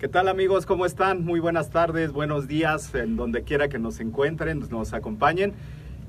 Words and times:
¿Qué 0.00 0.08
tal 0.08 0.26
amigos? 0.26 0.66
¿Cómo 0.66 0.84
están? 0.84 1.24
Muy 1.24 1.38
buenas 1.38 1.70
tardes, 1.70 2.10
buenos 2.10 2.48
días, 2.48 2.92
en 2.96 3.16
donde 3.16 3.44
quiera 3.44 3.68
que 3.68 3.78
nos 3.78 4.00
encuentren, 4.00 4.58
nos 4.70 4.92
acompañen. 4.92 5.54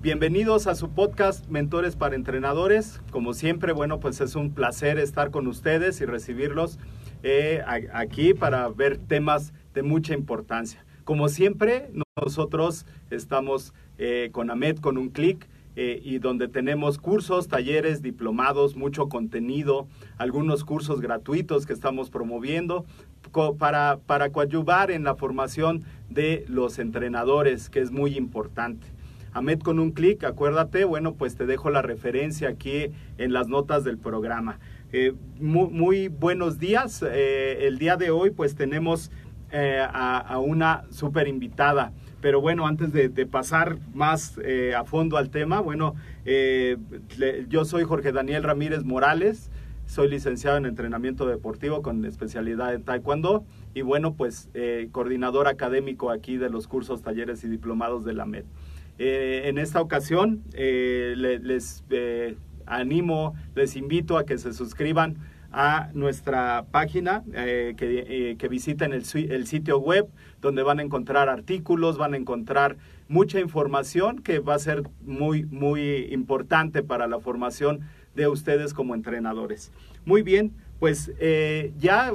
Bienvenidos 0.01 0.65
a 0.65 0.73
su 0.73 0.89
podcast 0.89 1.47
Mentores 1.49 1.95
para 1.95 2.15
Entrenadores. 2.15 2.99
Como 3.11 3.35
siempre, 3.35 3.73
bueno, 3.73 3.99
pues 3.99 4.21
es 4.21 4.35
un 4.35 4.55
placer 4.55 4.97
estar 4.97 5.29
con 5.29 5.45
ustedes 5.45 6.01
y 6.01 6.05
recibirlos 6.05 6.79
eh, 7.23 7.63
aquí 7.93 8.33
para 8.33 8.67
ver 8.69 8.97
temas 8.97 9.53
de 9.73 9.83
mucha 9.83 10.13
importancia. 10.13 10.83
Como 11.03 11.29
siempre, 11.29 11.89
nosotros 12.15 12.85
estamos 13.09 13.73
eh, 13.97 14.29
con 14.31 14.49
AMED 14.49 14.77
con 14.77 14.97
un 14.97 15.09
clic 15.09 15.47
eh, 15.75 16.01
y 16.03 16.19
donde 16.19 16.47
tenemos 16.47 16.97
cursos, 16.97 17.47
talleres, 17.47 18.01
diplomados, 18.01 18.75
mucho 18.75 19.07
contenido, 19.07 19.87
algunos 20.17 20.63
cursos 20.65 20.99
gratuitos 20.99 21.65
que 21.65 21.73
estamos 21.73 22.09
promoviendo 22.09 22.85
para, 23.57 23.99
para 24.05 24.31
coadyuvar 24.31 24.91
en 24.91 25.03
la 25.03 25.15
formación 25.15 25.83
de 26.09 26.45
los 26.49 26.77
entrenadores, 26.77 27.69
que 27.69 27.79
es 27.79 27.91
muy 27.91 28.17
importante. 28.17 28.87
AMED 29.33 29.59
con 29.59 29.79
un 29.79 29.91
clic, 29.91 30.25
acuérdate, 30.25 30.83
bueno, 30.83 31.13
pues 31.13 31.35
te 31.35 31.45
dejo 31.45 31.69
la 31.69 31.81
referencia 31.81 32.49
aquí 32.49 32.91
en 33.17 33.31
las 33.31 33.47
notas 33.47 33.85
del 33.85 33.97
programa. 33.97 34.59
Eh, 34.93 35.13
muy, 35.39 36.09
buenos 36.09 36.59
días. 36.59 37.03
Eh, 37.07 37.67
el 37.67 37.77
día 37.77 37.95
de 37.95 38.11
hoy 38.11 38.31
pues 38.31 38.55
tenemos 38.55 39.09
eh, 39.51 39.85
a, 39.89 40.37
una 40.39 40.83
super 40.89 41.27
invitada. 41.27 41.93
Pero 42.19 42.41
bueno, 42.41 42.67
antes 42.67 42.91
de, 42.91 43.09
pasar 43.25 43.79
más 43.95 44.39
a 44.77 44.83
fondo 44.83 45.17
al 45.17 45.31
tema, 45.31 45.59
bueno, 45.59 45.95
yo 47.49 47.65
soy 47.65 47.83
Jorge 47.83 48.11
Daniel 48.11 48.43
Ramírez 48.43 48.83
Morales, 48.83 49.49
soy 49.87 50.07
licenciado 50.07 50.57
en 50.57 50.67
entrenamiento 50.67 51.25
deportivo 51.25 51.81
con 51.81 52.05
especialidad 52.05 52.75
en 52.75 52.83
Taekwondo 52.83 53.43
y 53.73 53.81
bueno, 53.81 54.13
pues 54.13 54.51
coordinador 54.91 55.47
académico 55.47 56.11
aquí 56.11 56.37
de 56.37 56.51
los 56.51 56.67
cursos, 56.67 57.01
talleres 57.01 57.43
y 57.43 57.47
diplomados 57.47 58.05
de 58.05 58.13
la 58.13 58.27
MED. 58.27 58.45
en 58.99 59.57
esta 59.57 59.81
ocasión 59.81 60.43
les 60.53 61.83
animo, 62.65 63.35
les 63.55 63.75
invito 63.75 64.17
a 64.17 64.25
que 64.25 64.37
se 64.37 64.53
suscriban 64.53 65.17
a 65.51 65.89
nuestra 65.93 66.65
página, 66.71 67.23
eh, 67.33 67.73
que, 67.75 68.35
eh, 68.39 68.47
visiten 68.47 68.93
el, 68.93 69.03
sitio 69.03 69.79
web, 69.79 70.07
donde 70.39 70.63
van 70.63 70.79
a 70.79 70.83
encontrar 70.83 71.29
artículos, 71.29 71.97
van 71.97 72.13
a 72.13 72.17
encontrar 72.17 72.77
mucha 73.09 73.39
información 73.39 74.19
que 74.19 74.39
va 74.39 74.55
a 74.55 74.59
ser 74.59 74.83
muy, 75.01 75.45
muy 75.45 76.07
importante 76.11 76.83
para 76.83 77.07
la 77.07 77.19
formación 77.19 77.81
de 78.15 78.27
ustedes 78.27 78.73
como 78.73 78.95
entrenadores. 78.95 79.71
Muy 80.05 80.21
bien, 80.21 80.53
pues 80.79 81.11
eh, 81.19 81.73
ya 81.77 82.13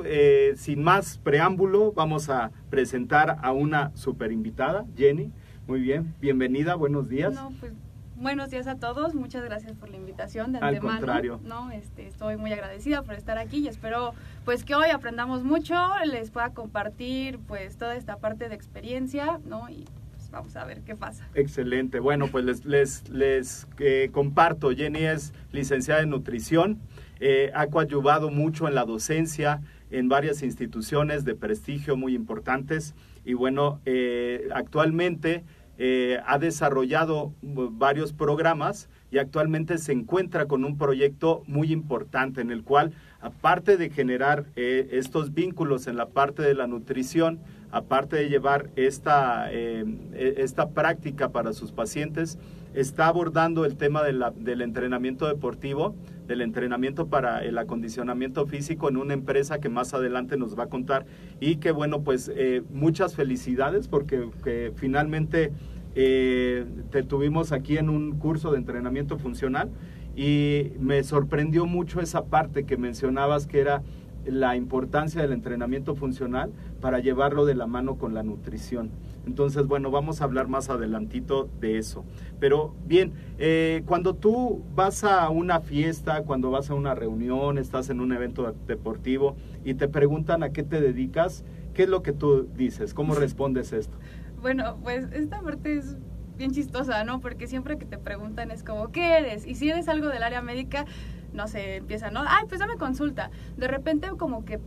sin 0.56 0.82
más 0.82 1.18
preámbulo, 1.18 1.92
vamos 1.92 2.30
a 2.30 2.50
presentar 2.70 3.36
a 3.42 3.52
una 3.52 3.94
super 3.94 4.32
invitada, 4.32 4.86
Jenny. 4.96 5.30
Muy 5.66 5.80
bien, 5.80 6.14
bienvenida, 6.20 6.74
buenos 6.74 7.08
días. 7.08 7.34
Pues, 7.60 7.72
Buenos 8.18 8.48
días 8.48 8.66
a 8.66 8.76
todos, 8.76 9.14
muchas 9.14 9.44
gracias 9.44 9.76
por 9.76 9.90
la 9.90 9.96
invitación 9.98 10.50
de 10.52 10.58
antemano. 10.58 10.90
Al 10.90 10.96
contrario. 10.96 11.40
No, 11.44 11.70
este, 11.70 12.06
estoy 12.06 12.38
muy 12.38 12.50
agradecida 12.50 13.02
por 13.02 13.14
estar 13.14 13.36
aquí 13.36 13.58
y 13.58 13.68
espero 13.68 14.14
pues 14.46 14.64
que 14.64 14.74
hoy 14.74 14.88
aprendamos 14.88 15.44
mucho, 15.44 15.74
les 16.06 16.30
pueda 16.30 16.54
compartir 16.54 17.38
pues 17.46 17.76
toda 17.76 17.94
esta 17.94 18.16
parte 18.16 18.48
de 18.48 18.54
experiencia, 18.54 19.38
¿no? 19.44 19.68
Y 19.68 19.84
pues 20.12 20.30
vamos 20.30 20.56
a 20.56 20.64
ver 20.64 20.80
qué 20.80 20.96
pasa. 20.96 21.28
Excelente. 21.34 22.00
Bueno, 22.00 22.28
pues 22.28 22.46
les 22.46 22.64
les, 22.64 23.06
les 23.10 23.68
eh, 23.80 24.08
comparto, 24.12 24.70
Jenny 24.70 25.04
es 25.04 25.34
licenciada 25.52 26.00
en 26.00 26.08
nutrición, 26.08 26.80
eh, 27.20 27.50
ha 27.54 27.66
coadyuvado 27.66 28.30
mucho 28.30 28.66
en 28.66 28.74
la 28.74 28.86
docencia 28.86 29.60
en 29.90 30.08
varias 30.08 30.42
instituciones 30.42 31.26
de 31.26 31.34
prestigio 31.34 31.98
muy 31.98 32.14
importantes 32.14 32.94
y 33.26 33.34
bueno, 33.34 33.80
eh, 33.84 34.48
actualmente 34.54 35.44
eh, 35.78 36.20
ha 36.26 36.38
desarrollado 36.38 37.32
varios 37.42 38.12
programas 38.12 38.88
y 39.10 39.18
actualmente 39.18 39.78
se 39.78 39.92
encuentra 39.92 40.46
con 40.46 40.64
un 40.64 40.78
proyecto 40.78 41.42
muy 41.46 41.72
importante 41.72 42.40
en 42.40 42.50
el 42.50 42.62
cual, 42.62 42.92
aparte 43.20 43.76
de 43.76 43.90
generar 43.90 44.46
eh, 44.56 44.88
estos 44.92 45.34
vínculos 45.34 45.86
en 45.86 45.96
la 45.96 46.06
parte 46.06 46.42
de 46.42 46.54
la 46.54 46.66
nutrición, 46.66 47.40
aparte 47.76 48.16
de 48.16 48.28
llevar 48.28 48.70
esta, 48.76 49.52
eh, 49.52 49.84
e, 50.14 50.34
esta 50.38 50.70
práctica 50.70 51.30
para 51.30 51.52
sus 51.52 51.72
pacientes, 51.72 52.38
está 52.74 53.06
abordando 53.06 53.64
el 53.64 53.76
tema 53.76 54.02
del 54.02 54.60
entrenamiento 54.60 55.26
deportivo, 55.26 55.94
del 56.26 56.42
entrenamiento 56.42 57.06
para 57.06 57.42
el 57.44 57.56
acondicionamiento 57.56 58.46
físico 58.46 58.88
en 58.88 58.96
una 58.98 59.14
empresa 59.14 59.60
que 59.60 59.68
más 59.68 59.94
adelante 59.94 60.36
nos 60.36 60.58
va 60.58 60.64
a 60.64 60.68
contar. 60.68 61.06
Y 61.40 61.56
que 61.56 61.70
bueno, 61.70 62.02
pues 62.02 62.30
eh, 62.34 62.62
muchas 62.70 63.14
felicidades 63.14 63.88
porque 63.88 64.28
finalmente 64.74 65.52
eh, 65.94 66.66
te 66.90 67.02
tuvimos 67.02 67.52
aquí 67.52 67.78
en 67.78 67.88
un 67.88 68.18
curso 68.18 68.52
de 68.52 68.58
entrenamiento 68.58 69.16
funcional 69.16 69.70
y 70.14 70.72
me 70.78 71.02
sorprendió 71.02 71.64
mucho 71.64 72.00
esa 72.00 72.24
parte 72.24 72.64
que 72.64 72.76
mencionabas 72.76 73.46
que 73.46 73.60
era 73.60 73.82
la 74.26 74.56
importancia 74.56 75.22
del 75.22 75.32
entrenamiento 75.32 75.94
funcional 75.94 76.52
para 76.80 76.98
llevarlo 76.98 77.44
de 77.44 77.54
la 77.54 77.66
mano 77.66 77.96
con 77.96 78.14
la 78.14 78.22
nutrición. 78.22 78.90
Entonces, 79.26 79.66
bueno, 79.66 79.90
vamos 79.90 80.20
a 80.20 80.24
hablar 80.24 80.48
más 80.48 80.70
adelantito 80.70 81.48
de 81.60 81.78
eso. 81.78 82.04
Pero 82.38 82.74
bien, 82.86 83.12
eh, 83.38 83.82
cuando 83.86 84.14
tú 84.14 84.62
vas 84.74 85.02
a 85.04 85.28
una 85.30 85.60
fiesta, 85.60 86.22
cuando 86.22 86.50
vas 86.50 86.70
a 86.70 86.74
una 86.74 86.94
reunión, 86.94 87.58
estás 87.58 87.90
en 87.90 88.00
un 88.00 88.12
evento 88.12 88.54
deportivo 88.66 89.36
y 89.64 89.74
te 89.74 89.88
preguntan 89.88 90.42
a 90.42 90.50
qué 90.50 90.62
te 90.62 90.80
dedicas, 90.80 91.44
¿qué 91.74 91.84
es 91.84 91.88
lo 91.88 92.02
que 92.02 92.12
tú 92.12 92.48
dices? 92.56 92.94
¿Cómo 92.94 93.14
respondes 93.16 93.72
esto? 93.72 93.96
Bueno, 94.40 94.76
pues 94.82 95.06
esta 95.12 95.40
parte 95.40 95.76
es 95.76 95.96
bien 96.36 96.52
chistosa, 96.52 97.02
¿no? 97.04 97.20
Porque 97.20 97.46
siempre 97.46 97.78
que 97.78 97.86
te 97.86 97.98
preguntan 97.98 98.50
es 98.50 98.62
como, 98.62 98.92
¿qué 98.92 99.18
eres? 99.18 99.46
Y 99.46 99.54
si 99.54 99.70
eres 99.70 99.88
algo 99.88 100.08
del 100.08 100.22
área 100.22 100.42
médica, 100.42 100.84
no 101.32 101.48
sé, 101.48 101.76
empieza, 101.76 102.10
¿no? 102.10 102.22
Ay, 102.26 102.44
pues 102.48 102.60
dame 102.60 102.76
consulta. 102.76 103.30
De 103.56 103.68
repente 103.68 104.08
como 104.18 104.44
que 104.44 104.60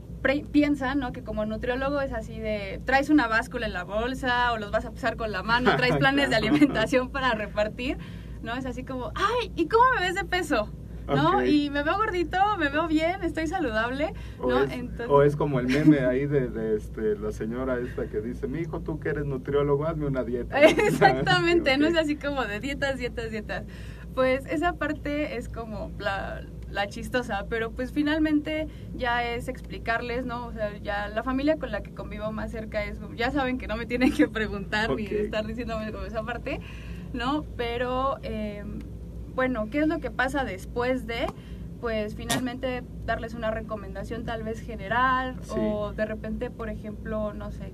piensan, 0.51 0.99
¿no? 0.99 1.11
Que 1.11 1.23
como 1.23 1.45
nutriólogo 1.45 2.01
es 2.01 2.11
así 2.13 2.39
de, 2.39 2.81
traes 2.85 3.09
una 3.09 3.27
báscula 3.27 3.65
en 3.65 3.73
la 3.73 3.83
bolsa 3.83 4.51
o 4.51 4.57
los 4.57 4.71
vas 4.71 4.85
a 4.85 4.91
pisar 4.91 5.15
con 5.15 5.31
la 5.31 5.43
mano, 5.43 5.75
traes 5.77 5.95
planes 5.99 6.29
de 6.29 6.35
alimentación 6.35 7.09
para 7.09 7.31
repartir, 7.33 7.97
¿no? 8.41 8.55
Es 8.55 8.65
así 8.65 8.83
como, 8.83 9.11
ay, 9.15 9.51
¿y 9.55 9.67
cómo 9.67 9.83
me 9.95 10.01
ves 10.01 10.15
de 10.15 10.25
peso? 10.25 10.69
¿no? 11.15 11.43
Y 11.43 11.69
me 11.69 11.83
veo 11.83 11.97
gordito, 11.97 12.37
me 12.57 12.69
veo 12.69 12.87
bien, 12.87 13.23
estoy 13.23 13.47
saludable, 13.47 14.13
O, 14.39 14.47
¿no? 14.49 14.63
es, 14.63 14.71
Entonces- 14.71 15.07
o 15.09 15.23
es 15.23 15.35
como 15.35 15.59
el 15.59 15.67
meme 15.67 15.99
ahí 16.01 16.25
de, 16.25 16.47
de, 16.49 16.75
este, 16.75 17.17
la 17.17 17.31
señora 17.31 17.79
esta 17.79 18.07
que 18.07 18.21
dice, 18.21 18.47
mi 18.47 18.59
hijo, 18.59 18.81
tú 18.81 18.99
que 18.99 19.09
eres 19.09 19.25
nutriólogo, 19.25 19.85
hazme 19.85 20.05
una 20.05 20.23
dieta. 20.23 20.61
Exactamente, 20.61 21.77
no 21.77 21.87
es 21.87 21.97
así 21.97 22.15
como 22.15 22.45
de 22.45 22.59
dietas, 22.59 22.97
dietas, 22.97 23.31
dietas. 23.31 23.63
Pues 24.15 24.45
esa 24.47 24.73
parte 24.73 25.37
es 25.37 25.47
como 25.49 25.91
la, 25.97 26.41
la 26.69 26.87
chistosa, 26.87 27.45
pero 27.49 27.71
pues 27.71 27.91
finalmente 27.91 28.67
ya 28.95 29.23
es 29.23 29.47
explicarles, 29.47 30.25
¿no? 30.25 30.47
O 30.47 30.51
sea, 30.53 30.75
ya 30.77 31.07
la 31.07 31.23
familia 31.23 31.57
con 31.57 31.71
la 31.71 31.81
que 31.81 31.91
convivo 31.93 32.31
más 32.31 32.51
cerca 32.51 32.83
es, 32.83 32.99
ya 33.15 33.31
saben 33.31 33.57
que 33.57 33.67
no 33.67 33.77
me 33.77 33.85
tienen 33.85 34.11
que 34.13 34.27
preguntar 34.27 34.93
ni 34.95 35.05
estar 35.05 35.45
diciéndome 35.47 35.91
como 35.91 36.03
esa 36.05 36.23
parte, 36.23 36.59
¿no? 37.13 37.43
Pero, 37.55 38.17
eh, 38.23 38.63
bueno, 39.35 39.69
¿qué 39.69 39.79
es 39.79 39.87
lo 39.87 39.99
que 39.99 40.11
pasa 40.11 40.43
después 40.43 41.07
de? 41.07 41.27
Pues 41.79 42.15
finalmente 42.15 42.83
darles 43.05 43.33
una 43.35 43.51
recomendación 43.51 44.25
tal 44.25 44.43
vez 44.43 44.59
general 44.59 45.35
Sí. 45.43 45.53
o 45.55 45.93
de 45.93 46.05
repente, 46.05 46.49
por 46.51 46.67
ejemplo, 46.69 47.33
no 47.33 47.51
sé, 47.51 47.71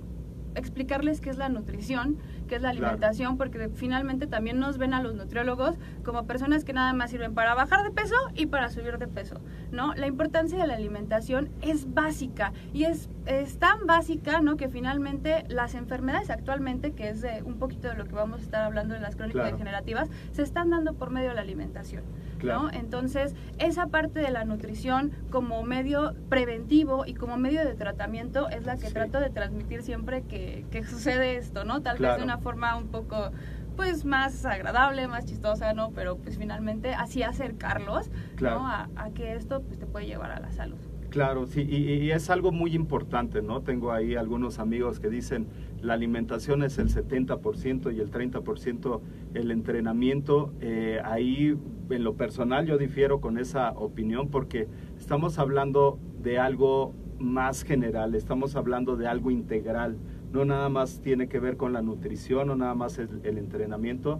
explicarles 0.53 1.21
qué 1.21 1.31
es 1.31 1.37
la 1.37 1.49
nutrición, 1.49 2.17
qué 2.45 2.55
es 2.55 2.61
la 2.61 2.71
Claro. 2.71 2.85
alimentación, 2.87 3.37
porque 3.37 3.69
finalmente 3.73 4.27
también 4.27 4.59
nos 4.59 4.77
ven 4.77 4.93
a 4.93 5.01
los 5.01 5.15
nutriólogos 5.15 5.75
como 6.03 6.25
personas 6.25 6.63
que 6.63 6.73
nada 6.73 6.93
más 6.93 7.11
sirven 7.11 7.33
para 7.33 7.53
bajar 7.55 7.83
de 7.83 7.91
peso 7.91 8.15
y 8.33 8.45
para 8.47 8.69
subir 8.69 8.97
de 8.97 9.07
peso, 9.07 9.39
¿no? 9.71 9.93
La 9.95 10.07
importancia 10.07 10.57
de 10.57 10.67
la 10.67 10.75
alimentación 10.75 11.49
es 11.61 11.93
básica 11.93 12.53
y 12.73 12.83
es, 12.85 13.09
es 13.25 13.57
tan 13.57 13.85
básica, 13.87 14.41
¿no? 14.41 14.55
Que 14.57 14.69
finalmente 14.69 15.45
las 15.49 15.75
enfermedades 15.75 16.29
actualmente, 16.29 16.91
que 16.93 17.09
es 17.09 17.21
de 17.21 17.41
un 17.43 17.55
poquito 17.59 17.87
de 17.89 17.95
lo 17.95 18.05
que 18.05 18.13
vamos 18.15 18.39
a 18.39 18.43
estar 18.43 18.61
hablando 18.63 18.95
en 18.95 19.01
las 19.01 19.15
crónicas 19.15 19.41
Claro. 19.41 19.57
degenerativas, 19.57 20.09
se 20.31 20.43
están 20.43 20.69
dando 20.69 20.93
por 20.93 21.09
medio 21.11 21.29
de 21.29 21.35
la 21.35 21.41
alimentación. 21.41 22.03
Claro. 22.45 22.63
¿no? 22.63 22.71
Entonces, 22.71 23.35
esa 23.57 23.87
parte 23.87 24.19
de 24.19 24.31
la 24.31 24.45
nutrición 24.45 25.11
como 25.29 25.63
medio 25.63 26.13
preventivo 26.29 27.05
y 27.05 27.13
como 27.13 27.37
medio 27.37 27.65
de 27.65 27.75
tratamiento 27.75 28.49
es 28.49 28.65
la 28.65 28.75
que 28.77 28.87
Sí. 28.87 28.93
trato 28.93 29.19
de 29.19 29.29
transmitir 29.29 29.81
siempre 29.83 30.23
que, 30.23 30.65
que 30.71 30.83
sucede 30.83 31.37
esto, 31.37 31.63
¿no? 31.65 31.81
Tal 31.81 31.97
Claro. 31.97 32.13
vez 32.15 32.19
de 32.21 32.25
una 32.25 32.37
forma 32.37 32.75
un 32.75 32.87
poco 32.87 33.31
pues 33.75 34.05
más 34.05 34.45
agradable, 34.45 35.05
más 35.09 35.25
chistosa, 35.25 35.73
¿no? 35.73 35.91
Pero 35.91 36.15
pues 36.17 36.37
finalmente 36.37 36.93
así 36.93 37.23
acercarlos, 37.23 38.09
Claro. 38.37 38.59
¿no? 38.59 38.67
A, 38.67 38.87
a 38.95 39.09
que 39.09 39.33
esto 39.35 39.61
pues 39.61 39.77
te 39.79 39.85
puede 39.85 40.05
llevar 40.05 40.31
a 40.31 40.39
la 40.39 40.51
salud. 40.53 40.77
Claro, 41.15 41.45
sí, 41.45 41.61
y, 41.61 41.93
y 41.93 42.11
es 42.11 42.29
algo 42.29 42.51
muy 42.51 42.75
importante, 42.75 43.41
¿no? 43.41 43.61
Tengo 43.61 43.93
ahí 43.93 44.15
algunos 44.15 44.59
amigos 44.59 44.99
que 44.99 45.07
dicen 45.09 45.47
la 45.81 45.93
alimentación 45.93 46.61
es 46.61 46.77
el 46.77 46.89
70% 46.89 47.95
y 47.95 48.01
el 48.01 48.11
30% 48.11 48.99
el 49.33 49.49
entrenamiento. 49.51 50.51
Eh, 50.59 50.99
ahí, 51.05 51.57
en 51.89 52.03
lo 52.03 52.15
personal, 52.15 52.65
yo 52.65 52.77
difiero 52.77 53.21
con 53.21 53.37
esa 53.37 53.71
opinión 53.77 54.27
porque 54.27 54.67
estamos 54.97 55.39
hablando 55.39 55.99
de 56.21 56.37
algo 56.37 56.93
más 57.17 57.63
general, 57.63 58.13
estamos 58.13 58.57
hablando 58.57 58.97
de 58.97 59.07
algo 59.07 59.31
integral. 59.31 59.95
No 60.33 60.43
nada 60.43 60.67
más 60.67 60.99
tiene 60.99 61.29
que 61.29 61.39
ver 61.39 61.55
con 61.55 61.71
la 61.71 61.81
nutrición, 61.81 62.49
no 62.49 62.57
nada 62.57 62.75
más 62.75 62.99
el 62.99 63.37
entrenamiento, 63.37 64.19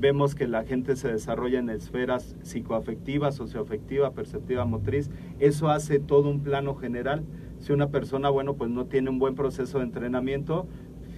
vemos 0.00 0.34
que 0.34 0.48
la 0.48 0.64
gente 0.64 0.96
se 0.96 1.08
desarrolla 1.08 1.58
en 1.58 1.68
esferas 1.70 2.34
psicoafectiva, 2.42 3.30
socioafectiva, 3.32 4.12
perceptiva, 4.12 4.64
motriz. 4.64 5.10
Eso 5.38 5.68
hace 5.68 5.98
todo 6.00 6.30
un 6.30 6.40
plano 6.40 6.74
general. 6.74 7.22
Si 7.58 7.72
una 7.72 7.90
persona, 7.90 8.30
bueno, 8.30 8.54
pues 8.54 8.70
no 8.70 8.86
tiene 8.86 9.10
un 9.10 9.18
buen 9.18 9.34
proceso 9.34 9.78
de 9.78 9.84
entrenamiento, 9.84 10.66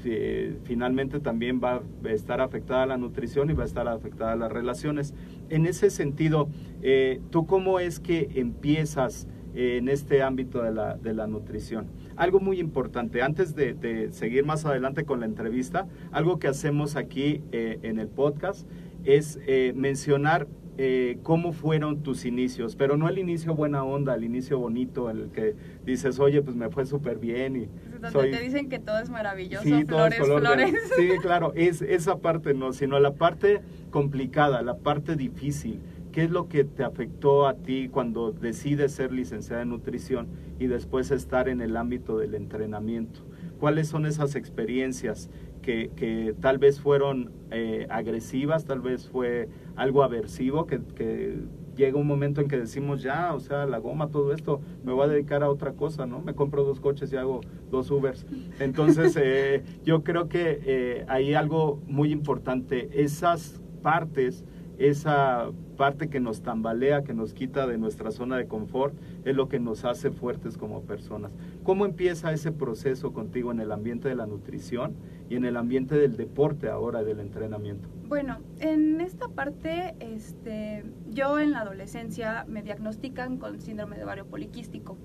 fi- 0.02 0.56
finalmente 0.64 1.20
también 1.20 1.61
va 1.62 1.82
a 2.05 2.08
estar 2.11 2.40
afectada 2.40 2.84
la 2.87 2.96
nutrición 2.96 3.49
y 3.50 3.52
va 3.52 3.62
a 3.62 3.67
estar 3.67 3.87
afectada 3.87 4.34
las 4.34 4.50
relaciones. 4.50 5.14
En 5.49 5.67
ese 5.67 5.88
sentido, 5.90 6.49
eh, 6.82 7.20
¿tú 7.31 7.46
cómo 7.46 7.79
es 7.79 8.00
que 8.00 8.29
empiezas 8.34 9.29
eh, 9.55 9.76
en 9.76 9.88
este 9.88 10.23
ámbito 10.23 10.62
de 10.62 10.73
la, 10.73 10.96
de 10.96 11.14
la 11.14 11.29
nutrición? 11.29 11.87
Algo 12.22 12.38
muy 12.38 12.60
importante, 12.60 13.20
antes 13.20 13.56
de, 13.56 13.74
de 13.74 14.12
seguir 14.12 14.44
más 14.44 14.64
adelante 14.64 15.04
con 15.04 15.19
la 15.19 15.26
entrevista, 15.26 15.88
algo 16.12 16.38
que 16.38 16.46
hacemos 16.46 16.94
aquí 16.94 17.42
eh, 17.50 17.80
en 17.82 17.98
el 17.98 18.06
podcast 18.06 18.64
es 19.04 19.40
eh, 19.48 19.72
mencionar 19.74 20.46
eh, 20.78 21.19
cómo 21.24 21.52
fueron 21.52 22.04
tus 22.04 22.24
inicios, 22.24 22.76
pero 22.76 22.96
no 22.96 23.08
el 23.08 23.19
inicio 23.19 23.56
buena 23.56 23.82
onda, 23.82 24.14
el 24.14 24.22
inicio 24.22 24.60
bonito, 24.60 25.10
el 25.10 25.30
que 25.32 25.56
dices, 25.84 26.20
oye, 26.20 26.42
pues 26.42 26.54
me 26.54 26.70
fue 26.70 26.86
súper 26.86 27.19
bien 27.19 27.56
y 27.56 27.69
Donde 27.90 28.10
soy... 28.12 28.30
te 28.30 28.40
dicen 28.40 28.69
que 28.69 28.78
todo 28.78 29.00
es 29.00 29.10
maravilloso, 29.10 29.64
Sí, 29.64 29.84
flores, 29.84 30.20
color 30.20 30.42
flores. 30.42 30.74
Sí, 30.96 31.08
claro, 31.22 31.52
es 31.56 31.82
esa 31.82 32.19
parte 32.19 32.54
no, 32.54 32.72
sino 32.72 33.00
la 33.00 33.14
parte 33.14 33.62
complicada, 33.90 34.62
la 34.62 34.76
parte 34.76 35.16
difícil. 35.16 35.80
¿Qué 36.12 36.25
es 36.25 36.31
lo 36.31 36.49
que 36.49 36.64
te 36.64 36.85
afectó 36.85 37.47
a 37.47 37.55
ti 37.55 37.88
cuando 37.88 38.32
decides 38.32 38.93
ser 38.93 39.12
licenciada 39.12 39.62
en 39.62 39.70
nutrición 39.70 40.29
y 40.59 40.67
después 40.67 41.11
estar 41.11 41.49
en 41.49 41.62
el 41.62 41.76
ámbito 41.76 42.19
del 42.19 42.35
entrenamiento? 42.35 43.20
¿Cuáles 43.59 43.88
son 43.88 44.05
esas 44.05 44.35
experiencias 44.35 45.31
que, 45.62 45.91
que 45.97 46.35
tal 46.41 46.59
vez 46.59 46.81
fueron 46.81 47.32
eh, 47.50 47.87
agresivas, 47.88 48.67
tal 48.67 48.81
vez 48.81 49.09
fue 49.09 49.49
algo 49.75 50.03
aversivo, 50.03 50.67
que, 50.67 50.81
que 50.94 51.38
llega 51.76 51.99
un 51.99 52.06
momento 52.06 52.41
en 52.41 52.49
que 52.49 52.58
decimos 52.58 53.03
ya, 53.03 53.32
o 53.35 53.41
sea, 53.41 53.65
la 53.67 53.79
goma, 53.79 54.08
todo 54.08 54.35
esto, 54.35 54.61
me 54.85 54.93
voy 54.93 55.05
a 55.05 55.08
dedicar 55.08 55.43
a 55.43 55.49
otra 55.49 55.73
cosa, 55.73 56.06
¿no? 56.06 56.20
Me 56.20 56.35
compro 56.35 56.65
dos 56.65 56.81
coches 56.81 57.12
y 57.12 57.17
hago 57.17 57.41
dos 57.70 57.91
Ubers. 57.91 58.26
Entonces, 58.58 59.17
eh, 59.20 59.62
yo 59.85 60.03
creo 60.03 60.29
que 60.29 60.61
eh, 60.65 61.05
hay 61.08 61.35
algo 61.35 61.81
muy 61.87 62.12
importante, 62.12 63.03
esas 63.03 63.62
partes, 63.82 64.44
esa 64.79 65.50
parte 65.72 66.08
que 66.08 66.20
nos 66.20 66.42
tambalea, 66.42 67.02
que 67.02 67.14
nos 67.14 67.34
quita 67.34 67.66
de 67.66 67.78
nuestra 67.78 68.10
zona 68.10 68.36
de 68.36 68.46
confort, 68.46 68.94
es 69.24 69.34
lo 69.34 69.48
que 69.48 69.58
nos 69.58 69.84
hace 69.84 70.10
fuertes 70.10 70.56
como 70.56 70.82
personas. 70.82 71.32
¿Cómo 71.62 71.86
empieza 71.86 72.32
ese 72.32 72.52
proceso 72.52 73.12
contigo 73.12 73.52
en 73.52 73.60
el 73.60 73.72
ambiente 73.72 74.08
de 74.08 74.14
la 74.14 74.26
nutrición 74.26 74.94
y 75.28 75.36
en 75.36 75.44
el 75.44 75.56
ambiente 75.56 75.96
del 75.96 76.16
deporte 76.16 76.69
ahora, 76.69 77.02
del 77.02 77.20
entrenamiento? 77.20 77.88
Bueno, 78.08 78.38
en 78.60 79.00
esta 79.00 79.28
parte, 79.28 79.94
este, 80.00 80.84
yo 81.10 81.38
en 81.38 81.52
la 81.52 81.60
adolescencia 81.60 82.44
me 82.46 82.62
diagnostican 82.62 83.38
con 83.38 83.60
síndrome 83.60 83.96
de 83.96 84.05
ovario 84.05 84.26
poliquístico. 84.26 84.98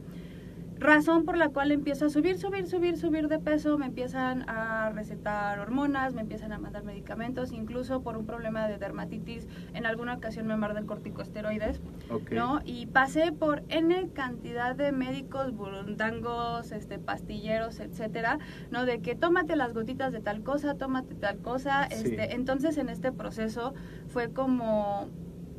Razón 0.79 1.25
por 1.25 1.37
la 1.37 1.49
cual 1.49 1.71
empiezo 1.71 2.05
a 2.05 2.09
subir, 2.09 2.37
subir, 2.37 2.67
subir, 2.67 2.97
subir 2.97 3.27
de 3.27 3.39
peso, 3.39 3.77
me 3.77 3.87
empiezan 3.87 4.47
a 4.47 4.91
recetar 4.91 5.59
hormonas, 5.59 6.13
me 6.13 6.21
empiezan 6.21 6.51
a 6.51 6.59
mandar 6.59 6.83
medicamentos, 6.83 7.51
incluso 7.51 8.01
por 8.01 8.15
un 8.17 8.25
problema 8.25 8.67
de 8.67 8.77
dermatitis, 8.77 9.47
en 9.73 9.85
alguna 9.85 10.13
ocasión 10.13 10.45
me 10.47 10.55
mandan 10.55 10.85
corticosteroides, 10.85 11.81
Ok. 12.09 12.31
¿no? 12.31 12.59
Y 12.63 12.85
pasé 12.87 13.31
por 13.31 13.63
N 13.69 14.09
cantidad 14.13 14.75
de 14.75 14.91
médicos, 14.91 15.51
burundangos, 15.55 16.71
este, 16.71 16.99
pastilleros, 16.99 17.79
etcétera, 17.79 18.37
¿no? 18.69 18.85
De 18.85 18.99
que 19.01 19.15
tómate 19.15 19.55
las 19.55 19.73
gotitas 19.73 20.11
de 20.13 20.19
tal 20.19 20.43
cosa, 20.43 20.75
tómate 20.75 21.15
tal 21.15 21.37
cosa, 21.39 21.87
Sí. 21.89 22.09
este, 22.09 22.35
entonces 22.35 22.77
en 22.77 22.89
este 22.89 23.11
proceso 23.11 23.73
fue 24.07 24.31
como 24.31 25.07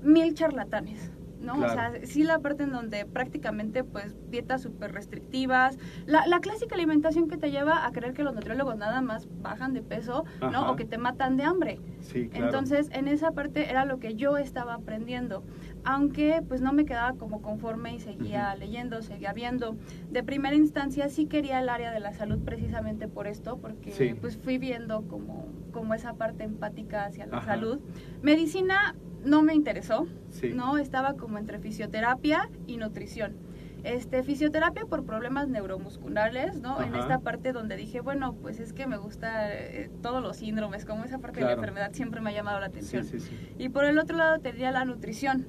mil 0.03 0.35
charlatanes. 0.35 1.11
¿No? 1.49 1.55
Claro. 1.55 1.73
O 1.73 1.75
sea, 1.75 2.07
sí 2.07 2.25
la 2.25 2.39
parte 2.41 2.65
en 2.65 2.73
donde 2.73 3.07
prácticamente 3.07 3.83
pues 3.83 4.15
dietas 4.31 4.61
súper 4.63 4.93
restrictivas, 4.93 5.79
la, 6.05 6.27
la 6.27 6.41
clásica 6.41 6.75
alimentación 6.75 7.29
que 7.29 7.39
te 7.39 7.51
lleva 7.51 7.87
a 7.87 7.93
creer 7.93 8.13
que 8.13 8.23
los 8.23 8.35
nutriólogos 8.35 8.77
nada 8.77 9.01
más 9.01 9.27
bajan 9.41 9.73
de 9.73 9.83
peso, 9.83 10.27
Ajá. 10.41 10.51
¿no? 10.51 10.71
O 10.71 10.77
que 10.77 10.85
te 10.85 10.99
matan 10.99 11.39
de 11.39 11.45
hambre. 11.45 11.81
Sí, 12.01 12.29
claro. 12.29 12.47
Entonces, 12.47 12.91
en 12.93 13.09
esa 13.09 13.33
parte 13.33 13.71
era 13.71 13.87
lo 13.87 13.99
que 13.99 14.15
yo 14.15 14.37
estaba 14.37 14.75
aprendiendo, 14.75 15.43
aunque 15.91 16.43
pues 16.47 16.61
no 16.61 16.75
me 16.75 16.85
quedaba 16.85 17.15
como 17.15 17.41
conforme 17.41 17.95
y 17.95 17.99
seguía 18.01 18.55
leyendo, 18.57 19.01
seguía 19.01 19.33
viendo. 19.33 19.75
De 20.11 20.23
primera 20.23 20.55
instancia 20.55 21.09
sí 21.09 21.25
quería 21.25 21.61
el 21.61 21.71
área 21.71 21.91
de 21.93 21.99
la 21.99 22.13
salud 22.13 22.39
precisamente 22.45 23.09
por 23.09 23.27
esto, 23.27 23.57
porque 23.57 23.91
Sí. 23.93 24.13
pues 24.21 24.37
fui 24.37 24.59
viendo 24.59 25.09
como, 25.09 25.47
como 25.73 25.95
esa 25.95 26.13
parte 26.13 26.45
empática 26.45 27.07
hacia 27.07 27.25
la 27.25 27.39
Ajá. 27.39 27.53
salud. 27.55 27.81
Medicina 28.21 28.97
no 29.25 29.41
me 29.41 29.55
interesó, 29.55 30.07
Sí. 30.29 30.53
no 30.55 30.77
estaba 30.77 31.15
como 31.15 31.39
entre 31.39 31.59
fisioterapia 31.59 32.51
y 32.67 32.77
nutrición. 32.77 33.37
Este, 33.85 34.23
fisioterapia 34.25 34.85
por 34.87 35.05
problemas 35.07 35.49
neuromusculares, 35.49 36.61
¿no? 36.61 36.83
En 36.83 36.95
esta 36.97 37.21
parte 37.21 37.53
donde 37.53 37.77
dije, 37.77 38.01
bueno, 38.01 38.35
pues 38.35 38.59
es 38.61 38.73
que 38.75 38.87
me 38.89 38.99
gusta 38.99 39.55
eh, 39.55 39.89
todos 40.03 40.21
los 40.21 40.37
síndromes, 40.37 40.85
como 40.85 41.05
esa 41.05 41.19
parte 41.19 41.41
de 41.41 41.47
la 41.47 41.53
enfermedad 41.53 41.93
siempre 41.93 42.21
me 42.21 42.31
ha 42.31 42.33
llamado 42.35 42.61
la 42.61 42.67
atención. 42.67 43.05
Sí, 43.05 43.21
sí, 43.21 43.29
sí. 43.31 43.55
Y 43.57 43.69
por 43.71 43.85
el 43.85 43.99
otro 43.99 44.17
lado 44.19 44.41
tenía 44.41 44.73
la 44.73 44.85
nutrición, 44.85 45.47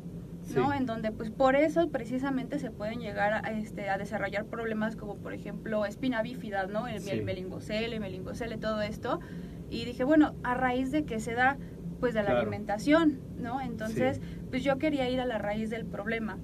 ¿no? 0.55 0.71
Sí. 0.71 0.77
En 0.77 0.85
donde 0.85 1.11
pues 1.11 1.29
por 1.31 1.55
eso 1.55 1.89
precisamente 1.89 2.59
se 2.59 2.71
pueden 2.71 2.99
llegar 2.99 3.33
a, 3.33 3.51
este, 3.51 3.89
a 3.89 3.97
desarrollar 3.97 4.45
problemas 4.45 4.95
como 4.95 5.15
por 5.17 5.33
ejemplo 5.33 5.85
espina 5.85 6.21
bífida, 6.21 6.67
¿no? 6.67 6.87
El, 6.87 6.99
Sí. 7.01 7.11
el 7.11 7.23
melingocele, 7.23 7.99
melingocele, 7.99 8.57
todo 8.57 8.81
esto. 8.81 9.19
Y 9.69 9.85
dije, 9.85 10.03
bueno, 10.03 10.33
a 10.43 10.55
raíz 10.55 10.91
de 10.91 11.05
que 11.05 11.19
se 11.19 11.33
da 11.33 11.57
pues 11.99 12.13
de 12.13 12.21
la 12.21 12.27
Claro. 12.27 12.41
alimentación, 12.41 13.19
¿no? 13.39 13.59
Entonces, 13.61 14.21
pues 14.49 14.63
yo 14.63 14.77
quería 14.77 15.09
ir 15.09 15.19
a 15.19 15.25
la 15.25 15.37
raíz 15.37 15.69
del 15.69 15.85
problema. 15.85 16.37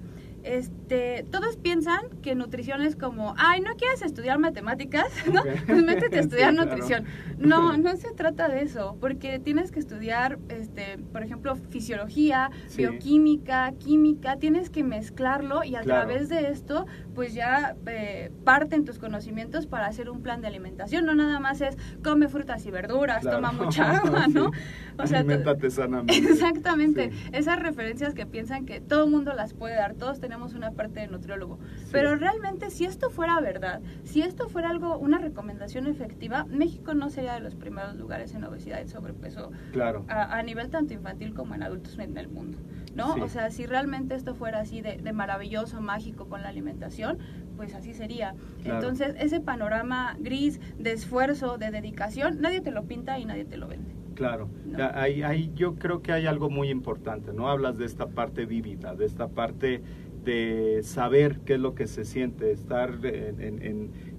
Este, 0.45 1.25
todos 1.31 1.57
piensan 1.57 2.01
que 2.21 2.35
nutrición 2.35 2.81
es 2.81 2.95
como, 2.95 3.33
ay, 3.37 3.61
¿no 3.61 3.75
quieres 3.75 4.01
estudiar 4.03 4.37
matemáticas? 4.39 5.07
¿No? 5.33 5.41
Pues 5.65 5.83
métete 5.83 6.17
a 6.17 6.21
estudiar 6.21 6.51
Sí, 6.51 6.55
claro. 6.55 6.69
nutrición. 6.71 7.05
No, 7.39 7.75
no 7.77 7.95
se 7.97 8.11
trata 8.13 8.47
de 8.47 8.61
eso, 8.61 8.95
porque 9.01 9.39
tienes 9.39 9.71
que 9.71 9.79
estudiar, 9.79 10.37
este, 10.49 10.97
por 11.11 11.23
ejemplo, 11.23 11.55
fisiología, 11.55 12.51
Sí. 12.67 12.77
bioquímica, 12.77 13.71
química, 13.79 14.37
tienes 14.37 14.69
que 14.69 14.83
mezclarlo 14.83 15.63
y 15.63 15.75
a 15.75 15.81
Claro. 15.81 16.05
través 16.07 16.29
de 16.29 16.49
esto, 16.49 16.85
pues 17.15 17.33
ya 17.33 17.75
eh, 17.87 18.31
parten 18.43 18.85
tus 18.85 18.99
conocimientos 18.99 19.65
para 19.67 19.87
hacer 19.87 20.09
un 20.09 20.21
plan 20.21 20.41
de 20.41 20.47
alimentación. 20.47 21.05
No 21.05 21.15
nada 21.15 21.39
más 21.39 21.61
es 21.61 21.77
come 22.03 22.27
frutas 22.27 22.65
y 22.65 22.71
verduras, 22.71 23.21
Claro. 23.21 23.37
toma 23.37 23.51
mucha 23.51 23.91
agua, 23.97 24.27
¿no? 24.27 24.51
Sí. 24.53 24.59
O 24.99 25.07
sea, 25.07 25.19
Aliméntate 25.19 25.69
sanamente. 25.71 26.17
Exactamente, 26.29 27.11
esas 27.33 27.59
referencias 27.59 28.13
que 28.13 28.25
piensan 28.25 28.65
que 28.65 28.79
todo 28.79 29.05
el 29.05 29.11
mundo 29.11 29.33
las 29.33 29.53
puede 29.53 29.75
dar, 29.75 29.93
todos 29.95 30.19
tenemos 30.19 30.34
una 30.53 30.71
parte 30.71 30.99
de 30.99 31.07
nutriólogo, 31.07 31.57
Sí. 31.77 31.89
pero 31.91 32.15
realmente 32.15 32.69
si 32.69 32.85
esto 32.85 33.09
fuera 33.09 33.39
verdad, 33.39 33.81
si 34.03 34.21
esto 34.21 34.49
fuera 34.49 34.69
algo, 34.69 34.97
una 34.97 35.17
recomendación 35.17 35.87
efectiva, 35.87 36.45
México 36.49 36.93
no 36.93 37.09
sería 37.09 37.33
de 37.33 37.39
los 37.39 37.55
primeros 37.55 37.95
lugares 37.95 38.33
en 38.35 38.43
obesidad 38.43 38.81
y 38.83 38.87
sobrepeso 38.87 39.51
Claro. 39.71 40.05
a, 40.07 40.37
a 40.37 40.43
nivel 40.43 40.69
tanto 40.69 40.93
infantil 40.93 41.33
como 41.33 41.55
en 41.55 41.63
adultos 41.63 41.97
en 41.99 42.17
el 42.17 42.27
mundo, 42.27 42.57
¿no? 42.95 43.13
Sí. 43.15 43.21
O 43.21 43.27
sea, 43.29 43.49
si 43.49 43.65
realmente 43.65 44.15
esto 44.15 44.35
fuera 44.35 44.59
así 44.59 44.81
de, 44.81 44.97
de 44.97 45.13
maravilloso, 45.13 45.81
mágico 45.81 46.27
con 46.27 46.41
la 46.41 46.49
alimentación, 46.49 47.17
pues 47.55 47.73
así 47.73 47.93
sería. 47.93 48.35
Claro. 48.63 48.79
Entonces, 48.79 49.15
ese 49.17 49.39
panorama 49.39 50.17
gris 50.19 50.59
de 50.77 50.91
esfuerzo, 50.91 51.57
de 51.57 51.71
dedicación, 51.71 52.41
nadie 52.41 52.59
te 52.61 52.71
lo 52.71 52.83
pinta 52.83 53.17
y 53.19 53.25
nadie 53.25 53.45
te 53.45 53.55
lo 53.57 53.67
vende. 53.67 53.93
Claro, 54.15 54.47
No. 54.65 54.77
Ahí, 54.93 55.23
ahí 55.23 55.51
yo 55.55 55.75
creo 55.75 56.01
que 56.01 56.13
hay 56.13 56.25
algo 56.25 56.49
muy 56.49 56.69
importante, 56.69 57.33
¿no? 57.33 57.49
Hablas 57.49 57.77
de 57.77 57.83
esta 57.85 58.07
parte 58.07 58.45
vívida, 58.45 58.95
de 58.95 59.05
esta 59.05 59.27
parte 59.27 59.83
de 60.25 60.81
saber 60.83 61.39
qué 61.45 61.53
es 61.55 61.59
lo 61.59 61.75
que 61.75 61.87
se 61.87 62.05
siente, 62.05 62.51
estar 62.51 62.99
en, 63.05 63.41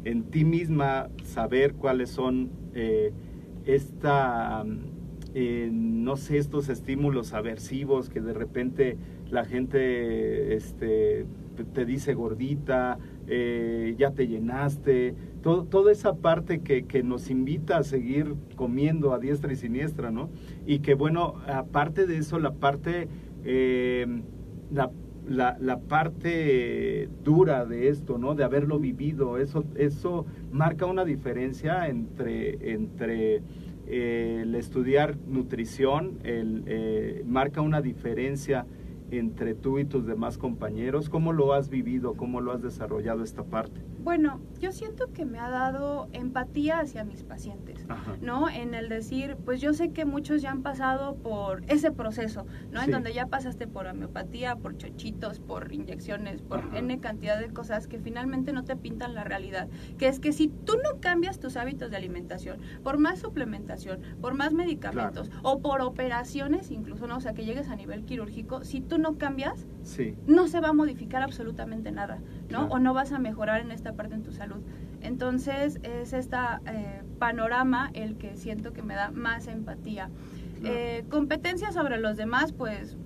en- 0.05 0.25
ti 0.31 0.45
misma, 0.45 1.09
saber 1.25 1.75
cuáles 1.75 2.11
son 2.11 2.51
eh, 2.75 3.13
esta, 3.65 4.65
mm, 4.65 4.79
eh, 5.35 5.69
no 5.73 6.17
sé, 6.17 6.39
estos 6.39 6.69
estímulos 6.69 7.33
aversivos 7.35 8.09
que 8.09 8.21
de 8.21 8.33
repente 8.33 8.97
la 9.31 9.45
gente 9.45 10.55
este, 10.55 11.27
te 11.75 11.85
dice 11.85 12.15
gordita, 12.15 12.99
eh, 13.27 13.95
ya 13.99 14.13
te 14.13 14.29
llenaste, 14.29 15.15
todo, 15.43 15.65
toda 15.65 15.93
esa 15.93 16.15
parte 16.17 16.61
que, 16.61 16.87
que 16.87 17.03
nos 17.03 17.31
invita 17.31 17.79
a 17.79 17.83
seguir 17.83 18.35
comiendo 18.57 19.13
a 19.13 19.19
diestra 19.19 19.53
y 19.53 19.57
siniestra, 19.57 20.11
¿no? 20.11 20.31
Y 20.67 20.79
que 20.81 20.95
bueno, 20.95 21.35
aparte 21.47 22.07
de 22.07 22.19
eso, 22.19 22.39
la 22.39 22.55
parte, 22.55 23.09
la, 24.71 24.91
la, 25.29 25.57
la 25.61 25.81
parte 25.81 27.09
dura 27.25 27.65
de 27.65 27.89
esto, 27.89 28.19
¿no? 28.19 28.35
De 28.35 28.45
haberlo 28.45 28.79
vivido, 28.79 29.39
eso, 29.39 29.65
eso 29.77 30.27
marca 30.53 30.87
una 30.87 31.05
diferencia 31.05 31.89
entre, 31.89 32.73
entre 32.73 33.43
eh, 33.87 34.41
el 34.43 34.55
estudiar 34.55 35.17
nutrición, 35.29 36.19
eh, 36.25 37.23
marca 37.27 37.61
una 37.61 37.81
diferencia 37.81 38.67
entre 39.11 39.55
tú 39.55 39.79
y 39.79 39.85
tus 39.85 40.07
demás 40.07 40.39
compañeros. 40.39 41.09
¿Cómo 41.09 41.33
lo 41.33 41.53
has 41.53 41.69
vivido? 41.69 42.15
¿Cómo 42.15 42.41
lo 42.41 42.53
has 42.53 42.63
desarrollado 42.63 43.23
esta 43.23 43.45
parte? 43.45 43.81
Bueno, 44.03 44.41
yo 44.61 44.73
siento 44.73 45.13
que 45.13 45.25
me 45.25 45.39
ha 45.39 45.51
dado 45.51 46.09
empatía 46.13 46.79
hacia 46.79 47.05
mis 47.05 47.25
pacientes. 47.25 47.85
Ajá. 47.89 48.17
¿no? 48.21 48.49
En 48.49 48.75
el 48.75 48.89
decir, 48.89 49.37
pues 49.45 49.61
yo 49.61 49.73
sé 49.73 49.91
que 49.91 50.05
muchos 50.05 50.43
ya 50.43 50.51
han 50.51 50.63
pasado 50.63 51.17
por 51.17 51.63
ese 51.69 51.93
proceso, 51.93 52.47
¿no? 52.71 52.81
Sí. 52.81 52.87
En 52.87 52.93
donde 52.93 53.13
ya 53.13 53.27
pasaste 53.27 53.67
por 53.67 53.87
homeopatía, 53.87 54.57
por 54.57 54.77
chochitos, 54.77 55.41
por 55.41 55.73
inyecciones, 55.73 56.43
por 56.43 56.61
Ajá. 56.61 56.79
N 56.79 57.01
cantidad 57.01 57.39
de 57.39 57.49
cosas 57.49 57.87
que 57.87 57.99
finalmente 57.99 58.53
no 58.53 58.65
te 58.65 58.77
pintan 58.77 59.15
la 59.15 59.25
realidad. 59.25 59.69
Que 59.99 60.09
es 60.09 60.21
que 60.21 60.33
si 60.33 60.49
tú 60.49 60.75
no 60.83 61.01
cambias 61.01 61.39
tus 61.39 61.57
hábitos 61.57 61.91
de 61.91 61.97
alimentación, 61.97 62.59
por 62.83 62.99
más 62.99 63.21
suplementación, 63.21 64.01
por 64.21 64.35
más 64.35 64.53
medicamentos 64.53 65.31
o 65.43 65.61
por 65.61 65.81
operaciones 65.81 66.71
incluso, 66.71 67.07
¿no? 67.07 67.17
O 67.17 67.21
sea, 67.21 67.35
que 67.35 67.45
llegues 67.45 67.69
a 67.69 67.77
nivel 67.77 68.05
quirúrgico, 68.05 68.65
si 68.65 68.81
tú 68.81 68.96
no 68.99 69.17
cambias, 69.19 69.67
Sí, 69.83 70.17
no 70.27 70.49
se 70.49 70.61
va 70.61 70.69
a 70.69 70.73
modificar 70.73 71.23
absolutamente 71.23 71.93
nada, 71.93 72.17
¿no? 72.17 72.49
Claro. 72.49 72.67
O 72.71 72.79
no 72.81 72.93
vas 72.93 73.13
a 73.13 73.19
mejorar 73.21 73.61
en 73.61 73.71
esta 73.71 73.93
parte 73.93 74.15
en 74.17 74.23
tu 74.25 74.33
salud. 74.33 74.61
Entonces 75.01 75.79
es 75.85 76.13
este 76.13 76.37
panorama 77.19 77.91
el 77.95 78.17
que 78.17 78.37
siento 78.37 78.73
que 78.73 78.83
me 78.83 78.95
da 78.95 79.11
más 79.13 79.47
empatía. 79.47 80.11
Claro. 80.61 80.75
Eh, 80.77 81.05
competencia 81.09 81.71
sobre 81.73 81.99
los 81.99 82.17
demás, 82.17 82.53
pues 82.53 82.97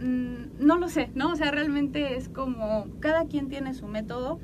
mm, 0.00 0.58
no 0.64 0.76
lo 0.78 0.88
sé, 0.88 1.10
¿no? 1.14 1.32
O 1.32 1.36
sea, 1.36 1.50
realmente 1.50 2.16
es 2.16 2.28
como 2.28 2.86
cada 3.00 3.24
quien 3.24 3.48
tiene 3.48 3.72
su 3.74 3.86
método. 3.86 4.38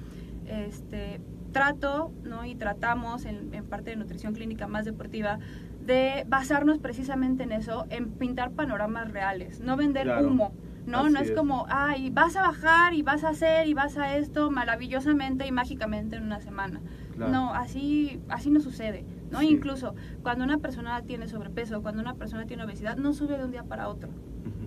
Este, 0.47 1.21
trato, 1.53 2.11
¿no? 2.25 2.45
Y 2.45 2.55
tratamos 2.57 3.25
en, 3.27 3.55
en 3.55 3.65
parte 3.65 3.91
de 3.91 3.97
nutrición 3.97 4.35
clínica 4.35 4.67
más 4.67 4.85
deportiva 4.85 5.39
de 5.87 6.25
basarnos 6.29 6.79
precisamente 6.79 7.45
en 7.45 7.53
eso, 7.53 7.87
en 7.91 8.11
pintar 8.11 8.51
panoramas 8.53 9.13
reales, 9.13 9.61
no 9.61 9.77
vender 9.77 10.05
Claro. 10.05 10.27
humo, 10.29 10.53
¿no? 10.87 11.01
Así 11.01 11.13
no 11.13 11.21
es, 11.21 11.31
es. 11.31 11.37
como, 11.37 11.67
ay, 11.69 12.11
vas 12.11 12.37
a 12.37 12.43
bajar 12.43 12.95
y 12.95 13.03
vas 13.03 13.25
a 13.25 13.31
hacer 13.31 13.67
y 13.67 13.75
vas 13.75 13.97
a 13.97 14.17
esto 14.17 14.51
maravillosamente 14.51 15.47
y 15.47 15.53
mágicamente 15.53 16.17
en 16.17 16.25
una 16.25 16.41
semana. 16.41 16.81
Claro. 17.15 17.33
No, 17.33 17.55
así, 17.55 18.21
así 18.29 18.51
no 18.51 18.61
sucede, 18.61 19.05
¿no? 19.31 19.41
Sí. 19.41 19.49
Incluso 19.49 19.95
cuando 20.23 20.45
una 20.45 20.59
persona 20.59 21.03
tiene 21.03 21.29
sobrepeso, 21.29 21.83
cuando 21.83 22.03
una 22.03 22.15
persona 22.15 22.47
tiene 22.47 22.65
obesidad, 22.65 22.97
no 22.97 23.13
sube 23.13 23.39
de 23.39 23.45
un 23.45 23.51
día 23.53 23.65
para 23.65 23.89
otro. 23.89 24.11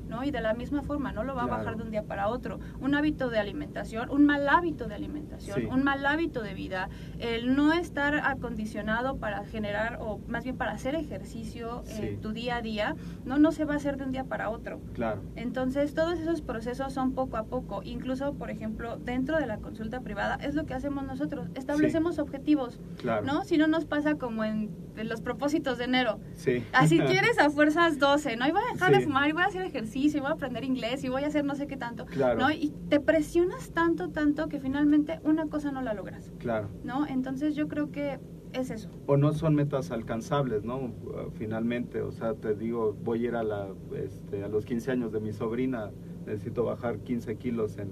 ¿No? 0.08 0.24
Y 0.24 0.32
de 0.32 0.42
la 0.42 0.54
misma 0.54 0.82
forma, 0.84 1.12
no 1.12 1.24
lo 1.24 1.36
va 1.36 1.44
a 1.44 1.48
bajar 1.48 1.78
de 1.78 1.84
un 1.84 1.92
día 1.92 2.04
para 2.04 2.28
otro. 2.30 2.60
Un 2.80 2.96
hábito 2.96 3.30
de 3.30 3.40
alimentación, 3.40 4.10
un 4.10 4.26
mal 4.26 4.48
hábito 4.48 4.88
de 4.88 4.96
alimentación, 4.96 5.62
Sí. 5.62 5.66
un 5.66 5.84
mal 5.84 6.06
hábito 6.06 6.42
de 6.42 6.54
vida, 6.54 6.90
el 7.20 7.56
no 7.56 7.74
estar 7.74 8.16
acondicionado 8.24 9.18
para 9.18 9.44
generar, 9.46 9.98
o 10.02 10.20
más 10.28 10.44
bien 10.44 10.58
para 10.58 10.72
hacer 10.72 10.96
ejercicio 10.96 11.82
Sí. 11.86 12.02
en 12.06 12.22
tu 12.22 12.32
día 12.34 12.58
a 12.58 12.62
día, 12.62 12.96
no, 13.26 13.38
no 13.38 13.52
se 13.52 13.66
va 13.66 13.74
a 13.74 13.78
hacer 13.78 13.98
de 13.98 14.06
un 14.06 14.12
día 14.12 14.24
para 14.24 14.50
otro. 14.50 14.80
Claro, 14.94 15.22
Entonces, 15.36 15.94
todos 15.94 16.20
esos 16.20 16.42
procesos 16.42 16.94
son 16.94 17.14
poco 17.14 17.38
a 17.38 17.44
poco. 17.46 17.82
Incluso, 17.84 18.34
por 18.34 18.50
ejemplo, 18.50 18.98
dentro 18.98 19.38
de 19.38 19.46
la 19.46 19.58
consulta 19.58 20.02
privada, 20.02 20.36
es 20.42 20.56
lo 20.56 20.66
que 20.66 20.74
hacemos 20.74 21.06
nosotros. 21.06 21.48
Establecemos 21.56 22.20
objetivos, 22.20 22.80
claro. 22.98 23.26
¿no? 23.26 23.44
Si 23.44 23.58
no 23.58 23.68
nos 23.68 23.86
pasa 23.86 24.16
como 24.16 24.44
en, 24.44 24.70
en 24.98 25.10
los 25.10 25.22
propósitos 25.22 25.78
de 25.78 25.86
enero. 25.86 26.20
Sí. 26.36 26.64
Así 26.74 27.00
quieres 27.00 27.38
a 27.40 27.50
fuerzas 27.50 28.00
12, 28.00 28.36
¿no? 28.38 28.48
Y 28.48 28.52
voy 28.52 28.62
a 28.70 28.74
dejar 28.74 28.92
de 28.92 29.02
fumar, 29.02 29.30
y 29.30 29.32
voy 29.34 29.44
a 29.44 29.46
hacer 29.46 29.62
ejercicio, 29.64 29.97
y 30.06 30.20
voy 30.20 30.30
a 30.30 30.34
aprender 30.34 30.64
inglés, 30.64 31.04
y 31.04 31.10
voy 31.10 31.24
a 31.24 31.28
hacer 31.28 31.44
no 31.46 31.56
sé 31.56 31.68
qué 31.68 31.78
tanto, 31.78 32.06
Claro. 32.06 32.40
¿no? 32.40 32.52
Y 32.52 32.74
te 32.90 33.00
presionas 33.00 33.72
tanto, 33.72 34.10
tanto, 34.10 34.48
que 34.48 34.60
finalmente 34.60 35.20
una 35.24 35.48
cosa 35.48 35.72
no 35.72 35.82
la 35.82 35.94
logras, 35.94 36.32
Claro. 36.40 36.70
¿no? 36.84 37.06
Entonces 37.08 37.56
yo 37.56 37.68
creo 37.68 37.92
que 37.92 38.20
es 38.54 38.70
eso. 38.72 38.90
O 39.08 39.18
no 39.18 39.34
son 39.34 39.56
metas 39.56 39.92
alcanzables, 39.92 40.64
¿no? 40.64 40.78
Uh, 40.78 41.32
Finalmente, 41.34 42.02
o 42.02 42.12
sea, 42.12 42.34
te 42.34 42.56
digo, 42.56 42.96
voy 43.04 43.26
a 43.26 43.28
ir 43.30 43.36
a, 43.36 43.44
la, 43.44 43.68
este, 43.96 44.44
a 44.44 44.48
los 44.48 44.66
15 44.66 44.92
años 44.92 45.12
de 45.12 45.20
mi 45.20 45.34
sobrina, 45.34 45.92
necesito 46.26 46.64
bajar 46.64 47.00
15 47.00 47.36
kilos 47.36 47.78
en 47.78 47.90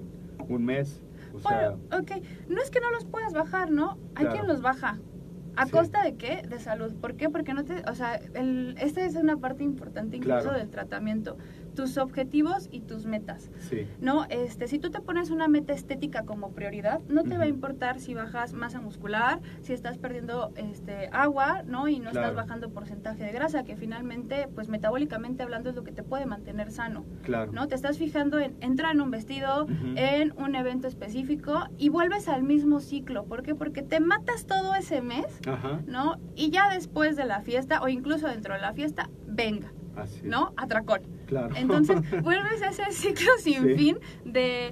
un 0.48 0.64
mes. 0.66 1.02
O 1.34 1.40
sea, 1.40 1.72
Bueno, 1.72 2.04
ok, 2.04 2.12
no 2.50 2.62
es 2.62 2.70
que 2.72 2.80
no 2.80 2.90
los 2.92 3.06
puedas 3.06 3.34
bajar, 3.34 3.70
¿no? 3.72 3.98
Hay 4.16 4.26
Claro. 4.26 4.32
quien 4.32 4.48
los 4.48 4.62
baja. 4.62 5.00
¿A 5.58 5.66
Sí. 5.66 5.72
costa 5.72 6.04
de 6.04 6.16
qué? 6.16 6.42
De 6.48 6.60
salud. 6.60 6.94
¿Por 6.96 7.16
qué? 7.16 7.30
Porque 7.30 7.54
no 7.54 7.64
te, 7.64 7.82
o 7.90 7.96
sea, 7.96 8.16
el, 8.16 8.76
esta 8.80 9.06
es 9.06 9.16
una 9.16 9.38
parte 9.38 9.64
importante 9.64 10.18
incluso 10.18 10.42
Claro. 10.42 10.58
del 10.58 10.70
tratamiento. 10.70 11.38
Tus 11.76 11.98
objetivos 11.98 12.70
y 12.72 12.82
tus 12.82 13.06
metas. 13.06 13.50
sí, 13.60 13.88
No, 14.00 14.26
este, 14.30 14.68
si 14.68 14.80
tú 14.80 14.90
te 14.90 15.02
pones 15.02 15.30
una 15.30 15.48
meta 15.48 15.74
estética 15.74 16.24
como 16.24 16.52
prioridad, 16.52 17.02
no 17.08 17.24
te 17.24 17.38
va 17.38 17.44
a 17.44 17.48
importar 17.48 18.00
si 18.00 18.14
bajas 18.14 18.54
masa 18.54 18.80
muscular, 18.82 19.40
si 19.62 19.74
estás 19.74 19.98
perdiendo 19.98 20.52
este 20.56 21.10
agua, 21.12 21.64
¿no? 21.66 21.88
Y 21.88 22.00
no 22.00 22.10
estás 22.10 22.34
bajando 22.34 22.70
porcentaje 22.70 23.24
de 23.24 23.32
grasa, 23.32 23.64
que 23.64 23.76
finalmente, 23.76 24.48
pues 24.56 24.70
metabólicamente 24.70 25.44
hablando 25.44 25.70
es 25.70 25.76
lo 25.76 25.84
que 25.84 25.92
te 25.92 26.04
puede 26.04 26.26
mantener 26.26 26.72
sano. 26.72 27.06
claro. 27.24 27.52
¿no? 27.52 27.68
Te 27.68 27.76
estás 27.76 27.98
fijando 27.98 28.40
en 28.40 28.56
entrar 28.62 28.94
en 28.94 29.02
un 29.02 29.12
vestido, 29.12 29.68
en 29.96 30.34
un 30.38 30.56
evento 30.56 30.88
específico 30.88 31.68
y 31.78 31.90
vuelves 31.90 32.28
al 32.28 32.44
mismo 32.44 32.80
ciclo. 32.80 33.26
¿Por 33.26 33.44
qué? 33.44 33.56
Porque 33.56 33.82
te 33.82 34.00
matas 34.00 34.46
todo 34.46 34.76
ese 34.76 35.02
mes, 35.02 35.26
Ajá, 35.48 35.82
¿no? 35.88 36.18
Y 36.36 36.50
ya 36.50 36.70
después 36.74 37.16
de 37.16 37.26
la 37.26 37.42
fiesta 37.42 37.82
o 37.82 37.88
incluso 37.88 38.28
dentro 38.28 38.54
de 38.54 38.62
la 38.62 38.74
fiesta, 38.74 39.10
venga, 39.28 39.72
así. 39.96 40.22
¿no? 40.24 40.54
Atracón. 40.58 41.02
Claro. 41.26 41.56
Entonces 41.56 41.98
vuelves 42.24 42.62
a 42.62 42.70
ese 42.70 42.92
ciclo 42.92 43.32
sin 43.40 43.64
Sí. 43.64 43.76
fin 43.76 43.98
de, 44.26 44.70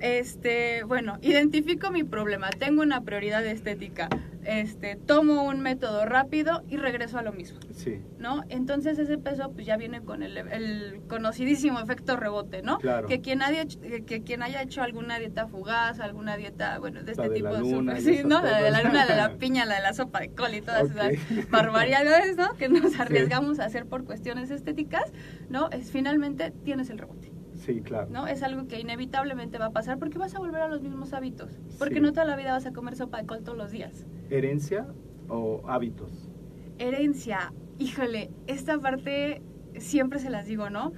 este, 0.00 0.82
bueno, 0.84 1.18
identifico 1.22 1.90
mi 1.90 2.04
problema, 2.04 2.50
tengo 2.50 2.82
una 2.82 3.00
prioridad 3.02 3.44
estética, 3.46 4.08
este, 4.44 4.96
tomo 4.96 5.44
un 5.44 5.60
método 5.60 6.06
rápido 6.06 6.62
y 6.68 6.76
regreso 6.76 7.18
a 7.18 7.22
lo 7.22 7.32
mismo. 7.32 7.58
Sí, 7.74 8.00
¿no? 8.18 8.42
Entonces 8.48 8.98
ese 8.98 9.18
peso 9.18 9.50
pues 9.52 9.66
ya 9.66 9.76
viene 9.76 10.00
con 10.02 10.22
el, 10.22 10.36
el 10.38 11.00
conocidísimo 11.08 11.78
efecto 11.80 12.16
rebote, 12.16 12.62
¿no? 12.62 12.78
Claro. 12.78 13.06
Que 13.08 13.20
quien 13.20 13.42
haya 13.42 13.62
hecho- 13.62 13.78
que, 14.06 14.22
quien 14.22 14.42
haya 14.42 14.62
hecho 14.62 14.82
alguna 14.82 15.18
dieta 15.18 15.46
fugaz, 15.46 16.00
alguna 16.00 16.36
dieta, 16.36 16.78
bueno, 16.78 17.00
de 17.00 17.06
La 17.06 17.12
este 17.12 17.28
de 17.28 17.34
tipo 17.34 17.48
la 17.50 17.52
de 17.54 17.60
luna 17.60 17.96
super- 17.98 18.14
y 18.14 18.16
sí, 18.18 18.22
¿no? 18.24 18.42
La 18.42 18.58
de 18.62 18.70
la 18.70 18.82
luna, 18.82 19.04
la 19.04 19.06
de 19.06 19.16
la 19.16 19.30
piña, 19.38 19.64
la 19.64 19.76
de 19.76 19.82
la 19.82 19.92
sopa 19.92 20.20
de 20.20 20.30
col 20.30 20.54
y 20.54 20.60
todas 20.62 20.90
Ok. 20.90 20.96
esas 20.96 21.50
barbaridades, 21.50 22.36
¿no? 22.36 22.54
Que 22.56 22.68
nos 22.68 22.98
arriesgamos 22.98 23.58
a 23.60 23.64
hacer 23.66 23.86
por 23.86 24.04
cuestiones 24.04 24.50
estéticas, 24.50 25.12
¿no? 25.50 25.70
Es 25.70 25.90
finalmente 25.90 26.52
tienes 26.64 26.90
el 26.90 26.98
rebote. 26.98 27.30
Sí, 27.68 27.82
claro. 27.82 28.08
¿no? 28.10 28.26
Es 28.26 28.42
algo 28.42 28.66
que 28.66 28.80
inevitablemente 28.80 29.58
va 29.58 29.66
a 29.66 29.70
pasar 29.72 29.98
porque 29.98 30.16
vas 30.16 30.34
a 30.34 30.38
volver 30.38 30.62
a 30.62 30.68
los 30.68 30.80
mismos 30.80 31.12
hábitos. 31.12 31.52
Porque 31.78 31.96
Sí. 31.96 32.00
no 32.00 32.12
toda 32.12 32.24
la 32.24 32.34
vida 32.34 32.52
vas 32.52 32.64
a 32.64 32.72
comer 32.72 32.96
sopa 32.96 33.18
de 33.20 33.26
col 33.26 33.42
todos 33.42 33.58
los 33.58 33.70
días. 33.70 34.06
¿Herencia 34.30 34.86
o 35.28 35.60
hábitos? 35.68 36.30
Herencia, 36.78 37.52
híjole, 37.78 38.30
esta 38.46 38.78
parte 38.78 39.42
siempre 39.76 40.18
se 40.18 40.30
las 40.30 40.46
digo, 40.46 40.70
¿no? 40.70 40.92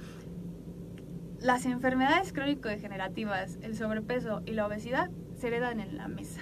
Las 1.41 1.65
enfermedades 1.65 2.31
crónico-degenerativas, 2.31 3.57
el 3.61 3.75
sobrepeso 3.75 4.41
y 4.45 4.51
la 4.51 4.65
obesidad 4.65 5.09
se 5.35 5.47
heredan 5.47 5.81
en 5.81 5.97
la 5.97 6.07
mesa, 6.07 6.41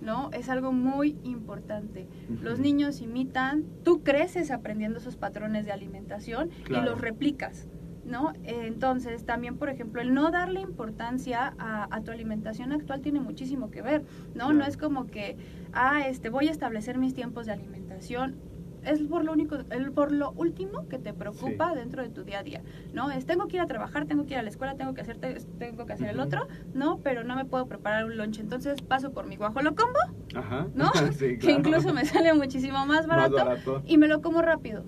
¿no? 0.00 0.30
Es 0.32 0.48
algo 0.48 0.72
muy 0.72 1.16
importante. 1.22 2.08
Los 2.42 2.58
niños 2.58 3.02
imitan, 3.02 3.64
tú 3.84 4.02
creces 4.02 4.50
aprendiendo 4.50 4.98
esos 4.98 5.16
patrones 5.16 5.64
de 5.64 5.72
alimentación 5.72 6.48
Claro. 6.64 6.82
y 6.86 6.88
los 6.90 7.00
replicas. 7.00 7.68
¿No? 8.08 8.32
Entonces, 8.44 9.24
también, 9.24 9.56
por 9.58 9.68
ejemplo, 9.68 10.00
el 10.00 10.14
no 10.14 10.30
darle 10.30 10.60
importancia 10.60 11.54
a, 11.58 11.94
a 11.94 12.00
tu 12.00 12.10
alimentación 12.10 12.72
actual 12.72 13.02
tiene 13.02 13.20
muchísimo 13.20 13.70
que 13.70 13.82
ver, 13.82 14.02
¿no? 14.34 14.52
No 14.54 14.64
es 14.64 14.76
como 14.78 15.06
que, 15.06 15.36
ah, 15.74 16.08
este, 16.08 16.30
voy 16.30 16.48
a 16.48 16.50
establecer 16.50 16.96
mis 16.96 17.12
tiempos 17.14 17.44
de 17.46 17.52
alimentación. 17.52 18.36
Es 18.84 19.02
por 19.02 19.24
lo 19.24 19.32
único, 19.32 19.56
el, 19.70 19.92
por 19.92 20.12
lo 20.12 20.30
último 20.32 20.88
que 20.88 20.98
te 20.98 21.12
preocupa 21.12 21.74
dentro 21.74 22.02
de 22.02 22.08
tu 22.08 22.22
día 22.24 22.38
a 22.38 22.42
día, 22.44 22.62
¿no? 22.94 23.10
Es 23.10 23.26
tengo 23.26 23.46
que 23.48 23.56
ir 23.56 23.62
a 23.62 23.66
trabajar, 23.66 24.06
tengo 24.06 24.24
que 24.24 24.34
ir 24.34 24.38
a 24.38 24.42
la 24.42 24.48
escuela, 24.48 24.76
tengo 24.76 24.94
que 24.94 25.00
hacer, 25.02 25.18
te- 25.18 25.34
tengo 25.58 25.84
que 25.84 25.92
hacer 25.92 26.08
el 26.08 26.20
otro, 26.20 26.46
¿no? 26.72 26.98
Pero 27.02 27.24
no 27.24 27.34
me 27.36 27.44
puedo 27.44 27.66
preparar 27.66 28.04
un 28.06 28.16
lunch, 28.16 28.38
entonces 28.38 28.80
paso 28.80 29.10
por 29.10 29.26
mi 29.26 29.36
guajolo 29.36 29.74
combo, 29.74 29.98
Ajá. 30.34 30.68
¿no? 30.74 30.90
sí, 31.12 31.36
Que 31.38 31.50
incluso 31.52 31.92
me 31.92 32.06
sale 32.06 32.32
muchísimo 32.32 32.78
más 32.86 33.06
Más 33.06 33.30
barato, 33.30 33.36
barato. 33.36 33.82
y 33.84 33.98
me 33.98 34.06
lo 34.08 34.22
como 34.22 34.40
rápido. 34.40 34.84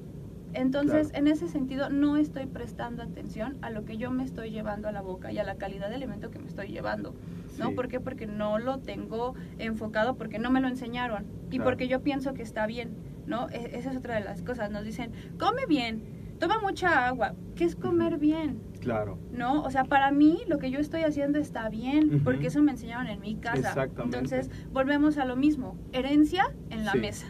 Entonces, 0.52 1.08
Claro. 1.10 1.26
en 1.26 1.32
ese 1.32 1.48
sentido, 1.48 1.90
no 1.90 2.16
estoy 2.16 2.46
prestando 2.46 3.02
atención 3.02 3.56
a 3.62 3.70
lo 3.70 3.84
que 3.84 3.96
yo 3.96 4.10
me 4.10 4.24
estoy 4.24 4.50
llevando 4.50 4.88
a 4.88 4.92
la 4.92 5.00
boca 5.00 5.30
y 5.32 5.38
a 5.38 5.44
la 5.44 5.56
calidad 5.56 5.88
de 5.88 5.94
alimento 5.96 6.30
que 6.30 6.38
me 6.38 6.46
estoy 6.48 6.68
llevando. 6.68 7.14
¿No? 7.58 7.68
Sí. 7.68 7.74
¿Por 7.74 7.88
qué? 7.88 8.00
Porque 8.00 8.26
no 8.26 8.58
lo 8.58 8.78
tengo 8.78 9.34
enfocado, 9.58 10.16
porque 10.16 10.38
no 10.38 10.50
me 10.50 10.60
lo 10.60 10.68
enseñaron 10.68 11.24
y 11.48 11.56
Claro. 11.56 11.64
porque 11.64 11.88
yo 11.88 12.00
pienso 12.02 12.32
que 12.34 12.42
está 12.42 12.66
bien, 12.66 12.90
¿no? 13.26 13.48
E- 13.50 13.76
esa 13.76 13.90
es 13.90 13.96
otra 13.96 14.14
de 14.14 14.20
las 14.22 14.42
cosas. 14.42 14.70
Nos 14.70 14.84
dicen, 14.84 15.12
come 15.38 15.66
bien, 15.68 16.02
toma 16.38 16.58
mucha 16.60 17.06
agua. 17.06 17.34
¿Qué 17.56 17.64
es 17.64 17.76
comer 17.76 18.18
bien? 18.18 18.60
Claro. 18.80 19.18
¿no? 19.32 19.62
O 19.62 19.70
sea, 19.70 19.84
para 19.84 20.10
mí 20.10 20.40
lo 20.48 20.58
que 20.58 20.70
yo 20.70 20.78
estoy 20.80 21.02
haciendo 21.02 21.38
está 21.38 21.68
bien, 21.68 22.22
porque 22.24 22.46
eso 22.46 22.62
me 22.62 22.70
enseñaron 22.72 23.08
en 23.08 23.20
mi 23.20 23.34
casa. 23.36 23.58
Exactamente. 23.68 24.16
Entonces, 24.18 24.50
volvemos 24.72 25.18
a 25.18 25.24
lo 25.26 25.36
mismo, 25.36 25.76
herencia 25.92 26.50
en 26.70 26.84
la 26.86 26.92
Sí. 26.92 26.98
mesa, 26.98 27.26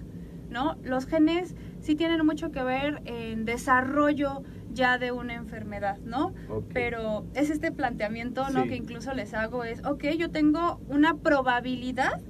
¿no? 0.48 0.76
Los 0.84 1.06
genes 1.06 1.56
sí 1.80 1.94
tienen 1.96 2.24
mucho 2.24 2.50
que 2.50 2.62
ver 2.62 3.02
en 3.04 3.44
desarrollo 3.44 4.42
ya 4.72 4.98
de 4.98 5.12
una 5.12 5.34
enfermedad, 5.34 5.98
¿no? 6.04 6.32
Ok. 6.48 6.66
Pero 6.72 7.24
es 7.34 7.50
este 7.50 7.72
planteamiento, 7.72 8.48
¿no? 8.50 8.62
Sí. 8.62 8.68
Que 8.68 8.76
incluso 8.76 9.12
les 9.14 9.34
hago 9.34 9.64
es, 9.64 9.84
ok, 9.84 10.04
yo 10.16 10.30
tengo 10.30 10.80
una 10.88 11.16
probabilidad 11.16 12.20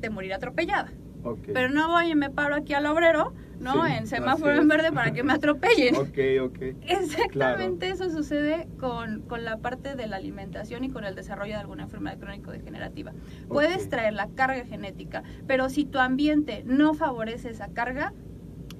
de 0.00 0.10
morir 0.10 0.34
atropellada, 0.34 0.92
Ok. 1.24 1.48
pero 1.54 1.70
no 1.70 1.88
voy 1.88 2.12
y 2.12 2.14
me 2.14 2.30
paro 2.30 2.54
aquí 2.56 2.74
al 2.74 2.86
obrero, 2.86 3.32
¿no? 3.58 3.84
Sí, 3.86 3.92
en 3.92 4.06
semáforo 4.06 4.54
en 4.54 4.68
verde 4.68 4.92
para 4.92 5.12
que 5.12 5.24
me 5.24 5.32
atropellen. 5.32 5.96
Ok, 5.96 6.18
ok. 6.42 6.58
Exactamente 6.82 7.88
eso 7.88 8.10
sucede 8.10 8.68
con, 8.78 9.22
con 9.22 9.44
la 9.44 9.56
parte 9.56 9.96
de 9.96 10.06
la 10.06 10.16
alimentación 10.16 10.84
y 10.84 10.90
con 10.90 11.04
el 11.04 11.14
desarrollo 11.14 11.54
de 11.54 11.60
alguna 11.60 11.84
enfermedad 11.84 12.18
crónico-degenerativa. 12.18 13.12
Puedes 13.48 13.88
traer 13.88 14.12
la 14.12 14.28
carga 14.28 14.64
genética, 14.64 15.22
pero 15.46 15.68
si 15.70 15.84
tu 15.84 15.98
ambiente 15.98 16.62
no 16.66 16.94
favorece 16.94 17.50
esa 17.50 17.68
carga, 17.68 18.12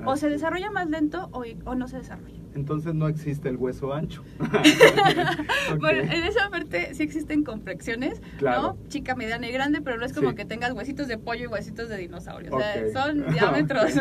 o 0.04 0.16
se 0.16 0.26
es. 0.26 0.32
desarrolla 0.32 0.70
más 0.70 0.88
lento 0.88 1.28
o, 1.32 1.44
o 1.64 1.74
no 1.74 1.88
se 1.88 1.98
desarrolla. 1.98 2.36
Entonces 2.54 2.94
no 2.94 3.08
existe 3.08 3.48
el 3.48 3.56
hueso 3.56 3.92
ancho. 3.92 4.22
Bueno, 5.80 6.00
en 6.02 6.24
esa 6.24 6.48
parte 6.50 6.94
sí 6.94 7.02
existen 7.02 7.44
complexiones, 7.44 8.20
Claro. 8.38 8.62
¿no? 8.62 8.78
Chica, 8.88 9.14
mediana 9.14 9.46
y 9.48 9.52
grande, 9.52 9.80
pero 9.82 9.96
no 9.98 10.04
es 10.04 10.12
como 10.12 10.30
Sí. 10.30 10.37
que 10.37 10.44
tengas 10.44 10.72
huesitos 10.72 11.08
de 11.08 11.18
pollo 11.18 11.44
y 11.44 11.46
huesitos 11.46 11.88
de 11.88 11.96
dinosaurio. 11.98 12.54
O 12.54 12.58
sea, 12.58 12.90
son 12.92 13.26
diámetros 13.32 13.96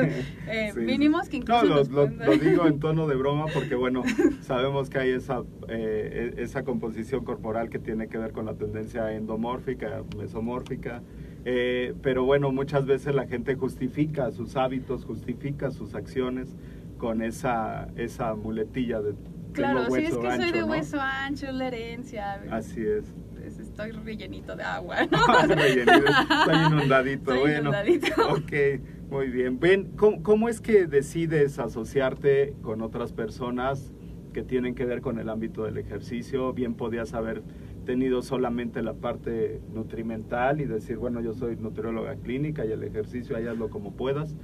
eh, 0.48 0.72
Sí. 0.74 0.80
mínimos 0.80 1.30
que 1.30 1.38
incluso... 1.38 1.64
No, 1.64 1.70
lo, 1.70 1.76
nos 1.76 1.90
lo- 1.90 2.08
lo 2.08 2.32
digo 2.38 2.68
en 2.68 2.80
tono 2.80 3.08
de 3.08 3.16
broma 3.16 3.46
porque, 3.54 3.76
bueno, 3.76 4.04
sabemos 4.42 4.90
que 4.90 5.00
hay 5.00 5.10
esa, 5.12 5.44
eh, 5.68 6.34
e- 6.38 6.42
esa 6.42 6.64
composición 6.64 7.24
corporal 7.26 7.70
que 7.70 7.80
tiene 7.80 8.08
que 8.08 8.18
ver 8.18 8.32
con 8.32 8.46
la 8.46 8.54
tendencia 8.56 9.12
endomórfica, 9.14 10.04
mesomórfica. 10.18 11.02
Eh, 11.46 11.94
pero 12.02 12.26
bueno, 12.26 12.52
muchas 12.52 12.86
veces 12.86 13.16
la 13.16 13.28
gente 13.28 13.56
justifica 13.56 14.32
sus 14.32 14.56
hábitos, 14.56 15.06
justifica 15.06 15.72
sus 15.72 15.96
acciones 15.96 16.56
con 16.98 17.22
esa, 17.22 17.88
esa 17.96 18.36
muletilla 18.36 19.02
de 19.02 19.14
tengo 19.54 19.74
Claro, 19.74 19.80
sí, 19.80 20.02
es 20.04 20.14
hueso 20.14 20.22
que 20.22 20.28
soy 20.28 20.36
ancho, 20.40 20.54
de 20.54 20.60
¿no? 20.62 20.68
hueso 20.68 20.98
ancho, 21.00 21.48
es 21.48 21.54
la 21.54 21.68
herencia. 21.68 22.34
Así 22.52 22.82
es. 22.82 23.14
estoy 23.60 23.92
rellenito 23.92 24.56
de 24.56 24.64
agua, 24.64 24.98
¿no? 25.12 25.56
Rellenito, 25.56 25.92
Estoy 25.92 26.66
inundadito, 26.68 27.32
Estoy 27.32 27.40
bueno. 27.40 27.60
inundadito. 27.60 28.08
Ok, 28.30 28.82
muy 29.10 29.28
bien. 29.30 29.60
Ben, 29.60 29.92
¿cómo, 29.96 30.22
cómo 30.22 30.50
es 30.50 30.62
que 30.62 30.86
decides 30.88 31.60
asociarte 31.60 32.54
con 32.62 32.82
otras 32.82 33.14
personas 33.14 33.92
que 34.34 34.44
tienen 34.44 34.76
que 34.76 34.86
ver 34.86 35.02
con 35.02 35.18
el 35.20 35.30
ámbito 35.30 35.64
del 35.64 35.78
ejercicio? 35.78 36.54
Bien 36.54 36.76
podías 36.76 37.14
haber 37.14 37.42
tenido 37.88 38.22
solamente 38.22 38.84
la 38.84 38.94
parte 38.94 39.62
nutrimental 39.74 40.60
y 40.62 40.66
decir, 40.66 40.98
bueno, 40.98 41.22
yo 41.22 41.34
soy 41.34 41.56
nutrióloga 41.56 42.18
clínica 42.18 42.66
y 42.66 42.72
el 42.74 42.84
ejercicio, 42.84 43.38
hazlo 43.38 43.70
como 43.70 43.94
puedas. 43.94 44.36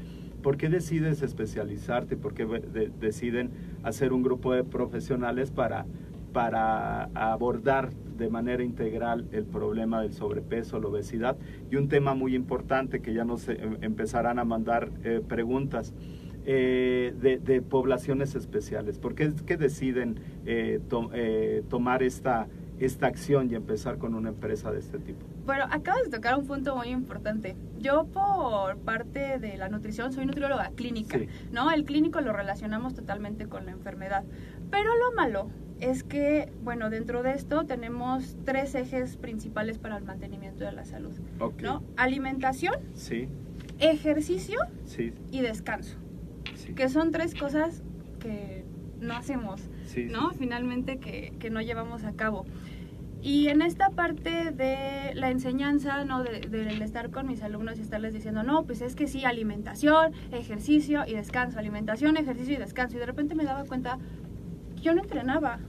¿Por 0.41 0.55
qué 0.57 0.69
decides 0.69 1.21
especializarte? 1.21 2.15
¿Por 2.17 2.33
qué 2.33 2.45
de- 2.45 2.89
deciden 2.99 3.51
hacer 3.83 4.13
un 4.13 4.23
grupo 4.23 4.53
de 4.53 4.63
profesionales 4.63 5.51
para, 5.51 5.85
para 6.31 7.03
abordar 7.13 7.91
de 8.17 8.29
manera 8.29 8.63
integral 8.63 9.27
el 9.31 9.45
problema 9.45 10.01
del 10.01 10.13
sobrepeso, 10.13 10.79
la 10.79 10.87
obesidad? 10.87 11.35
Y 11.69 11.75
un 11.75 11.89
tema 11.89 12.13
muy 12.15 12.35
importante 12.35 13.01
que 13.01 13.13
ya 13.13 13.25
nos 13.25 13.49
eh, 13.49 13.57
empezarán 13.81 14.39
a 14.39 14.45
mandar 14.45 14.89
eh, 15.03 15.21
preguntas. 15.27 15.93
eh, 16.45 17.13
de, 17.21 17.61
poblaciones 17.61 18.35
especiales. 18.35 18.99
¿Por 18.99 19.15
qué 19.15 19.23
es 19.23 19.45
deciden 19.57 20.19
eh, 20.45 20.81
tomar 21.69 22.03
esta, 22.03 22.47
esta 22.85 23.07
acción 23.07 23.49
y 23.51 23.55
empezar 23.55 23.97
con 23.97 24.15
una 24.15 24.29
empresa 24.29 24.71
de 24.71 24.79
este 24.79 24.99
tipo? 24.99 25.25
Bueno, 25.45 25.65
acabas 25.71 26.03
de 26.03 26.09
tocar 26.09 26.37
un 26.37 26.45
punto 26.47 26.75
muy 26.75 26.87
importante. 26.89 27.55
Yo 27.79 28.05
por 28.05 28.77
parte 28.77 29.39
de 29.39 29.57
la 29.57 29.69
nutrición 29.69 30.11
soy 30.13 30.25
nutrióloga 30.25 30.71
clínica, 30.75 31.17
Sí. 31.19 31.27
¿no? 31.51 31.71
El 31.71 31.85
clínico 31.85 32.21
lo 32.21 32.33
relacionamos 32.33 32.93
totalmente 32.93 33.47
con 33.47 33.65
la 33.65 33.71
enfermedad. 33.71 34.23
Pero 34.71 34.89
lo 34.97 35.13
malo 35.15 35.49
es 35.79 36.03
que, 36.03 36.51
bueno, 36.63 36.89
dentro 36.89 37.23
de 37.23 37.33
esto 37.33 37.65
tenemos 37.65 38.37
tres 38.45 38.73
ejes 38.75 39.17
principales 39.17 39.77
para 39.79 39.97
el 39.97 40.03
mantenimiento 40.05 40.63
de 40.63 40.71
la 40.71 40.85
salud, 40.85 41.13
Ok. 41.39 41.61
¿no? 41.61 41.83
Alimentación, 41.97 42.75
Sí, 42.93 43.27
ejercicio 43.79 44.59
sí, 44.85 45.13
y 45.31 45.41
descanso, 45.41 45.97
sí. 46.55 46.73
que 46.73 46.87
son 46.89 47.11
tres 47.11 47.35
cosas 47.35 47.81
que 48.19 48.63
no 49.01 49.13
hacemos. 49.15 49.61
sí, 49.85 50.05
¿no? 50.09 50.31
sí. 50.31 50.37
Finalmente 50.39 50.97
que, 50.99 51.33
que 51.39 51.49
no 51.49 51.61
llevamos 51.61 52.05
a 52.05 52.13
cabo. 52.13 52.45
Y 53.25 53.47
en 53.47 53.61
esta 53.61 53.89
parte 53.89 54.51
de 54.51 55.13
la 55.15 55.29
enseñanza, 55.31 56.03
¿no? 56.03 56.23
De- 56.23 56.41
del 56.41 56.81
estar 56.81 57.09
con 57.09 57.25
mis 57.25 57.41
alumnos 57.41 57.79
y 57.79 57.81
estarles 57.81 58.13
diciendo, 58.13 58.43
no, 58.43 58.63
pues 58.63 58.81
es 58.81 58.95
que 58.95 59.07
sí, 59.07 59.23
alimentación, 59.23 60.11
ejercicio 60.33 61.03
y 61.07 61.13
descanso, 61.13 61.57
alimentación, 61.57 62.17
ejercicio 62.17 62.55
y 62.55 62.57
descanso. 62.57 62.97
Y 62.97 62.99
de 62.99 63.05
repente 63.05 63.33
me 63.33 63.45
daba 63.45 63.63
cuenta 63.63 63.97
que 64.75 64.81
yo 64.81 64.93
no 64.93 65.01
entrenaba, 65.03 65.59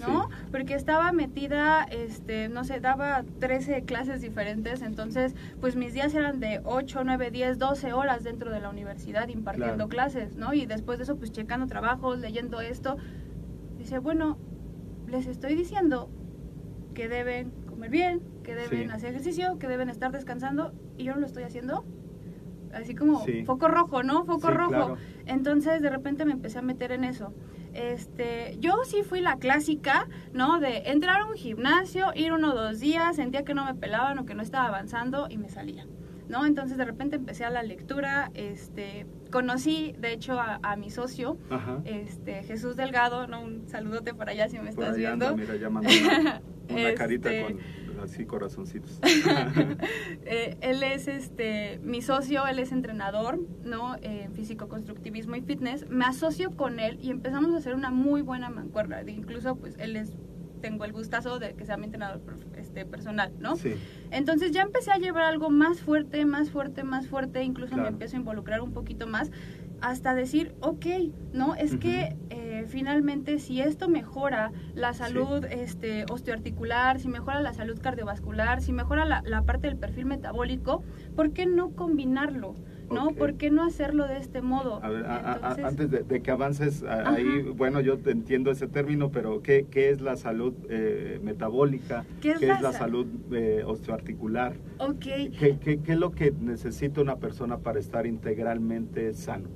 ¿no? 0.00 0.22
Sí. 0.30 0.36
Porque 0.50 0.72
estaba 0.72 1.12
metida, 1.12 1.82
este, 1.84 2.48
no 2.48 2.64
sé, 2.64 2.80
daba 2.80 3.22
13 3.38 3.82
clases 3.82 4.22
diferentes, 4.22 4.80
entonces, 4.80 5.34
pues 5.60 5.76
mis 5.76 5.92
días 5.92 6.14
eran 6.14 6.40
de 6.40 6.62
8, 6.64 7.02
9, 7.04 7.30
10, 7.30 7.58
12 7.58 7.92
horas 7.92 8.24
dentro 8.24 8.50
de 8.50 8.60
la 8.60 8.70
universidad 8.70 9.28
impartiendo 9.28 9.74
Claro. 9.74 9.88
clases, 9.90 10.36
¿no? 10.36 10.54
Y 10.54 10.64
después 10.64 10.96
de 10.96 11.04
eso, 11.04 11.16
pues 11.16 11.32
checando 11.32 11.66
trabajos, 11.66 12.18
leyendo 12.18 12.62
esto. 12.62 12.96
Dice, 13.76 13.98
bueno, 13.98 14.38
les 15.06 15.26
estoy 15.26 15.54
diciendo 15.54 16.08
que 16.94 17.08
deben 17.08 17.50
comer 17.66 17.90
bien, 17.90 18.20
que 18.42 18.54
deben 18.54 18.88
Sí. 18.88 18.94
hacer 18.94 19.10
ejercicio, 19.10 19.58
que 19.58 19.68
deben 19.68 19.88
estar 19.88 20.12
descansando, 20.12 20.72
y 20.96 21.04
yo 21.04 21.14
no 21.14 21.20
lo 21.20 21.26
estoy 21.26 21.42
haciendo. 21.44 21.84
Así 22.72 22.94
como 22.94 23.24
Sí. 23.24 23.44
foco 23.44 23.68
rojo, 23.68 24.02
¿no? 24.02 24.24
Foco 24.24 24.48
Sí, 24.48 24.54
rojo. 24.54 24.70
claro. 24.70 24.96
Entonces 25.26 25.82
de 25.82 25.90
repente 25.90 26.24
me 26.24 26.32
empecé 26.32 26.58
a 26.58 26.62
meter 26.62 26.90
en 26.92 27.04
eso. 27.04 27.32
Este, 27.74 28.56
yo 28.60 28.74
sí 28.84 29.02
fui 29.02 29.20
la 29.20 29.36
clásica, 29.36 30.06
¿no? 30.32 30.58
De 30.60 30.78
entrar 30.90 31.20
a 31.20 31.26
un 31.26 31.34
gimnasio, 31.34 32.12
ir 32.14 32.32
uno 32.32 32.52
o 32.52 32.54
dos 32.54 32.80
días, 32.80 33.16
sentía 33.16 33.44
que 33.44 33.54
no 33.54 33.64
me 33.64 33.74
pelaban 33.74 34.18
o 34.18 34.24
que 34.26 34.34
no 34.34 34.42
estaba 34.42 34.68
avanzando 34.68 35.26
y 35.28 35.36
me 35.38 35.48
salía, 35.48 35.86
¿no? 36.28 36.44
Entonces 36.46 36.76
de 36.78 36.84
repente 36.84 37.16
empecé 37.16 37.44
a 37.44 37.50
la 37.50 37.62
lectura, 37.62 38.30
este, 38.34 39.06
conocí 39.30 39.94
de 39.98 40.12
hecho 40.12 40.38
a, 40.40 40.58
a 40.62 40.76
mi 40.76 40.90
socio, 40.90 41.38
Ajá. 41.50 41.80
este, 41.84 42.42
Jesús 42.42 42.76
Delgado, 42.76 43.26
¿no? 43.26 43.42
Un 43.42 43.68
saludote 43.68 44.12
por 44.14 44.28
allá 44.28 44.48
si 44.48 44.56
me 44.58 44.72
Por 44.72 44.84
estás 44.84 44.96
allá 44.96 45.12
anda, 45.12 45.32
viendo. 45.34 45.54
mira, 45.54 45.70
una, 46.72 46.80
una 46.80 46.88
Este- 46.88 46.94
carita 46.94 47.30
con 47.42 47.58
así 48.02 48.24
corazoncitos. 48.24 48.98
Eh, 50.24 50.56
él 50.60 50.82
es 50.82 51.08
este 51.08 51.78
mi 51.82 52.00
socio, 52.02 52.46
él 52.46 52.58
es 52.58 52.72
entrenador, 52.72 53.40
¿no? 53.64 53.96
Eh, 53.96 54.22
En 54.24 54.32
físico 54.32 54.68
constructivismo 54.68 55.36
y 55.36 55.42
fitness. 55.42 55.88
Me 55.88 56.04
asocio 56.04 56.50
con 56.52 56.78
él 56.80 56.98
y 57.02 57.10
empezamos 57.10 57.54
a 57.54 57.58
hacer 57.58 57.74
una 57.74 57.90
muy 57.90 58.22
buena 58.22 58.50
mancuerna. 58.50 59.02
Incluso 59.06 59.56
pues 59.56 59.76
él 59.78 59.96
es 59.96 60.12
tengo 60.60 60.84
el 60.84 60.92
gustazo 60.92 61.40
de 61.40 61.54
que 61.54 61.64
sea 61.66 61.76
mi 61.76 61.86
entrenador 61.86 62.20
este, 62.56 62.84
personal, 62.86 63.32
¿no? 63.40 63.56
Sí. 63.56 63.74
Entonces 64.12 64.52
ya 64.52 64.62
empecé 64.62 64.92
a 64.92 64.96
llevar 64.98 65.24
algo 65.24 65.50
más 65.50 65.80
fuerte, 65.80 66.24
más 66.24 66.50
fuerte, 66.50 66.84
más 66.84 67.08
fuerte, 67.08 67.42
incluso 67.42 67.70
Claro. 67.74 67.82
me 67.82 67.88
empiezo 67.88 68.14
a 68.16 68.20
involucrar 68.20 68.60
un 68.60 68.72
poquito 68.72 69.08
más 69.08 69.32
hasta 69.80 70.14
decir, 70.14 70.54
ok, 70.60 70.86
¿no? 71.32 71.56
Es 71.56 71.74
que 71.74 72.16
eh, 72.62 72.66
finalmente 72.66 73.38
si 73.38 73.60
esto 73.60 73.88
mejora 73.88 74.52
la 74.74 74.92
salud 74.94 75.44
este, 75.50 76.04
osteoarticular, 76.10 77.00
si 77.00 77.08
mejora 77.08 77.40
la 77.40 77.54
salud 77.54 77.78
cardiovascular, 77.80 78.62
si 78.62 78.72
mejora 78.72 79.04
la, 79.04 79.22
la 79.24 79.42
parte 79.42 79.66
del 79.68 79.76
perfil 79.76 80.06
metabólico, 80.06 80.82
¿por 81.14 81.32
qué 81.32 81.46
no 81.46 81.70
combinarlo? 81.70 82.54
¿no? 82.90 83.12
¿Por 83.12 83.36
qué 83.36 83.50
no 83.50 83.64
hacerlo 83.64 84.06
de 84.06 84.18
este 84.18 84.42
modo? 84.42 84.78
A 84.84 84.90
ver, 84.90 85.06
a- 85.06 85.56
antes 85.64 85.90
de, 85.90 86.02
de 86.02 86.20
que 86.20 86.30
avances 86.30 86.82
Ajá. 86.82 87.14
ahí, 87.14 87.40
bueno, 87.56 87.80
yo 87.80 87.96
te 87.98 88.10
entiendo 88.10 88.50
ese 88.50 88.68
término, 88.68 89.10
pero 89.10 89.40
¿qué, 89.40 89.66
qué 89.70 89.88
es 89.88 90.02
la 90.02 90.16
salud 90.16 90.52
eh, 90.68 91.18
metabólica? 91.22 92.04
¿Qué 92.20 92.32
es 92.32 92.38
¿Qué 92.40 92.46
la 92.48 92.56
es 92.56 92.60
la 92.62 92.72
sa- 92.72 92.78
salud 92.80 93.06
eh, 93.32 93.62
osteoarticular? 93.66 94.56
Ok, 94.76 95.00
¿Qué, 95.00 95.58
qué, 95.58 95.78
qué 95.80 95.92
es 95.92 95.98
lo 95.98 96.10
que 96.10 96.32
necesita 96.38 97.00
una 97.00 97.16
persona 97.16 97.56
para 97.58 97.78
estar 97.80 98.06
integralmente 98.06 99.14
sano? 99.14 99.48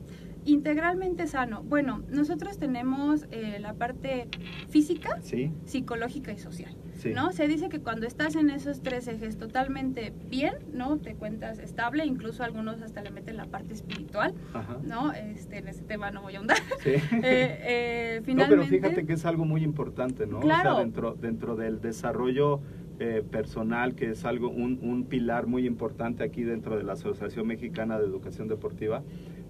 Integralmente 0.47 1.27
sano. 1.27 1.63
Bueno, 1.63 2.03
nosotros 2.11 2.59
tenemos 2.59 3.27
eh, 3.31 3.59
la 3.61 3.75
parte 3.75 4.29
física, 4.69 5.19
¿Sí? 5.21 5.53
psicológica 5.65 6.33
y 6.33 6.39
social. 6.39 6.75
Sí. 6.95 7.13
¿no? 7.13 7.31
Se 7.33 7.47
dice 7.47 7.69
que 7.69 7.81
cuando 7.81 8.07
estás 8.07 8.37
en 8.37 8.49
esos 8.49 8.81
tres 8.81 9.07
ejes 9.07 9.37
totalmente 9.37 10.15
bien, 10.31 10.55
¿no? 10.73 10.97
Te 10.97 11.15
cuentas 11.15 11.59
estable, 11.59 12.07
incluso 12.07 12.43
algunos 12.43 12.81
hasta 12.81 13.03
le 13.03 13.11
meten 13.11 13.37
la 13.37 13.45
parte 13.45 13.75
espiritual, 13.75 14.33
Ajá. 14.55 14.79
¿no? 14.83 15.13
Este, 15.13 15.59
en 15.59 15.69
ese 15.69 15.83
tema 15.83 16.11
no 16.11 16.23
voy 16.23 16.37
a 16.37 16.39
ahondar. 16.39 16.59
Sí. 16.83 16.93
Eh, 17.23 17.59
eh, 17.63 18.17
No, 18.21 18.25
finalmente, 18.25 18.67
pero 18.67 18.83
fíjate 18.83 19.07
que 19.07 19.13
es 19.15 19.25
algo 19.27 19.45
muy 19.45 19.63
importante, 19.63 20.27
¿no? 20.27 20.39
O 20.39 20.43
sea, 20.43 20.79
dentro, 20.79 21.15
dentro 21.15 21.57
del 21.57 21.81
desarrollo 21.81 22.61
eh, 22.99 23.23
personal, 23.31 23.95
que 23.95 24.11
es 24.11 24.25
algo, 24.25 24.49
un, 24.49 24.79
un 24.81 25.05
pilar 25.05 25.47
muy 25.47 25.67
importante 25.67 26.25
aquí 26.25 26.45
dentro 26.45 26.77
de 26.77 26.83
la 26.83 26.95
Asociación 26.95 27.47
Mexicana 27.47 27.99
de 27.99 28.07
Educación 28.07 28.49
Deportiva, 28.49 29.03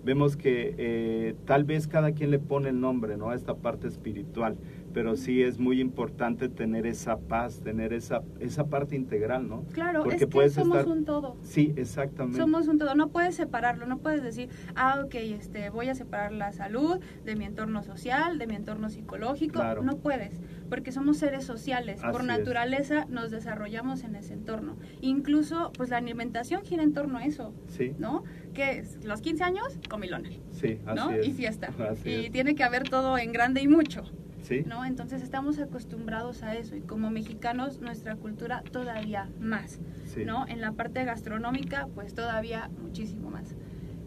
vemos 0.06 0.36
que 0.36 0.74
eh, 0.78 1.34
tal 1.44 1.64
vez 1.64 1.88
cada 1.88 2.12
quien 2.12 2.30
le 2.30 2.38
pone 2.38 2.68
el 2.68 2.80
nombre, 2.80 3.16
¿no? 3.16 3.30
A 3.30 3.34
esta 3.34 3.56
parte 3.56 3.88
espiritual, 3.88 4.56
pero 4.96 5.14
sí 5.18 5.42
es 5.42 5.58
muy 5.58 5.78
importante 5.82 6.48
tener 6.48 6.86
esa 6.86 7.18
paz, 7.18 7.60
tener 7.60 7.92
esa, 7.92 8.22
esa 8.40 8.64
parte 8.68 8.96
integral, 8.96 9.46
¿no? 9.46 9.62
Claro, 9.74 10.00
Porque 10.00 10.14
es 10.16 10.20
que 10.20 10.26
puedes 10.26 10.54
somos 10.54 10.78
estar- 10.78 10.90
un 10.90 11.04
todo. 11.04 11.36
Sí, 11.42 11.74
exactamente. 11.76 12.38
Somos 12.38 12.66
un 12.66 12.78
todo, 12.78 12.94
no 12.94 13.08
puedes 13.08 13.34
separarlo, 13.34 13.84
no 13.84 13.98
puedes 13.98 14.22
decir, 14.22 14.48
ah, 14.74 15.02
ok, 15.04 15.14
este, 15.16 15.68
voy 15.68 15.90
a 15.90 15.94
separar 15.94 16.32
la 16.32 16.50
salud 16.52 16.98
de 17.26 17.36
mi 17.36 17.44
entorno 17.44 17.82
social, 17.82 18.38
de 18.38 18.46
mi 18.46 18.54
entorno 18.54 18.88
psicológico, 18.88 19.52
Claro. 19.60 19.82
no 19.82 19.98
puedes, 19.98 20.40
porque 20.70 20.92
somos 20.92 21.18
seres 21.18 21.44
sociales, 21.44 22.00
por 22.10 22.22
es. 22.22 22.26
naturaleza 22.28 23.04
nos 23.10 23.30
desarrollamos 23.30 24.02
en 24.02 24.16
ese 24.16 24.32
entorno. 24.32 24.78
Incluso, 25.02 25.72
pues 25.76 25.90
la 25.90 25.98
alimentación 25.98 26.62
gira 26.64 26.82
en 26.82 26.94
torno 26.94 27.18
a 27.18 27.26
eso, 27.26 27.52
Sí, 27.68 27.92
¿no? 27.98 28.24
Que 28.54 28.78
es 28.78 29.04
los 29.04 29.20
15 29.20 29.44
años, 29.44 29.78
comilona, 29.90 30.30
sí, 30.52 30.78
así 30.86 30.96
¿no? 30.98 31.10
es. 31.10 31.28
Y 31.28 31.32
fiesta. 31.34 31.68
Así 31.90 32.08
y 32.08 32.24
es. 32.24 32.32
tiene 32.32 32.54
que 32.54 32.64
haber 32.64 32.84
todo 32.84 33.18
en 33.18 33.32
grande 33.32 33.60
y 33.60 33.68
mucho. 33.68 34.02
Sí, 34.46 34.62
¿no? 34.64 34.84
Entonces 34.84 35.22
estamos 35.22 35.58
acostumbrados 35.58 36.42
a 36.44 36.54
eso 36.54 36.76
y 36.76 36.80
como 36.80 37.10
mexicanos 37.10 37.80
nuestra 37.80 38.14
cultura 38.14 38.62
todavía 38.70 39.28
más, 39.40 39.80
sí. 40.04 40.24
¿no? 40.24 40.46
En 40.46 40.60
la 40.60 40.70
parte 40.72 41.04
gastronómica 41.04 41.88
pues 41.94 42.14
todavía 42.14 42.70
muchísimo 42.80 43.28
más. 43.30 43.56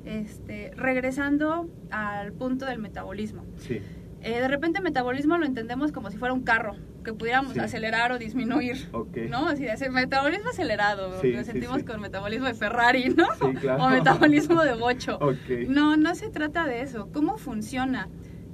Este, 0.06 0.71
regresando 0.75 1.69
al 1.91 2.32
punto 2.34 2.65
del 2.65 2.80
metabolismo. 2.80 3.43
Sí, 3.58 3.82
Eh, 4.21 4.41
de 4.41 4.47
repente 4.49 4.82
metabolismo 4.82 5.38
lo 5.38 5.45
entendemos 5.45 5.93
como 5.93 6.10
si 6.12 6.17
fuera 6.17 6.34
un 6.34 6.43
carro, 6.43 6.75
que 7.06 7.13
pudiéramos 7.13 7.54
Sí. 7.54 7.60
acelerar 7.62 8.12
o 8.12 8.17
disminuir. 8.17 8.89
¿No? 9.30 9.47
Así 9.47 9.63
de 9.63 9.71
ese 9.71 9.89
metabolismo 9.89 10.49
acelerado, 10.49 11.21
Sí, 11.21 11.32
lo 11.32 11.43
sentimos 11.45 11.84
con 11.84 12.02
metabolismo 12.02 12.45
de 12.47 12.54
Ferrari, 12.54 13.15
¿no? 13.15 13.28
Claro. 13.62 13.84
O 13.86 13.89
metabolismo 13.89 14.63
de 14.63 14.73
bocho. 14.73 15.19
No, 15.69 15.95
no 15.95 16.15
se 16.15 16.30
trata 16.30 16.65
de 16.65 16.82
eso. 16.82 17.10
¿Cómo 17.13 17.38
funciona? 17.38 18.10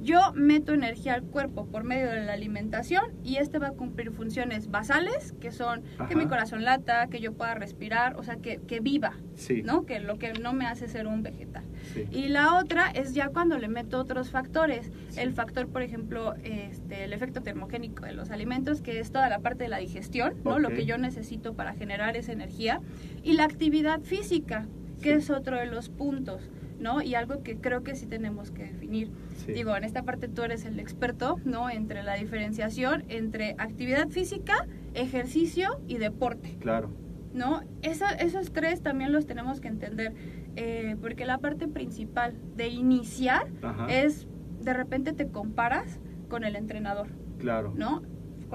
Yo 0.05 0.31
meto 0.35 0.71
energía 0.71 1.15
al 1.15 1.23
cuerpo 1.23 1.65
por 1.65 1.83
medio 1.83 2.11
de 2.11 2.23
la 2.23 2.33
alimentación 2.33 3.05
y 3.23 3.37
este 3.37 3.57
va 3.57 3.69
a 3.69 3.71
cumplir 3.71 4.11
funciones 4.11 4.69
basales, 4.69 5.33
que 5.41 5.51
son 5.51 5.81
Ajá. 5.97 6.07
que 6.07 6.15
mi 6.15 6.27
corazón 6.27 6.63
lata, 6.63 7.07
que 7.07 7.19
yo 7.19 7.33
pueda 7.33 7.55
respirar, 7.55 8.15
o 8.15 8.21
sea, 8.23 8.35
que, 8.35 8.57
que 8.67 8.81
viva, 8.81 9.13
Sí, 9.33 9.63
¿no? 9.63 9.87
Que 9.87 9.99
lo 9.99 10.19
que 10.19 10.31
no 10.33 10.53
me 10.53 10.67
hace 10.67 10.87
ser 10.87 11.07
un 11.07 11.23
vegetal. 11.23 11.63
sí. 11.93 12.05
Y 12.11 12.27
la 12.27 12.55
otra 12.59 12.91
es 12.91 13.15
ya 13.15 13.29
cuando 13.29 13.57
le 13.57 13.67
meto 13.67 13.97
otros 13.99 14.29
factores. 14.29 14.91
El 15.17 15.33
factor, 15.33 15.67
por 15.67 15.81
ejemplo, 15.81 16.35
este, 16.43 17.03
el 17.05 17.11
efecto 17.11 17.41
termogénico 17.41 18.05
de 18.05 18.13
los 18.13 18.29
alimentos, 18.29 18.81
que 18.81 18.99
es 18.99 19.11
toda 19.11 19.27
la 19.27 19.39
parte 19.39 19.63
de 19.63 19.69
la 19.71 19.77
digestión, 19.79 20.35
¿no? 20.43 20.59
Lo 20.59 20.69
que 20.69 20.85
yo 20.85 20.99
necesito 20.99 21.55
para 21.55 21.73
generar 21.73 22.15
esa 22.15 22.31
energía. 22.31 22.79
Y 23.23 23.33
la 23.33 23.45
actividad 23.45 24.01
física, 24.01 24.67
que 25.01 25.15
es 25.15 25.31
otro 25.31 25.57
de 25.57 25.65
los 25.65 25.89
puntos, 25.89 26.47
¿no? 26.79 27.01
Y 27.01 27.15
algo 27.15 27.41
que 27.43 27.57
creo 27.57 27.83
que 27.83 27.95
sí 27.95 28.05
tenemos 28.05 28.51
que 28.51 28.63
definir. 28.63 29.11
Sí. 29.45 29.53
Digo, 29.53 29.75
en 29.75 29.83
esta 29.83 30.03
parte 30.03 30.27
tú 30.27 30.43
eres 30.43 30.65
el 30.65 30.79
experto, 30.79 31.37
¿no? 31.45 31.69
Entre 31.69 32.03
la 32.03 32.15
diferenciación 32.15 33.03
entre 33.09 33.55
actividad 33.57 34.09
física, 34.09 34.67
ejercicio 34.93 35.79
y 35.87 35.97
deporte. 35.97 36.57
Claro. 36.59 36.89
¿no? 37.33 37.63
Esa- 37.81 38.13
esos 38.13 38.53
tres 38.53 38.81
también 38.81 39.11
los 39.11 39.25
tenemos 39.25 39.59
que 39.59 39.67
entender, 39.67 40.13
eh, 40.55 40.95
porque 41.01 41.25
la 41.25 41.37
parte 41.39 41.67
principal 41.67 42.33
de 42.55 42.69
iniciar 42.69 43.47
Ajá. 43.61 43.87
es, 43.93 44.25
de 44.61 44.71
repente 44.73 45.11
te 45.11 45.27
comparas 45.27 45.99
con 46.29 46.45
el 46.45 46.55
entrenador, 46.55 47.07
Claro. 47.37 47.73
¿no? 47.75 48.03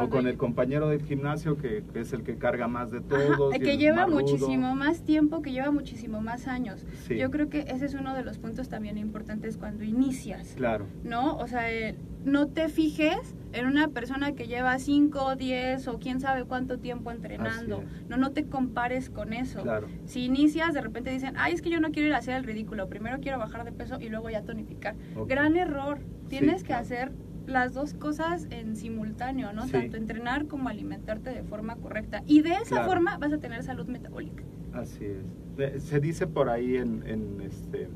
O 0.05 0.09
con 0.09 0.27
el 0.27 0.37
compañero 0.37 0.89
del 0.89 1.03
gimnasio 1.03 1.57
que, 1.57 1.85
que 1.93 2.01
es 2.01 2.13
el 2.13 2.23
que 2.23 2.37
carga 2.37 2.69
más 2.69 2.91
de 2.91 3.01
todos. 3.01 3.55
y 3.55 3.61
que 3.61 3.77
lleva 3.77 4.07
muchísimo 4.07 4.75
más 4.75 5.03
tiempo, 5.03 5.43
que 5.43 5.53
lleva 5.53 5.71
muchísimo 5.71 6.21
más 6.21 6.49
años. 6.49 6.87
Sí. 7.07 7.17
Yo 7.17 7.31
creo 7.31 7.49
que 7.49 7.61
ese 7.69 7.87
es 7.87 7.95
uno 7.95 8.15
de 8.15 8.23
los 8.25 8.39
puntos 8.39 8.69
también 8.69 8.99
importantes 8.99 9.57
cuando 9.57 9.85
inicias, 9.85 10.55
Claro. 10.57 10.87
¿no? 11.05 11.37
O 11.37 11.47
sea, 11.47 11.71
eh, 11.73 11.97
no 12.25 12.49
te 12.49 12.69
fijes 12.69 13.35
en 13.53 13.67
una 13.67 13.89
persona 13.89 14.33
que 14.33 14.47
lleva 14.47 14.79
5, 14.79 15.37
10 15.37 15.89
o 15.89 15.99
quién 15.99 16.21
sabe 16.21 16.45
cuánto 16.45 16.79
tiempo 16.79 17.11
entrenando. 17.11 17.83
No, 18.09 18.17
no 18.17 18.31
te 18.31 18.45
compares 18.47 19.11
con 19.11 19.33
eso. 19.33 19.63
Claro. 19.63 19.89
Si 20.05 20.25
inicias, 20.25 20.75
de 20.75 20.81
repente 20.81 21.11
dicen, 21.11 21.35
ay, 21.37 21.55
es 21.55 21.63
que 21.63 21.71
yo 21.71 21.81
no 21.81 21.91
quiero 21.91 22.09
ir 22.09 22.15
a 22.15 22.19
hacer 22.19 22.35
el 22.37 22.45
ridículo, 22.45 22.89
primero 22.89 23.19
quiero 23.21 23.39
bajar 23.39 23.65
de 23.65 23.73
peso 23.73 23.99
y 24.01 24.09
luego 24.09 24.31
ya 24.31 24.43
tonificar. 24.43 24.95
Gran 25.27 25.57
error. 25.57 25.99
Tienes 26.29 26.63
que 26.63 26.69
claro. 26.69 26.83
hacer 26.83 27.13
las 27.51 27.75
dos 27.75 27.95
cosas 27.95 28.47
en 28.51 28.77
simultáneo, 28.77 29.53
¿no? 29.53 29.65
Sí. 29.67 29.73
Tanto 29.73 29.97
entrenar 29.97 30.47
como 30.47 30.69
alimentarte 30.69 31.31
de 31.31 31.43
forma 31.43 31.77
correcta. 31.77 32.23
Y 32.27 32.43
de 32.43 32.51
esa 32.53 32.77
Claro. 32.77 32.89
forma 32.89 33.19
vas 33.19 33.33
a 33.33 33.39
tener 33.39 33.63
salud 33.63 33.87
metabólica. 33.87 34.45
Así 34.73 35.05
es. 35.05 35.83
Se 35.83 36.01
dice 36.01 36.27
por 36.27 36.49
ahí 36.49 36.77
en, 36.77 37.03
en, 37.07 37.41
este, 37.43 37.89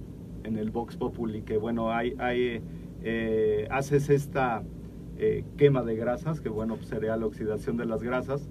en 0.42 0.56
el 0.58 0.70
Vox 0.70 0.96
Populi 0.96 1.42
que, 1.42 1.56
bueno, 1.56 1.92
hay, 1.92 2.14
hay, 2.18 2.60
eh, 3.02 3.66
haces 3.70 4.10
esta 4.10 4.62
eh, 5.16 5.44
quema 5.56 5.82
de 5.82 5.94
grasas, 5.96 6.40
que, 6.40 6.48
bueno, 6.48 6.74
pues, 6.76 6.88
sería 6.88 7.16
la 7.16 7.24
oxidación 7.26 7.76
de 7.76 7.86
las 7.86 8.02
grasas, 8.02 8.50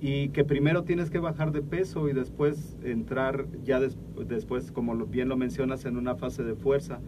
y 0.00 0.28
que 0.30 0.44
primero 0.44 0.82
tienes 0.84 1.10
que 1.10 1.18
bajar 1.20 1.52
de 1.52 1.62
peso 1.62 2.08
y 2.08 2.12
después 2.12 2.76
entrar, 2.82 3.46
ya 3.64 3.80
des- 3.80 3.96
después, 4.28 4.70
como 4.72 4.94
bien 5.06 5.28
lo 5.28 5.36
mencionas, 5.36 5.84
en 5.86 5.96
una 5.96 6.14
fase 6.16 6.42
de 6.42 6.54
fuerza. 6.54 7.00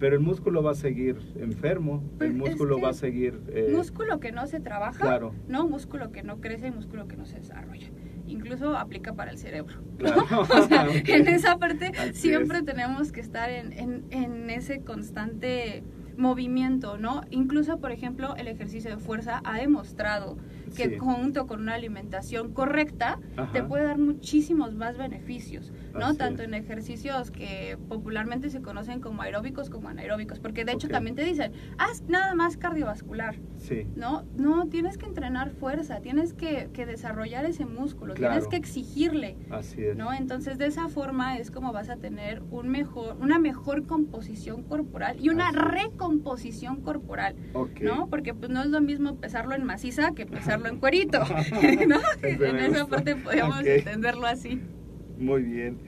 Pero 0.00 0.16
el 0.16 0.22
músculo 0.22 0.62
va 0.62 0.72
a 0.72 0.74
seguir 0.74 1.18
enfermo, 1.38 2.02
Pues 2.18 2.30
el 2.30 2.36
es 2.36 2.42
músculo 2.42 2.80
va 2.80 2.88
a 2.88 2.94
seguir... 2.94 3.38
eh, 3.48 3.70
músculo 3.72 4.18
que 4.18 4.32
no 4.32 4.46
se 4.46 4.58
trabaja, 4.58 4.98
Claro. 4.98 5.34
no 5.46 5.68
músculo 5.68 6.10
que 6.10 6.22
no 6.22 6.40
crece 6.40 6.68
y 6.68 6.70
músculo 6.72 7.06
que 7.06 7.16
no 7.16 7.26
se 7.26 7.36
desarrolla. 7.38 7.88
Incluso 8.26 8.76
aplica 8.76 9.12
para 9.14 9.30
el 9.30 9.38
cerebro. 9.38 9.76
Claro. 9.98 10.22
O 10.40 10.66
sea, 10.68 10.84
Ok. 10.88 11.08
en 11.08 11.28
esa 11.28 11.58
parte 11.58 11.92
Así 11.98 12.14
siempre 12.14 12.58
es. 12.58 12.64
tenemos 12.64 13.12
que 13.12 13.20
estar 13.20 13.50
en, 13.50 13.72
en, 13.74 14.04
en 14.10 14.50
ese 14.50 14.80
constante 14.80 15.84
movimiento, 16.16 16.96
¿no? 16.98 17.22
Incluso, 17.30 17.78
por 17.80 17.92
ejemplo, 17.92 18.34
el 18.36 18.48
ejercicio 18.48 18.90
de 18.90 18.98
fuerza 18.98 19.40
ha 19.44 19.58
demostrado 19.58 20.36
que 20.76 20.88
Sí. 20.90 20.98
junto 20.98 21.46
con 21.46 21.60
una 21.60 21.74
alimentación 21.74 22.52
correcta 22.52 23.18
Ajá. 23.36 23.52
te 23.52 23.62
puede 23.62 23.84
dar 23.84 23.98
muchísimos 23.98 24.74
más 24.74 24.96
beneficios, 24.96 25.72
¿no? 25.92 26.06
Así 26.06 26.18
Tanto 26.18 26.42
es. 26.42 26.48
en 26.48 26.54
ejercicios 26.54 27.30
que 27.30 27.76
popularmente 27.88 28.50
se 28.50 28.60
conocen 28.62 29.00
como 29.00 29.22
aeróbicos 29.22 29.70
como 29.70 29.88
anaeróbicos, 29.88 30.38
porque 30.40 30.64
de 30.64 30.72
hecho 30.72 30.88
también 30.88 31.16
te 31.16 31.24
dicen, 31.24 31.52
haz 31.78 32.02
nada 32.08 32.34
más 32.34 32.56
cardiovascular, 32.56 33.36
Sí, 33.58 33.86
¿no? 33.94 34.24
No, 34.36 34.66
tienes 34.68 34.96
que 34.96 35.06
entrenar 35.06 35.50
fuerza, 35.50 36.00
tienes 36.00 36.32
que, 36.32 36.70
que 36.72 36.86
desarrollar 36.86 37.44
ese 37.44 37.66
músculo, 37.66 38.14
tienes 38.14 38.46
que 38.48 38.56
exigirle, 38.56 39.36
así 39.50 39.82
es. 39.84 39.96
¿no? 39.96 40.12
Entonces 40.12 40.56
de 40.58 40.66
esa 40.66 40.88
forma 40.88 41.36
es 41.38 41.50
como 41.50 41.72
vas 41.72 41.90
a 41.90 41.96
tener 41.96 42.42
un 42.50 42.68
mejor, 42.68 43.16
una 43.20 43.38
mejor 43.38 43.86
composición 43.86 44.62
corporal 44.62 45.16
y 45.20 45.28
una 45.28 45.48
Así 45.48 45.58
recomposición 45.58 46.80
corporal, 46.80 47.34
Ok. 47.54 47.80
¿no? 47.82 48.06
Porque 48.08 48.34
pues 48.34 48.50
no 48.50 48.60
es 48.62 48.68
lo 48.68 48.80
mismo 48.80 49.16
pesarlo 49.16 49.54
en 49.54 49.64
maciza 49.64 50.12
que 50.12 50.26
pesarlo 50.26 50.59
en 50.68 50.78
cuerito, 50.78 51.18
en 51.62 52.56
esa 52.58 52.86
parte 52.86 53.16
podríamos 53.16 53.60
Ok. 53.60 53.66
entenderlo 53.66 54.26
así. 54.26 54.60
Muy 55.18 55.42
bien. 55.42 55.78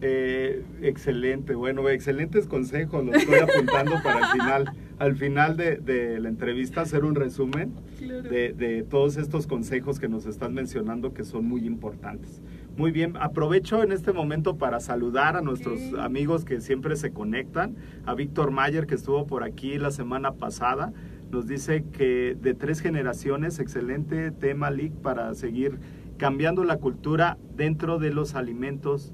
Eh, 0.00 0.62
excelente, 0.80 1.54
bueno, 1.54 1.86
excelentes 1.90 2.46
consejos, 2.46 3.04
los 3.04 3.14
estoy 3.16 3.40
apuntando 3.40 3.96
para 4.02 4.20
el 4.20 4.26
final, 4.32 4.72
al 4.98 5.16
final 5.16 5.56
de, 5.58 5.76
de 5.76 6.18
la 6.18 6.30
entrevista 6.30 6.80
hacer 6.80 7.04
un 7.04 7.14
resumen 7.14 7.72
Claro. 7.98 8.22
de, 8.28 8.52
de 8.54 8.82
todos 8.82 9.16
estos 9.18 9.46
consejos 9.46 9.98
que 10.00 10.08
nos 10.08 10.24
estás 10.26 10.50
mencionando 10.50 11.12
que 11.14 11.24
son 11.24 11.46
muy 11.46 11.66
importantes. 11.66 12.40
Muy 12.76 12.90
bien, 12.90 13.14
aprovecho 13.18 13.82
en 13.82 13.90
este 13.92 14.12
momento 14.12 14.56
para 14.58 14.80
saludar 14.80 15.34
a 15.36 15.40
nuestros 15.42 15.80
amigos 15.98 16.44
que 16.44 16.60
siempre 16.60 16.94
se 16.96 17.10
conectan, 17.10 17.74
a 18.04 18.14
Víctor 18.14 18.50
Mayer 18.50 18.86
que 18.86 18.94
estuvo 18.94 19.26
por 19.26 19.44
aquí 19.44 19.78
la 19.78 19.90
semana 19.90 20.32
pasada, 20.32 20.92
nos 21.30 21.46
dice 21.46 21.84
que 21.92 22.36
de 22.40 22.54
tres 22.54 22.80
generaciones, 22.80 23.58
excelente 23.58 24.30
tema, 24.30 24.70
Lick, 24.70 24.92
para 24.92 25.34
seguir 25.34 25.78
cambiando 26.16 26.64
la 26.64 26.78
cultura 26.78 27.38
dentro 27.54 27.98
de 27.98 28.12
los 28.12 28.34
alimentos 28.34 29.12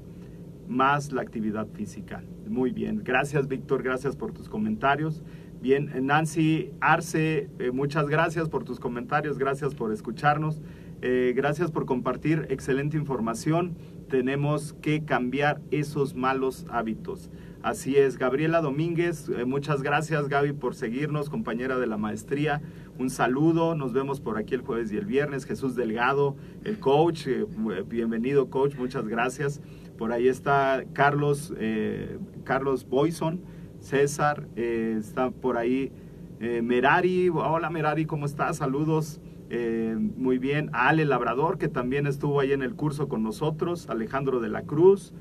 más 0.69 1.13
la 1.13 1.23
actividad 1.23 1.67
física. 1.69 2.23
Muy 2.49 2.71
bien, 2.71 3.03
gracias 3.05 3.49
Víctor, 3.49 3.83
gracias 3.83 4.17
por 4.17 4.33
tus 4.33 4.49
comentarios. 4.49 5.23
Bien, 5.61 5.91
Nancy 6.07 6.73
Arce, 6.81 7.49
eh, 7.59 7.71
muchas 7.73 8.09
gracias 8.09 8.49
por 8.49 8.65
tus 8.65 8.81
comentarios, 8.81 9.39
gracias 9.39 9.75
por 9.75 9.93
escucharnos, 9.93 10.61
eh, 11.03 11.33
gracias 11.37 11.71
por 11.71 11.87
compartir 11.87 12.47
excelente 12.51 12.97
información. 12.97 13.77
Tenemos 14.09 14.73
que 14.75 15.05
cambiar 15.05 15.61
esos 15.71 16.15
malos 16.15 16.67
hábitos. 16.69 17.31
Así 17.63 17.97
es, 17.97 18.19
Gabriela 18.19 18.61
Domínguez, 18.61 19.29
eh, 19.29 19.45
muchas 19.45 19.83
gracias 19.83 20.29
Gaby 20.29 20.53
por 20.53 20.75
seguirnos, 20.75 21.31
compañera 21.31 21.79
de 21.79 21.87
la 21.87 21.97
maestría. 21.97 22.61
Un 22.99 23.09
saludo, 23.09 23.77
nos 23.77 23.93
vemos 23.93 24.21
por 24.21 24.37
aquí 24.37 24.55
el 24.55 24.63
jueves 24.63 24.93
y 24.93 24.97
el 24.97 25.07
viernes. 25.07 25.45
Jesús 25.45 25.77
Delgado, 25.77 26.35
el 26.65 26.81
coach, 26.81 27.29
eh, 27.29 27.47
bienvenido 27.87 28.51
coach, 28.51 28.75
muchas 28.75 29.07
gracias. 29.07 29.61
Por 29.97 30.13
ahí 30.13 30.27
está 30.27 30.83
Carlos, 30.93 31.55
eh, 31.57 32.19
Carlos 32.43 32.85
Boyson, 32.89 33.43
César, 33.79 34.49
eh, 34.57 34.97
está 34.99 35.31
por 35.31 35.57
ahí 35.57 35.93
eh, 36.41 36.63
Merari. 36.63 37.29
Hola 37.29 37.71
Merari, 37.71 38.07
¿cómo 38.07 38.27
estás? 38.27 38.57
Saludos. 38.57 39.21
Eh, 39.55 39.95
muy 40.17 40.39
bien. 40.39 40.71
Ale 40.73 41.05
Labrador, 41.05 41.59
que 41.59 41.69
también 41.69 42.09
estuvo 42.09 42.41
ahí 42.41 42.53
en 42.53 42.63
el 42.63 42.75
curso 42.75 43.09
con 43.09 43.23
nosotros. 43.23 43.89
Alejandro 43.89 44.41
de 44.41 44.49
la 44.49 44.63
Cruz, 44.63 45.13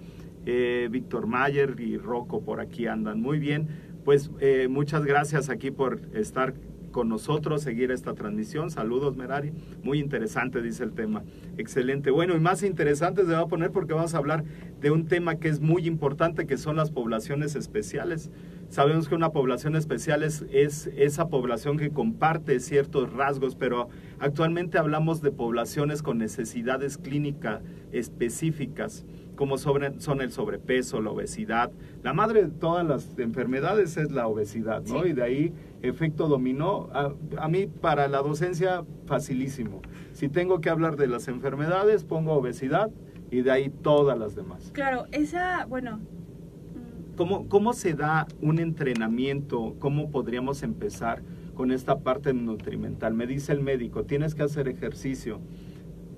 eh, 0.45 0.87
Víctor 0.91 1.27
Mayer 1.27 1.75
y 1.79 1.97
Rocco 1.97 2.41
por 2.43 2.59
aquí 2.59 2.87
andan. 2.87 3.21
Muy 3.21 3.39
bien. 3.39 3.67
Pues 4.03 4.31
eh, 4.39 4.67
muchas 4.69 5.05
gracias 5.05 5.49
aquí 5.49 5.69
por 5.69 6.01
estar 6.13 6.53
con 6.91 7.09
nosotros, 7.09 7.63
seguir 7.63 7.91
esta 7.91 8.13
transmisión. 8.13 8.69
Saludos, 8.69 9.15
Merari. 9.15 9.51
Muy 9.81 9.99
interesante, 9.99 10.61
dice 10.61 10.83
el 10.83 10.93
tema. 10.93 11.23
Excelente. 11.57 12.11
Bueno, 12.11 12.35
y 12.35 12.39
más 12.39 12.63
interesante 12.63 13.25
se 13.25 13.31
va 13.31 13.39
a 13.39 13.47
poner 13.47 13.71
porque 13.71 13.93
vamos 13.93 14.13
a 14.13 14.17
hablar 14.17 14.43
de 14.79 14.91
un 14.91 15.07
tema 15.07 15.35
que 15.35 15.47
es 15.47 15.61
muy 15.61 15.87
importante, 15.87 16.45
que 16.45 16.57
son 16.57 16.75
las 16.75 16.91
poblaciones 16.91 17.55
especiales. 17.55 18.29
Sabemos 18.69 19.09
que 19.09 19.15
una 19.15 19.31
población 19.31 19.75
especial 19.75 20.23
es, 20.23 20.45
es 20.51 20.87
esa 20.95 21.27
población 21.27 21.77
que 21.77 21.89
comparte 21.89 22.59
ciertos 22.59 23.11
rasgos, 23.11 23.55
pero 23.55 23.89
actualmente 24.19 24.77
hablamos 24.77 25.21
de 25.21 25.31
poblaciones 25.31 26.01
con 26.01 26.17
necesidades 26.17 26.97
clínicas 26.97 27.61
específicas, 27.91 29.05
como 29.41 29.57
sobre, 29.57 29.99
son 29.99 30.21
el 30.21 30.31
sobrepeso, 30.31 31.01
la 31.01 31.09
obesidad. 31.09 31.71
La 32.03 32.13
madre 32.13 32.43
de 32.43 32.49
todas 32.51 32.85
las 32.85 33.17
enfermedades 33.17 33.97
es 33.97 34.11
la 34.11 34.27
obesidad, 34.27 34.83
¿no? 34.83 35.01
Sí. 35.01 35.09
Y 35.09 35.13
de 35.13 35.23
ahí 35.23 35.53
efecto 35.81 36.27
dominó. 36.27 36.89
A, 36.93 37.15
a 37.39 37.47
mí 37.47 37.65
para 37.65 38.07
la 38.07 38.19
docencia 38.19 38.85
facilísimo. 39.07 39.81
Si 40.13 40.29
tengo 40.29 40.61
que 40.61 40.69
hablar 40.69 40.95
de 40.95 41.07
las 41.07 41.27
enfermedades, 41.27 42.03
pongo 42.03 42.33
obesidad 42.33 42.91
y 43.31 43.41
de 43.41 43.49
ahí 43.49 43.69
todas 43.71 44.15
las 44.15 44.35
demás. 44.35 44.69
Claro, 44.75 45.05
esa, 45.11 45.65
bueno, 45.65 45.97
mm, 45.97 47.15
¿Cómo, 47.17 47.49
¿Cómo 47.49 47.73
se 47.73 47.95
da 47.95 48.27
un 48.43 48.59
entrenamiento? 48.59 49.75
¿Cómo 49.79 50.11
podríamos 50.11 50.61
empezar 50.61 51.23
con 51.55 51.71
esta 51.71 51.97
parte 52.01 52.35
nutrimental? 52.35 53.15
Me 53.15 53.25
dice 53.25 53.53
el 53.53 53.61
médico, 53.61 54.03
tienes 54.03 54.35
que 54.35 54.43
hacer 54.43 54.67
ejercicio, 54.67 55.39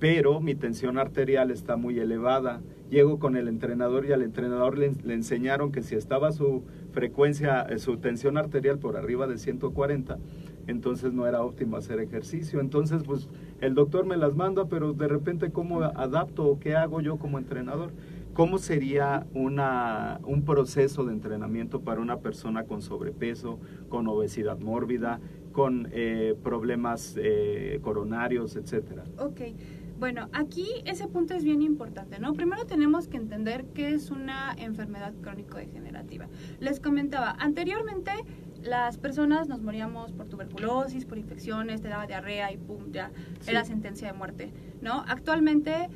pero 0.03 0.41
mi 0.41 0.53
tensión 0.53 0.97
arterial 0.97 1.49
está 1.49 1.77
muy 1.77 1.97
elevada. 1.97 2.61
Llego 2.89 3.19
con 3.19 3.37
el 3.37 3.47
entrenador 3.47 4.05
y 4.05 4.11
al 4.11 4.21
entrenador 4.21 4.77
le, 4.77 4.91
le 5.01 5.13
enseñaron 5.13 5.71
que 5.71 5.81
si 5.81 5.95
estaba 5.95 6.33
su 6.33 6.63
frecuencia, 6.91 7.61
eh, 7.61 7.79
su 7.79 7.95
tensión 7.95 8.37
arterial 8.37 8.79
por 8.79 8.97
arriba 8.97 9.27
de 9.27 9.37
140, 9.37 10.17
entonces 10.67 11.13
no 11.13 11.25
era 11.25 11.41
óptimo 11.41 11.77
hacer 11.77 12.01
ejercicio. 12.01 12.59
Entonces, 12.59 13.03
pues 13.03 13.29
el 13.61 13.75
doctor 13.75 14.05
me 14.05 14.17
las 14.17 14.35
manda, 14.35 14.65
pero 14.65 14.91
de 14.91 15.07
repente, 15.07 15.51
¿cómo 15.51 15.81
adapto 15.83 16.47
o 16.47 16.59
qué 16.59 16.75
hago 16.75 16.99
yo 16.99 17.15
como 17.15 17.39
entrenador? 17.39 17.93
¿Cómo 18.33 18.57
sería 18.57 19.25
una, 19.33 20.19
un 20.25 20.43
proceso 20.43 21.05
de 21.05 21.13
entrenamiento 21.13 21.79
para 21.79 22.01
una 22.01 22.17
persona 22.17 22.65
con 22.65 22.81
sobrepeso, 22.81 23.57
con 23.87 24.07
obesidad 24.07 24.59
mórbida, 24.59 25.21
con 25.53 25.87
eh, 25.91 26.35
problemas 26.43 27.15
eh, 27.17 27.79
coronarios, 27.83 28.57
etcétera? 28.57 29.03
Ok, 29.19 29.41
bueno, 30.03 30.27
aquí 30.33 30.67
ese 30.83 31.07
punto 31.07 31.33
es 31.33 31.45
bien 31.45 31.61
importante, 31.61 32.19
¿no? 32.19 32.33
Primero 32.33 32.65
tenemos 32.65 33.07
que 33.07 33.15
entender 33.15 33.63
qué 33.73 33.93
es 33.93 34.11
una 34.11 34.53
enfermedad 34.57 35.13
crónico-degenerativa. 35.21 36.27
Les 36.59 36.81
comentaba, 36.81 37.37
anteriormente 37.39 38.11
las 38.61 38.97
personas 38.97 39.47
nos 39.47 39.61
moríamos 39.61 40.11
por 40.11 40.27
tuberculosis, 40.27 41.05
por 41.05 41.17
infecciones, 41.17 41.81
te 41.81 41.87
daba 41.87 42.05
diarrea 42.05 42.51
y 42.51 42.57
pum, 42.57 42.91
ya 42.91 43.11
Sí. 43.39 43.51
era 43.51 43.63
sentencia 43.63 44.11
de 44.11 44.13
muerte, 44.17 44.51
¿no? 44.81 45.05
Actualmente 45.07 45.87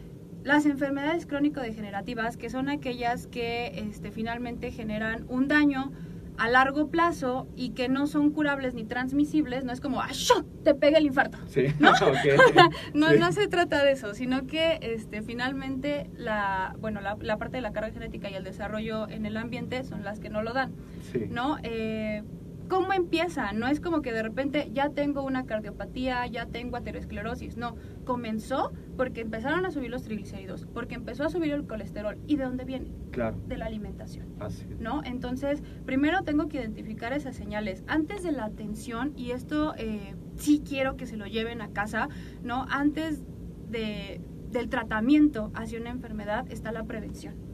las 0.46 0.66
enfermedades 0.66 1.26
crónico-degenerativas, 1.26 2.38
que 2.38 2.50
son 2.50 2.70
aquellas 2.70 3.28
que 3.28 3.74
este, 3.90 4.12
finalmente 4.12 4.72
generan 4.72 5.26
un 5.28 5.50
daño 5.50 5.92
a 6.38 6.48
largo 6.50 6.90
plazo 6.90 7.48
y 7.56 7.72
que 7.72 7.90
no 7.90 8.06
son 8.08 8.32
curables 8.32 8.74
ni 8.76 8.86
transmisibles, 8.86 9.64
no 9.64 9.72
es 9.74 9.82
como, 9.82 10.02
¡ah, 10.02 10.10
shot! 10.12 10.46
te 10.64 10.76
pega 10.76 10.98
el 11.00 11.06
infarto. 11.06 11.38
Sí, 11.48 11.66
¿No? 11.80 11.92
No, 12.94 13.10
Sí. 13.12 13.18
no 13.20 13.32
se 13.32 13.48
trata 13.48 13.84
de 13.84 13.92
eso, 13.94 14.14
sino 14.14 14.46
que 14.46 14.78
este, 14.82 15.22
finalmente 15.22 16.10
la, 16.16 16.76
bueno, 16.80 17.02
la, 17.02 17.18
la 17.22 17.38
parte 17.38 17.58
de 17.58 17.62
la 17.62 17.72
carga 17.72 17.92
genética 17.92 18.30
y 18.30 18.36
el 18.36 18.44
desarrollo 18.44 19.08
en 19.10 19.26
el 19.26 19.36
ambiente 19.38 19.84
son 19.84 20.04
las 20.04 20.20
que 20.20 20.30
no 20.30 20.42
lo 20.44 20.54
dan, 20.54 20.74
Sí. 21.12 21.26
¿no? 21.30 21.58
Eh, 21.64 22.24
¿Cómo 22.68 22.94
empieza? 22.94 23.54
No 23.54 23.68
es 23.68 23.80
como 23.80 24.02
que 24.02 24.12
de 24.12 24.24
repente 24.24 24.70
ya 24.74 24.90
tengo 24.90 25.24
una 25.24 25.46
cardiopatía, 25.46 26.26
ya 26.28 26.46
tengo 26.48 26.78
aterosclerosis, 26.78 27.58
no. 27.58 27.76
Comenzó 28.06 28.72
porque 28.98 29.22
empezaron 29.22 29.66
a 29.66 29.72
subir 29.72 29.90
los 29.90 30.04
triglicéridos, 30.04 30.66
porque 30.74 30.96
empezó 30.96 31.24
a 31.24 31.30
subir 31.30 31.54
el 31.54 31.66
colesterol. 31.66 32.18
¿Y 32.28 32.36
de 32.36 32.44
dónde 32.44 32.66
viene? 32.66 32.92
Claro, 33.12 33.38
De 33.48 33.58
la 33.58 33.66
alimentación. 33.66 34.28
así 34.40 34.66
es. 34.70 34.80
¿no? 34.80 35.02
Entonces, 35.04 35.64
primero 35.86 36.24
tengo 36.24 36.48
que 36.48 36.58
identificar 36.58 37.14
esas 37.14 37.36
señales. 37.36 37.84
Antes 37.88 38.24
de 38.24 38.32
la 38.32 38.46
atención, 38.46 39.14
y 39.16 39.32
esto 39.32 39.74
eh, 39.78 40.16
sí 40.36 40.62
quiero 40.68 40.98
que 40.98 41.06
se 41.06 41.18
lo 41.18 41.26
lleven 41.26 41.62
a 41.62 41.70
casa, 41.70 42.10
¿no? 42.44 42.66
Antes 42.70 43.24
de, 43.70 44.22
del 44.52 44.70
tratamiento 44.70 45.52
hacia 45.54 45.80
una 45.80 45.90
enfermedad 45.90 46.46
está 46.50 46.72
la 46.72 46.84
prevención. 46.84 47.47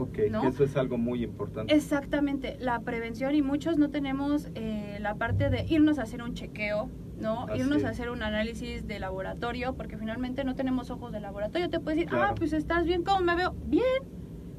Ok, 0.00 0.18
eso 0.18 0.64
es 0.64 0.76
algo 0.76 0.98
muy 0.98 1.22
importante. 1.24 1.74
Exactamente, 1.74 2.56
la 2.60 2.80
prevención 2.80 3.34
y 3.34 3.42
muchos 3.42 3.78
no 3.78 3.90
tenemos 3.90 4.48
eh, 4.54 4.98
la 5.00 5.14
parte 5.16 5.50
de 5.50 5.64
irnos 5.68 5.98
a 5.98 6.02
hacer 6.02 6.22
un 6.22 6.34
chequeo, 6.34 6.88
¿no? 7.20 7.44
Así 7.48 7.60
irnos 7.60 7.78
es. 7.78 7.84
a 7.84 7.88
hacer 7.90 8.10
un 8.10 8.22
análisis 8.22 8.86
de 8.86 8.98
laboratorio, 8.98 9.74
porque 9.74 9.96
finalmente 9.98 10.44
no 10.44 10.54
tenemos 10.54 10.90
ojos 10.90 11.12
de 11.12 11.20
laboratorio. 11.20 11.68
Te 11.70 11.80
puedes 11.80 11.98
decir, 11.98 12.08
Claro. 12.10 12.28
ah, 12.30 12.34
pues 12.36 12.52
estás 12.52 12.84
bien, 12.86 13.02
¿cómo 13.04 13.20
me 13.20 13.36
veo? 13.36 13.54
Bien, 13.66 13.84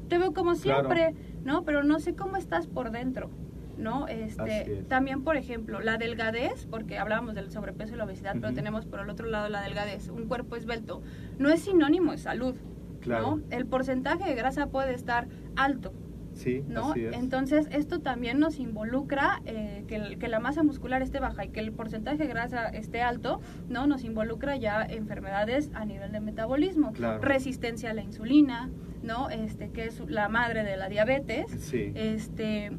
te 0.08 0.18
veo 0.18 0.32
como 0.32 0.52
Claro. 0.54 0.88
siempre, 0.88 1.14
¿no? 1.44 1.64
Pero 1.64 1.82
no 1.82 1.98
sé 1.98 2.14
cómo 2.14 2.36
estás 2.36 2.66
por 2.66 2.90
dentro. 2.90 3.30
¿no? 3.78 4.06
Este, 4.06 4.80
es. 4.80 4.88
también, 4.88 5.24
por 5.24 5.36
ejemplo, 5.36 5.80
la 5.80 5.96
delgadez, 5.96 6.66
porque 6.66 6.98
hablábamos 6.98 7.34
del 7.34 7.50
sobrepeso 7.50 7.94
y 7.94 7.96
la 7.96 8.04
obesidad, 8.04 8.34
pero 8.40 8.52
tenemos 8.52 8.84
por 8.84 9.00
el 9.00 9.08
otro 9.08 9.26
lado 9.26 9.48
la 9.48 9.62
delgadez, 9.62 10.08
un 10.10 10.28
cuerpo 10.28 10.56
esbelto, 10.56 11.00
no 11.38 11.48
es 11.48 11.62
sinónimo 11.62 12.12
de 12.12 12.18
salud, 12.18 12.54
Claro. 13.02 13.36
¿no? 13.36 13.42
El 13.50 13.66
porcentaje 13.66 14.24
de 14.24 14.34
grasa 14.34 14.68
puede 14.68 14.94
estar 14.94 15.28
alto, 15.56 15.92
Sí, 16.34 16.64
¿no? 16.66 16.92
así 16.92 17.04
es. 17.04 17.14
Entonces, 17.14 17.68
esto 17.72 18.00
también 18.00 18.38
nos 18.38 18.58
involucra 18.58 19.42
eh, 19.44 19.84
que 19.86 20.28
la 20.28 20.40
masa 20.40 20.62
muscular 20.62 21.02
esté 21.02 21.20
baja 21.20 21.44
y 21.44 21.50
que 21.50 21.60
el 21.60 21.72
porcentaje 21.72 22.16
de 22.16 22.26
grasa 22.26 22.68
esté 22.68 23.02
alto, 23.02 23.40
¿no? 23.68 23.86
Nos 23.86 24.02
involucra 24.04 24.56
ya 24.56 24.82
enfermedades 24.82 25.70
a 25.74 25.84
nivel 25.84 26.10
de 26.12 26.20
metabolismo, 26.20 26.92
Claro. 26.92 27.20
resistencia 27.20 27.90
a 27.90 27.94
la 27.94 28.02
insulina, 28.02 28.70
¿no? 29.02 29.28
Este, 29.28 29.68
que 29.70 29.84
es 29.86 30.00
la 30.08 30.28
madre 30.30 30.64
de 30.64 30.76
la 30.78 30.88
diabetes, 30.88 31.50
Sí. 31.58 31.92
este, 31.94 32.70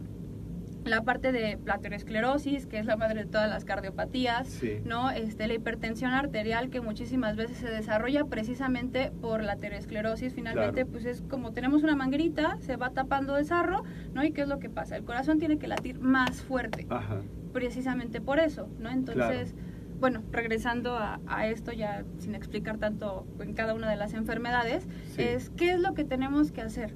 la 0.86 1.04
parte 1.04 1.32
de 1.32 1.58
la 1.66 1.76
aterosclerosis, 1.76 2.66
que 2.66 2.80
es 2.80 2.86
la 2.86 2.96
madre 2.98 3.22
de 3.24 3.26
todas 3.30 3.50
las 3.50 3.66
cardiopatías, 3.66 4.48
Sí. 4.48 4.80
¿no? 4.86 5.10
Este, 5.12 5.48
la 5.48 5.54
hipertensión 5.54 6.12
arterial 6.12 6.70
que 6.70 6.82
muchísimas 6.82 7.36
veces 7.36 7.58
se 7.58 7.70
desarrolla 7.70 8.26
precisamente 8.26 9.12
por 9.22 9.44
la 9.44 9.54
aterosclerosis. 9.54 10.34
Finalmente, 10.34 10.82
Claro. 10.82 10.90
pues 10.92 11.06
es 11.06 11.22
como 11.30 11.52
tenemos 11.54 11.84
una 11.84 11.96
manguerita, 11.96 12.58
se 12.60 12.76
va 12.76 12.90
tapando 12.92 13.36
de 13.36 13.44
sarro, 13.46 13.84
¿no? 14.14 14.24
¿Y 14.24 14.32
qué 14.32 14.42
es 14.42 14.48
lo 14.48 14.60
que 14.60 14.70
pasa? 14.70 14.96
El 14.98 15.04
corazón 15.04 15.40
tiene 15.40 15.58
que 15.58 15.68
latir 15.68 16.00
más 16.00 16.42
fuerte, 16.42 16.86
Ajá. 16.90 17.22
precisamente 17.54 18.20
por 18.22 18.40
eso, 18.40 18.68
¿no? 18.80 18.90
Entonces, 18.90 19.56
bueno, 20.00 20.22
regresando 20.32 20.98
a, 20.98 21.22
a 21.28 21.48
esto 21.48 21.72
ya 21.72 22.04
sin 22.18 22.36
explicar 22.36 22.78
tanto 22.78 23.26
en 23.40 23.54
cada 23.54 23.74
una 23.74 23.90
de 23.90 23.96
las 23.96 24.14
enfermedades, 24.14 24.86
Sí. 25.12 25.22
es 25.22 25.50
qué 25.52 25.72
es 25.74 25.80
lo 25.80 25.94
que 25.94 26.04
tenemos 26.04 26.52
que 26.52 26.62
hacer. 26.62 26.94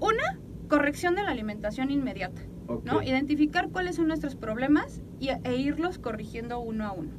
una, 0.00 0.38
corrección 0.68 1.14
de 1.14 1.22
la 1.22 1.30
alimentación 1.30 1.90
inmediata, 1.92 2.40
¿no? 2.84 3.02
Identificar 3.02 3.68
cuáles 3.70 3.96
son 3.96 4.08
nuestros 4.08 4.36
problemas 4.36 5.02
y, 5.20 5.28
e 5.30 5.56
irlos 5.56 5.98
corrigiendo 5.98 6.60
uno 6.60 6.86
a 6.86 6.92
uno. 6.92 7.10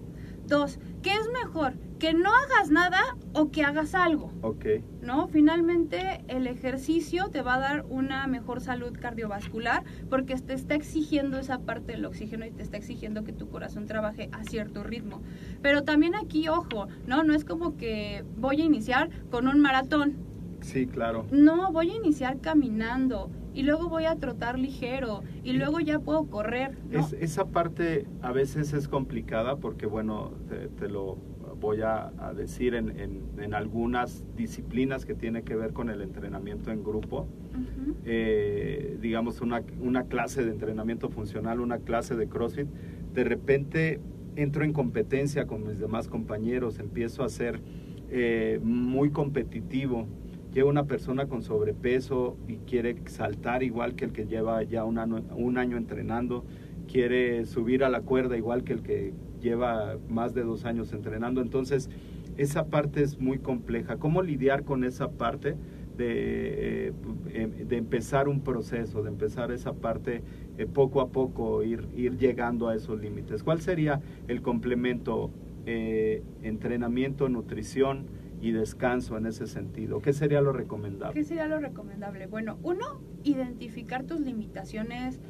Dos, 0.47 0.77
¿qué 1.01 1.11
es 1.11 1.29
mejor? 1.31 1.73
¿Que 1.99 2.13
no 2.13 2.29
hagas 2.29 2.69
nada 2.69 2.99
o 3.31 3.49
que 3.49 3.63
hagas 3.63 3.95
algo? 3.95 4.33
Ok, 4.41 4.65
¿no? 5.01 5.27
Finalmente 5.27 6.21
el 6.27 6.47
ejercicio 6.47 7.29
te 7.29 7.41
va 7.41 7.55
a 7.55 7.59
dar 7.59 7.85
una 7.87 8.27
mejor 8.27 8.59
salud 8.59 8.91
cardiovascular 8.99 9.85
porque 10.09 10.35
te 10.35 10.53
está 10.53 10.75
exigiendo 10.75 11.39
esa 11.39 11.59
parte 11.59 11.93
del 11.93 12.03
oxígeno 12.03 12.45
y 12.45 12.51
te 12.51 12.61
está 12.61 12.75
exigiendo 12.75 13.23
que 13.23 13.31
tu 13.31 13.49
corazón 13.49 13.85
trabaje 13.85 14.29
a 14.33 14.43
cierto 14.43 14.83
ritmo. 14.83 15.21
Pero 15.61 15.83
también 15.83 16.13
aquí, 16.13 16.49
ojo, 16.49 16.87
¿no? 17.07 17.23
No 17.23 17.33
es 17.33 17.45
como 17.45 17.77
que 17.77 18.25
voy 18.35 18.61
a 18.61 18.65
iniciar 18.65 19.09
con 19.31 19.47
un 19.47 19.61
maratón. 19.61 20.17
sí, 20.59 20.87
claro. 20.87 21.25
No, 21.31 21.71
voy 21.71 21.91
a 21.91 21.95
iniciar 21.95 22.41
caminando 22.41 23.29
y 23.53 23.63
luego 23.63 23.89
voy 23.89 24.05
a 24.05 24.15
trotar 24.15 24.57
ligero 24.57 25.23
y 25.43 25.53
luego 25.53 25.79
ya 25.79 25.99
puedo 25.99 26.25
correr, 26.25 26.77
¿no? 26.91 26.99
Es- 26.99 27.13
esa 27.13 27.45
parte 27.45 28.05
a 28.21 28.31
veces 28.31 28.73
es 28.73 28.87
complicada 28.87 29.57
porque, 29.57 29.85
bueno, 29.85 30.31
te, 30.49 30.67
te 30.69 30.89
lo 30.89 31.17
voy 31.59 31.81
a, 31.81 32.11
a 32.17 32.33
decir 32.33 32.73
en, 32.75 32.99
en- 32.99 33.21
en 33.37 33.53
algunas 33.53 34.25
disciplinas 34.35 35.05
que 35.05 35.13
tiene 35.13 35.43
que 35.43 35.55
ver 35.55 35.71
con 35.73 35.89
el 35.89 36.01
entrenamiento 36.01 36.71
en 36.71 36.83
grupo. 36.83 37.27
Eh, 38.05 38.97
digamos, 39.01 39.39
una, 39.41 39.63
una 39.79 40.03
clase 40.05 40.43
de 40.43 40.51
entrenamiento 40.51 41.09
funcional, 41.09 41.59
una 41.61 41.77
clase 41.79 42.15
de 42.15 42.27
CrossFit, 42.27 42.67
de 43.13 43.23
repente 43.23 44.01
entro 44.35 44.63
en 44.65 44.73
competencia 44.73 45.45
con 45.47 45.65
mis 45.65 45.79
demás 45.79 46.07
compañeros, 46.09 46.79
empiezo 46.79 47.23
a 47.23 47.29
ser 47.29 47.61
eh, 48.09 48.59
muy 48.63 49.11
competitivo. 49.11 50.07
Llega 50.53 50.67
una 50.67 50.85
persona 50.85 51.25
con 51.25 51.41
sobrepeso 51.41 52.37
y 52.47 52.57
quiere 52.57 52.95
saltar 53.07 53.63
igual 53.63 53.95
que 53.95 54.05
el 54.05 54.11
que 54.11 54.25
lleva 54.27 54.61
ya 54.61 54.85
un 54.85 54.97
año, 54.99 55.77
entrenando, 55.77 56.45
quiere 56.87 57.45
subir 57.45 57.83
a 57.83 57.89
la 57.89 58.01
cuerda 58.01 58.37
igual 58.37 58.63
que 58.63 58.73
el 58.73 58.83
que 58.83 59.13
lleva 59.41 59.97
más 60.09 60.35
de 60.35 60.43
dos 60.43 60.65
años 60.65 60.93
entrenando. 60.93 61.41
Entonces, 61.41 61.89
esa 62.37 62.67
parte 62.67 63.01
es 63.01 63.19
muy 63.19 63.39
compleja. 63.39 63.97
¿Cómo 63.97 64.21
lidiar 64.21 64.63
con 64.63 64.83
esa 64.83 65.11
parte? 65.11 65.55
de, 65.97 66.87
eh, 66.87 66.93
em- 67.35 67.67
de 67.67 67.77
empezar 67.77 68.27
un 68.27 68.41
proceso, 68.41 69.03
de 69.03 69.09
empezar 69.09 69.51
esa 69.51 69.73
parte 69.73 70.23
eh, 70.57 70.65
poco 70.65 71.01
a 71.01 71.09
poco, 71.09 71.61
ir, 71.61 71.87
ir 71.95 72.17
llegando 72.17 72.67
a 72.67 72.73
esos 72.75 72.99
límites. 72.99 73.43
¿Cuál 73.43 73.61
sería 73.61 74.01
el 74.27 74.41
complemento 74.41 75.29
eh, 75.67 76.23
entrenamiento, 76.41 77.29
nutrición 77.29 78.07
y 78.43 78.51
descanso 78.51 79.17
en 79.17 79.25
ese 79.25 79.47
sentido? 79.47 80.01
¿Qué 80.01 80.11
sería 80.11 80.41
lo 80.41 80.51
recomendable? 80.51 81.13
¿Qué 81.13 81.23
sería 81.23 81.47
lo 81.47 81.59
recomendable? 81.59 82.27
Bueno, 82.27 82.59
uno, 82.61 83.01
identificar 83.23 84.03
tus 84.03 84.19
limitaciones 84.19 85.21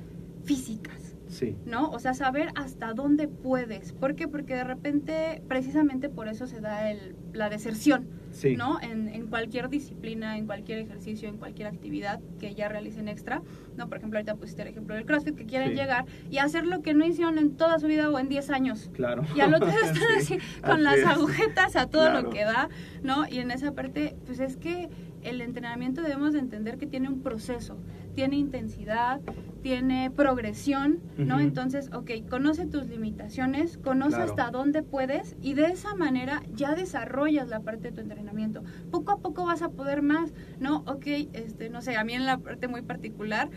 físicas. 0.43 1.12
Sí, 1.34 1.56
¿no? 1.65 1.89
O 1.89 1.98
sea, 2.00 2.13
saber 2.13 2.50
hasta 2.56 2.93
dónde 2.93 3.28
puedes. 3.28 3.91
¿Por 3.91 4.15
qué? 4.15 4.28
Porque 4.28 4.54
de 4.56 4.63
repente, 4.63 5.41
precisamente 5.48 6.08
por 6.10 6.28
eso 6.28 6.46
se 6.46 6.62
da 6.62 6.91
el, 6.91 7.15
la 7.34 7.50
deserción, 7.50 8.08
sí, 8.32 8.56
¿no? 8.56 8.80
En, 8.82 9.08
en 9.10 9.26
cualquier 9.28 9.67
disciplina, 9.69 10.38
en 10.38 10.46
cualquier 10.46 10.78
ejercicio, 10.78 11.28
en 11.30 11.38
cualquier 11.38 11.67
actividad 11.69 12.19
que 12.39 12.54
ya 12.54 12.69
realicen 12.69 13.08
extra, 13.08 13.41
¿no? 13.78 13.89
Por 13.89 13.98
ejemplo, 13.98 14.19
ahorita 14.19 14.36
pusiste 14.36 14.62
el 14.62 14.67
ejemplo 14.67 14.93
del 14.93 15.06
CrossFit, 15.06 15.36
que 15.36 15.46
quieren 15.46 15.69
Sí. 15.72 15.76
llegar 15.76 16.06
y 16.30 16.38
hacer 16.38 16.67
lo 16.67 16.82
que 16.84 16.93
no 16.93 17.04
hicieron 17.06 17.38
en 17.39 17.56
toda 17.58 17.80
su 17.80 17.88
vida 17.88 18.10
o 18.10 18.19
en 18.19 18.30
10 18.30 18.50
años. 18.52 18.91
claro. 18.93 19.24
Y 19.36 19.39
al 19.41 19.54
otro 19.56 19.67
están 19.84 19.96
Sí, 19.96 20.36
así, 20.36 20.38
con 20.63 20.84
las 20.84 20.98
es. 20.98 21.06
agujetas 21.08 21.76
a 21.76 21.88
todo 21.88 22.04
Claro. 22.12 22.22
lo 22.22 22.30
que 22.30 22.43
da, 22.43 22.69
¿no? 23.02 23.28
Y 23.28 23.39
en 23.39 23.50
esa 23.50 23.72
parte, 23.72 24.15
pues 24.28 24.39
es 24.39 24.56
que 24.58 24.89
el 25.24 25.41
entrenamiento 25.41 26.02
debemos 26.02 26.34
de 26.34 26.39
entender 26.39 26.78
que 26.78 26.86
tiene 26.86 27.08
un 27.10 27.22
proceso, 27.22 27.78
tiene 28.15 28.36
intensidad, 28.38 29.21
tiene 29.62 30.12
progresión, 30.12 30.99
¿no? 31.17 31.39
Entonces, 31.39 31.89
ok, 31.93 32.12
conoce 32.30 32.65
tus 32.65 32.86
limitaciones, 32.88 33.78
conoce 33.78 34.15
Claro. 34.17 34.30
hasta 34.32 34.52
dónde 34.52 34.84
puedes 34.84 35.36
y 35.41 35.54
de 35.54 35.65
esa 35.67 35.95
manera 35.95 36.43
ya 36.54 36.76
desarrollas 36.76 37.47
la 37.49 37.62
parte 37.62 37.89
de 37.89 37.91
tu 37.93 38.02
entrenamiento. 38.02 38.63
Poco 38.91 39.12
a 39.12 39.17
poco 39.19 39.45
vas 39.45 39.62
a 39.62 39.69
poder 39.69 40.02
más, 40.02 40.34
¿no? 40.60 40.78
Ok, 40.88 41.06
este, 41.34 41.69
no 41.69 41.82
sé, 41.82 41.95
a 41.95 42.04
mí 42.04 42.13
en 42.13 42.26
la 42.26 42.38
parte 42.39 42.67
muy 42.67 42.82
particular, 42.82 43.49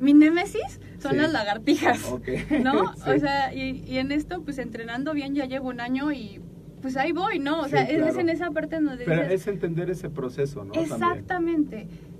mi 0.00 0.14
némesis 0.14 0.80
son 0.98 1.12
Sí. 1.12 1.18
las 1.18 1.32
lagartijas. 1.32 2.10
Ok. 2.10 2.28
¿no? 2.62 2.92
Sí. 2.96 3.10
O 3.10 3.18
sea, 3.20 3.54
y, 3.54 3.84
y 3.86 3.98
en 3.98 4.10
esto, 4.10 4.42
pues 4.42 4.58
entrenando 4.58 5.14
bien 5.14 5.34
ya 5.34 5.46
llevo 5.46 5.68
un 5.68 5.80
año 5.80 6.10
y 6.12 6.40
pues 6.80 6.96
ahí 6.96 7.12
voy, 7.12 7.38
¿no? 7.38 7.60
O 7.60 7.64
Sí, 7.66 7.70
sea, 7.70 7.82
es- 7.84 8.16
en 8.16 8.28
esa 8.28 8.50
parte 8.50 8.80
donde 8.80 9.04
Pero 9.04 9.22
dices, 9.22 9.42
es 9.42 9.46
entender 9.46 9.88
ese 9.90 10.10
proceso, 10.10 10.64
¿no? 10.64 10.72
También. 11.28 11.68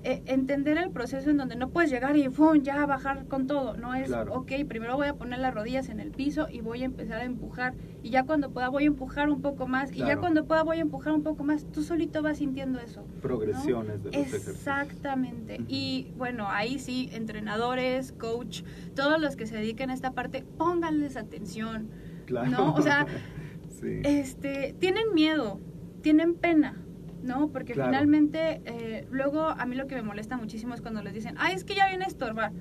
Eh, 0.05 0.21
entender 0.25 0.77
el 0.77 0.91
proceso 0.91 1.29
en 1.29 1.37
donde 1.37 1.55
no 1.55 1.69
puedes 1.69 1.89
llegar 1.89 2.17
y 2.17 2.27
¡fum! 2.29 2.61
ya 2.61 2.85
bajar 2.85 3.25
con 3.27 3.47
todo, 3.47 3.77
no 3.77 3.95
es, 3.95 4.07
Claro. 4.07 4.33
ok, 4.33 4.51
primero 4.67 4.95
voy 4.97 5.07
a 5.07 5.13
poner 5.13 5.39
las 5.39 5.53
rodillas 5.53 5.87
en 5.87 5.99
el 6.01 6.11
piso 6.11 6.47
y 6.51 6.59
voy 6.59 6.81
a 6.81 6.85
empezar 6.85 7.19
a 7.21 7.23
empujar 7.23 7.73
y 8.01 8.09
ya 8.09 8.25
cuando 8.25 8.51
pueda 8.51 8.67
voy 8.67 8.83
a 8.83 8.87
empujar 8.87 9.29
un 9.29 9.41
poco 9.41 9.65
más 9.65 9.93
y 9.93 9.99
ya 9.99 10.17
cuando 10.17 10.45
pueda 10.45 10.63
voy 10.63 10.79
a 10.79 10.81
empujar 10.81 11.13
un 11.13 11.23
poco 11.23 11.45
más, 11.45 11.65
tú 11.71 11.83
solito 11.83 12.21
vas 12.21 12.39
sintiendo 12.39 12.79
eso. 12.79 13.05
Progresiones 13.21 14.03
de 14.03 14.11
los. 14.11 14.33
Exactamente. 14.33 15.61
Y 15.67 16.11
bueno, 16.17 16.47
ahí 16.49 16.79
sí, 16.79 17.09
entrenadores, 17.13 18.11
coach, 18.11 18.63
todos 18.95 19.21
los 19.21 19.35
que 19.37 19.45
se 19.47 19.55
dediquen 19.55 19.89
a 19.89 19.93
esta 19.93 20.11
parte, 20.11 20.43
pónganles 20.57 21.15
atención. 21.15 21.87
Claro. 22.25 22.51
¿no? 22.51 22.73
O 22.75 22.81
sea, 22.81 23.05
sí. 23.69 24.01
Este, 24.03 24.75
tienen 24.79 25.13
miedo, 25.13 25.59
tienen 26.01 26.35
pena, 26.35 26.82
¿no? 27.23 27.47
Porque 27.49 27.73
Claro. 27.73 27.91
finalmente, 27.91 28.61
eh, 28.65 29.07
luego 29.11 29.41
a 29.47 29.65
mí 29.65 29.75
lo 29.75 29.87
que 29.87 29.95
me 29.95 30.01
molesta 30.03 30.37
muchísimo 30.37 30.73
es 30.73 30.81
cuando 30.81 31.01
les 31.01 31.13
dicen, 31.13 31.35
ay, 31.37 31.55
es 31.55 31.63
que 31.63 31.73
ya 31.75 31.87
viene 31.87 32.03
a 32.05 32.07
estorbar. 32.07 32.51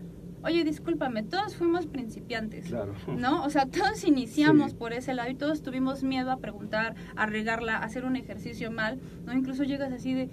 Oye, 0.44 0.64
discúlpame, 0.64 1.22
todos 1.22 1.54
fuimos 1.56 1.86
principiantes. 1.86 2.66
Claro. 2.66 2.94
¿No? 3.16 3.44
O 3.44 3.50
sea, 3.50 3.66
todos 3.66 4.02
iniciamos 4.04 4.70
Sí. 4.72 4.76
por 4.76 4.92
ese 4.92 5.14
lado 5.14 5.30
y 5.30 5.34
todos 5.36 5.62
tuvimos 5.62 6.02
miedo 6.02 6.32
a 6.32 6.38
preguntar, 6.38 6.96
a 7.14 7.26
regarla, 7.26 7.76
a 7.76 7.84
hacer 7.84 8.04
un 8.04 8.16
ejercicio 8.16 8.70
mal, 8.72 8.98
¿no? 9.24 9.32
Incluso 9.34 9.62
llegas 9.64 9.92
así 9.92 10.14
de, 10.14 10.30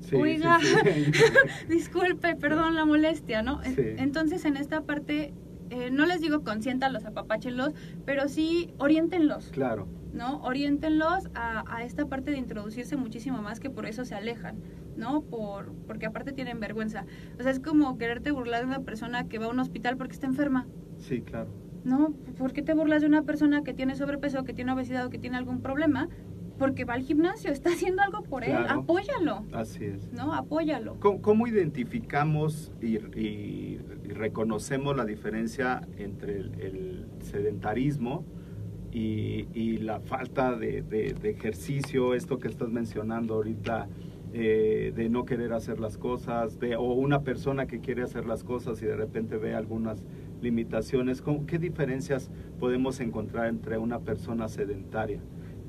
Sí, 0.00 0.14
Oiga. 0.16 0.58
sí, 0.60 0.66
sí. 0.66 1.12
disculpe, 1.68 2.36
perdón 2.36 2.74
la 2.76 2.84
molestia, 2.84 3.42
¿no? 3.42 3.60
Entonces, 3.64 4.44
en 4.44 4.56
esta 4.56 4.82
parte, 4.82 5.32
eh, 5.70 5.90
no 5.90 6.06
les 6.06 6.20
digo 6.20 6.44
consiéntalos, 6.44 7.04
apapáchenlos, 7.04 7.72
pero 8.06 8.28
sí 8.28 8.72
oriéntenlos, 8.78 9.48
claro. 9.50 9.88
¿No? 10.12 10.40
Oriéntenlos 10.42 11.28
a, 11.34 11.64
a 11.74 11.84
esta 11.84 12.06
parte 12.06 12.30
de 12.30 12.38
introducirse 12.38 12.96
muchísimo 12.96 13.42
más 13.42 13.60
que 13.60 13.70
por 13.70 13.86
eso 13.86 14.04
se 14.04 14.14
alejan, 14.14 14.56
¿no? 14.96 15.22
Por, 15.22 15.72
porque 15.86 16.06
aparte 16.06 16.32
tienen 16.32 16.60
vergüenza. 16.60 17.04
O 17.38 17.42
sea, 17.42 17.50
es 17.52 17.60
como 17.60 17.98
quererte 17.98 18.30
burlar 18.30 18.60
de 18.60 18.66
una 18.66 18.80
persona 18.80 19.28
que 19.28 19.38
va 19.38 19.46
a 19.46 19.50
un 19.50 19.58
hospital 19.60 19.96
porque 19.96 20.14
está 20.14 20.26
enferma. 20.26 20.66
Sí, 20.98 21.20
claro. 21.20 21.48
¿no? 21.84 22.12
¿Por 22.36 22.52
qué 22.52 22.60
te 22.62 22.74
burlas 22.74 23.00
de 23.02 23.06
una 23.06 23.22
persona 23.22 23.62
que 23.62 23.72
tiene 23.72 23.94
sobrepeso, 23.94 24.44
que 24.44 24.52
tiene 24.52 24.72
obesidad 24.72 25.06
o 25.06 25.10
que 25.10 25.18
tiene 25.18 25.36
algún 25.36 25.60
problema? 25.60 26.08
Porque 26.58 26.84
va 26.84 26.94
al 26.94 27.02
gimnasio, 27.02 27.52
está 27.52 27.70
haciendo 27.70 28.02
algo 28.02 28.22
por 28.24 28.42
él, 28.42 28.50
Claro. 28.50 28.80
apóyalo, 28.80 29.44
Así 29.52 29.84
es. 29.84 30.12
¿no? 30.12 30.34
Apóyalo. 30.34 30.98
¿Cómo, 30.98 31.22
cómo 31.22 31.46
identificamos 31.46 32.72
y, 32.82 32.96
y- 33.18 33.80
y 34.04 34.08
reconocemos 34.12 34.96
la 34.96 35.04
diferencia 35.04 35.86
entre 35.98 36.38
el, 36.38 36.54
el 36.60 37.06
sedentarismo 37.20 38.24
y, 38.92 39.46
y 39.54 39.78
la 39.78 40.00
falta 40.00 40.54
de, 40.56 40.82
ejercicio, 41.22 42.14
esto 42.14 42.38
que 42.38 42.48
estás 42.48 42.70
mencionando 42.70 43.34
ahorita, 43.34 43.88
eh, 44.32 44.92
de 44.94 45.08
no 45.08 45.24
querer 45.24 45.52
hacer 45.52 45.80
las 45.80 45.96
cosas, 45.96 46.58
de, 46.58 46.76
o 46.76 46.82
una 46.92 47.22
persona 47.22 47.66
que 47.66 47.80
quiere 47.80 48.02
hacer 48.02 48.26
las 48.26 48.44
cosas 48.44 48.82
y 48.82 48.86
de 48.86 48.96
repente 48.96 49.36
ve 49.38 49.54
algunas 49.54 50.04
limitaciones? 50.42 51.22
¿Cómo- 51.22 51.46
¿Qué 51.46 51.58
diferencias 51.58 52.30
podemos 52.60 53.00
encontrar 53.00 53.46
entre 53.48 53.78
una 53.78 54.00
persona 54.00 54.48
sedentaria? 54.48 55.20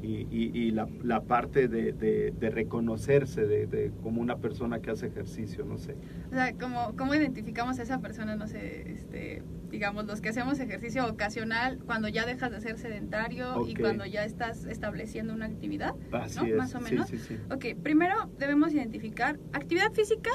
Y, 0.02 0.28
y- 0.32 0.52
y 0.54 0.72
la, 0.72 0.88
la 1.04 1.22
parte 1.22 1.68
de, 1.68 1.92
de- 1.94 2.32
de 2.40 2.50
reconocerse 2.50 3.46
de, 3.46 3.68
de 3.68 3.92
como 4.02 4.22
una 4.22 4.38
persona 4.38 4.80
que 4.80 4.92
hace 4.92 5.08
ejercicio, 5.08 5.66
no 5.66 5.78
sé. 5.78 5.96
O 6.32 6.34
sea, 6.34 6.54
¿cómo, 6.54 6.96
¿cómo 6.98 7.14
identificamos 7.16 7.80
a 7.80 7.84
esa 7.84 8.00
persona? 8.00 8.36
No 8.36 8.48
sé, 8.48 8.92
este, 8.92 9.44
digamos, 9.70 10.06
los 10.06 10.22
que 10.22 10.30
hacemos 10.30 10.60
ejercicio 10.60 11.06
ocasional 11.06 11.80
cuando 11.86 12.08
ya 12.08 12.26
dejas 12.26 12.52
de 12.52 12.62
ser 12.62 12.78
sedentario 12.78 13.68
y 13.68 13.76
cuando 13.76 14.06
ya 14.06 14.24
estás 14.24 14.66
estableciendo 14.66 15.34
una 15.34 15.46
actividad, 15.48 15.96
Así 16.14 16.40
¿no? 16.40 16.46
es. 16.46 16.56
Más 16.56 16.76
o 16.76 16.80
sí, 16.80 16.84
menos. 16.86 17.08
sí, 17.10 17.18
sí. 17.18 17.38
Ok, 17.52 17.66
primero 17.84 18.30
debemos 18.38 18.74
identificar 18.74 19.38
actividad 19.54 19.92
física. 19.92 20.32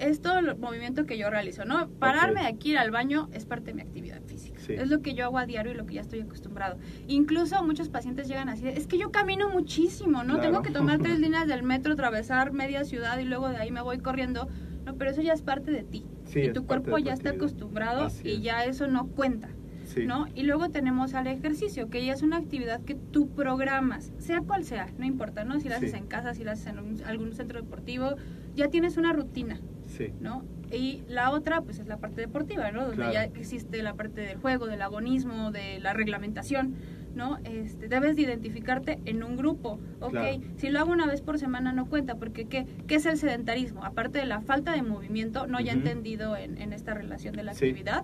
Es 0.00 0.20
todo 0.20 0.40
el 0.40 0.56
movimiento 0.56 1.06
que 1.06 1.16
yo 1.16 1.30
realizo, 1.30 1.64
¿no? 1.64 1.88
Pararme 1.88 2.40
Ok. 2.40 2.46
aquí 2.48 2.70
ir 2.72 2.78
al 2.78 2.90
baño 2.90 3.28
es 3.32 3.46
parte 3.46 3.66
de 3.66 3.74
mi 3.74 3.82
actividad 3.82 4.20
física. 4.26 4.53
Sí. 4.66 4.72
Es 4.74 4.88
lo 4.88 5.00
que 5.02 5.14
yo 5.14 5.24
hago 5.24 5.38
a 5.38 5.46
diario 5.46 5.72
y 5.72 5.74
lo 5.74 5.84
que 5.86 5.94
ya 5.94 6.00
estoy 6.00 6.20
acostumbrado. 6.20 6.76
Incluso 7.06 7.62
muchos 7.64 7.88
pacientes 7.88 8.28
llegan 8.28 8.48
así, 8.48 8.62
de, 8.64 8.70
es 8.78 8.86
que 8.86 8.98
yo 8.98 9.10
camino 9.10 9.48
muchísimo, 9.50 10.24
¿no? 10.24 10.34
Claro. 10.34 10.42
Tengo 10.50 10.62
que 10.62 10.70
tomar 10.70 10.98
tres 11.00 11.18
líneas 11.20 11.46
del 11.46 11.62
metro, 11.62 11.92
atravesar 11.92 12.52
media 12.52 12.84
ciudad 12.84 13.18
y 13.18 13.24
luego 13.24 13.48
de 13.48 13.56
ahí 13.58 13.70
me 13.70 13.82
voy 13.82 13.98
corriendo. 13.98 14.48
No, 14.84 14.94
pero 14.96 15.10
eso 15.10 15.22
ya 15.22 15.32
es 15.32 15.42
parte 15.42 15.70
de 15.70 15.82
ti. 15.82 16.04
Sí, 16.26 16.40
y 16.40 16.52
tu 16.52 16.66
cuerpo 16.66 16.98
ya 16.98 17.12
está 17.12 17.30
acostumbrado 17.30 18.04
Así 18.04 18.28
y 18.28 18.32
es. 18.36 18.42
ya 18.42 18.64
eso 18.64 18.86
no 18.86 19.06
cuenta. 19.08 19.48
Sí. 19.86 20.06
¿no? 20.06 20.26
Y 20.34 20.44
luego 20.44 20.70
tenemos 20.70 21.12
al 21.12 21.26
ejercicio, 21.26 21.90
que 21.90 22.04
ya 22.04 22.14
es 22.14 22.22
una 22.22 22.38
actividad 22.38 22.80
que 22.80 22.94
tú 22.94 23.28
programas, 23.28 24.12
sea 24.18 24.40
cual 24.40 24.64
sea, 24.64 24.88
no 24.98 25.04
importa, 25.04 25.44
¿no? 25.44 25.60
Si 25.60 25.68
la 25.68 25.76
haces 25.76 25.92
en 25.92 26.06
casa, 26.06 26.32
si 26.32 26.42
la 26.42 26.52
haces 26.52 26.68
en 26.68 26.78
un- 26.78 27.02
algún 27.04 27.34
centro 27.34 27.60
deportivo, 27.60 28.14
ya 28.56 28.68
tienes 28.68 28.96
una 28.96 29.12
rutina, 29.12 29.60
Sí. 29.96 30.12
¿no? 30.20 30.44
Y 30.72 31.02
la 31.08 31.30
otra, 31.30 31.60
pues 31.62 31.78
es 31.78 31.86
la 31.86 31.98
parte 31.98 32.20
deportiva, 32.20 32.70
¿no? 32.72 32.80
Donde 32.82 32.96
Claro. 32.96 33.12
ya 33.12 33.24
existe 33.24 33.82
la 33.82 33.94
parte 33.94 34.20
del 34.22 34.38
juego, 34.38 34.66
del 34.66 34.82
agonismo, 34.82 35.50
de 35.52 35.78
la 35.78 35.92
reglamentación, 35.92 36.74
¿no? 37.14 37.38
Este, 37.44 37.86
debes 37.88 38.16
de 38.16 38.22
identificarte 38.22 38.98
en 39.04 39.22
un 39.22 39.36
grupo, 39.36 39.78
¿ok? 40.00 40.10
Claro. 40.10 40.40
Si 40.56 40.68
lo 40.70 40.80
hago 40.80 40.90
una 40.90 41.06
vez 41.06 41.20
por 41.20 41.38
semana 41.38 41.72
no 41.72 41.86
cuenta, 41.86 42.16
porque 42.16 42.46
¿qué, 42.46 42.66
qué 42.88 42.96
es 42.96 43.06
el 43.06 43.18
sedentarismo? 43.18 43.84
Aparte 43.84 44.18
de 44.18 44.26
la 44.26 44.40
falta 44.40 44.72
de 44.72 44.82
movimiento, 44.82 45.46
no 45.46 45.60
ya 45.60 45.72
Ujú. 45.72 45.80
entendido 45.82 46.36
en, 46.36 46.58
en 46.58 46.72
esta 46.72 46.92
relación 46.94 47.36
de 47.36 47.44
la 47.44 47.54
Sí. 47.54 47.66
actividad, 47.66 48.02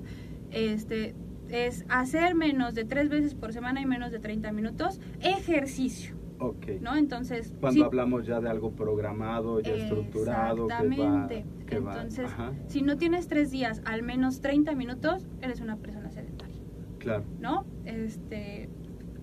este, 0.53 1.15
es 1.49 1.85
hacer 1.89 2.37
menos 2.37 2.75
de 2.77 2.85
tres 2.85 3.09
veces 3.09 3.35
por 3.35 3.53
semana 3.53 3.81
y 3.81 3.87
menos 3.87 4.13
de 4.13 4.21
30 4.21 4.53
minutos 4.53 5.01
ejercicio, 5.21 6.15
Ok. 6.41 6.67
¿no? 6.81 6.97
Entonces, 6.97 7.53
Cuando 7.61 7.81
sí, 7.81 7.83
hablamos 7.85 8.27
ya 8.27 8.41
de 8.41 8.49
algo 8.49 8.73
programado, 8.73 9.61
ya 9.61 9.75
estructurado, 9.75 10.67
que 10.69 10.73
va... 10.73 10.81
Exactamente. 10.85 11.47
Que 11.67 11.79
va- 11.81 11.93
Entonces, 11.95 12.25
ajá, 12.27 12.53
si 12.67 12.83
no 12.83 12.97
tienes 12.97 13.29
tres 13.29 13.51
días, 13.51 13.83
al 13.85 14.03
menos 14.03 14.41
30 14.41 14.75
minutos, 14.75 15.27
eres 15.43 15.61
una 15.61 15.77
persona 15.77 16.11
sedentaria, 16.11 16.57
claro. 16.99 17.25
¿no? 17.39 17.65
Este, 17.85 18.69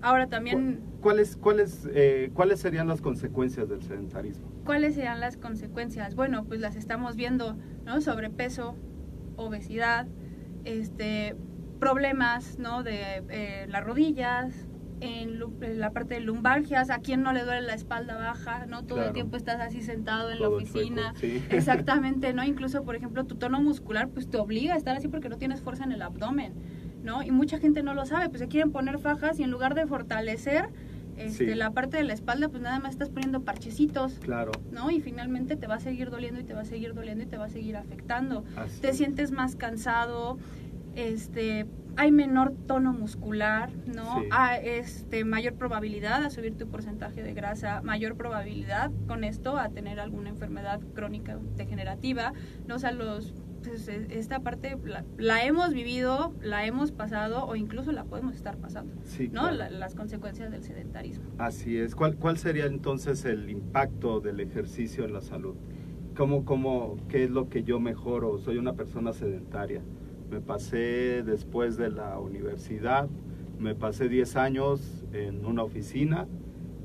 ahora 0.00 0.28
también, 0.28 0.76
¿Cu- 0.76 1.00
¿Cuáles, 1.00 1.36
cuáles, 1.36 1.88
eh, 1.92 2.30
¿Cuáles 2.34 2.60
serían 2.60 2.86
las 2.88 3.00
consecuencias 3.00 3.68
del 3.68 3.82
sedentarismo? 3.82 4.46
¿cuáles 4.64 4.94
serían 4.94 5.18
las 5.20 5.36
consecuencias? 5.36 6.14
Bueno, 6.14 6.44
pues 6.44 6.60
las 6.60 6.76
estamos 6.76 7.16
viendo, 7.16 7.56
¿no? 7.86 8.00
Sobrepeso, 8.00 8.76
obesidad, 9.36 10.06
este, 10.64 11.34
problemas, 11.80 12.58
¿no? 12.58 12.82
De 12.82 13.22
eh, 13.30 13.66
las 13.68 13.84
rodillas, 13.84 14.67
en, 15.00 15.38
la 15.78 15.90
parte 15.92 16.14
de 16.14 16.20
lumbalgias, 16.20 16.90
a 16.90 16.98
quien 16.98 17.22
no 17.22 17.32
le 17.32 17.44
duele 17.44 17.62
la 17.62 17.74
espalda 17.74 18.16
baja, 18.16 18.66
¿no? 18.66 18.82
Todo 18.82 18.96
Claro. 18.96 19.08
el 19.08 19.14
tiempo 19.14 19.36
estás 19.36 19.60
así 19.60 19.80
sentado 19.82 20.30
en 20.30 20.38
Todo 20.38 20.50
la 20.50 20.56
oficina. 20.56 21.14
chueco, 21.18 21.18
sí. 21.20 21.42
Exactamente, 21.50 22.32
¿no? 22.32 22.44
Incluso, 22.44 22.82
por 22.84 22.96
ejemplo, 22.96 23.24
tu 23.24 23.36
tono 23.36 23.60
muscular, 23.60 24.08
pues 24.08 24.28
te 24.28 24.38
obliga 24.38 24.74
a 24.74 24.76
estar 24.76 24.96
así 24.96 25.08
porque 25.08 25.28
no 25.28 25.36
tienes 25.38 25.60
fuerza 25.60 25.84
en 25.84 25.92
el 25.92 26.02
abdomen, 26.02 26.52
¿no? 27.02 27.22
Y 27.22 27.30
mucha 27.30 27.58
gente 27.58 27.82
no 27.82 27.94
lo 27.94 28.06
sabe, 28.06 28.28
pues 28.28 28.40
se 28.40 28.48
quieren 28.48 28.72
poner 28.72 28.98
fajas 28.98 29.38
y 29.38 29.42
en 29.44 29.50
lugar 29.50 29.74
de 29.74 29.86
fortalecer 29.86 30.68
este, 31.16 31.46
Sí. 31.46 31.54
la 31.56 31.72
parte 31.72 31.96
de 31.96 32.04
la 32.04 32.12
espalda, 32.12 32.48
pues 32.48 32.62
nada 32.62 32.78
más 32.78 32.92
estás 32.92 33.08
poniendo 33.10 33.40
parchecitos, 33.42 34.20
Claro. 34.20 34.52
¿no? 34.70 34.88
Y 34.92 35.00
finalmente 35.00 35.56
te 35.56 35.66
va 35.66 35.74
a 35.74 35.80
seguir 35.80 36.10
doliendo 36.10 36.40
y 36.40 36.44
te 36.44 36.54
va 36.54 36.60
a 36.60 36.64
seguir 36.64 36.94
doliendo 36.94 37.24
y 37.24 37.26
te 37.26 37.36
va 37.36 37.46
a 37.46 37.48
seguir 37.48 37.76
afectando. 37.76 38.44
Así 38.56 38.80
Te 38.80 38.90
es. 38.90 38.96
sientes 38.96 39.32
más 39.32 39.56
cansado, 39.56 40.38
este, 41.06 41.66
hay 41.96 42.10
menor 42.12 42.52
tono 42.66 42.92
muscular, 42.92 43.70
¿no? 43.94 44.20
Sí. 44.20 44.28
Hay, 44.30 44.60
este, 44.68 45.24
mayor 45.24 45.54
probabilidad 45.54 46.24
a 46.24 46.30
subir 46.30 46.56
tu 46.56 46.68
porcentaje 46.68 47.22
de 47.22 47.34
grasa, 47.34 47.82
mayor 47.82 48.16
probabilidad 48.16 48.90
con 49.06 49.24
esto 49.24 49.56
a 49.58 49.68
tener 49.68 50.00
alguna 50.00 50.28
enfermedad 50.28 50.80
crónica 50.94 51.38
degenerativa, 51.56 52.32
¿no? 52.66 52.76
O 52.76 52.78
sea, 52.78 52.92
los, 52.92 53.32
pues, 53.64 53.88
e- 53.88 54.06
esta 54.10 54.40
parte 54.40 54.76
la, 54.84 55.04
la 55.18 55.44
hemos 55.44 55.72
vivido, 55.72 56.34
la 56.42 56.66
hemos 56.66 56.92
pasado 56.92 57.44
o 57.46 57.54
incluso 57.56 57.92
la 57.92 58.04
podemos 58.04 58.34
estar 58.34 58.56
pasando, 58.56 58.94
Sí, 59.04 59.28
¿no? 59.28 59.42
claro. 59.42 59.56
La- 59.56 59.70
las 59.70 59.94
consecuencias 59.94 60.50
del 60.50 60.62
sedentarismo. 60.64 61.24
Así 61.38 61.78
es. 61.78 61.94
¿Cuál, 61.94 62.16
¿Cuál 62.16 62.38
sería 62.38 62.66
entonces 62.66 63.24
el 63.24 63.50
impacto 63.50 64.20
del 64.20 64.40
ejercicio 64.40 65.04
en 65.04 65.12
la 65.12 65.20
salud? 65.20 65.54
¿Cómo, 66.16 66.44
cómo, 66.44 66.96
¿Qué 67.08 67.24
es 67.24 67.30
lo 67.30 67.48
que 67.48 67.62
yo 67.62 67.78
mejoro? 67.78 68.38
Soy 68.38 68.58
una 68.58 68.72
persona 68.72 69.12
sedentaria. 69.12 69.80
Me 70.30 70.40
pasé 70.40 71.22
después 71.22 71.76
de 71.76 71.90
la 71.90 72.18
universidad, 72.18 73.08
me 73.58 73.74
pasé 73.74 74.08
10 74.08 74.36
años 74.36 75.04
en 75.12 75.44
una 75.46 75.62
oficina 75.62 76.26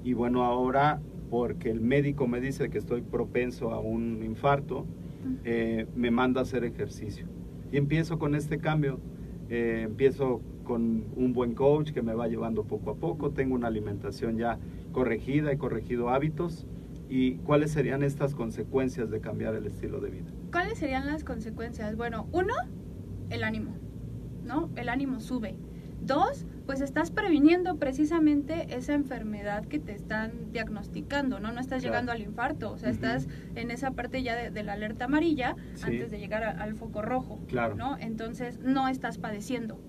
y 0.03 0.13
bueno, 0.13 0.43
ahora 0.43 1.01
porque 1.29 1.71
el 1.71 1.81
médico 1.81 2.27
me 2.27 2.39
dice 2.39 2.69
que 2.69 2.77
estoy 2.77 3.01
propenso 3.01 3.71
a 3.71 3.79
un 3.79 4.23
infarto, 4.23 4.85
eh, 5.43 5.87
me 5.95 6.11
manda 6.11 6.41
a 6.41 6.43
hacer 6.43 6.63
ejercicio. 6.63 7.27
Y 7.71 7.77
empiezo 7.77 8.19
con 8.19 8.35
este 8.35 8.59
cambio. 8.59 8.99
Eh, 9.49 9.81
empiezo 9.85 10.41
con 10.63 11.05
un 11.15 11.33
buen 11.33 11.55
coach 11.55 11.91
que 11.91 12.01
me 12.01 12.13
va 12.13 12.27
llevando 12.27 12.65
poco 12.65 12.91
a 12.91 12.95
poco. 12.95 13.31
Tengo 13.31 13.55
una 13.55 13.67
alimentación 13.67 14.37
ya 14.37 14.59
corregida, 14.91 15.51
he 15.51 15.57
corregido 15.57 16.09
hábitos. 16.09 16.67
¿Y 17.09 17.37
cuáles 17.37 17.71
serían 17.71 18.03
estas 18.03 18.35
consecuencias 18.35 19.09
de 19.09 19.19
cambiar 19.19 19.55
el 19.55 19.65
estilo 19.65 19.99
de 19.99 20.11
vida? 20.11 20.31
¿Cuáles 20.51 20.77
serían 20.77 21.07
las 21.07 21.23
consecuencias? 21.23 21.95
Bueno, 21.95 22.27
uno, 22.31 22.53
el 23.33 23.43
ánimo, 23.43 23.75
¿no? 24.45 24.69
El 24.75 24.89
ánimo 24.89 25.19
sube. 25.19 25.55
Dos, 26.01 26.45
pues 26.65 26.81
estás 26.81 27.11
previniendo 27.11 27.77
precisamente 27.77 28.75
esa 28.75 28.93
enfermedad 28.93 29.65
que 29.65 29.79
te 29.79 29.93
están 29.93 30.51
diagnosticando, 30.51 31.39
¿no? 31.39 31.51
No 31.51 31.59
estás 31.61 31.81
Claro. 31.81 31.93
llegando 31.93 32.11
al 32.11 32.21
infarto, 32.21 32.71
o 32.71 32.77
sea, 32.77 32.89
estás 32.89 33.27
en 33.55 33.71
esa 33.71 33.91
parte 33.91 34.21
ya 34.21 34.35
de, 34.35 34.51
de 34.51 34.63
la 34.63 34.73
alerta 34.73 35.05
amarilla 35.05 35.55
Sí. 35.75 35.85
antes 35.85 36.11
de 36.11 36.19
llegar 36.19 36.43
a- 36.43 36.51
al 36.51 36.75
foco 36.75 37.01
rojo, 37.01 37.39
Claro. 37.47 37.75
¿no? 37.75 37.97
Entonces, 37.97 38.59
no 38.59 38.87
estás 38.89 39.17
padeciendo. 39.17 39.79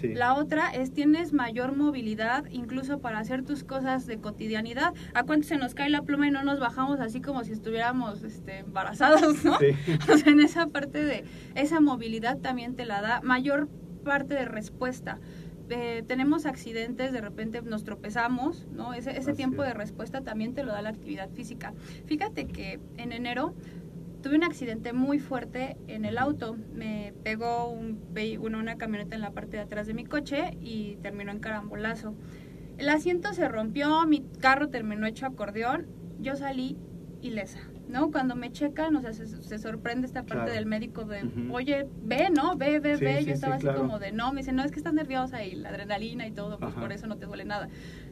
Sí. 0.00 0.14
La 0.14 0.34
otra 0.34 0.70
es 0.70 0.92
tienes 0.92 1.32
mayor 1.32 1.76
movilidad 1.76 2.44
incluso 2.50 2.98
para 2.98 3.18
hacer 3.18 3.44
tus 3.44 3.64
cosas 3.64 4.06
de 4.06 4.18
cotidianidad. 4.18 4.92
¿A 5.14 5.24
cuánto 5.24 5.48
se 5.48 5.56
nos 5.56 5.74
cae 5.74 5.90
la 5.90 6.02
pluma 6.02 6.28
y 6.28 6.30
no 6.30 6.44
nos 6.44 6.60
bajamos 6.60 7.00
así 7.00 7.20
como 7.20 7.44
si 7.44 7.52
estuviéramos 7.52 8.22
este, 8.22 8.58
embarazados, 8.58 9.44
no? 9.44 9.58
Sí. 9.58 9.66
O 10.12 10.18
sea, 10.18 10.32
en 10.32 10.40
esa 10.40 10.66
parte 10.66 11.04
de 11.04 11.24
esa 11.54 11.80
movilidad 11.80 12.38
también 12.38 12.74
te 12.74 12.84
la 12.84 13.00
da 13.00 13.20
mayor 13.22 13.68
parte 14.04 14.34
de 14.34 14.44
respuesta. 14.44 15.18
Eh, 15.70 16.04
tenemos 16.06 16.44
accidentes, 16.44 17.12
de 17.12 17.20
repente 17.22 17.62
nos 17.62 17.84
tropezamos, 17.84 18.66
¿no? 18.70 18.92
Ese, 18.92 19.32
tiempo 19.32 19.62
de 19.62 19.72
respuesta 19.72 20.20
también 20.20 20.52
te 20.52 20.62
lo 20.62 20.72
da 20.72 20.82
la 20.82 20.90
actividad 20.90 21.30
física. 21.30 21.72
Fíjate 22.06 22.46
que 22.46 22.80
en 22.98 23.12
enero 23.12 23.54
tuve 24.24 24.36
un 24.36 24.44
accidente 24.44 24.94
muy 24.94 25.18
fuerte 25.18 25.76
en 25.86 26.06
el 26.06 26.16
auto. 26.16 26.56
Me 26.72 27.12
pegó 27.22 27.68
un, 27.68 28.00
una 28.42 28.76
camioneta 28.76 29.14
en 29.14 29.20
la 29.20 29.32
parte 29.32 29.58
de 29.58 29.62
atrás 29.62 29.86
de 29.86 29.92
mi 29.92 30.04
coche 30.06 30.56
y 30.62 30.96
terminó 31.02 31.30
en 31.30 31.40
carambolazo. 31.40 32.14
El 32.78 32.88
asiento 32.88 33.34
se 33.34 33.46
rompió, 33.48 34.06
mi 34.06 34.24
carro 34.40 34.70
terminó 34.70 35.06
hecho 35.06 35.26
acordeón, 35.26 35.86
yo 36.20 36.36
salí 36.36 36.78
ilesa, 37.20 37.60
¿no? 37.86 38.10
Cuando 38.10 38.34
me 38.34 38.50
checan, 38.50 38.96
o 38.96 39.02
sea, 39.02 39.12
se, 39.12 39.26
se 39.26 39.58
sorprende 39.58 40.06
esta 40.06 40.22
parte 40.22 40.44
Claro. 40.44 40.52
del 40.54 40.64
médico 40.66 41.04
de, 41.04 41.22
oye, 41.52 41.86
ve, 42.02 42.28
¿no? 42.34 42.56
Ve, 42.56 42.80
ve, 42.80 42.96
Sí, 42.96 43.04
ve. 43.04 43.18
sí, 43.18 43.24
yo 43.26 43.32
estaba 43.34 43.54
sí, 43.54 43.56
así 43.58 43.66
claro. 43.66 43.80
como 43.80 43.98
de, 43.98 44.10
no, 44.12 44.32
me 44.32 44.40
dice, 44.40 44.52
no, 44.52 44.64
es 44.64 44.72
que 44.72 44.78
estás 44.78 44.94
nerviosa 44.94 45.44
y 45.44 45.54
la 45.54 45.68
adrenalina 45.68 46.26
y 46.26 46.32
todo, 46.32 46.58
pues 46.58 46.72
Ajá. 46.72 46.80
por 46.80 46.92
eso 46.92 47.06
no 47.06 47.16
te 47.18 47.26
duele 47.26 47.44
nada. 47.44 47.68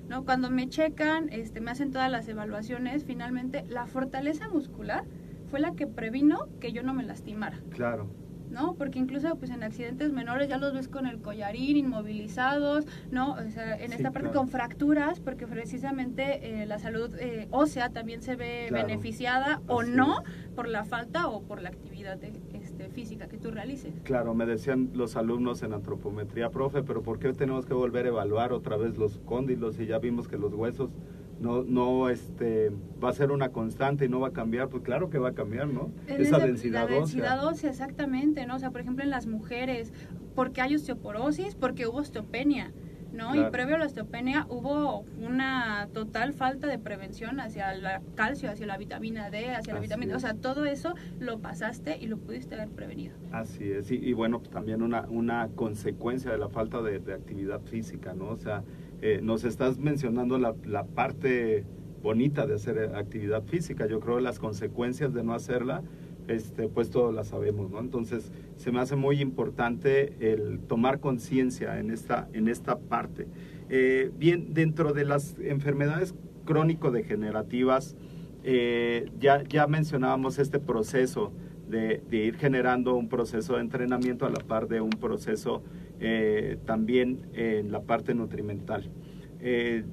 ¿no? 0.09 0.25
Cuando 0.27 0.51
me 0.51 0.69
checan, 0.69 1.31
este, 1.31 1.61
me 1.63 1.71
hacen 1.71 1.91
todas 1.91 2.11
las 2.11 2.29
evaluaciones, 2.29 3.05
finalmente 3.05 3.65
la 3.69 3.87
fortaleza 3.87 4.49
muscular 4.51 5.05
fue 5.53 5.61
la 5.61 5.73
que 5.73 5.87
previno 5.87 6.49
que 6.61 6.73
yo 6.73 6.83
no 6.83 6.95
me 6.95 7.03
lastimara, 7.05 7.61
Claro. 7.73 8.07
¿no? 8.51 8.73
Porque 8.75 8.99
incluso 8.99 9.37
pues 9.37 9.51
en 9.51 9.63
accidentes 9.63 10.11
menores 10.11 10.49
ya 10.49 10.57
los 10.57 10.73
ves 10.73 10.89
con 10.89 11.07
el 11.07 11.21
collarín, 11.21 11.77
inmovilizados, 11.77 12.87
¿no? 13.11 13.33
O 13.35 13.51
sea, 13.51 13.77
en 13.77 13.91
Sí, 13.91 13.97
esta 13.97 14.13
parte 14.13 14.31
claro. 14.31 14.41
con 14.41 14.49
fracturas, 14.49 15.21
porque 15.21 15.47
precisamente 15.47 16.63
eh, 16.63 16.67
la 16.67 16.79
salud 16.79 17.15
eh, 17.19 17.49
ósea 17.51 17.91
también 17.91 18.23
se 18.23 18.35
ve 18.35 18.65
Claro. 18.69 18.87
beneficiada 18.87 19.61
o 19.69 19.83
no 19.83 20.23
es. 20.23 20.49
por 20.57 20.69
la 20.69 20.85
falta 20.87 21.29
o 21.29 21.43
por 21.43 21.61
la 21.61 21.69
actividad 21.69 22.17
de- 22.17 22.33
este, 22.55 22.89
física 22.89 23.27
que 23.29 23.37
tú 23.37 23.51
realices. 23.51 23.93
Claro, 24.05 24.35
me 24.35 24.47
decían 24.47 24.89
los 24.95 25.17
alumnos 25.17 25.63
en 25.63 25.75
antropometría, 25.75 26.49
profe, 26.49 26.83
pero 26.83 27.03
¿por 27.03 27.19
qué 27.19 27.35
tenemos 27.35 27.67
que 27.67 27.75
volver 27.75 28.07
a 28.07 28.09
evaluar 28.09 28.53
otra 28.55 28.79
vez 28.79 28.97
los 28.97 29.19
cóndilos 29.27 29.79
y 29.81 29.85
ya 29.87 29.99
vimos 29.99 30.29
que 30.29 30.39
los 30.39 30.55
huesos 30.55 30.91
no, 31.43 31.63
no, 31.65 32.09
este, 32.09 32.71
va 33.03 33.11
a 33.11 33.13
ser 33.13 33.31
una 33.33 33.51
constante 33.51 34.05
y 34.07 34.09
no 34.09 34.21
va 34.21 34.29
a 34.29 34.33
cambiar? 34.33 34.69
Pues 34.69 34.83
claro 34.83 35.11
que 35.11 35.19
va 35.19 35.31
a 35.31 35.35
cambiar, 35.35 35.67
¿no? 35.69 35.91
Esa 36.07 36.23
esa- 36.37 36.39
densidad 36.39 36.89
la 36.89 36.95
densidad 36.97 37.39
ósea. 37.45 37.51
ósea, 37.51 37.71
exactamente, 37.71 38.47
¿no? 38.47 38.57
O 38.57 38.59
sea, 38.59 38.71
por 38.71 38.81
ejemplo, 38.81 39.05
en 39.05 39.11
las 39.11 39.27
mujeres, 39.27 39.93
porque 40.35 40.61
hay 40.63 40.75
osteoporosis? 40.77 41.55
Porque 41.57 41.87
hubo 41.87 41.99
osteopenia, 41.99 42.73
¿no? 43.13 43.33
Claro. 43.33 43.49
Y 43.49 43.51
previo 43.51 43.75
a 43.75 43.79
la 43.79 43.85
osteopenia 43.87 44.47
hubo 44.49 45.05
una 45.21 45.89
total 45.93 46.33
falta 46.33 46.67
de 46.67 46.79
prevención 46.79 47.41
hacia 47.41 47.73
el 47.73 47.83
calcio, 48.15 48.51
hacia 48.51 48.65
la 48.67 48.79
vitamina 48.79 49.29
D, 49.29 49.51
hacia 49.51 49.75
la 49.75 49.81
vitamina... 49.81 50.15
O 50.15 50.17
es. 50.17 50.23
sea, 50.23 50.33
todo 50.35 50.65
eso 50.65 50.95
lo 51.21 51.39
pasaste 51.41 51.99
y 52.01 52.07
lo 52.07 52.17
pudiste 52.17 52.55
haber 52.55 52.71
prevenido. 52.71 53.15
Así 53.31 53.71
es, 53.71 53.91
y, 53.91 53.97
y 53.97 54.13
bueno, 54.15 54.39
pues 54.39 54.51
también 54.51 54.81
una, 54.81 55.03
una 55.11 55.49
consecuencia 55.55 56.31
de 56.31 56.39
la 56.39 56.49
falta 56.49 56.81
de, 56.81 57.01
de 57.01 57.13
actividad 57.13 57.61
física, 57.61 58.15
¿no? 58.15 58.29
O 58.29 58.37
sea, 58.39 58.63
eh, 59.03 59.19
nos 59.21 59.43
estás 59.43 59.79
mencionando 59.79 60.39
la, 60.39 60.55
la 60.65 60.85
parte 60.85 61.65
bonita 62.03 62.47
de 62.47 62.55
hacer 62.55 62.79
eh, 62.79 62.97
actividad 62.97 63.43
física, 63.43 63.87
yo 63.89 63.99
creo 63.99 64.17
que 64.17 64.23
las 64.23 64.39
consecuencias 64.39 65.13
de 65.13 65.25
no 65.25 65.35
hacerla, 65.35 65.83
este, 66.29 66.69
pues 66.69 66.91
todos 66.91 67.13
las 67.13 67.27
sabemos, 67.27 67.69
¿no? 67.69 67.81
Entonces, 67.81 68.31
se 68.55 68.71
me 68.71 68.79
hace 68.79 68.95
muy 68.95 69.21
importante 69.21 70.15
el 70.33 70.61
tomar 70.61 71.01
conciencia 71.01 71.81
en 71.81 71.91
esta, 71.91 72.29
en 72.33 72.47
esta 72.47 72.79
parte. 72.79 73.27
Eh, 73.71 74.13
bien, 74.17 74.55
dentro 74.55 74.93
de 74.93 75.05
las 75.05 75.37
enfermedades 75.41 76.15
crónico-degenerativas, 76.45 77.97
ya, 79.21 79.43
ya 79.49 79.67
mencionábamos 79.69 80.41
este 80.41 80.59
proceso 80.59 81.33
de, 81.73 82.03
ir 82.11 82.37
generando 82.37 82.95
un 82.95 83.09
proceso 83.09 83.55
de 83.55 83.63
entrenamiento 83.63 84.27
a 84.27 84.31
la 84.31 84.41
par 84.41 84.69
de 84.69 84.81
un 84.81 84.91
proceso 84.91 85.63
eh, 85.99 86.59
también 86.67 87.27
en 87.33 87.73
la 87.73 87.83
parte 87.83 88.15
nutrimental. 88.15 88.91
Eh, 89.41 89.85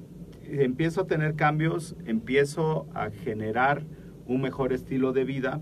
empiezo 0.44 1.02
a 1.02 1.06
tener 1.06 1.34
cambios, 1.34 1.96
empiezo 2.04 2.86
a 2.94 3.10
generar 3.10 3.84
un 4.26 4.42
mejor 4.42 4.72
estilo 4.72 5.12
de 5.12 5.24
vida 5.24 5.60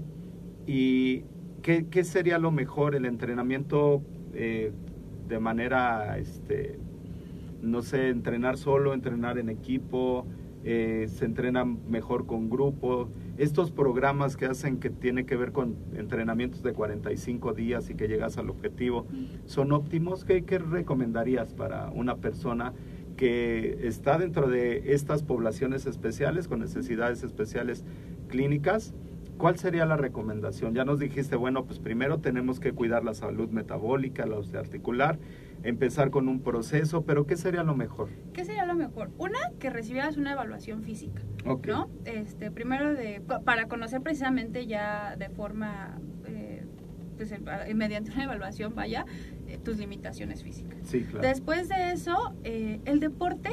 y 0.66 1.25
¿qué, 1.62 1.87
qué 1.89 2.05
sería 2.05 2.39
lo 2.39 2.51
mejor? 2.51 2.95
¿El 2.95 3.07
entrenamiento 3.07 4.03
eh, 4.35 4.73
de 5.29 5.39
manera, 5.39 6.19
este, 6.19 6.79
no 7.62 7.83
sé, 7.83 8.09
entrenar 8.09 8.59
solo, 8.59 8.93
entrenar 8.93 9.39
en 9.39 9.49
equipo? 9.49 10.27
se 10.64 11.25
entrena 11.25 11.64
mejor 11.64 12.27
con 12.27 12.51
grupo. 12.51 13.09
Estos 13.39 13.70
programas 13.70 14.36
que 14.36 14.47
hacen 14.47 14.78
que 14.78 14.91
tiene 14.91 15.24
que 15.24 15.36
ver 15.36 15.53
con 15.53 15.76
entrenamientos 15.95 16.64
de 16.64 16.72
45 16.72 17.55
días 17.55 17.89
y 17.89 17.95
que 17.95 18.09
llegas 18.09 18.36
al 18.36 18.51
objetivo, 18.51 19.07
¿son 19.47 19.70
óptimos? 19.70 20.24
¿Qué, 20.24 20.45
qué 20.45 20.59
recomendarías 20.59 21.55
para 21.55 21.89
una 21.91 22.16
persona 22.16 22.72
que 23.16 23.86
está 23.86 24.18
dentro 24.18 24.49
de 24.49 24.93
estas 24.93 25.22
poblaciones 25.22 25.86
especiales 25.86 26.49
con 26.49 26.59
necesidades 26.59 27.22
especiales 27.22 27.84
clínicas? 28.26 28.93
¿Cuál 29.39 29.57
sería 29.57 29.86
la 29.86 29.97
recomendación? 29.97 30.74
Ya 30.74 30.84
nos 30.84 30.99
dijiste, 30.99 31.36
bueno, 31.36 31.64
pues 31.64 31.78
primero 31.78 32.18
tenemos 32.18 32.59
que 32.59 32.72
cuidar 32.72 33.05
la 33.05 33.14
salud 33.14 33.51
metabólica, 33.51 34.26
la 34.26 34.36
osteoarticular, 34.36 35.20
empezar 35.63 36.11
con 36.11 36.29
un 36.29 36.41
proceso, 36.41 37.05
pero 37.05 37.27
¿qué 37.27 37.37
sería 37.37 37.63
lo 37.63 37.75
mejor? 37.75 38.09
¿Qué 38.33 38.45
sería 38.45 38.65
lo 38.67 38.75
mejor? 38.75 39.11
Una, 39.19 39.39
que 39.59 39.71
recibieras 39.71 40.17
una 40.17 40.33
evaluación 40.33 40.83
física, 40.83 41.23
Ok. 41.47 41.67
¿no? 41.67 41.89
Este, 42.05 42.51
primero 42.51 42.95
de, 42.95 43.21
pa- 43.21 43.41
para 43.41 43.67
conocer 43.67 44.01
precisamente 44.01 44.67
ya 44.67 45.17
de 45.17 45.29
forma, 45.31 45.99
eh, 46.27 46.65
pues, 47.17 47.33
eh, 47.33 47.75
mediante 47.75 48.13
una 48.13 48.25
evaluación, 48.25 48.75
vaya, 48.75 49.05
eh, 49.49 49.59
tus 49.63 49.79
limitaciones 49.79 50.43
físicas. 50.45 50.79
Sí, 50.85 51.03
claro. 51.03 51.27
Después 51.27 51.69
de 51.69 51.91
eso, 51.93 52.35
eh, 52.45 52.81
el 52.85 53.01
deporte 53.01 53.51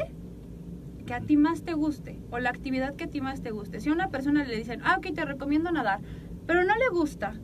que 1.06 1.14
a 1.14 1.22
ti 1.22 1.38
más 1.38 1.64
te 1.64 1.74
guste 1.74 2.20
o 2.32 2.40
la 2.40 2.50
actividad 2.50 2.96
que 2.96 3.04
a 3.06 3.08
ti 3.08 3.22
más 3.22 3.42
te 3.42 3.52
guste. 3.52 3.80
Si 3.80 3.90
a 3.90 3.94
una 3.94 4.10
persona 4.10 4.44
le 4.44 4.56
dicen, 4.58 4.82
ah, 4.84 4.96
ok, 4.98 5.14
te 5.14 5.24
recomiendo 5.26 5.72
nadar, 5.72 6.00
pero 6.48 6.64
no 6.64 6.76
le 6.76 6.90
gusta, 6.92 7.36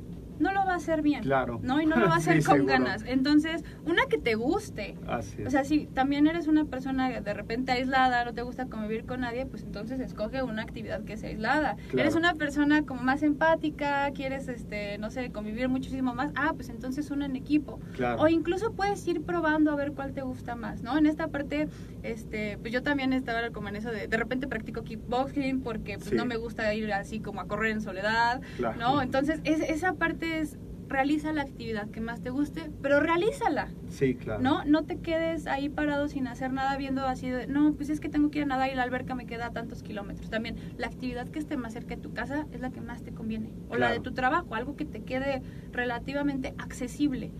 no 0.41 0.51
lo 0.53 0.65
va 0.65 0.73
a 0.73 0.77
hacer 0.77 1.01
bien. 1.01 1.21
Claro. 1.23 1.59
¿no? 1.63 1.79
Y 1.81 1.85
no 1.85 1.95
lo 1.97 2.07
va 2.09 2.15
a 2.15 2.19
Sí, 2.21 2.29
hacer 2.31 2.43
con 2.43 2.55
seguro. 2.57 2.73
ganas. 2.73 3.03
Entonces, 3.05 3.63
una 3.85 4.03
que 4.09 4.17
te 4.17 4.35
guste. 4.35 4.95
Así 5.07 5.41
es. 5.41 5.47
O 5.47 5.51
sea, 5.51 5.63
si 5.63 5.85
también 5.87 6.27
eres 6.27 6.47
una 6.47 6.65
persona 6.65 7.09
de 7.21 7.33
repente 7.33 7.71
aislada, 7.71 8.25
no 8.25 8.33
te 8.33 8.41
gusta 8.41 8.65
convivir 8.65 9.05
con 9.05 9.21
nadie, 9.21 9.45
pues 9.45 9.63
entonces 9.63 9.99
escoge 9.99 10.43
una 10.43 10.61
actividad 10.63 11.03
que 11.03 11.17
sea 11.17 11.29
aislada. 11.29 11.75
Claro. 11.89 11.99
Eres 11.99 12.15
una 12.15 12.33
persona 12.35 12.83
como 12.85 13.01
más 13.01 13.23
empática, 13.23 14.09
quieres, 14.13 14.47
este, 14.47 14.97
no 14.97 15.09
sé, 15.11 15.31
convivir 15.31 15.69
muchísimo 15.69 16.13
más, 16.13 16.31
ah, 16.35 16.53
pues 16.55 16.69
entonces 16.69 17.11
una 17.11 17.25
en 17.25 17.35
equipo. 17.35 17.79
Claro. 17.95 18.21
O 18.21 18.27
incluso 18.27 18.71
puedes 18.73 19.07
ir 19.07 19.21
probando 19.21 19.71
a 19.71 19.75
ver 19.75 19.91
cuál 19.93 20.13
te 20.13 20.21
gusta 20.21 20.55
más, 20.55 20.81
¿no? 20.81 20.97
En 20.97 21.05
esta 21.05 21.27
parte, 21.27 21.67
este, 22.03 22.57
pues 22.59 22.73
yo 22.73 22.83
también 22.83 23.13
estaba 23.13 23.49
como 23.51 23.69
en 23.69 23.75
eso 23.75 23.91
de, 23.91 24.07
de 24.07 24.17
repente 24.17 24.47
practico 24.47 24.83
kickboxing 24.83 25.61
porque 25.61 25.97
pues 25.97 26.09
Sí. 26.09 26.15
no 26.15 26.25
me 26.25 26.37
gusta 26.37 26.73
ir 26.73 26.91
así 26.93 27.19
como 27.19 27.41
a 27.41 27.47
correr 27.47 27.71
en 27.71 27.81
soledad, 27.81 28.41
Claro. 28.57 28.79
¿no? 28.79 29.01
Entonces, 29.01 29.39
es- 29.43 29.61
esa 29.61 29.93
parte 29.93 30.30
es, 30.39 30.57
realiza 30.87 31.31
la 31.31 31.43
actividad 31.43 31.89
que 31.89 32.01
más 32.01 32.21
te 32.21 32.29
guste, 32.31 32.69
pero 32.81 32.99
realízala. 32.99 33.69
Sí, 33.89 34.15
claro. 34.15 34.41
No, 34.41 34.65
no 34.65 34.83
te 34.83 34.97
quedes 34.97 35.47
ahí 35.47 35.69
parado 35.69 36.09
sin 36.09 36.27
hacer 36.27 36.51
nada 36.51 36.75
viendo 36.77 37.05
así 37.07 37.29
de, 37.29 37.47
no, 37.47 37.73
pues 37.73 37.89
es 37.89 37.99
que 38.01 38.09
tengo 38.09 38.29
que 38.29 38.39
ir 38.39 38.43
a 38.43 38.47
nadar 38.47 38.69
y 38.71 38.75
la 38.75 38.83
alberca 38.83 39.15
me 39.15 39.25
queda 39.25 39.47
a 39.47 39.51
tantos 39.51 39.83
kilómetros. 39.83 40.29
También 40.29 40.55
la 40.77 40.87
actividad 40.87 41.29
que 41.29 41.39
esté 41.39 41.55
más 41.55 41.73
cerca 41.73 41.95
de 41.95 42.01
tu 42.01 42.11
casa 42.13 42.45
es 42.51 42.59
la 42.59 42.71
que 42.71 42.81
más 42.81 43.03
te 43.03 43.11
conviene. 43.13 43.53
O 43.69 43.77
la 43.77 43.91
de 43.91 44.01
tu 44.01 44.11
trabajo, 44.11 44.53
algo 44.53 44.75
que 44.75 44.83
te 44.85 45.01
quede 45.01 45.41
relativamente 45.71 46.53
accesible. 46.57 47.31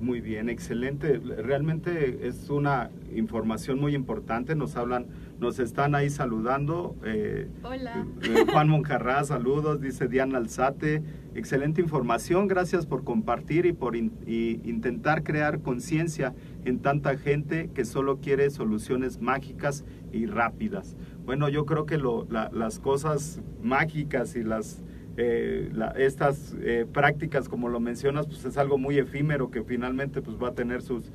Muy 0.00 0.20
bien, 0.20 0.48
excelente. 0.48 1.18
Realmente 1.18 2.26
es 2.26 2.50
una 2.50 2.90
información 3.14 3.78
muy 3.80 3.94
importante. 3.94 4.56
Nos 4.56 4.74
hablan, 4.76 5.06
nos 5.38 5.60
están 5.60 5.94
ahí 5.94 6.10
saludando. 6.10 6.96
eh, 7.04 7.48
Hola. 7.62 8.04
eh, 8.28 8.44
Juan 8.50 8.68
Monjarrá, 8.68 9.22
saludos, 9.22 9.80
dice 9.80 10.08
Diana 10.08 10.38
Alzate. 10.38 11.02
Excelente 11.34 11.80
información, 11.80 12.46
gracias 12.46 12.84
por 12.84 13.04
compartir 13.04 13.64
y 13.64 13.72
por 13.72 13.96
intentar 13.96 15.22
crear 15.22 15.60
conciencia 15.60 16.34
en 16.66 16.80
tanta 16.80 17.16
gente 17.16 17.70
que 17.74 17.86
solo 17.86 18.18
quiere 18.18 18.50
soluciones 18.50 19.20
mágicas 19.20 19.84
y 20.12 20.26
rápidas. 20.26 20.94
Bueno, 21.24 21.48
yo 21.48 21.64
creo 21.64 21.86
que 21.86 21.98
las 21.98 22.78
cosas 22.80 23.40
mágicas 23.62 24.36
y 24.36 24.42
las 24.42 24.84
eh, 25.16 25.70
estas 25.96 26.56
eh, 26.60 26.86
prácticas, 26.90 27.48
como 27.48 27.68
lo 27.68 27.80
mencionas, 27.80 28.26
pues 28.26 28.44
es 28.44 28.56
algo 28.56 28.78
muy 28.78 28.98
efímero 28.98 29.50
que 29.50 29.62
finalmente 29.62 30.22
pues 30.22 30.38
va 30.42 30.48
a 30.48 30.54
tener 30.54 30.80
sus 30.80 31.12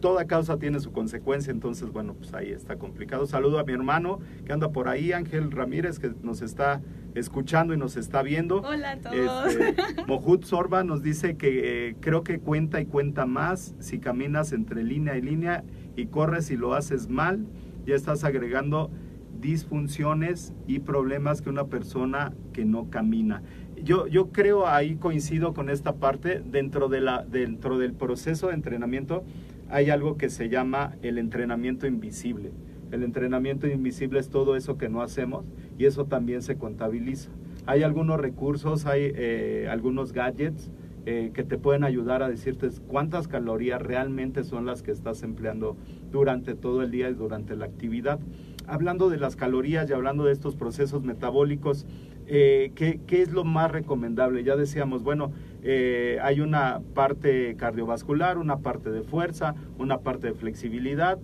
toda 0.00 0.26
causa 0.26 0.58
tiene 0.58 0.80
su 0.80 0.92
consecuencia, 0.92 1.50
entonces 1.50 1.90
bueno, 1.90 2.12
pues 2.12 2.34
ahí 2.34 2.50
está 2.50 2.76
complicado. 2.76 3.26
Saludo 3.26 3.58
a 3.58 3.64
mi 3.64 3.72
hermano 3.72 4.18
que 4.44 4.52
anda 4.52 4.70
por 4.70 4.88
ahí, 4.88 5.12
Ángel 5.12 5.50
Ramírez, 5.50 5.98
que 5.98 6.12
nos 6.22 6.42
está 6.42 6.82
escuchando 7.14 7.74
y 7.74 7.76
nos 7.76 7.96
está 7.96 8.22
viendo. 8.22 8.60
Hola 8.60 8.92
a 8.92 8.96
todos. 8.98 9.54
Este, 9.54 9.76
Mohut 10.06 10.44
Sorba 10.44 10.84
nos 10.84 11.02
dice 11.02 11.36
que 11.36 11.88
eh, 11.88 11.96
creo 12.00 12.24
que 12.24 12.38
cuenta 12.40 12.80
y 12.80 12.86
cuenta 12.86 13.26
más 13.26 13.74
si 13.78 13.98
caminas 13.98 14.52
entre 14.52 14.82
línea 14.82 15.16
y 15.16 15.22
línea 15.22 15.64
y 15.96 16.06
corres 16.06 16.50
y 16.50 16.56
lo 16.56 16.74
haces 16.74 17.08
mal, 17.08 17.46
ya 17.86 17.94
estás 17.94 18.24
agregando 18.24 18.90
disfunciones 19.40 20.52
y 20.66 20.78
problemas 20.80 21.42
que 21.42 21.50
una 21.50 21.66
persona 21.66 22.32
que 22.52 22.64
no 22.64 22.90
camina. 22.90 23.42
Yo, 23.82 24.06
yo 24.06 24.30
creo 24.30 24.66
ahí 24.66 24.96
coincido 24.96 25.52
con 25.52 25.68
esta 25.68 25.96
parte 25.96 26.42
dentro 26.44 26.88
de 26.88 27.00
la 27.00 27.24
dentro 27.24 27.78
del 27.78 27.92
proceso 27.92 28.48
de 28.48 28.54
entrenamiento 28.54 29.24
hay 29.68 29.90
algo 29.90 30.16
que 30.16 30.30
se 30.30 30.48
llama 30.48 30.94
el 31.02 31.18
entrenamiento 31.18 31.86
invisible. 31.86 32.52
El 32.94 33.02
entrenamiento 33.02 33.66
invisible 33.66 34.20
es 34.20 34.28
todo 34.28 34.54
eso 34.54 34.78
que 34.78 34.88
no 34.88 35.02
hacemos 35.02 35.44
y 35.76 35.86
eso 35.86 36.04
también 36.04 36.42
se 36.42 36.56
contabiliza. 36.56 37.28
Hay 37.66 37.82
algunos 37.82 38.20
recursos, 38.20 38.86
hay 38.86 39.10
eh, 39.16 39.66
algunos 39.68 40.12
gadgets 40.12 40.70
eh, 41.04 41.32
que 41.34 41.42
te 41.42 41.58
pueden 41.58 41.82
ayudar 41.82 42.22
a 42.22 42.28
decirte 42.28 42.68
cuántas 42.86 43.26
calorías 43.26 43.82
realmente 43.82 44.44
son 44.44 44.64
las 44.64 44.84
que 44.84 44.92
estás 44.92 45.24
empleando 45.24 45.76
durante 46.12 46.54
todo 46.54 46.82
el 46.82 46.92
día 46.92 47.10
y 47.10 47.14
durante 47.14 47.56
la 47.56 47.64
actividad. 47.64 48.20
Hablando 48.68 49.10
de 49.10 49.18
las 49.18 49.34
calorías 49.34 49.90
y 49.90 49.92
hablando 49.92 50.26
de 50.26 50.32
estos 50.32 50.54
procesos 50.54 51.02
metabólicos, 51.02 51.86
eh, 52.28 52.70
¿qué, 52.76 53.00
qué 53.08 53.22
es 53.22 53.32
lo 53.32 53.42
más 53.42 53.72
recomendable? 53.72 54.44
Ya 54.44 54.54
decíamos, 54.54 55.02
bueno, 55.02 55.32
hay 56.22 56.40
una 56.40 56.80
parte 56.94 57.56
cardiovascular, 57.56 58.38
una 58.38 58.58
parte 58.58 58.90
de 58.90 59.02
fuerza, 59.02 59.56
una 59.78 59.98
parte 59.98 60.28
de 60.28 60.34
flexibilidad, 60.34 61.18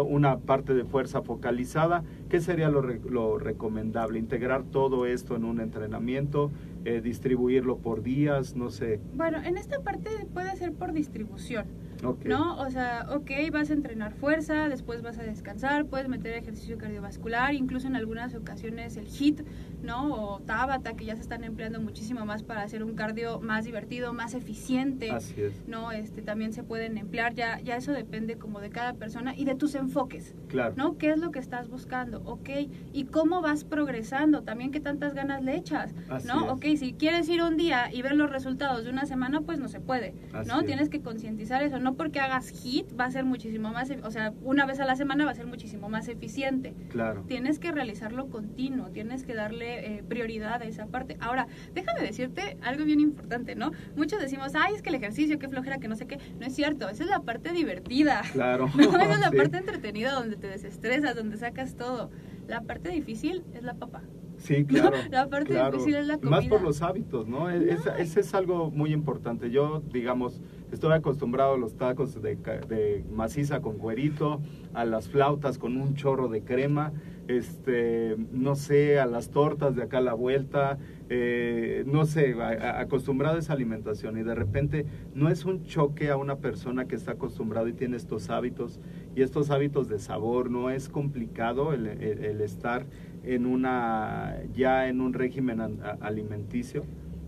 una 0.00 0.38
parte 0.38 0.74
de 0.74 0.84
fuerza 0.84 1.22
focalizada. 1.22 2.02
¿Qué 2.28 2.40
sería 2.40 2.68
lo, 2.68 2.82
re- 2.82 3.00
lo 3.08 3.38
recomendable? 3.38 4.18
Integrar 4.18 4.64
todo 4.64 5.06
esto 5.06 5.36
en 5.36 5.44
un 5.44 5.60
entrenamiento, 5.60 6.50
eh, 6.84 7.00
distribuirlo 7.00 7.78
por 7.78 8.02
días, 8.02 8.56
no 8.56 8.70
sé. 8.70 9.00
Bueno, 9.14 9.38
en 9.42 9.56
esta 9.56 9.80
parte 9.80 10.10
puede 10.32 10.54
ser 10.56 10.72
por 10.72 10.92
distribución. 10.92 11.66
Ok. 12.04 12.26
¿No? 12.26 12.60
O 12.60 12.68
sea, 12.68 13.06
ok, 13.10 13.30
vas 13.50 13.70
a 13.70 13.72
entrenar 13.72 14.12
fuerza, 14.12 14.68
después 14.68 15.00
vas 15.00 15.18
a 15.18 15.22
descansar, 15.22 15.86
puedes 15.86 16.08
meter 16.08 16.34
ejercicio 16.34 16.76
cardiovascular, 16.76 17.54
incluso 17.54 17.86
en 17.86 17.96
algunas 17.96 18.34
ocasiones 18.34 18.98
el 18.98 19.06
HIIT, 19.06 19.40
¿no? 19.82 20.12
O 20.12 20.40
Tabata, 20.40 20.92
que 20.94 21.06
ya 21.06 21.14
se 21.16 21.22
están 21.22 21.42
empleando 21.42 21.80
muchísimo 21.80 22.26
más 22.26 22.42
para 22.42 22.62
hacer 22.62 22.84
un 22.84 22.94
cardio 22.96 23.40
más 23.40 23.64
divertido, 23.64 24.12
más 24.12 24.34
eficiente. 24.34 25.10
Así 25.10 25.40
es, 25.40 25.66
¿no? 25.66 25.90
Este, 25.90 26.20
también 26.20 26.52
se 26.52 26.62
pueden 26.62 26.98
emplear, 26.98 27.32
ya, 27.32 27.60
ya 27.60 27.76
eso 27.76 27.92
depende 27.92 28.36
como 28.36 28.60
de 28.60 28.68
cada 28.68 28.92
persona 28.92 29.34
y 29.34 29.46
de 29.46 29.54
tus 29.54 29.74
enfoques, 29.74 30.34
claro. 30.48 30.74
¿no? 30.76 30.98
¿Qué 30.98 31.12
es 31.12 31.18
lo 31.18 31.30
que 31.30 31.38
estás 31.38 31.68
buscando? 31.70 32.15
Ok, 32.24 32.48
y 32.92 33.04
cómo 33.04 33.42
vas 33.42 33.64
progresando, 33.64 34.42
también 34.42 34.70
qué 34.72 34.80
tantas 34.80 35.14
ganas 35.14 35.42
le 35.42 35.56
echas, 35.56 35.94
Así 36.08 36.26
¿no? 36.28 36.46
es. 36.46 36.50
Ok, 36.52 36.64
si 36.78 36.92
quieres 36.94 37.28
ir 37.28 37.42
un 37.42 37.56
día 37.56 37.92
y 37.92 38.02
ver 38.02 38.14
los 38.14 38.30
resultados 38.30 38.84
de 38.84 38.90
una 38.90 39.06
semana, 39.06 39.40
pues 39.40 39.58
no 39.58 39.68
se 39.68 39.80
puede, 39.80 40.14
Así 40.32 40.48
¿no? 40.48 40.60
es. 40.60 40.66
Tienes 40.66 40.88
que 40.88 41.00
concientizar 41.00 41.62
eso, 41.62 41.78
no 41.78 41.94
porque 41.94 42.20
hagas 42.20 42.50
HIT 42.50 42.98
va 42.98 43.04
a 43.04 43.10
ser 43.10 43.24
muchísimo 43.24 43.70
más, 43.70 43.90
o 44.02 44.10
sea, 44.10 44.32
una 44.42 44.66
vez 44.66 44.80
a 44.80 44.86
la 44.86 44.96
semana 44.96 45.24
va 45.24 45.30
a 45.32 45.34
ser 45.34 45.46
muchísimo 45.46 45.88
más 45.88 46.08
eficiente. 46.08 46.74
Claro. 46.90 47.24
Tienes 47.26 47.58
que 47.58 47.72
realizarlo 47.72 48.26
continuo, 48.28 48.88
tienes 48.88 49.24
que 49.24 49.34
darle 49.34 49.96
eh, 49.98 50.02
prioridad 50.08 50.62
a 50.62 50.64
esa 50.64 50.86
parte. 50.86 51.16
Ahora, 51.20 51.46
déjame 51.74 52.00
decirte 52.00 52.56
algo 52.62 52.84
bien 52.84 53.00
importante, 53.00 53.54
¿no? 53.56 53.72
Muchos 53.96 54.20
decimos, 54.20 54.52
ay, 54.54 54.74
es 54.74 54.82
que 54.82 54.88
el 54.90 54.94
ejercicio, 54.96 55.38
qué 55.38 55.48
flojera, 55.48 55.78
que 55.78 55.88
no 55.88 55.96
sé 55.96 56.06
qué. 56.06 56.18
No 56.40 56.46
es 56.46 56.54
cierto, 56.54 56.88
esa 56.88 57.04
es 57.04 57.10
la 57.10 57.20
parte 57.20 57.52
divertida. 57.52 58.22
Claro. 58.32 58.68
No, 58.76 58.98
esa 59.00 59.12
es 59.14 59.20
la 59.20 59.30
Sí. 59.36 59.36
parte 59.36 59.56
entretenida 59.58 60.12
donde 60.12 60.36
te 60.36 60.46
desestresas, 60.46 61.16
donde 61.16 61.36
sacas 61.36 61.74
todo. 61.76 62.05
La 62.46 62.60
parte 62.62 62.90
difícil 62.90 63.42
es 63.54 63.62
la 63.62 63.74
papa. 63.74 64.02
Sí, 64.38 64.64
claro. 64.66 64.96
La 65.10 65.28
parte 65.28 65.50
claro. 65.54 65.72
difícil 65.72 65.94
es 65.96 66.06
la 66.06 66.14
Y 66.14 66.26
Más 66.26 66.40
por 66.44 66.58
comida. 66.58 66.62
los 66.68 66.82
hábitos, 66.82 67.26
¿no? 67.26 67.50
Es- 67.50 67.86
Ese 67.98 68.20
es 68.20 68.34
algo 68.34 68.70
muy 68.70 68.92
importante. 68.92 69.50
Yo, 69.50 69.82
digamos, 69.92 70.40
estoy 70.72 70.92
acostumbrado 70.92 71.54
a 71.54 71.58
los 71.58 71.76
tacos 71.76 72.20
de, 72.20 72.36
de 72.36 73.04
maciza 73.12 73.60
con 73.60 73.78
cuerito, 73.78 74.40
a 74.74 74.84
las 74.84 75.08
flautas 75.08 75.58
con 75.58 75.76
un 75.76 75.94
chorro 75.94 76.28
de 76.28 76.42
crema, 76.42 76.92
este, 77.28 78.16
no 78.32 78.54
sé, 78.54 78.98
a 79.00 79.06
las 79.06 79.30
tortas 79.30 79.74
de 79.74 79.82
acá 79.82 79.98
a 79.98 80.00
la 80.00 80.14
vuelta, 80.14 80.78
eh, 81.08 81.82
no 81.86 82.04
sé, 82.06 82.34
acostumbrado 82.40 83.36
a 83.36 83.38
esa 83.40 83.52
alimentación 83.52 84.16
y 84.18 84.22
de 84.22 84.34
repente 84.34 84.86
no 85.14 85.28
es 85.28 85.44
un 85.44 85.64
choque 85.64 86.10
a 86.10 86.16
una 86.16 86.36
persona 86.36 86.86
que 86.86 86.94
está 86.94 87.12
acostumbrado 87.12 87.68
y 87.68 87.72
tiene 87.72 87.96
estos 87.96 88.30
hábitos 88.30 88.80
y 89.16 89.22
estos 89.22 89.50
hábitos 89.50 89.88
de 89.88 89.98
sabor, 89.98 90.50
no 90.50 90.70
es 90.70 90.88
complicado 90.88 91.72
el, 91.72 91.86
el- 91.86 92.40
estar 92.40 92.86
en 93.24 93.46
una 93.46 94.36
ya 94.54 94.88
en 94.88 95.00
un 95.00 95.12
régimen 95.12 95.60
alimenticio 96.00 96.84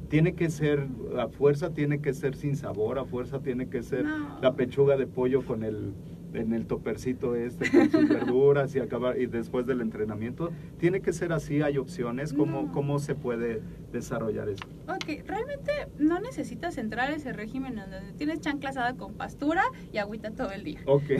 tiene 0.09 0.35
que 0.35 0.51
ser, 0.51 0.87
a 1.19 1.29
fuerza 1.29 1.73
tiene 1.75 2.01
que 2.01 2.13
ser 2.15 2.35
sin 2.35 2.57
sabor, 2.57 2.99
a 2.99 3.05
fuerza 3.05 3.41
tiene 3.41 3.69
que 3.69 3.83
ser 3.83 4.05
No. 4.05 4.39
la 4.41 4.55
pechuga 4.55 4.97
de 4.97 5.07
pollo 5.07 5.45
con 5.45 5.63
el 5.63 5.93
en 6.35 6.53
el 6.53 6.67
topercito 6.67 7.35
este 7.35 7.71
con 7.71 7.91
sus 7.91 8.09
verduras 8.09 8.75
y 8.75 8.81
acabar 8.81 9.19
y 9.21 9.27
después 9.27 9.67
del 9.67 9.81
entrenamiento 9.81 10.51
tiene 10.79 11.01
que 11.01 11.13
ser 11.13 11.33
así 11.33 11.63
hay 11.63 11.79
opciones 11.79 12.33
cómo 12.35 12.63
No. 12.63 12.73
cómo 12.73 12.99
se 12.99 13.15
puede 13.15 13.63
desarrollar 13.93 14.49
eso 14.49 14.65
Ok, 14.89 15.23
realmente 15.27 15.71
no 15.99 16.19
necesitas 16.19 16.79
entrar 16.79 17.11
a 17.11 17.15
ese 17.15 17.33
régimen 17.35 17.79
en 17.79 17.91
donde 17.91 18.13
tienes 18.17 18.41
chancla 18.41 18.71
asada 18.71 18.95
con 18.95 19.13
pastura 19.15 19.63
y 19.93 19.99
agüita 19.99 20.31
todo 20.31 20.51
el 20.51 20.65
día. 20.65 20.81
Ok. 20.87 21.03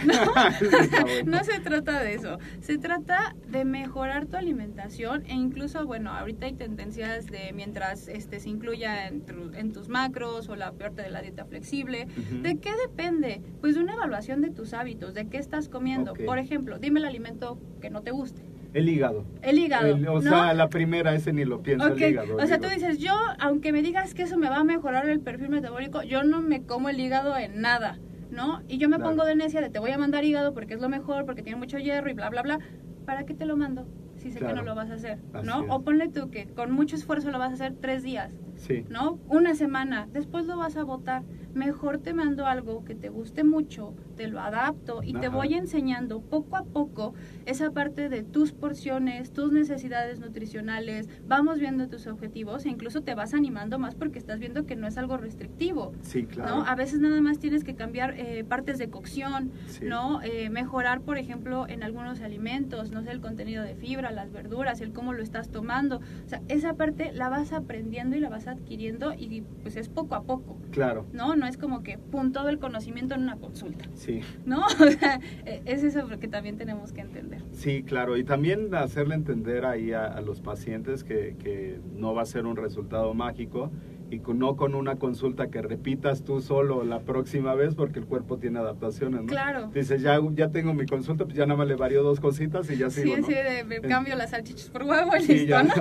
Bueno. 1.03 1.39
No 1.39 1.45
se 1.45 1.61
trata 1.61 2.01
de 2.03 2.15
eso, 2.15 2.39
se 2.61 2.79
trata 2.79 3.35
de 3.47 3.65
mejorar 3.67 4.25
tu 4.27 4.37
alimentación 4.39 5.23
e 5.27 5.35
incluso, 5.35 5.85
bueno, 5.87 6.11
ahorita 6.13 6.47
hay 6.47 6.55
tendencias 6.55 7.27
de 7.27 7.53
mientras 7.55 8.09
este 8.09 8.41
se 8.41 8.49
incluya 8.49 9.07
en, 9.07 9.21
tu- 9.23 9.53
en 9.55 9.73
tus 9.73 9.89
macros 9.91 10.49
o 10.49 10.57
la 10.57 10.73
parte 10.73 11.03
de 11.03 11.11
la 11.11 11.21
dieta 11.21 11.45
flexible. 11.45 12.07
¿De 12.43 12.57
qué 12.59 12.71
depende? 12.87 13.43
Pues 13.61 13.75
de 13.75 13.83
una 13.83 13.95
evaluación 13.95 14.41
de 14.41 14.49
tus 14.51 14.73
hábitos, 14.73 14.98
de 15.07 15.29
qué 15.29 15.39
estás 15.39 15.69
comiendo. 15.69 16.15
Por 16.15 16.39
ejemplo, 16.39 16.79
dime 16.79 17.01
el 17.01 17.07
alimento 17.07 17.59
que 17.81 17.91
no 17.91 18.03
te 18.03 18.11
guste. 18.11 18.43
El 18.75 18.89
hígado. 18.89 19.25
El 19.43 19.59
hígado. 19.59 19.87
El- 19.87 20.07
o 20.09 20.15
¿no? 20.17 20.21
sea, 20.21 20.53
la 20.53 20.69
primera 20.69 21.15
ese 21.15 21.33
ni 21.33 21.45
lo 21.47 21.63
pienso, 21.63 21.87
Ok, 21.87 22.01
el 22.01 22.11
hígado. 22.11 22.37
O 22.37 22.47
sea, 22.47 22.59
tú 22.61 22.69
dices, 22.69 22.99
yo, 22.99 23.15
aunque 23.39 23.73
me 23.73 23.81
digas 23.81 24.13
que 24.13 24.25
eso 24.25 24.37
me 24.37 24.49
va 24.51 24.59
a 24.59 24.65
mejorar 24.65 25.09
el 25.09 25.21
perfil 25.21 25.49
metabólico, 25.49 26.03
yo 26.03 26.23
no 26.23 26.43
me 26.43 26.63
como 26.63 26.91
el 26.91 27.01
hígado 27.01 27.37
en 27.39 27.63
nada, 27.63 27.99
¿no? 28.31 28.61
Y 28.69 28.77
yo 28.77 28.89
me 28.91 28.97
Claro. 28.97 29.11
pongo 29.13 29.25
de 29.25 29.37
necia 29.37 29.63
de 29.63 29.71
te 29.71 29.79
voy 29.79 29.91
a 29.93 29.99
mandar 29.99 30.25
hígado 30.25 30.53
porque 30.53 30.75
es 30.75 30.81
lo 30.83 30.89
mejor, 30.91 31.25
porque 31.25 31.43
tiene 31.43 31.59
mucho 31.59 31.79
hierro 31.79 32.11
y 32.11 32.15
bla, 32.15 32.29
bla, 32.29 32.43
bla. 32.43 32.59
¿Para 33.07 33.25
qué 33.25 33.33
te 33.33 33.47
lo 33.47 33.57
mando? 33.57 33.87
Si 34.17 34.31
sé 34.33 34.41
Claro. 34.41 34.55
que 34.57 34.61
no 34.61 34.67
lo 34.67 34.75
vas 34.75 34.91
a 34.91 34.95
hacer, 34.95 35.19
¿no? 35.45 35.61
O 35.75 35.83
ponle 35.83 36.09
tú 36.09 36.29
que 36.29 36.47
con 36.49 36.71
mucho 36.73 36.97
esfuerzo 36.97 37.31
lo 37.31 37.39
vas 37.39 37.53
a 37.53 37.55
hacer 37.55 37.75
tres 37.81 38.03
días, 38.03 38.31
Sí. 38.57 38.85
¿no? 38.91 39.19
Una 39.29 39.55
semana, 39.55 40.09
después 40.13 40.45
lo 40.45 40.59
vas 40.59 40.77
a 40.77 40.83
botar. 40.85 41.23
Mejor 41.63 41.99
te 41.99 42.15
mando 42.15 42.47
algo 42.47 42.85
que 42.85 42.95
te 42.95 43.09
guste 43.09 43.43
mucho, 43.43 43.93
te 44.17 44.29
lo 44.29 44.39
adapto 44.39 45.03
y 45.03 45.13
te 45.15 45.29
voy 45.29 45.55
enseñando 45.55 46.21
poco 46.21 46.57
a 46.57 46.63
poco 46.63 47.15
esa 47.47 47.73
parte 47.73 48.09
de 48.09 48.23
tus 48.23 48.53
porciones, 48.53 49.33
tus 49.33 49.51
necesidades 49.51 50.21
nutricionales, 50.21 51.09
vamos 51.27 51.59
viendo 51.59 51.89
tus 51.89 52.07
objetivos 52.07 52.65
e 52.65 52.69
incluso 52.69 53.01
te 53.01 53.17
vas 53.17 53.35
animando 53.35 53.81
más 53.81 53.97
porque 53.97 54.21
estás 54.21 54.39
viendo 54.39 54.67
que 54.67 54.77
no 54.77 54.87
es 54.87 54.97
algo 54.99 55.17
restrictivo. 55.17 55.93
Sí, 56.03 56.27
claro. 56.27 56.59
¿no? 56.59 56.65
A 56.65 56.77
veces 56.77 57.01
nada 57.01 57.21
más 57.21 57.41
tienes 57.41 57.65
que 57.65 57.75
cambiar 57.75 58.15
eh, 58.17 58.45
partes 58.45 58.79
de 58.79 58.89
cocción, 58.89 59.51
Sí. 59.67 59.85
¿no? 59.85 60.23
Eh, 60.23 60.51
mejorar, 60.51 61.01
por 61.01 61.19
ejemplo, 61.19 61.67
en 61.67 61.83
algunos 61.83 62.21
alimentos, 62.21 62.93
no 62.93 63.03
sé, 63.03 63.11
el 63.11 63.21
contenido 63.21 63.65
de 63.65 63.75
fibra, 63.75 64.13
las 64.13 64.31
verduras, 64.31 64.81
el 64.81 64.93
cómo 64.93 65.13
lo 65.13 65.25
estás 65.25 65.49
tomando. 65.49 65.97
O 65.97 66.29
sea, 66.29 66.41
esa 66.47 66.75
parte 66.75 67.11
la 67.13 67.29
vas 67.29 67.53
aprendiendo 67.53 68.15
y 68.17 68.21
la 68.21 68.29
vas 68.29 68.47
adquiriendo 68.47 69.13
y 69.13 69.41
pues 69.63 69.77
es 69.77 69.89
poco 69.89 70.15
a 70.15 70.23
poco, 70.23 70.57
Claro. 70.71 71.05
¿no? 71.13 71.35
No 71.35 71.48
es 71.49 71.57
como 71.59 71.83
que 71.83 71.99
pum, 71.99 72.33
todo 72.33 72.49
el 72.49 72.59
conocimiento 72.59 73.15
en 73.15 73.23
una 73.23 73.37
consulta, 73.37 73.85
Sí. 73.95 74.21
¿no? 74.45 74.61
O 74.81 74.91
sea, 74.91 75.21
eh, 75.47 75.63
es 75.65 75.83
eso 75.83 76.07
que 76.21 76.29
también 76.29 76.57
tenemos 76.57 76.93
que 76.93 77.01
entender. 77.01 77.43
Sí, 77.53 77.83
claro, 77.83 78.17
y 78.17 78.25
también 78.25 78.75
hacerle 78.75 79.15
entender 79.15 79.65
ahí 79.67 79.93
a, 79.93 80.07
a 80.07 80.21
los 80.21 80.41
pacientes 80.41 81.05
que, 81.05 81.37
que 81.43 81.81
no 81.97 82.15
va 82.15 82.23
a 82.23 82.27
ser 82.27 82.47
un 82.47 82.57
resultado 82.57 83.13
mágico 83.15 83.71
y 84.11 84.21
con- 84.21 84.39
no 84.39 84.57
con 84.57 84.75
una 84.75 84.97
consulta 84.97 85.49
que 85.49 85.61
repitas 85.61 86.23
tú 86.23 86.41
solo 86.41 86.83
la 86.83 87.01
próxima 87.01 87.55
vez 87.55 87.75
porque 87.75 87.99
el 87.99 88.07
cuerpo 88.07 88.39
tiene 88.39 88.59
adaptaciones, 88.59 89.21
¿no? 89.21 89.27
Claro. 89.27 89.71
Dices, 89.75 90.01
ya, 90.01 90.19
ya 90.35 90.49
tengo 90.49 90.73
mi 90.73 90.87
consulta, 90.87 91.25
pues 91.27 91.37
ya 91.37 91.45
nada 91.45 91.59
más 91.59 91.69
le 91.69 91.75
varío 91.75 92.03
dos 92.03 92.19
cositas 92.19 92.71
y 92.71 92.77
ya 92.79 92.89
Sí, 92.89 93.03
sigo, 93.03 93.19
¿no? 93.19 93.27
sí, 93.27 93.35
de, 93.35 93.65
me 93.65 93.81
cambio 93.83 94.17
las 94.17 94.31
salchichas 94.31 94.71
por 94.71 94.85
huevo 94.85 95.11
y 95.19 95.23
Sí, 95.23 95.33
listo, 95.35 95.49
ya, 95.49 95.63
no. 95.63 95.73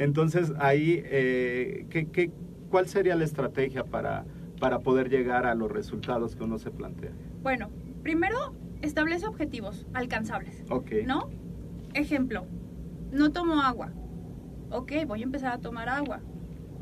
Entonces, 0.00 0.52
ahí, 0.58 1.00
eh, 1.04 1.86
¿qué, 1.90 2.06
qué, 2.06 2.32
cuál 2.70 2.88
sería 2.88 3.14
la 3.14 3.24
estrategia 3.24 3.84
para, 3.84 4.24
para 4.60 4.78
poder 4.80 5.08
llegar 5.08 5.46
a 5.46 5.54
los 5.56 5.72
resultados 5.72 6.36
que 6.36 6.44
uno 6.44 6.58
se 6.58 6.70
plantea? 6.70 7.10
Bueno, 7.42 7.70
primero 8.02 8.54
establece 8.82 9.26
objetivos 9.26 9.86
alcanzables. 9.94 10.62
Ok. 10.70 10.92
¿No? 11.04 11.30
Ejemplo, 11.94 12.46
no 13.10 13.32
tomo 13.32 13.60
agua. 13.62 13.90
Ok, 14.70 14.92
voy 15.06 15.22
a 15.22 15.24
empezar 15.24 15.52
a 15.52 15.58
tomar 15.58 15.88
agua. 15.88 16.20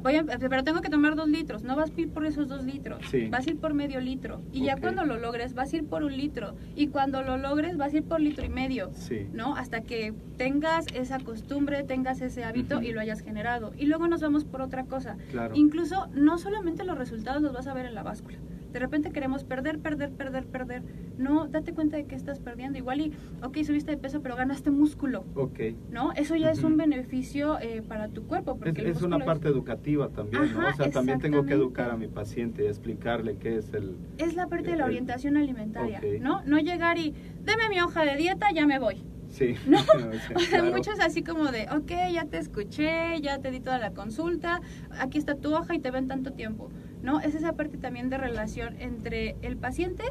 Voy 0.03 0.15
a- 0.17 0.25
pero 0.25 0.63
tengo 0.65 0.81
que 0.81 0.89
tomar 0.91 1.17
dos 1.17 1.29
litros. 1.29 1.65
No 1.65 1.75
vas 1.77 1.91
a 1.97 2.01
ir 2.01 2.11
por 2.11 2.25
esos 2.25 2.49
dos 2.49 2.65
litros. 2.65 3.01
Sí. 3.11 3.29
Vas 3.29 3.47
a 3.47 3.51
ir 3.51 3.59
por 3.59 3.75
medio 3.75 4.01
litro. 4.01 4.41
Y 4.53 4.65
ya 4.65 4.77
cuando 4.77 5.05
lo 5.05 5.19
logres, 5.19 5.55
vas 5.55 5.73
a 5.73 5.77
ir 5.77 5.87
por 5.87 6.03
un 6.05 6.17
litro. 6.17 6.55
Y 6.77 6.89
cuando 6.89 7.23
lo 7.23 7.37
logres, 7.37 7.77
vas 7.77 7.93
a 7.93 7.97
ir 7.99 8.05
por 8.05 8.21
litro 8.21 8.45
y 8.45 8.49
medio. 8.49 8.91
Sí. 8.95 9.27
¿No? 9.33 9.57
Hasta 9.57 9.81
que 9.83 10.15
tengas 10.37 10.87
esa 10.95 11.19
costumbre, 11.19 11.83
tengas 11.83 12.21
ese 12.21 12.45
hábito 12.45 12.81
y 12.83 12.93
lo 12.93 13.01
hayas 13.01 13.21
generado. 13.21 13.73
Y 13.77 13.87
luego 13.87 14.07
nos 14.09 14.21
vamos 14.23 14.45
por 14.45 14.63
otra 14.63 14.85
cosa. 14.85 15.17
Claro. 15.31 15.55
Incluso 15.57 16.07
no 16.15 16.39
solamente 16.39 16.85
los 16.85 16.97
resultados 16.97 17.43
los 17.43 17.53
vas 17.53 17.67
a 17.67 17.75
ver 17.75 17.87
en 17.87 17.95
la 17.95 18.03
báscula. 18.03 18.39
De 18.73 18.79
repente 18.79 19.11
queremos 19.11 19.45
perder, 19.45 19.79
perder, 19.79 20.11
perder, 20.13 20.47
perder. 20.47 20.83
No, 21.17 21.49
date 21.49 21.73
cuenta 21.73 21.97
de 21.97 22.05
que 22.05 22.15
estás 22.15 22.39
perdiendo. 22.39 22.79
Igual 22.79 23.01
y, 23.01 23.13
ok, 23.43 23.57
subiste 23.65 23.91
de 23.93 23.97
peso, 23.97 24.21
pero 24.21 24.37
ganaste 24.37 24.71
músculo. 24.71 25.25
Ok. 25.35 25.59
¿No? 25.91 26.13
Eso 26.13 26.37
ya 26.37 26.51
es 26.51 26.63
un 26.63 26.77
beneficio 26.77 27.59
eh, 27.61 27.83
para 27.87 28.09
tu 28.09 28.25
cuerpo. 28.27 28.53
Es, 28.53 28.59
Porque 28.59 28.81
el 28.83 28.89
es 28.89 29.03
una 29.03 29.19
parte 29.21 29.49
educativa 29.49 30.09
también, 30.11 30.53
¿no? 30.53 30.69
O 30.69 30.73
sea, 30.75 30.91
también 30.91 31.19
tengo 31.19 31.45
que 31.45 31.55
educar 31.55 31.91
a 31.91 31.97
mi 31.97 32.09
paciente 32.09 32.65
y 32.65 32.67
explicarle 32.67 33.37
qué 33.37 33.57
es 33.57 33.73
el... 33.73 33.97
Es 34.19 34.35
la 34.35 34.47
parte 34.47 34.71
de 34.71 34.77
la 34.77 34.85
el- 34.85 34.91
orientación 34.91 35.37
alimentaria. 35.37 36.01
¿no? 36.21 36.43
No 36.45 36.59
llegar 36.59 36.99
y, 36.99 37.15
deme 37.45 37.69
mi 37.71 37.81
hoja 37.81 38.05
de 38.05 38.17
dieta, 38.17 38.49
ya 38.55 38.67
me 38.67 38.79
voy. 38.79 39.03
Sí. 39.31 39.55
No, 39.67 39.79
Sí, 39.83 40.35
o 40.35 40.39
sea, 40.41 40.61
claro. 40.61 40.73
muchos 40.77 41.01
así 41.01 41.23
como 41.23 41.51
de, 41.53 41.67
ok, 41.71 41.91
ya 42.13 42.25
te 42.25 42.39
escuché, 42.39 43.21
ya 43.21 43.39
te 43.39 43.51
di 43.51 43.61
toda 43.61 43.79
la 43.79 43.91
consulta, 43.93 44.61
aquí 44.99 45.19
está 45.19 45.35
tu 45.35 45.55
hoja 45.55 45.75
y 45.75 45.79
te 45.81 45.91
ven 45.91 46.07
tanto 46.09 46.33
tiempo, 46.33 46.71
¿no? 47.03 47.21
Es 47.21 47.35
esa 47.35 47.53
parte 47.55 47.79
también 47.79 48.11
de 48.11 48.19
relación 48.19 48.77
entre 48.81 49.37
el 49.43 49.57
paciente, 49.57 50.03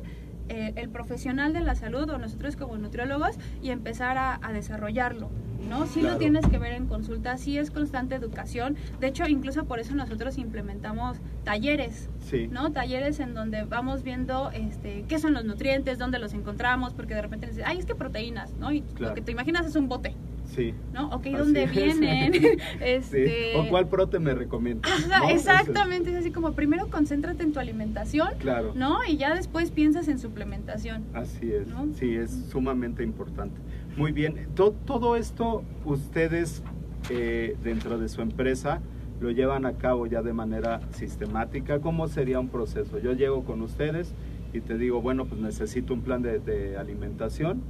eh, 0.50 0.72
el 0.78 0.90
profesional 0.90 1.52
de 1.54 1.60
la 1.62 1.76
salud 1.76 2.10
o 2.10 2.18
nosotros 2.18 2.56
como 2.56 2.78
nutriólogos 2.78 3.38
y 3.62 3.70
empezar 3.72 4.18
a, 4.18 4.40
a 4.42 4.54
desarrollarlo, 4.54 5.30
¿no? 5.68 5.86
Sí 5.88 6.00
Claro. 6.00 6.14
lo 6.14 6.20
tienes 6.20 6.48
que 6.48 6.58
ver 6.58 6.72
en 6.72 6.88
consulta, 6.88 7.38
sí 7.38 7.58
es 7.58 7.70
constante 7.70 8.16
educación, 8.16 8.78
de 9.02 9.08
hecho 9.08 9.28
incluso 9.28 9.66
por 9.66 9.80
eso 9.80 9.94
nosotros 9.94 10.38
implementamos 10.38 11.18
talleres, 11.44 12.10
Sí. 12.22 12.48
¿no? 12.48 12.72
Talleres 12.72 13.20
en 13.20 13.34
donde 13.34 13.64
vamos 13.66 14.04
viendo 14.04 14.50
este, 14.52 15.04
qué 15.10 15.20
son 15.20 15.34
los 15.34 15.44
nutrientes, 15.44 15.98
dónde 16.00 16.18
los 16.20 16.34
encontramos, 16.34 16.94
porque 16.94 17.14
de 17.14 17.22
repente 17.24 17.48
dices, 17.48 17.64
ay, 17.66 17.80
es 17.80 17.86
que 17.86 17.96
proteínas, 17.96 18.54
¿no? 18.58 18.72
Y 18.72 18.82
Claro. 18.82 19.10
lo 19.10 19.16
que 19.16 19.22
te 19.22 19.34
imaginas 19.34 19.66
es 19.66 19.76
un 19.76 19.90
bote, 19.90 20.14
Sí. 20.48 20.74
¿no? 20.94 21.10
Ok, 21.10 21.26
¿dónde 21.28 21.64
es. 21.64 21.72
vienen? 21.72 22.32
Sí. 22.42 22.58
este... 22.82 23.54
¿O 23.58 23.70
cuál 23.70 23.88
prote 23.88 24.18
me 24.20 24.34
recomienda? 24.34 24.88
Ajá, 24.90 25.20
¿No? 25.20 25.30
exactamente, 25.30 26.10
es 26.12 26.16
así 26.18 26.32
como 26.32 26.54
primero 26.54 26.88
concéntrate 26.90 27.44
en 27.44 27.52
tu 27.54 27.60
alimentación, 27.60 28.30
claro. 28.40 28.74
¿no? 28.76 28.98
Y 29.08 29.18
ya 29.18 29.36
después 29.36 29.72
piensas 29.72 30.08
en 30.08 30.20
suplementación. 30.20 31.04
Así 31.14 31.52
es, 31.52 31.68
¿No? 31.68 31.94
sí, 31.94 32.16
es 32.16 32.32
sumamente 32.50 33.04
importante. 33.04 33.60
Muy 33.98 34.12
bien, 34.12 34.48
To- 34.56 34.72
todo 34.86 35.16
esto 35.16 35.64
ustedes 35.86 36.64
eh, 37.10 37.56
dentro 37.64 37.98
de 38.00 38.10
su 38.10 38.22
empresa 38.22 38.82
lo 39.20 39.32
llevan 39.32 39.66
a 39.66 39.74
cabo 39.74 40.06
ya 40.08 40.22
de 40.22 40.34
manera 40.34 40.80
sistemática. 40.92 41.80
¿Cómo 41.80 42.08
sería 42.08 42.40
un 42.40 42.50
proceso? 42.50 43.00
Yo 43.00 43.14
llego 43.14 43.44
con 43.44 43.62
ustedes 43.62 44.14
y 44.54 44.62
te 44.62 44.78
digo, 44.78 45.02
bueno, 45.02 45.26
pues 45.26 45.42
necesito 45.42 45.94
un 45.94 46.02
plan 46.02 46.22
de, 46.22 46.40
de 46.40 46.78
alimentación. 46.78 47.62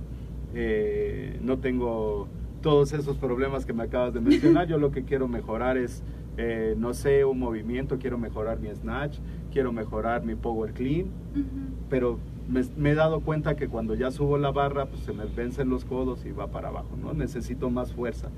Eh, 0.54 1.40
no 1.42 1.58
tengo 1.60 2.28
todos 2.68 2.92
esos 2.92 3.16
problemas 3.16 3.66
que 3.66 3.72
me 3.72 3.84
acabas 3.84 4.14
de 4.14 4.20
mencionar. 4.20 4.68
Yo 4.72 4.78
lo 4.78 4.92
que 4.92 5.06
quiero 5.06 5.30
mejorar 5.30 5.78
es, 5.78 6.04
eh, 6.36 6.76
no 6.78 6.94
sé, 6.94 7.24
un 7.24 7.40
movimiento, 7.40 7.98
quiero 7.98 8.18
mejorar 8.18 8.60
mi 8.60 8.68
snatch, 8.76 9.20
quiero 9.54 9.72
mejorar 9.72 10.26
mi 10.26 10.36
power 10.36 10.74
clean 10.74 11.06
pero 11.90 12.20
me, 12.50 12.62
me 12.76 12.92
he 12.92 12.96
dado 12.96 13.22
cuenta 13.22 13.56
que 13.56 13.70
cuando 13.70 13.96
ya 13.96 14.12
subo 14.12 14.38
la 14.38 14.52
barra, 14.52 14.88
pues 14.88 15.04
se 15.04 15.14
me 15.14 15.24
vencen 15.24 15.70
los 15.70 15.86
codos 15.86 16.26
y 16.26 16.32
va 16.34 16.48
para 16.48 16.68
abajo, 16.68 16.98
¿no? 17.02 17.14
Necesito 17.14 17.70
más 17.70 17.94
fuerza. 17.94 18.30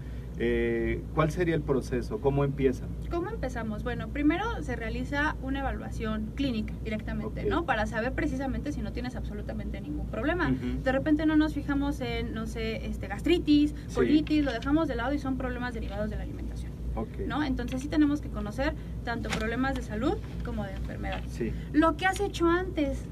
Eh, 0.41 1.01
¿Cuál 1.13 1.31
sería 1.31 1.53
el 1.53 1.61
proceso? 1.61 2.21
¿Cómo 2.21 2.45
empiezan? 2.45 2.87
¿Cómo 3.11 3.29
empezamos? 3.29 3.83
Bueno, 3.83 4.07
primero 4.07 4.45
se 4.63 4.77
realiza 4.77 5.35
una 5.41 5.59
evaluación 5.59 6.31
clínica 6.35 6.73
directamente. 6.83 7.43
¿no? 7.43 7.65
Para 7.65 7.85
saber 7.87 8.13
precisamente 8.13 8.71
si 8.71 8.81
no 8.81 8.93
tienes 8.93 9.17
absolutamente 9.17 9.81
ningún 9.81 10.07
problema. 10.07 10.49
De 10.49 10.91
repente 10.93 11.25
no 11.25 11.35
nos 11.35 11.53
fijamos 11.53 11.99
en, 11.99 12.33
no 12.33 12.47
sé, 12.47 12.85
este, 12.85 13.07
gastritis, 13.07 13.75
Sí. 13.87 13.95
colitis, 13.95 14.45
lo 14.45 14.53
dejamos 14.53 14.87
de 14.87 14.95
lado 14.95 15.13
y 15.13 15.19
son 15.19 15.37
problemas 15.37 15.73
derivados 15.73 16.09
de 16.09 16.15
la 16.15 16.23
alimentación, 16.23 16.71
Ok. 16.95 17.19
¿no? 17.27 17.43
Entonces 17.43 17.81
sí 17.81 17.89
tenemos 17.89 18.21
que 18.21 18.29
conocer 18.29 18.73
tanto 19.03 19.27
problemas 19.29 19.75
de 19.75 19.81
salud 19.81 20.13
como 20.45 20.63
de 20.63 20.71
enfermedad. 20.71 21.21
Sí. 21.27 21.51
Lo 21.73 21.97
que 21.97 22.05
has 22.05 22.21
hecho 22.21 22.47
antes, 22.49 23.03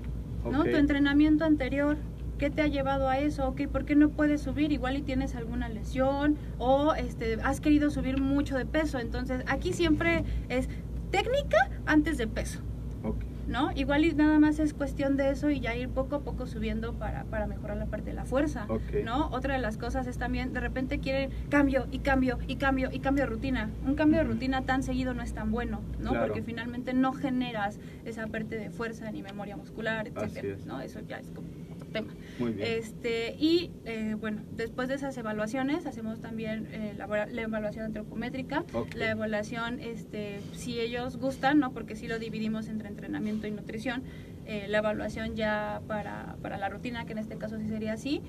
¿no? 0.50 0.64
Tu 0.64 0.78
entrenamiento 0.78 1.44
anterior, 1.44 1.98
¿qué 2.38 2.50
te 2.50 2.62
ha 2.62 2.68
llevado 2.68 3.10
a 3.10 3.20
eso? 3.20 3.48
Ok, 3.48 3.68
¿por 3.68 3.86
qué 3.86 3.96
no 3.96 4.10
puedes 4.10 4.42
subir? 4.42 4.72
Igual 4.72 4.98
y 4.98 5.02
tienes 5.02 5.36
alguna 5.36 5.70
lesión 5.70 6.38
o 6.58 6.94
este, 6.94 7.38
has 7.44 7.62
querido 7.62 7.90
subir 7.90 8.22
mucho 8.22 8.58
de 8.58 8.66
peso. 8.66 9.00
Entonces, 9.00 9.44
aquí 9.48 9.74
siempre 9.74 10.24
es 10.50 10.70
técnica 11.12 11.58
antes 11.86 12.18
de 12.18 12.28
peso. 12.28 12.60
Ok. 13.04 13.24
¿no? 13.48 13.72
Igual 13.76 14.04
y 14.04 14.14
nada 14.14 14.40
más 14.40 14.60
es 14.60 14.74
cuestión 14.74 15.16
de 15.16 15.30
eso 15.30 15.50
y 15.50 15.62
ya 15.62 15.74
ir 15.74 15.88
poco 15.90 16.18
a 16.18 16.20
poco 16.20 16.48
subiendo 16.48 16.94
para, 16.94 17.24
para 17.24 17.48
mejorar 17.48 17.78
la 17.78 17.86
parte 17.86 18.10
de 18.10 18.14
la 18.14 18.26
fuerza, 18.26 18.66
Ok. 18.68 19.06
¿no? 19.06 19.30
Otra 19.30 19.54
de 19.56 19.62
las 19.62 19.78
cosas 19.78 20.06
es 20.08 20.18
también, 20.18 20.52
de 20.54 20.60
repente 20.60 21.00
quieren 21.00 21.32
cambio 21.50 21.88
y 21.92 22.00
cambio 22.00 22.40
y 22.48 22.58
cambio 22.58 22.90
y 22.92 23.00
cambio 23.00 23.24
de 23.24 23.30
rutina. 23.30 23.70
Un 23.86 23.96
cambio 23.96 24.20
de 24.20 24.26
rutina 24.26 24.64
tan 24.64 24.84
seguido 24.84 25.14
no 25.14 25.24
es 25.24 25.34
tan 25.34 25.52
bueno, 25.52 25.82
¿no? 26.00 26.10
Claro. 26.10 26.28
Porque 26.28 26.44
finalmente 26.44 26.94
no 26.94 27.14
generas 27.14 27.80
esa 28.04 28.28
parte 28.28 28.58
de 28.58 28.70
fuerza 28.70 29.10
ni 29.12 29.24
memoria 29.24 29.56
muscular, 29.56 30.08
etcétera, 30.08 30.56
es. 30.56 30.66
¿no? 30.66 30.82
Eso 30.82 31.00
ya 31.08 31.18
es 31.18 31.32
como 31.32 31.48
tema. 31.88 32.14
Muy 32.40 32.52
bien. 32.54 32.68
Este, 32.80 33.36
y 33.40 33.72
eh, 33.86 34.16
bueno, 34.20 34.42
después 34.56 34.88
de 34.88 34.96
esas 34.96 35.18
evaluaciones 35.18 35.86
hacemos 35.86 36.20
también 36.22 36.68
eh, 36.72 36.94
la, 36.98 37.08
la 37.08 37.42
evaluación 37.42 37.86
antropométrica, 37.86 38.64
la 38.96 39.12
evaluación, 39.12 39.80
este, 39.80 40.40
si 40.54 40.80
ellos 40.80 41.18
gustan, 41.18 41.60
¿no? 41.60 41.72
porque 41.74 41.96
sí 41.96 42.08
lo 42.08 42.20
dividimos 42.20 42.68
entre 42.68 42.88
entrenamiento 42.90 43.48
y 43.48 43.52
nutrición, 43.52 44.04
eh, 44.46 44.68
la 44.68 44.78
evaluación 44.80 45.36
ya 45.36 45.82
para, 45.88 46.38
para 46.42 46.58
la 46.58 46.70
rutina, 46.70 47.06
que 47.06 47.12
en 47.14 47.18
este 47.20 47.38
caso 47.38 47.58
sí 47.60 47.68
sería 47.68 47.94
así, 47.94 48.22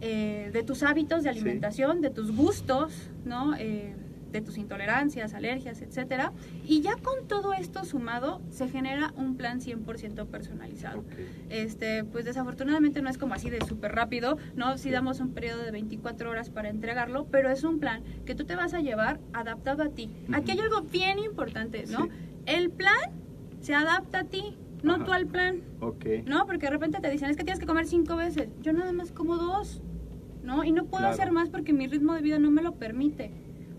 eh, 0.00 0.50
de 0.52 0.62
tus 0.62 0.82
hábitos 0.82 1.22
de 1.22 1.32
Sí. 1.32 1.38
alimentación, 1.38 2.00
de 2.00 2.10
tus 2.10 2.34
gustos, 2.34 3.10
¿no? 3.24 3.54
De 4.34 4.40
tus 4.40 4.58
intolerancias, 4.58 5.32
alergias, 5.32 5.80
etcétera. 5.80 6.32
Y 6.66 6.80
ya 6.80 6.96
con 6.96 7.28
todo 7.28 7.52
esto 7.52 7.84
sumado, 7.84 8.42
se 8.50 8.68
genera 8.68 9.12
un 9.16 9.36
plan 9.36 9.60
100% 9.60 10.26
personalizado. 10.26 11.04
Este, 11.50 12.02
pues 12.02 12.24
desafortunadamente 12.24 13.00
no 13.00 13.08
es 13.10 13.16
como 13.16 13.34
así 13.34 13.48
de 13.48 13.60
súper 13.64 13.92
rápido, 13.92 14.36
¿no? 14.56 14.76
Sí 14.76 14.90
damos 14.90 15.20
un 15.20 15.30
periodo 15.34 15.62
de 15.62 15.70
24 15.70 16.28
horas 16.28 16.50
para 16.50 16.68
entregarlo, 16.68 17.28
pero 17.30 17.48
es 17.48 17.62
un 17.62 17.78
plan 17.78 18.02
que 18.26 18.34
tú 18.34 18.44
te 18.44 18.56
vas 18.56 18.74
a 18.74 18.80
llevar 18.80 19.20
adaptado 19.32 19.84
a 19.84 19.90
ti. 19.90 20.10
Aquí 20.32 20.50
hay 20.50 20.58
algo 20.58 20.80
bien 20.82 21.20
importante, 21.20 21.84
¿no? 21.86 22.06
Sí. 22.06 22.10
El 22.46 22.70
plan 22.70 23.12
se 23.60 23.72
adapta 23.76 24.18
a 24.18 24.24
ti, 24.24 24.56
no 24.82 24.94
Ajá. 24.96 25.04
tú 25.04 25.12
al 25.12 25.26
plan, 25.28 25.60
Ok. 25.80 26.06
¿no? 26.26 26.44
Porque 26.44 26.66
de 26.66 26.70
repente 26.70 26.98
te 27.00 27.08
dicen, 27.08 27.30
es 27.30 27.36
que 27.36 27.44
tienes 27.44 27.60
que 27.60 27.66
comer 27.66 27.86
cinco 27.86 28.16
veces. 28.16 28.48
Yo 28.62 28.72
nada 28.72 28.90
más 28.92 29.12
como 29.12 29.36
dos, 29.36 29.80
¿no? 30.42 30.64
Y 30.64 30.72
no 30.72 30.86
puedo 30.86 31.02
Claro. 31.04 31.14
hacer 31.14 31.30
más 31.30 31.50
porque 31.50 31.72
mi 31.72 31.86
ritmo 31.86 32.14
de 32.14 32.20
vida 32.22 32.40
no 32.40 32.50
me 32.50 32.62
lo 32.62 32.72
permite. 32.74 33.30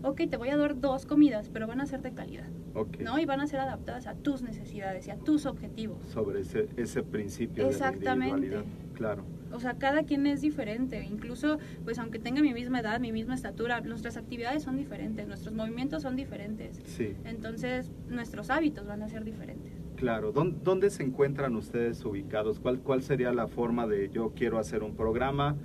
Ok, 0.02 0.22
te 0.30 0.36
voy 0.36 0.50
a 0.50 0.56
dar 0.56 0.78
dos 0.80 1.06
comidas, 1.06 1.48
pero 1.52 1.66
van 1.66 1.80
a 1.80 1.86
ser 1.86 2.02
de 2.02 2.12
calidad, 2.12 2.48
Ok. 2.74 2.98
¿no? 3.00 3.18
Y 3.18 3.24
van 3.24 3.40
a 3.40 3.46
ser 3.46 3.60
adaptadas 3.60 4.06
a 4.06 4.14
tus 4.14 4.42
necesidades 4.42 5.06
y 5.08 5.10
a 5.10 5.16
tus 5.16 5.46
objetivos. 5.46 5.98
Sobre 6.08 6.40
ese, 6.40 6.68
ese 6.76 7.02
principio 7.02 7.64
de 7.64 7.70
la 7.70 7.76
Exactamente. 7.76 8.28
individualidad. 8.36 8.72
Claro. 8.94 9.24
O 9.52 9.60
sea, 9.60 9.74
cada 9.74 10.02
quien 10.04 10.26
es 10.26 10.40
diferente. 10.42 11.04
Incluso, 11.04 11.58
pues 11.84 11.98
aunque 11.98 12.18
tenga 12.18 12.40
mi 12.42 12.52
misma 12.52 12.80
edad, 12.80 13.00
mi 13.00 13.12
misma 13.12 13.34
estatura, 13.34 13.80
nuestras 13.80 14.16
actividades 14.16 14.62
son 14.64 14.76
diferentes, 14.76 15.26
nuestros 15.26 15.54
movimientos 15.54 16.02
son 16.02 16.14
diferentes. 16.16 16.80
Sí. 16.84 17.14
Entonces, 17.24 17.90
nuestros 18.08 18.50
hábitos 18.50 18.86
van 18.86 19.02
a 19.02 19.08
ser 19.08 19.24
diferentes. 19.24 19.72
Claro, 19.96 20.32
¿Dón- 20.32 20.58
¿dónde 20.62 20.90
se 20.90 21.02
encuentran 21.04 21.56
ustedes 21.56 22.04
ubicados? 22.04 22.60
¿Cuál, 22.60 22.80
¿Cuál 22.80 23.02
sería 23.02 23.32
la 23.32 23.46
forma 23.46 23.86
de 23.86 24.10
yo 24.10 24.32
quiero 24.36 24.58
hacer 24.58 24.82
un 24.82 24.94
programa? 24.94 25.56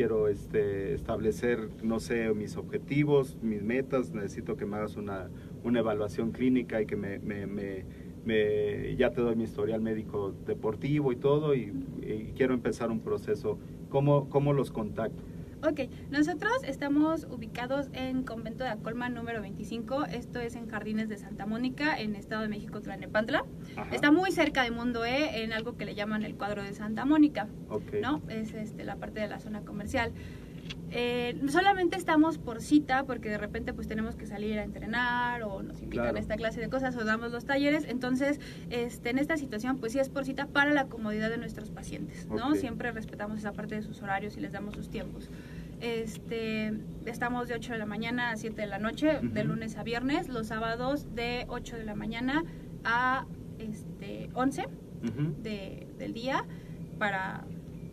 Quiero 0.00 0.28
este, 0.28 0.94
establecer, 0.94 1.68
no 1.82 2.00
sé, 2.00 2.32
mis 2.32 2.56
objetivos, 2.56 3.36
mis 3.42 3.62
metas, 3.62 4.14
necesito 4.14 4.56
que 4.56 4.64
me 4.64 4.78
hagas 4.78 4.96
una, 4.96 5.28
una 5.62 5.80
evaluación 5.80 6.32
clínica 6.32 6.80
y 6.80 6.86
que 6.86 6.96
me, 6.96 7.18
me- 7.18 7.46
me- 7.46 7.84
me- 8.24 8.96
ya 8.96 9.10
te 9.10 9.20
doy 9.20 9.36
mi 9.36 9.44
historial 9.44 9.82
médico 9.82 10.34
deportivo 10.46 11.12
y 11.12 11.16
todo 11.16 11.54
y, 11.54 11.70
quiero 12.34 12.54
empezar 12.54 12.90
un 12.90 13.00
proceso. 13.00 13.58
¿Cómo, 13.90 14.30
cómo 14.30 14.54
los 14.54 14.70
contacto? 14.70 15.22
Ok, 15.62 15.80
nosotros 16.10 16.50
estamos 16.64 17.26
ubicados 17.30 17.90
en 17.92 18.22
Convento 18.22 18.64
de 18.64 18.70
Acolma 18.70 19.10
número 19.10 19.42
25. 19.42 20.06
Esto 20.06 20.40
es 20.40 20.54
en 20.56 20.66
Jardines 20.70 21.10
de 21.10 21.18
Santa 21.18 21.44
Mónica, 21.44 22.00
en 22.00 22.16
Estado 22.16 22.40
de 22.40 22.48
México, 22.48 22.80
Tlanepantla. 22.80 23.44
Ajá. 23.76 23.94
Está 23.94 24.10
muy 24.10 24.30
cerca 24.32 24.62
de 24.62 24.70
Mundo 24.70 25.04
E, 25.04 25.42
en 25.44 25.52
algo 25.52 25.76
que 25.76 25.84
le 25.84 25.94
llaman 25.94 26.22
el 26.24 26.34
cuadro 26.34 26.62
de 26.62 26.74
Santa 26.74 27.04
Mónica. 27.04 27.48
Ok. 27.68 27.94
¿no? 28.02 28.20
Es 28.28 28.52
este, 28.54 28.84
la 28.84 28.96
parte 28.96 29.20
de 29.20 29.28
la 29.28 29.40
zona 29.40 29.60
comercial. 29.62 30.12
Eh, 30.92 31.40
solamente 31.48 31.96
estamos 31.96 32.38
por 32.38 32.60
cita 32.60 33.04
porque 33.04 33.28
de 33.28 33.38
repente 33.38 33.72
pues 33.72 33.86
tenemos 33.86 34.16
que 34.16 34.26
salir 34.26 34.58
a 34.58 34.64
entrenar 34.64 35.42
o 35.44 35.62
nos 35.62 35.80
invitan 35.82 36.04
Claro. 36.06 36.16
a 36.16 36.20
esta 36.20 36.34
clase 36.36 36.60
de 36.60 36.68
cosas 36.68 36.96
o 36.96 37.04
damos 37.04 37.30
los 37.30 37.44
talleres. 37.44 37.84
Entonces, 37.88 38.40
este, 38.70 39.10
en 39.10 39.18
esta 39.18 39.36
situación 39.36 39.78
pues 39.78 39.92
sí 39.92 40.00
es 40.00 40.08
por 40.08 40.24
cita 40.24 40.46
para 40.46 40.72
la 40.72 40.86
comodidad 40.86 41.30
de 41.30 41.38
nuestros 41.38 41.70
pacientes, 41.70 42.26
¿no? 42.28 42.48
Ok. 42.48 42.56
Siempre 42.56 42.90
respetamos 42.90 43.38
esa 43.38 43.52
parte 43.52 43.76
de 43.76 43.82
sus 43.82 44.02
horarios 44.02 44.36
y 44.36 44.40
les 44.40 44.50
damos 44.52 44.74
sus 44.74 44.90
tiempos. 44.90 45.30
Este, 45.80 46.72
estamos 47.06 47.48
de 47.48 47.54
8 47.54 47.72
de 47.72 47.78
la 47.78 47.86
mañana 47.86 48.30
a 48.30 48.36
7 48.36 48.60
de 48.60 48.66
la 48.66 48.78
noche, 48.78 49.18
de 49.22 49.40
Ujú. 49.40 49.48
lunes 49.48 49.76
a 49.76 49.82
viernes, 49.84 50.28
los 50.28 50.48
sábados 50.48 51.14
de 51.14 51.46
8 51.48 51.76
de 51.76 51.84
la 51.84 51.94
mañana 51.94 52.44
a 52.84 53.26
este, 53.60 54.30
11 54.34 54.62
Ujú. 54.66 55.34
de, 55.42 55.86
del 55.98 56.12
día 56.14 56.44
para 56.98 57.44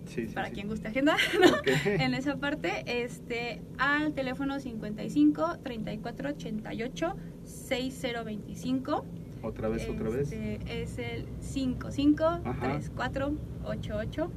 Sí, 0.05 0.25
sí, 0.27 0.33
para 0.33 0.47
sí. 0.47 0.53
quien 0.53 0.67
guste 0.69 0.87
agenda, 0.87 1.17
¿no? 1.41 1.57
Ok. 1.57 1.67
En 1.85 2.13
esa 2.13 2.37
parte, 2.37 2.83
este, 3.03 3.61
al 3.77 4.13
teléfono 4.13 4.59
55 4.59 5.57
34 5.63 6.29
88 6.29 7.13
6025. 7.43 9.05
Otra 9.43 9.67
vez, 9.69 9.87
otra 9.89 10.09
vez. 10.09 10.31
Este, 10.31 10.81
Es 10.81 10.97
el 10.97 11.27
55 11.41 12.23
Ajá. 12.23 12.59
34 12.59 13.33
88 13.65 14.31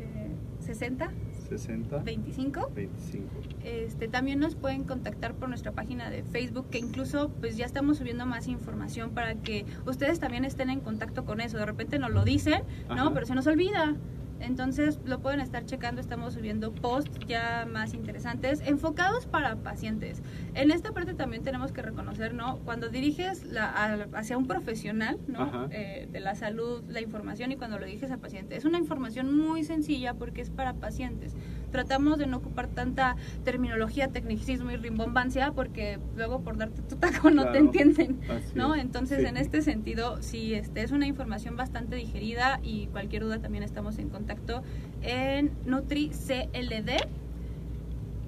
eh, 0.00 0.30
60 0.60 1.12
60, 1.48 1.98
25. 1.98 2.70
25. 2.74 3.26
Este, 3.64 4.08
también 4.08 4.38
nos 4.38 4.54
pueden 4.54 4.84
contactar 4.84 5.34
por 5.34 5.48
nuestra 5.48 5.72
página 5.72 6.10
de 6.10 6.22
Facebook, 6.22 6.68
que 6.70 6.78
incluso 6.78 7.30
pues 7.40 7.56
ya 7.56 7.64
estamos 7.64 7.98
subiendo 7.98 8.26
más 8.26 8.48
información 8.48 9.10
para 9.10 9.34
que 9.34 9.64
ustedes 9.86 10.20
también 10.20 10.44
estén 10.44 10.70
en 10.70 10.80
contacto 10.80 11.24
con 11.24 11.40
eso. 11.40 11.56
De 11.58 11.66
repente 11.66 11.98
nos 11.98 12.10
lo 12.10 12.24
dicen, 12.24 12.62
Ajá. 12.88 13.02
¿no? 13.02 13.14
Pero 13.14 13.26
se 13.26 13.34
nos 13.34 13.46
olvida. 13.46 13.96
Entonces 14.40 14.98
lo 15.04 15.20
pueden 15.20 15.40
estar 15.40 15.64
checando, 15.64 16.00
estamos 16.00 16.34
subiendo 16.34 16.72
posts 16.72 17.18
ya 17.26 17.66
más 17.70 17.94
interesantes, 17.94 18.60
enfocados 18.64 19.26
para 19.26 19.56
pacientes. 19.56 20.22
En 20.54 20.70
esta 20.70 20.92
parte 20.92 21.14
también 21.14 21.42
tenemos 21.42 21.72
que 21.72 21.82
reconocer, 21.82 22.34
¿no? 22.34 22.58
Cuando 22.64 22.88
diriges 22.88 23.44
la, 23.44 23.66
a- 23.70 24.06
hacia 24.18 24.38
un 24.38 24.46
profesional, 24.46 25.18
¿no? 25.26 25.44
Eh, 25.72 26.08
de 26.10 26.20
la 26.20 26.34
salud, 26.34 26.82
la 26.88 27.00
información 27.00 27.52
y 27.52 27.56
cuando 27.56 27.78
lo 27.78 27.86
diriges 27.86 28.10
a 28.10 28.18
paciente. 28.18 28.56
Es 28.56 28.64
una 28.64 28.78
información 28.78 29.36
muy 29.36 29.64
sencilla 29.64 30.14
porque 30.14 30.40
es 30.40 30.50
para 30.50 30.74
pacientes. 30.74 31.34
Tratamos 31.70 32.18
de 32.18 32.26
no 32.26 32.38
ocupar 32.38 32.68
tanta 32.68 33.16
terminología, 33.44 34.08
tecnicismo 34.08 34.70
y 34.70 34.76
rimbombancia 34.76 35.52
porque 35.52 35.98
luego 36.16 36.40
por 36.40 36.56
darte 36.56 36.82
tu 36.82 36.96
taco 36.96 37.30
no 37.30 37.50
te 37.50 37.58
entienden. 37.58 38.20
¿no? 38.54 38.74
es. 38.74 38.82
Entonces, 38.82 39.20
Sí. 39.20 39.26
en 39.26 39.36
este 39.36 39.62
sentido, 39.62 40.22
sí, 40.22 40.54
este, 40.54 40.82
es 40.82 40.92
una 40.92 41.06
información 41.06 41.56
bastante 41.56 41.96
digerida 41.96 42.60
y 42.62 42.86
cualquier 42.88 43.22
duda 43.24 43.38
también 43.40 43.64
estamos 43.64 43.98
en 43.98 44.08
contacto 44.08 44.62
en 45.02 45.52
Nutri 45.66 46.10
CLD, 46.10 46.96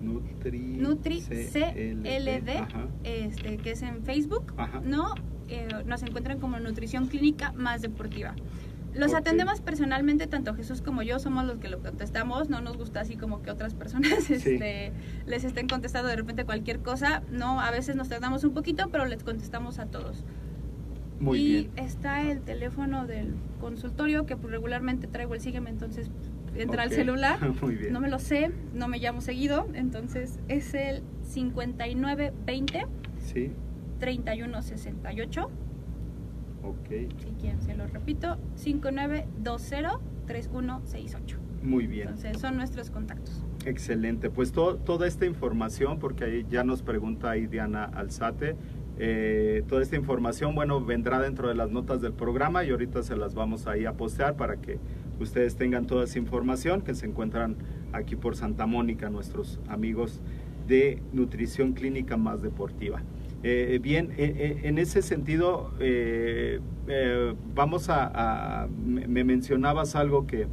Nutri, 0.01 0.59
Nutri 0.61 1.21
CLD, 1.21 2.67
este, 3.05 3.57
que 3.59 3.71
es 3.73 3.83
en 3.83 4.03
Facebook, 4.03 4.55
Ajá. 4.57 4.81
¿no? 4.85 5.15
Eh, 5.49 5.69
nos 5.85 6.03
encuentran 6.03 6.39
como 6.39 6.59
Nutrición 6.61 7.09
Clínica 7.09 7.53
Más 7.53 7.83
Deportiva. 7.83 8.35
Los 8.95 9.15
atendemos 9.15 9.61
personalmente, 9.61 10.27
tanto 10.27 10.55
Jesús 10.55 10.83
como 10.83 11.03
yo 11.03 11.19
somos 11.19 11.45
los 11.45 11.59
que 11.59 11.69
lo 11.69 11.79
contestamos, 11.81 12.49
no 12.51 12.61
nos 12.61 12.77
gusta 12.77 13.01
así 13.01 13.17
como 13.17 13.41
que 13.43 13.51
otras 13.51 13.75
personas 13.75 14.31
este, 14.31 14.93
les 15.27 15.45
estén 15.45 15.69
contestando 15.69 16.09
de 16.09 16.17
repente 16.17 16.45
cualquier 16.45 16.81
cosa, 16.81 17.23
no, 17.31 17.61
a 17.61 17.71
veces 17.71 17.95
nos 17.97 18.09
tardamos 18.09 18.43
un 18.45 18.53
poquito, 18.53 18.89
pero 18.91 19.07
les 19.07 19.23
contestamos 19.23 19.79
a 19.79 19.87
todos. 19.87 20.25
Muy 21.21 21.39
y 21.39 21.53
bien. 21.53 21.71
está 21.77 22.23
el 22.23 22.41
teléfono 22.41 23.07
del 23.07 23.35
consultorio 23.61 24.27
que 24.27 24.35
regularmente 24.37 25.07
traigo 25.07 25.35
el 25.35 25.41
sígueme, 25.41 25.71
entonces 25.71 26.11
entra 26.57 26.83
al 26.83 26.89
Ok. 26.89 26.95
celular. 26.95 27.39
Muy 27.63 27.77
bien. 27.77 27.93
No 27.93 28.01
me 28.01 28.09
lo 28.09 28.19
sé, 28.19 28.51
no 28.75 28.89
me 28.89 28.99
llamo 28.99 29.21
seguido, 29.21 29.69
entonces 29.75 30.39
es 30.49 30.75
el 30.75 31.03
5920 31.23 32.87
Sí, 33.19 33.53
3168. 34.01 35.51
Ok. 36.63 36.89
Si 37.19 37.31
quieren 37.41 37.61
se 37.63 37.75
lo 37.75 37.87
repito, 37.87 38.37
5920 38.57 39.99
3168. 40.27 41.39
Muy 41.63 41.87
bien. 41.87 42.09
Entonces 42.09 42.41
son 42.41 42.57
nuestros 42.57 42.91
contactos. 42.91 43.45
Excelente. 43.67 44.31
Pues 44.31 44.53
to- 44.53 44.77
toda 44.77 45.07
esta 45.07 45.27
información, 45.27 45.99
porque 45.99 46.25
ahí 46.25 46.47
ya 46.49 46.65
nos 46.65 46.83
pregunta 46.83 47.31
ahí 47.31 47.47
Diana 47.47 47.85
Alzate, 47.85 48.57
eh, 48.99 49.63
toda 49.69 49.83
esta 49.83 49.97
información, 49.97 50.55
bueno, 50.55 50.83
vendrá 50.85 51.21
dentro 51.21 51.49
de 51.49 51.55
las 51.55 51.71
notas 51.71 52.01
del 52.01 52.13
programa 52.13 52.65
y 52.65 52.71
ahorita 52.71 53.03
se 53.03 53.17
las 53.17 53.35
vamos 53.35 53.67
ahí 53.67 53.85
a 53.87 53.93
postear 53.95 54.37
para 54.37 54.57
que 54.57 54.79
ustedes 55.19 55.57
tengan 55.57 55.87
toda 55.87 56.05
esa 56.05 56.19
información 56.19 56.81
que 56.83 56.95
se 56.95 57.07
encuentran 57.07 57.57
aquí 57.93 58.17
por 58.17 58.37
Santa 58.37 58.67
Mónica, 58.67 59.11
nuestros 59.11 59.59
amigos 59.69 60.21
de 60.67 61.03
Nutrición 61.13 61.73
Clínica 61.73 62.17
Más 62.17 62.41
Deportiva. 62.43 63.03
Eh, 63.43 63.79
bien, 63.83 64.11
eh, 64.19 64.35
eh, 64.37 64.61
en 64.65 64.79
ese 64.79 65.01
sentido, 65.03 65.71
eh, 65.81 66.61
eh, 66.89 67.35
vamos 67.55 67.89
a, 67.89 68.11
a- 68.65 68.69
me 68.69 69.07
me 69.09 69.25
mencionabas 69.25 69.97
algo 69.97 70.27
que, 70.27 70.47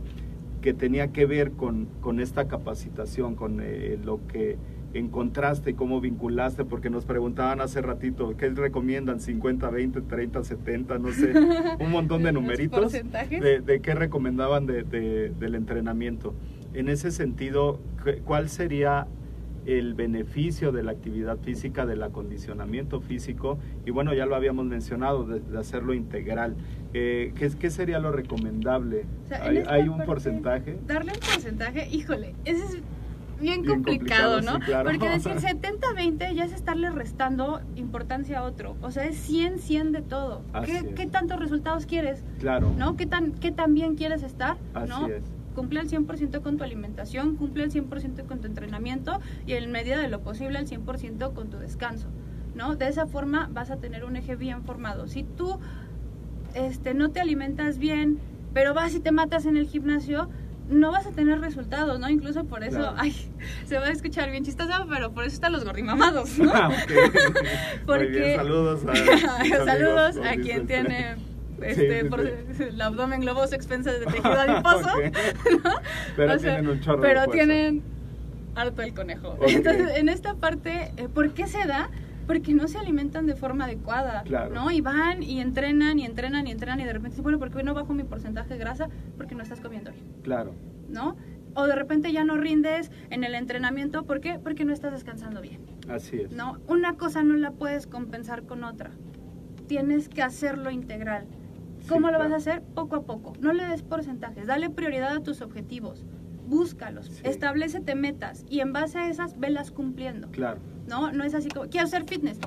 que 0.62 0.74
tenía 0.74 1.12
que 1.12 1.26
ver 1.26 1.52
con, 1.52 1.88
con 2.02 2.20
esta 2.20 2.48
capacitación, 2.48 3.36
con 3.36 3.62
lo 4.06 4.26
que 4.28 4.58
encontraste, 4.94 5.76
cómo 5.76 6.00
vinculaste, 6.00 6.64
porque 6.64 6.90
nos 6.90 7.04
preguntaban 7.06 7.60
hace 7.62 7.82
ratito, 7.82 8.36
¿qué 8.38 8.50
recomiendan? 8.50 9.20
50, 9.20 9.70
20, 9.70 10.02
30, 10.02 10.44
70, 10.44 10.98
no 10.98 11.12
sé, 11.12 11.34
un 11.80 11.92
montón 11.92 12.24
de 12.24 12.32
numeritos 12.32 12.92
de, 13.42 13.60
de 13.60 13.82
qué 13.82 13.96
recomendaban 13.96 14.66
de- 14.66 14.84
de- 14.84 15.30
del 15.32 15.56
entrenamiento. 15.56 16.34
En 16.74 16.88
ese 16.88 17.12
sentido, 17.12 17.80
¿qué- 18.04 18.20
¿cuál 18.20 18.50
sería 18.50 19.08
el 19.68 19.94
beneficio 19.94 20.72
de 20.72 20.82
la 20.84 20.92
actividad 20.92 21.38
física, 21.38 21.86
del 21.86 22.02
acondicionamiento 22.02 23.02
físico? 23.02 23.60
Y 23.86 23.92
bueno, 23.92 24.14
ya 24.14 24.26
lo 24.26 24.36
habíamos 24.36 24.66
mencionado, 24.66 25.26
de, 25.26 25.40
de 25.40 25.58
hacerlo 25.60 25.94
integral. 25.94 26.56
Eh, 26.94 27.34
¿qué, 27.36 27.50
qué 27.50 27.70
sería 27.70 28.00
lo 28.00 28.12
recomendable? 28.12 29.06
O 29.26 29.28
sea, 29.28 29.46
en 29.52 29.70
¿Hay, 29.70 29.84
un 29.84 29.98
parte, 29.98 30.06
porcentaje? 30.06 30.80
Darle 30.88 31.12
un 31.12 31.20
porcentaje, 31.20 31.88
híjole, 31.92 32.34
ese 32.46 32.64
es 32.64 32.72
bien, 33.40 33.62
Bien 33.62 33.66
complicado, 33.66 34.38
complicado, 34.38 34.42
¿no? 34.42 34.66
sí, 34.66 34.72
claro. 34.72 34.90
Porque 34.90 35.10
decir 35.10 35.32
70-20 35.62 36.34
ya 36.34 36.46
es 36.46 36.54
estarle 36.54 36.90
restando 36.90 37.62
importancia 37.76 38.40
a 38.40 38.44
otro. 38.44 38.76
O 38.82 38.90
sea, 38.90 39.06
es 39.06 39.30
100-100 39.30 39.92
de 39.92 40.02
todo. 40.02 40.42
¿Qué. 40.66 40.94
¿Qué 40.96 41.06
tantos 41.06 41.40
resultados 41.40 41.86
quieres? 41.86 42.24
Claro. 42.40 42.74
¿No? 42.78 42.96
¿Qué 42.96 43.06
tan, 43.06 43.34
qué 43.34 43.52
tan 43.52 43.74
bien 43.74 43.96
quieres 43.96 44.24
estar? 44.24 44.58
Así 44.74 44.90
¿no? 44.90 45.08
es. 45.08 45.24
Cumple 45.58 45.80
al 45.80 45.90
100% 45.90 46.44
con 46.44 46.58
tu 46.58 46.64
alimentación, 46.64 47.36
cumple 47.36 47.64
al 47.64 47.72
100% 47.72 48.28
con 48.28 48.42
tu 48.42 48.46
entrenamiento 48.46 49.20
y 49.48 49.54
en 49.54 49.72
medida 49.72 49.98
de 49.98 50.08
lo 50.08 50.22
posible 50.22 50.60
al 50.60 50.68
100% 50.68 51.34
con 51.34 51.50
tu 51.50 51.58
descanso, 51.58 52.10
¿no? 52.54 52.76
De 52.76 52.88
esa 52.88 53.08
forma 53.08 53.50
vas 53.52 53.72
a 53.72 53.78
tener 53.78 54.06
un 54.06 54.18
eje 54.18 54.36
bien 54.36 54.64
formado. 54.64 55.08
Si 55.08 55.24
tú 55.24 55.58
este, 56.54 56.94
no 56.94 57.10
te 57.10 57.22
alimentas 57.22 57.80
bien, 57.80 58.20
pero 58.54 58.76
vas 58.76 58.94
y 58.94 59.00
te 59.00 59.12
matas 59.12 59.48
en 59.48 59.58
el 59.58 59.66
gimnasio, 59.68 60.30
no 60.70 60.92
vas 60.92 61.08
a 61.08 61.12
tener 61.12 61.40
resultados, 61.42 62.00
¿no? 62.00 62.08
Incluso 62.08 62.46
por 62.46 62.64
eso, 62.64 62.78
Claro. 62.78 62.96
ay, 63.00 63.16
se 63.66 63.80
va 63.80 63.88
a 63.88 63.92
escuchar 63.92 64.30
bien 64.30 64.44
chistoso, 64.46 64.86
pero 64.88 65.12
por 65.12 65.24
eso 65.24 65.34
están 65.34 65.54
los 65.54 65.66
gorrimamados, 65.66 66.38
¿no? 66.38 66.52
Ah. 66.54 66.70
Muy 66.70 66.78
Porque- 67.88 68.08
bien, 68.10 68.36
saludos 68.36 68.86
a 68.86 68.92
amigos, 69.42 69.66
Saludos 69.66 70.18
a 70.24 70.36
quien 70.36 70.68
tiene 70.68 71.16
este, 71.62 72.02
sí, 72.02 72.10
por- 72.10 72.22
sí. 72.22 72.64
el 72.70 72.82
abdomen 72.82 73.22
globoso 73.22 73.56
expensa 73.56 73.92
de 73.92 74.06
tejido 74.06 74.32
adiposo. 74.40 74.90
Pero 76.16 76.34
O 76.34 76.40
sea, 76.40 76.56
tienen 76.56 76.70
un 76.72 76.80
chorro 76.82 77.02
Pero 77.02 77.28
tienen 77.28 77.84
harto 78.56 78.82
el 78.82 78.94
conejo. 78.94 79.38
Entonces, 79.48 79.98
en 79.98 80.10
esta 80.10 80.36
parte, 80.36 80.92
eh, 80.98 81.08
¿por 81.14 81.34
qué 81.34 81.48
se 81.48 81.66
da? 81.68 81.90
Porque 82.26 82.54
no 82.54 82.68
se 82.68 82.78
alimentan 82.78 83.26
de 83.26 83.36
forma 83.36 83.66
adecuada, 83.66 84.24
Claro. 84.24 84.54
¿no? 84.54 84.70
Y 84.72 84.82
van 84.82 85.24
y 85.24 85.40
entrenan 85.40 85.98
y 86.00 86.06
entrenan 86.06 86.46
y 86.48 86.52
entrenan 86.52 86.80
y 86.80 86.84
de 86.84 86.92
repente 86.92 87.12
dicen, 87.12 87.24
bueno, 87.24 87.40
¿por 87.40 87.52
qué 87.52 87.64
no 87.64 87.74
bajo 87.74 87.94
mi 87.94 88.04
porcentaje 88.04 88.50
de 88.50 88.58
grasa? 88.60 88.90
Porque 89.16 89.34
no 89.36 89.44
estás 89.44 89.62
comiendo 89.62 89.92
bien, 89.92 90.04
Claro, 90.24 90.54
¿no? 90.90 91.16
O 91.54 91.66
de 91.68 91.76
repente 91.76 92.12
ya 92.12 92.24
no 92.26 92.36
rindes 92.38 92.92
en 93.10 93.24
el 93.24 93.34
entrenamiento, 93.34 94.04
¿por 94.04 94.20
qué? 94.20 94.40
Porque 94.44 94.66
no 94.66 94.74
estás 94.74 94.92
descansando 94.92 95.42
bien, 95.42 95.62
así 95.90 96.18
es. 96.22 96.32
¿no? 96.32 96.58
Una 96.68 96.96
cosa 96.96 97.24
no 97.24 97.36
la 97.36 97.52
puedes 97.52 97.88
compensar 97.88 98.44
con 98.44 98.64
otra. 98.66 98.92
Tienes 99.68 100.08
que 100.10 100.22
hacerlo 100.22 100.70
integral. 100.70 101.26
Sí, 101.88 101.94
¿Cómo 101.94 102.08
lo 102.08 102.18
claro. 102.18 102.26
vas 102.26 102.34
a 102.34 102.36
hacer? 102.52 102.62
Poco 102.76 102.98
a 102.98 103.02
poco. 103.04 103.34
No 103.40 103.54
le 103.54 103.66
des 103.66 103.82
porcentajes, 103.82 104.46
dale 104.46 104.70
prioridad 104.70 105.16
a 105.16 105.24
tus 105.24 105.42
objetivos. 105.42 106.06
Búscalos, 106.48 107.06
Sí. 107.08 107.22
establecete 107.24 107.96
metas 107.96 108.46
y 108.50 108.60
en 108.60 108.74
base 108.74 108.98
a 109.00 109.10
esas 109.10 109.40
velas 109.40 109.72
cumpliendo. 109.72 110.30
Claro. 110.32 110.60
¿No? 110.88 111.12
No 111.12 111.24
es 111.24 111.34
así 111.34 111.50
como, 111.50 111.70
quiero 111.70 111.86
hacer 111.88 112.04
fitness. 112.06 112.40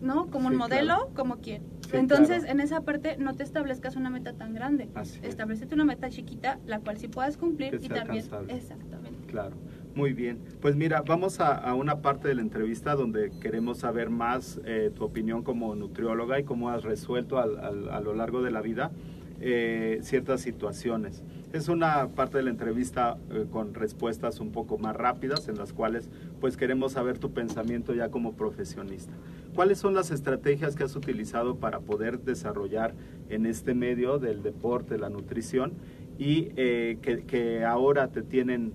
¿No? 0.00 0.26
Como 0.30 0.48
un 0.48 0.56
modelo, 0.56 0.86
claro. 0.96 1.10
como 1.14 1.36
quien. 1.36 1.62
Entonces, 1.92 2.38
claro. 2.38 2.52
en 2.52 2.60
esa 2.60 2.80
parte 2.80 3.16
no 3.18 3.34
te 3.34 3.44
establezcas 3.44 3.94
una 3.96 4.10
meta 4.10 4.32
tan 4.32 4.54
grande. 4.54 4.88
Así 4.94 5.18
es. 5.22 5.28
Establecete 5.28 5.74
una 5.74 5.84
meta 5.84 6.08
chiquita, 6.10 6.58
la 6.66 6.80
cual 6.80 6.96
sí 6.98 7.06
puedas 7.06 7.36
cumplir 7.36 7.78
Que 7.78 7.86
y 7.86 7.88
también. 7.88 8.24
alcanzable. 8.24 8.54
Exactamente. 8.54 9.26
Claro, 9.28 9.54
muy 9.94 10.12
bien. 10.12 10.38
Pues 10.60 10.74
mira, 10.76 11.02
vamos 11.06 11.40
a, 11.40 11.54
a 11.54 11.74
una 11.74 12.00
parte 12.00 12.28
de 12.28 12.34
la 12.34 12.42
entrevista 12.42 12.94
donde 12.94 13.30
queremos 13.40 13.78
saber 13.78 14.10
más 14.10 14.60
eh, 14.64 14.90
tu 14.94 15.04
opinión 15.04 15.42
como 15.42 15.74
nutrióloga 15.74 16.38
y 16.40 16.44
cómo 16.44 16.70
has 16.70 16.82
resuelto 16.82 17.38
al- 17.38 17.58
al- 17.58 17.88
a 17.90 18.00
lo 18.00 18.14
largo 18.14 18.42
de 18.42 18.50
la 18.50 18.60
vida 18.62 18.90
eh, 19.44 19.98
ciertas 20.02 20.40
situaciones. 20.40 21.24
Es 21.52 21.68
una 21.68 22.08
parte 22.10 22.38
de 22.38 22.44
la 22.44 22.50
entrevista 22.50 23.18
eh, 23.30 23.44
con 23.50 23.74
respuestas 23.74 24.38
un 24.40 24.52
poco 24.52 24.78
más 24.78 24.94
rápidas 24.96 25.48
en 25.48 25.58
las 25.58 25.72
cuales 25.72 26.08
pues 26.40 26.56
queremos 26.56 26.92
saber 26.92 27.18
tu 27.18 27.32
pensamiento 27.32 27.92
ya 27.92 28.08
como 28.10 28.34
profesionista. 28.34 29.12
¿Cuáles 29.54 29.78
son 29.78 29.94
las 29.94 30.10
estrategias 30.12 30.76
que 30.76 30.84
has 30.84 30.94
utilizado 30.96 31.56
para 31.56 31.80
poder 31.80 32.20
desarrollar 32.20 32.94
en 33.28 33.44
este 33.46 33.74
medio 33.74 34.18
del 34.18 34.42
deporte, 34.42 34.96
la 34.96 35.10
nutrición 35.10 35.72
y 36.18 36.50
eh, 36.56 36.98
que, 37.02 37.24
que 37.24 37.64
ahora 37.64 38.08
te 38.08 38.22
tienen 38.22 38.72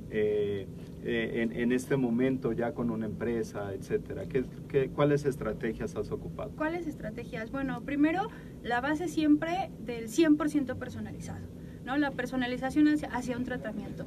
eh, 1.03 1.41
en, 1.41 1.51
en 1.51 1.71
este 1.71 1.95
momento 1.95 2.51
ya 2.51 2.73
con 2.73 2.89
una 2.89 3.05
empresa, 3.05 3.73
etcétera? 3.73 4.25
¿Qué, 4.27 4.45
qué, 4.67 4.89
cuáles 4.89 5.25
estrategias 5.25 5.95
has 5.95 6.11
ocupado? 6.11 6.51
¿Cuáles 6.55 6.87
estrategias? 6.87 7.51
Bueno, 7.51 7.81
primero, 7.81 8.29
la 8.63 8.81
base 8.81 9.07
siempre 9.07 9.71
del 9.79 10.09
100% 10.09 10.77
personalizado, 10.77 11.45
¿no? 11.85 11.97
La 11.97 12.11
personalización 12.11 12.87
hacia, 12.87 13.09
hacia 13.09 13.37
un 13.37 13.43
tratamiento. 13.43 14.05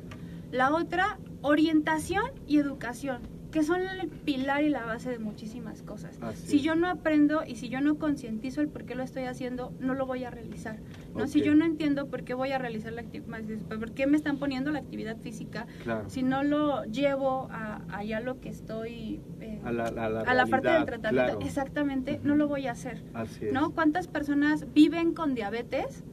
La 0.50 0.74
otra, 0.74 1.18
orientación 1.42 2.24
y 2.46 2.58
educación, 2.58 3.22
que 3.50 3.62
son 3.62 3.80
el 3.80 4.08
pilar 4.08 4.62
y 4.62 4.68
la 4.68 4.84
base 4.84 5.10
de 5.10 5.18
muchísimas 5.18 5.82
cosas. 5.82 6.18
Así 6.22 6.46
si 6.46 6.60
yo 6.60 6.74
no 6.76 6.88
aprendo 6.88 7.42
y 7.46 7.56
si 7.56 7.68
yo 7.68 7.80
no 7.80 7.96
concientizo 7.98 8.60
el 8.60 8.68
por 8.68 8.84
qué 8.84 8.94
lo 8.94 9.02
estoy 9.02 9.24
haciendo, 9.24 9.72
no 9.80 9.94
lo 9.94 10.06
voy 10.06 10.24
a 10.24 10.30
realizar. 10.30 10.78
¿no? 11.16 11.26
Si 11.26 11.42
yo 11.42 11.54
no 11.54 11.64
entiendo 11.64 12.06
por 12.06 12.22
qué 12.22 12.34
voy 12.34 12.52
a 12.52 12.58
realizar 12.58 12.92
la 12.92 13.00
actividad, 13.02 13.40
por 13.68 13.92
qué 13.92 14.06
me 14.06 14.16
están 14.16 14.38
poniendo 14.38 14.70
la 14.70 14.78
actividad 14.78 15.16
física, 15.18 15.66
Claro. 15.82 16.08
si 16.08 16.22
no 16.22 16.42
lo 16.44 16.84
llevo 16.84 17.48
a, 17.50 17.82
allá 17.92 18.20
lo 18.20 18.40
que 18.40 18.48
estoy... 18.50 19.20
eh, 19.40 19.60
A 19.64 19.72
la, 19.72 19.84
a 19.86 20.08
la 20.08 20.20
a 20.20 20.34
la 20.34 20.46
parte 20.46 20.68
del 20.70 20.84
tratamiento, 20.84 21.32
claro. 21.32 21.46
exactamente, 21.46 22.20
no 22.22 22.36
lo 22.36 22.46
voy 22.48 22.66
a 22.66 22.72
hacer. 22.72 23.02
Así 23.14 23.46
es. 23.46 23.52
¿No? 23.52 23.70
¿Cuántas 23.72 24.06
personas 24.08 24.66
viven 24.74 25.12
con 25.14 25.34
diabetes 25.34 26.04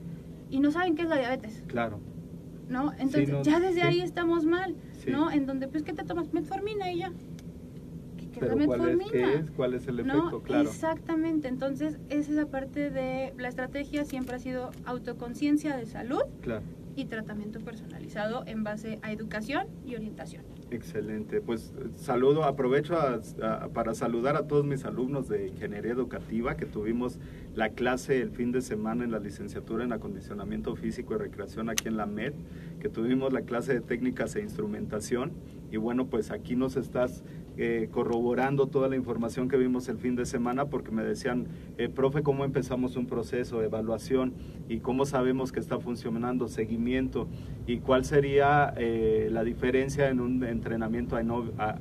y 0.50 0.60
no 0.60 0.72
saben 0.72 0.96
qué 0.96 1.04
es 1.04 1.10
la 1.10 1.18
diabetes? 1.18 1.64
Claro. 1.68 2.00
¿No? 2.70 2.92
Entonces, 2.94 3.30
no, 3.30 3.44
ya 3.44 3.60
desde 3.60 3.82
sí. 3.82 3.88
ahí 3.88 4.02
estamos 4.02 4.44
mal, 4.46 4.76
Sí. 5.08 5.12
¿no? 5.14 5.32
En 5.32 5.46
donde, 5.46 5.68
pues, 5.68 5.84
¿qué 5.84 5.94
te 5.94 6.04
tomas? 6.04 6.34
Metformina 6.34 6.92
y 6.92 7.00
ya. 7.00 7.12
¿Qué, 8.18 8.30
qué 8.30 8.40
es 8.46 8.56
la 8.58 8.66
¿cuál 8.66 8.82
es, 8.90 8.98
metformina? 8.98 9.12
qué 9.12 9.34
es? 9.40 9.52
¿Cuál 9.52 9.74
es 9.74 9.88
el 9.88 10.00
efecto? 10.02 10.32
¿No? 10.32 10.40
Claro. 10.42 10.70
Exactamente. 10.70 11.48
Entonces, 11.48 11.98
esa 12.10 12.32
es 12.32 12.38
la 12.38 12.46
parte 12.48 12.90
de 12.90 13.34
la 13.38 13.48
estrategia 13.48 14.06
siempre 14.06 14.36
ha 14.36 14.40
sido 14.40 14.72
autoconciencia 14.86 15.78
de 15.78 15.86
salud 15.86 16.22
Claro. 16.42 16.64
y 16.96 17.06
tratamiento 17.06 17.60
personalizado 17.62 18.44
en 18.46 18.64
base 18.64 19.00
a 19.02 19.12
educación 19.12 19.68
y 19.86 19.96
orientación. 19.96 20.44
Excelente. 20.70 21.40
Pues 21.40 21.74
saludo, 21.96 22.44
aprovecho 22.44 22.98
a- 22.98 23.22
a- 23.42 23.70
para 23.70 23.94
saludar 23.96 24.36
a 24.36 24.48
todos 24.48 24.66
mis 24.66 24.84
alumnos 24.84 25.30
de 25.30 25.48
Ingeniería 25.48 25.94
Educativa 25.94 26.58
que 26.58 26.66
tuvimos 26.66 27.20
la 27.58 27.70
clase 27.70 28.22
el 28.22 28.30
fin 28.30 28.52
de 28.52 28.62
semana 28.62 29.04
en 29.04 29.10
la 29.10 29.18
licenciatura 29.18 29.84
en 29.84 29.92
acondicionamiento 29.92 30.76
físico 30.76 31.16
y 31.16 31.18
recreación 31.18 31.72
aquí 31.72 31.88
en 31.88 31.98
la 31.98 32.06
MED, 32.06 32.34
que 32.80 32.88
tuvimos 32.88 33.34
la 33.34 33.42
clase 33.42 33.74
de 33.74 33.82
técnicas 33.82 34.36
e 34.36 34.42
instrumentación. 34.42 35.32
Y 35.72 35.78
bueno, 35.78 36.06
pues 36.06 36.30
aquí 36.30 36.56
nos 36.56 36.78
estás 36.78 37.24
eh, 37.58 37.90
corroborando 37.92 38.68
toda 38.68 38.88
la 38.88 38.96
información 38.96 39.50
que 39.50 39.58
vimos 39.58 39.90
el 39.90 39.98
fin 39.98 40.16
de 40.16 40.28
semana 40.28 40.66
porque 40.66 40.92
me 40.92 41.04
decían, 41.04 41.48
eh, 41.80 41.90
profe, 41.90 42.22
¿cómo 42.22 42.46
empezamos 42.46 42.96
un 42.96 43.08
proceso, 43.08 43.64
evaluación 43.64 44.36
y 44.70 44.78
cómo 44.78 45.08
sabemos 45.08 45.52
que 45.52 45.60
está 45.60 45.80
funcionando, 45.80 46.48
seguimiento 46.50 47.28
y 47.66 47.80
cuál 47.80 48.06
sería 48.06 48.72
eh, 48.78 49.30
la 49.32 49.44
diferencia 49.44 50.10
en 50.10 50.20
un 50.20 50.44
entrenamiento 50.44 51.18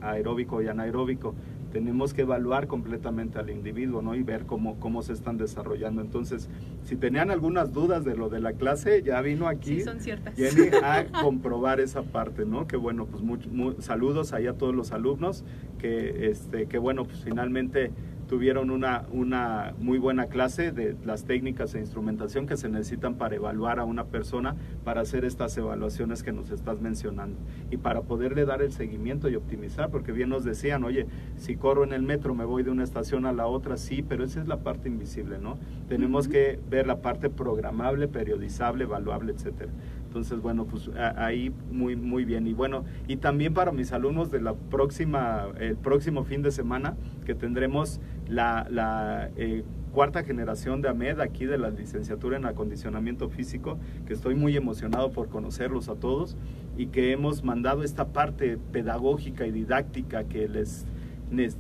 aeróbico 0.00 0.62
y 0.62 0.68
anaeróbico? 0.68 1.34
Tenemos 1.76 2.14
que 2.14 2.22
evaluar 2.22 2.68
completamente 2.68 3.38
al 3.38 3.50
individuo 3.50 4.00
¿no? 4.00 4.14
y 4.14 4.22
ver 4.22 4.46
cómo, 4.46 4.80
cómo 4.80 5.02
se 5.02 5.12
están 5.12 5.36
desarrollando. 5.36 6.00
Entonces, 6.00 6.48
si 6.84 6.96
tenían 6.96 7.30
algunas 7.30 7.74
dudas 7.74 8.02
de 8.02 8.16
lo 8.16 8.30
de 8.30 8.40
la 8.40 8.54
clase, 8.54 9.02
ya 9.02 9.20
vino 9.20 9.46
aquí 9.46 9.74
Sí, 9.74 9.82
son 9.82 10.00
ciertas. 10.00 10.34
Jenny 10.36 10.70
a 10.82 11.04
comprobar 11.20 11.80
esa 11.80 12.00
parte, 12.00 12.46
¿no? 12.46 12.66
Que 12.66 12.78
bueno, 12.78 13.04
pues 13.04 13.22
much- 13.22 13.46
mu- 13.50 13.74
saludos 13.82 14.32
ahí 14.32 14.46
a 14.46 14.54
todos 14.54 14.74
los 14.74 14.90
alumnos 14.92 15.44
que, 15.78 16.30
este, 16.30 16.64
que 16.64 16.78
bueno, 16.78 17.04
pues 17.04 17.22
finalmente 17.22 17.90
tuvieron 18.28 18.70
una, 18.70 19.04
una 19.12 19.74
muy 19.78 19.98
buena 19.98 20.26
clase 20.26 20.72
de 20.72 20.96
las 21.04 21.24
técnicas 21.24 21.74
e 21.74 21.80
instrumentación 21.80 22.46
que 22.46 22.56
se 22.56 22.68
necesitan 22.68 23.14
para 23.14 23.36
evaluar 23.36 23.78
a 23.78 23.84
una 23.84 24.04
persona, 24.04 24.56
para 24.84 25.00
hacer 25.00 25.24
estas 25.24 25.56
evaluaciones 25.56 26.22
que 26.22 26.32
nos 26.32 26.50
estás 26.50 26.80
mencionando 26.80 27.38
y 27.70 27.76
para 27.76 28.02
poderle 28.02 28.44
dar 28.44 28.62
el 28.62 28.72
seguimiento 28.72 29.28
y 29.28 29.36
optimizar, 29.36 29.90
porque 29.90 30.12
bien 30.12 30.28
nos 30.28 30.44
decían, 30.44 30.84
oye, 30.84 31.06
si 31.36 31.56
corro 31.56 31.84
en 31.84 31.92
el 31.92 32.02
metro 32.02 32.34
me 32.34 32.44
voy 32.44 32.62
de 32.62 32.70
una 32.70 32.84
estación 32.84 33.26
a 33.26 33.32
la 33.32 33.46
otra, 33.46 33.76
sí, 33.76 34.02
pero 34.02 34.24
esa 34.24 34.40
es 34.40 34.48
la 34.48 34.58
parte 34.58 34.88
invisible, 34.88 35.38
¿no? 35.38 35.58
Tenemos 35.88 36.28
que 36.28 36.58
ver 36.68 36.86
la 36.86 37.00
parte 37.00 37.30
programable, 37.30 38.08
periodizable, 38.08 38.84
evaluable, 38.84 39.32
etcétera. 39.32 39.70
Entonces, 40.16 40.40
bueno, 40.40 40.64
pues 40.64 40.88
ahí 41.16 41.52
muy, 41.70 41.94
muy 41.94 42.24
bien. 42.24 42.46
Y 42.46 42.54
bueno, 42.54 42.84
y 43.06 43.16
también 43.16 43.52
para 43.52 43.70
mis 43.70 43.92
alumnos 43.92 44.30
de 44.30 44.40
la 44.40 44.54
próxima, 44.54 45.48
el 45.60 45.76
próximo 45.76 46.24
fin 46.24 46.40
de 46.40 46.50
semana, 46.50 46.96
que 47.26 47.34
tendremos 47.34 48.00
la, 48.26 48.66
la 48.70 49.28
eh, 49.36 49.62
cuarta 49.92 50.24
generación 50.24 50.80
de 50.80 50.88
AMED 50.88 51.20
aquí 51.20 51.44
de 51.44 51.58
la 51.58 51.68
licenciatura 51.68 52.38
en 52.38 52.46
acondicionamiento 52.46 53.28
físico, 53.28 53.78
que 54.06 54.14
estoy 54.14 54.34
muy 54.34 54.56
emocionado 54.56 55.12
por 55.12 55.28
conocerlos 55.28 55.90
a 55.90 55.96
todos. 55.96 56.38
y 56.78 56.88
que 56.88 57.12
hemos 57.12 57.42
mandado 57.42 57.82
esta 57.82 58.08
parte 58.08 58.58
pedagógica 58.70 59.46
y 59.46 59.50
didáctica 59.50 60.24
que 60.24 60.46
les 60.46 60.84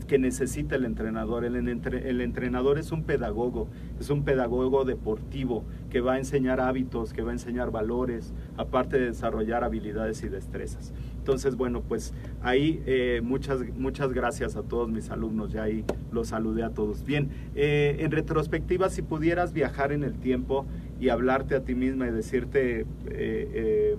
que 0.06 0.18
necesita 0.18 0.76
el 0.76 0.84
entrenador. 0.84 1.44
El, 1.44 2.20
entrenador 2.20 2.78
es 2.78 2.92
un 2.92 3.02
pedagogo, 3.02 3.68
es 3.98 4.10
un 4.10 4.24
pedagogo 4.24 4.84
deportivo 4.84 5.64
que 5.90 6.00
va 6.00 6.14
a 6.14 6.18
enseñar 6.18 6.60
hábitos, 6.60 7.12
que 7.12 7.22
va 7.22 7.30
a 7.30 7.34
enseñar 7.34 7.70
valores, 7.70 8.32
aparte 8.56 8.98
de 8.98 9.06
desarrollar 9.06 9.64
habilidades 9.64 10.22
y 10.22 10.28
destrezas. 10.28 10.92
Entonces, 11.18 11.56
bueno, 11.56 11.82
pues 11.82 12.14
ahí 12.42 12.80
eh, 12.86 13.20
muchas, 13.24 13.60
muchas 13.76 14.12
gracias 14.12 14.54
a 14.54 14.62
todos 14.62 14.88
mis 14.88 15.10
alumnos, 15.10 15.52
ya 15.52 15.64
ahí 15.64 15.84
los 16.12 16.28
saludé 16.28 16.62
a 16.62 16.70
todos. 16.70 17.04
Bien, 17.04 17.30
eh, 17.56 17.96
en 18.00 18.12
retrospectiva, 18.12 18.88
si 18.90 19.02
pudieras 19.02 19.52
viajar 19.52 19.90
en 19.90 20.04
el 20.04 20.14
tiempo 20.14 20.66
y 21.00 21.08
hablarte 21.08 21.56
a 21.56 21.64
ti 21.64 21.74
misma 21.74 22.06
y 22.06 22.12
decirte, 22.12 22.86
eh, 23.06 23.96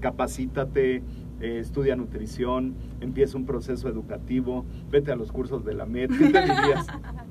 capacítate, 0.00 1.02
eh, 1.40 1.58
estudia 1.60 1.94
nutrición, 1.96 2.74
empieza 3.00 3.36
un 3.36 3.46
proceso 3.46 3.88
educativo, 3.88 4.64
vete 4.90 5.12
a 5.12 5.16
los 5.16 5.30
cursos 5.30 5.64
de 5.64 5.74
la 5.74 5.86
MED, 5.86 6.10
¿qué 6.10 6.30
te 6.30 6.40
dirías? 6.42 6.86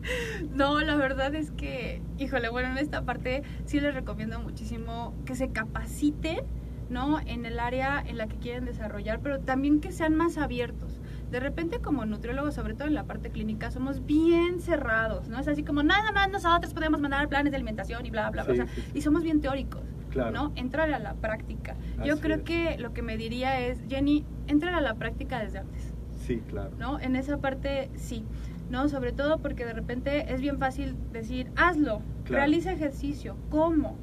no, 0.56 0.80
la 0.80 0.96
verdad 0.96 1.36
es 1.36 1.52
que, 1.52 2.02
híjole, 2.18 2.50
bueno, 2.50 2.72
en 2.72 2.78
esta 2.78 3.04
parte 3.04 3.44
sí 3.66 3.80
les 3.80 3.94
recomiendo 3.94 4.40
muchísimo 4.40 5.14
que 5.26 5.36
se 5.36 5.50
capaciten, 5.50 6.40
¿no? 6.90 7.20
En 7.20 7.46
el 7.46 7.60
área 7.60 8.02
en 8.06 8.18
la 8.18 8.28
que 8.28 8.38
quieren 8.38 8.66
desarrollar, 8.66 9.20
pero 9.22 9.40
también 9.40 9.82
que 9.82 9.92
sean 9.92 10.16
más 10.16 10.38
abiertos. 10.38 11.00
De 11.32 11.42
repente 11.42 11.80
como 11.80 12.06
nutriólogos, 12.06 12.56
sobre 12.56 12.74
todo 12.74 12.88
en 12.88 12.94
la 12.94 13.04
parte 13.04 13.30
clínica, 13.30 13.72
somos 13.72 14.06
bien 14.06 14.62
cerrados, 14.62 15.28
¿no? 15.28 15.38
Es 15.40 15.48
así 15.50 15.64
como 15.64 15.84
nada 15.84 16.14
más 16.14 16.30
nosotros 16.30 16.74
podemos 16.74 17.02
mandar 17.02 17.28
planes 17.28 17.52
de 17.52 17.58
alimentación 17.58 18.06
y 18.06 18.10
bla, 18.10 18.30
bla, 18.30 18.46
bla. 18.46 18.68
Y 18.94 19.02
somos 19.02 19.24
bien 19.24 19.42
teóricos. 19.42 19.82
¿No? 20.18 20.52
Entrar 20.56 20.92
a 20.92 21.00
la 21.00 21.14
práctica. 21.14 21.76
Yo 22.04 22.20
creo 22.20 22.44
que 22.44 22.78
lo 22.78 22.94
que 22.94 23.02
me 23.02 23.18
diría 23.18 23.60
es, 23.60 23.80
Jenny, 23.88 24.26
entrar 24.48 24.74
a 24.74 24.82
la 24.82 24.96
práctica 24.96 25.40
desde 25.40 25.60
antes. 25.60 25.94
Sí, 26.18 26.42
claro. 26.48 26.72
¿No? 26.78 27.00
En 27.00 27.16
esa 27.16 27.38
parte 27.38 27.90
sí. 27.96 28.26
¿no? 28.70 28.90
Sobre 28.90 29.12
todo 29.12 29.40
porque 29.40 29.66
de 29.66 29.74
repente 29.74 30.34
es 30.34 30.42
bien 30.42 30.58
fácil 30.58 30.96
decir, 31.12 31.50
hazlo, 31.56 32.02
realiza 32.26 32.72
ejercicio, 32.72 33.38
¿cómo? 33.50 33.96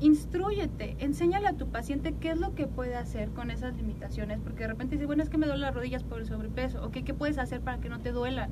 Instruyete, 0.00 0.96
enséñale 0.98 1.46
a 1.46 1.52
tu 1.52 1.68
paciente 1.68 2.12
qué 2.18 2.30
es 2.30 2.38
lo 2.38 2.54
que 2.54 2.66
puede 2.66 2.96
hacer 2.96 3.30
con 3.30 3.50
esas 3.50 3.76
limitaciones, 3.76 4.40
porque 4.42 4.64
de 4.64 4.68
repente 4.68 4.96
dice, 4.96 5.06
bueno, 5.06 5.22
es 5.22 5.28
que 5.28 5.38
me 5.38 5.46
duelen 5.46 5.62
las 5.62 5.74
rodillas 5.74 6.02
por 6.02 6.18
el 6.18 6.26
sobrepeso, 6.26 6.84
ok, 6.84 6.98
¿qué 7.04 7.14
puedes 7.14 7.38
hacer 7.38 7.60
para 7.60 7.78
que 7.78 7.88
no 7.88 8.00
te 8.00 8.10
duelan? 8.10 8.50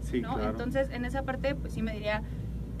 Sí, 0.00 0.20
¿no? 0.20 0.34
Claro. 0.34 0.50
Entonces, 0.50 0.90
en 0.90 1.04
esa 1.04 1.22
parte, 1.22 1.54
pues 1.54 1.72
sí 1.72 1.82
me 1.82 1.94
diría, 1.94 2.22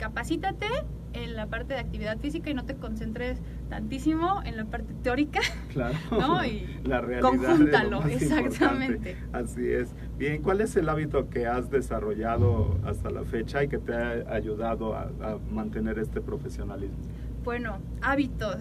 capacítate 0.02 0.66
en 1.12 1.36
la 1.36 1.46
parte 1.46 1.74
de 1.74 1.78
actividad 1.78 2.18
física 2.18 2.50
y 2.50 2.54
no 2.54 2.64
te 2.64 2.74
concentres 2.74 3.38
tantísimo 3.68 4.42
en 4.44 4.56
la 4.56 4.64
parte 4.64 4.92
teórica. 5.02 5.40
Claro. 5.72 5.96
¿no? 6.10 6.44
Y 6.44 6.66
la 6.84 7.00
realidad 7.00 7.30
conjúntalo, 7.30 8.04
exactamente. 8.06 9.16
Así 9.32 9.66
es. 9.70 9.94
Bien, 10.18 10.42
¿cuál 10.42 10.60
es 10.60 10.76
el 10.76 10.88
hábito 10.88 11.30
que 11.30 11.46
has 11.46 11.70
desarrollado 11.70 12.78
hasta 12.84 13.10
la 13.10 13.22
fecha 13.22 13.62
y 13.62 13.68
que 13.68 13.78
te 13.78 13.94
ha 13.94 14.24
ayudado 14.30 14.94
a, 14.94 15.08
mantener 15.50 15.98
este 16.00 16.20
profesionalismo? 16.20 16.98
Bueno, 17.44 17.78
hábitos. 18.02 18.58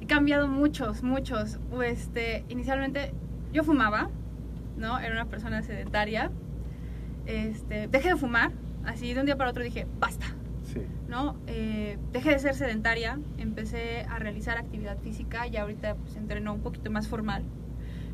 He 0.00 0.06
cambiado 0.06 0.46
muchos, 0.46 1.02
muchos. 1.02 1.58
Este, 1.84 2.44
inicialmente 2.48 3.12
yo 3.52 3.64
fumaba, 3.64 4.08
¿no? 4.78 4.98
Era 5.00 5.12
una 5.12 5.26
persona 5.26 5.60
sedentaria. 5.62 6.30
Este, 7.26 7.88
dejé 7.88 8.10
de 8.10 8.16
fumar, 8.16 8.52
así 8.86 9.12
de 9.12 9.20
un 9.20 9.26
día 9.26 9.36
para 9.36 9.50
otro 9.50 9.62
dije, 9.62 9.86
basta 9.98 10.26
¿no? 11.08 11.36
Eh, 11.46 11.98
dejé 12.12 12.30
de 12.30 12.38
ser 12.38 12.54
sedentaria, 12.54 13.18
empecé 13.38 14.02
a 14.08 14.18
realizar 14.18 14.58
actividad 14.58 14.98
física 14.98 15.46
y 15.46 15.56
ahorita 15.56 15.94
pues 15.94 16.16
entreno 16.16 16.54
un 16.54 16.60
poquito 16.60 16.90
más 16.90 17.08
formal, 17.08 17.44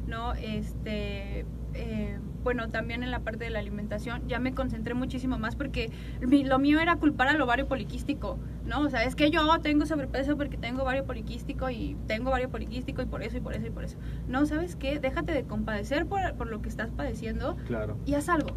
¿no? 0.06 0.34
Este, 0.34 1.44
eh, 1.74 2.18
bueno, 2.44 2.68
también 2.68 3.02
en 3.02 3.10
la 3.10 3.20
parte 3.20 3.44
de 3.44 3.50
la 3.50 3.58
alimentación 3.58 4.28
ya 4.28 4.38
me 4.38 4.54
concentré 4.54 4.94
muchísimo 4.94 5.38
más 5.38 5.56
porque 5.56 5.90
lo 6.20 6.58
mío 6.58 6.78
era 6.78 6.96
culpar 6.96 7.28
al 7.28 7.40
ovario 7.40 7.66
poliquístico, 7.66 8.38
¿no? 8.66 8.80
O 8.82 8.90
sea, 8.90 9.04
es 9.04 9.16
que 9.16 9.30
yo 9.30 9.42
tengo 9.60 9.86
sobrepeso 9.86 10.36
porque 10.36 10.56
tengo 10.58 10.82
ovario 10.82 11.04
poliquístico 11.04 11.70
y 11.70 11.96
tengo 12.06 12.28
ovario 12.28 12.50
poliquístico 12.50 13.02
y 13.02 13.06
por 13.06 13.22
eso 13.22 13.38
y 13.38 13.40
por 13.40 13.54
eso 13.54 13.66
y 13.66 13.70
por 13.70 13.84
eso. 13.84 13.96
No, 14.28 14.44
¿sabes 14.46 14.76
qué? 14.76 15.00
Déjate 15.00 15.32
de 15.32 15.44
compadecer 15.44 16.06
por, 16.06 16.34
por 16.34 16.48
lo 16.48 16.60
que 16.60 16.68
estás 16.68 16.90
padeciendo 16.90 17.56
claro. 17.66 17.96
y 18.04 18.14
haz 18.14 18.28
algo, 18.28 18.50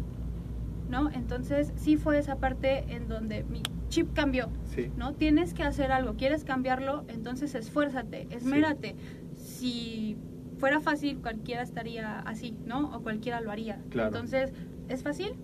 ¿no? 0.90 1.10
Entonces 1.10 1.72
sí 1.76 1.96
fue 1.96 2.18
esa 2.18 2.36
parte 2.36 2.94
en 2.94 3.08
donde 3.08 3.42
mi 3.44 3.62
chip 3.88 4.12
cambió, 4.14 4.48
¿no? 4.96 5.14
Tienes 5.14 5.54
que 5.54 5.62
hacer 5.62 5.92
algo, 5.92 6.14
quieres 6.14 6.44
cambiarlo, 6.44 7.04
entonces 7.08 7.54
esfuérzate, 7.54 8.26
esmérate. 8.30 8.96
Si 9.36 10.16
fuera 10.58 10.80
fácil, 10.80 11.18
cualquiera 11.18 11.62
estaría 11.62 12.20
así, 12.20 12.56
¿no? 12.66 12.94
O 12.94 13.02
cualquiera 13.02 13.40
lo 13.40 13.50
haría. 13.50 13.80
Entonces, 13.92 14.52
¿es 14.88 15.02
fácil? 15.02 15.34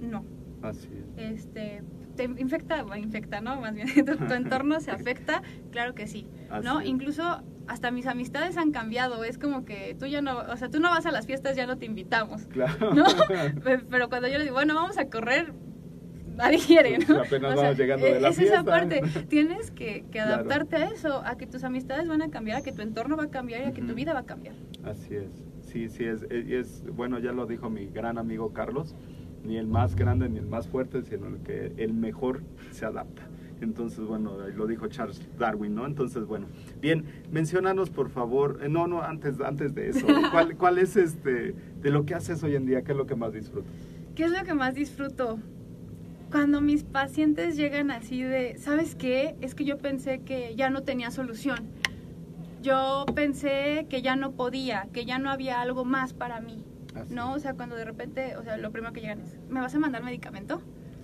No. 0.00 0.24
Así 0.62 0.88
es. 1.16 1.46
Este, 1.46 1.82
te 2.16 2.24
infecta, 2.24 2.84
o 2.84 2.94
infecta, 2.96 3.40
¿no? 3.40 3.60
Más 3.60 3.74
bien, 3.74 3.88
tu, 4.04 4.34
entorno 4.34 4.80
se 4.80 4.90
afecta, 4.90 5.42
claro 5.70 5.94
que 5.94 6.06
sí, 6.06 6.26
¿no? 6.62 6.82
Incluso 6.82 7.42
hasta 7.66 7.90
mis 7.92 8.06
amistades 8.06 8.56
han 8.56 8.72
cambiado, 8.72 9.22
es 9.22 9.38
como 9.38 9.64
que 9.64 9.94
tú 9.98 10.06
ya 10.06 10.20
no, 10.20 10.38
o 10.38 10.56
sea, 10.56 10.70
tú 10.70 10.80
no 10.80 10.90
vas 10.90 11.06
a 11.06 11.12
las 11.12 11.26
fiestas, 11.26 11.56
ya 11.56 11.66
no 11.66 11.78
te 11.78 11.86
invitamos, 11.86 12.46
claro. 12.46 12.94
¿no? 12.94 13.04
Pero 13.90 14.08
cuando 14.08 14.26
yo 14.26 14.38
les 14.38 14.44
digo, 14.44 14.54
bueno, 14.54 14.74
vamos 14.74 14.98
a 14.98 15.08
correr, 15.08 15.52
nadie 16.44 16.58
quiere, 16.58 16.98
¿no? 16.98 17.20
apenas 17.20 17.56
vamos 17.56 17.78
llegando 17.78 18.06
de 18.06 18.20
la 18.20 18.28
es 18.28 18.38
esa 18.38 18.64
parte, 18.64 19.02
tienes 19.28 19.70
que, 19.70 20.04
adaptarte 20.18 20.76
a 20.76 20.90
eso, 20.90 21.22
a 21.24 21.36
que 21.36 21.46
tus 21.46 21.64
amistades 21.64 22.08
van 22.08 22.22
a 22.22 22.30
cambiar, 22.30 22.58
a 22.58 22.62
que 22.62 22.72
tu 22.72 22.82
entorno 22.82 23.16
va 23.16 23.24
a 23.24 23.30
cambiar 23.30 23.62
y 23.62 23.64
a 23.64 23.72
que 23.72 23.82
tu 23.82 23.94
vida 23.94 24.12
va 24.12 24.20
a 24.20 24.26
cambiar. 24.26 24.54
Así 24.84 25.14
es, 25.14 25.30
sí, 25.62 25.88
sí, 25.88 26.04
es, 26.04 26.22
es, 26.30 26.84
bueno, 26.94 27.18
ya 27.18 27.32
lo 27.32 27.46
dijo 27.46 27.68
mi 27.70 27.86
gran 27.86 28.18
amigo 28.18 28.52
Carlos, 28.52 28.94
ni 29.44 29.56
el 29.56 29.66
más 29.66 29.96
grande 29.96 30.28
ni 30.28 30.38
el 30.38 30.46
más 30.46 30.68
fuerte, 30.68 31.02
sino 31.02 31.26
el 31.28 31.38
que 31.42 31.72
el 31.76 31.92
mejor 31.94 32.42
se 32.70 32.86
adapta. 32.86 33.22
Entonces, 33.60 34.06
bueno, 34.06 34.38
lo 34.56 34.66
dijo 34.66 34.88
Charles 34.88 35.20
Darwin, 35.38 35.74
¿no? 35.74 35.84
Entonces, 35.84 36.24
bueno, 36.24 36.46
bien, 36.80 37.04
mencionanos 37.30 37.90
por 37.90 38.08
favor, 38.08 38.60
eh, 38.62 38.70
no, 38.70 38.86
no, 38.86 39.02
antes, 39.02 39.38
antes 39.40 39.74
de 39.74 39.90
eso, 39.90 40.06
¿cuál, 40.32 40.56
¿cuál 40.56 40.78
es 40.78 40.96
este, 40.96 41.54
de 41.82 41.90
lo 41.90 42.06
que 42.06 42.14
haces 42.14 42.42
hoy 42.42 42.56
en 42.56 42.64
día, 42.64 42.82
qué 42.82 42.92
es 42.92 42.98
lo 42.98 43.06
que 43.06 43.16
más 43.16 43.34
disfrutas? 43.34 43.70
¿Qué 44.14 44.24
es 44.24 44.30
lo 44.32 44.44
que 44.44 44.54
más 44.54 44.74
disfruto? 44.74 45.38
Cuando 46.30 46.60
mis 46.60 46.84
pacientes 46.84 47.56
llegan 47.56 47.90
así 47.90 48.22
de, 48.22 48.56
¿sabes 48.58 48.94
qué? 48.94 49.34
Es 49.40 49.54
que 49.54 49.64
yo 49.64 49.78
pensé 49.78 50.20
que 50.20 50.54
ya 50.54 50.70
no 50.70 50.82
tenía 50.82 51.10
solución. 51.10 51.68
Yo 52.62 53.04
pensé 53.14 53.86
que 53.88 54.02
ya 54.02 54.16
no 54.16 54.32
podía, 54.32 54.88
que 54.92 55.04
ya 55.04 55.18
no 55.18 55.30
había 55.30 55.60
algo 55.60 55.84
más 55.84 56.12
para 56.12 56.40
mí. 56.40 56.64
¿No? 57.08 57.34
O 57.34 57.38
sea, 57.38 57.54
cuando 57.54 57.76
de 57.76 57.84
repente, 57.84 58.36
o 58.36 58.42
sea, 58.42 58.56
lo 58.56 58.72
primero 58.72 58.92
que 58.92 59.00
llegan 59.00 59.20
es, 59.20 59.36
¿me 59.48 59.60
vas 59.60 59.74
a 59.74 59.78
mandar 59.78 60.02
medicamento? 60.02 60.60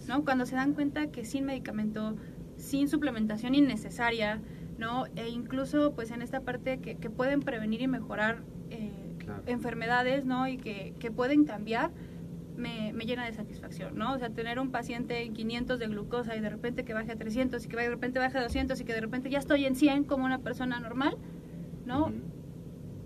¿No? 0.08 0.24
Cuando 0.24 0.46
se 0.46 0.56
dan 0.56 0.74
cuenta 0.74 1.08
que 1.08 1.24
sin 1.24 1.44
medicamento, 1.44 2.16
sin 2.56 2.88
suplementación 2.88 3.54
innecesaria, 3.54 4.40
¿no? 4.78 5.06
E 5.14 5.28
incluso, 5.28 5.92
pues, 5.94 6.10
en 6.10 6.22
esta 6.22 6.40
parte 6.40 6.78
que, 6.78 6.96
que 6.96 7.08
pueden 7.08 7.40
prevenir 7.40 7.82
y 7.82 7.88
mejorar 7.88 8.42
eh, 8.70 8.90
enfermedades, 9.46 10.26
¿no? 10.26 10.48
Y 10.48 10.56
que, 10.56 10.94
que 10.98 11.10
pueden 11.10 11.44
cambiar, 11.44 11.90
me, 12.56 12.92
me, 12.92 13.04
llena 13.04 13.26
de 13.26 13.32
satisfacción, 13.32 13.96
¿no? 13.96 14.14
O 14.14 14.18
sea, 14.18 14.30
tener 14.30 14.58
un 14.58 14.70
paciente 14.70 15.22
en 15.22 15.34
500 15.34 15.78
de 15.78 15.86
glucosa 15.88 16.36
y 16.36 16.40
de 16.40 16.48
repente 16.48 16.84
que 16.84 16.94
baje 16.94 17.12
a 17.12 17.16
300 17.16 17.64
y 17.64 17.68
que 17.68 17.76
de 17.76 17.88
repente 17.90 18.18
baje 18.18 18.38
a 18.38 18.42
200 18.42 18.80
y 18.80 18.84
que 18.84 18.92
de 18.92 19.00
repente 19.00 19.30
ya 19.30 19.38
estoy 19.38 19.64
en 19.64 19.76
100 19.76 20.04
como 20.04 20.24
una 20.24 20.38
persona 20.38 20.80
normal, 20.80 21.16
¿no? 21.84 22.12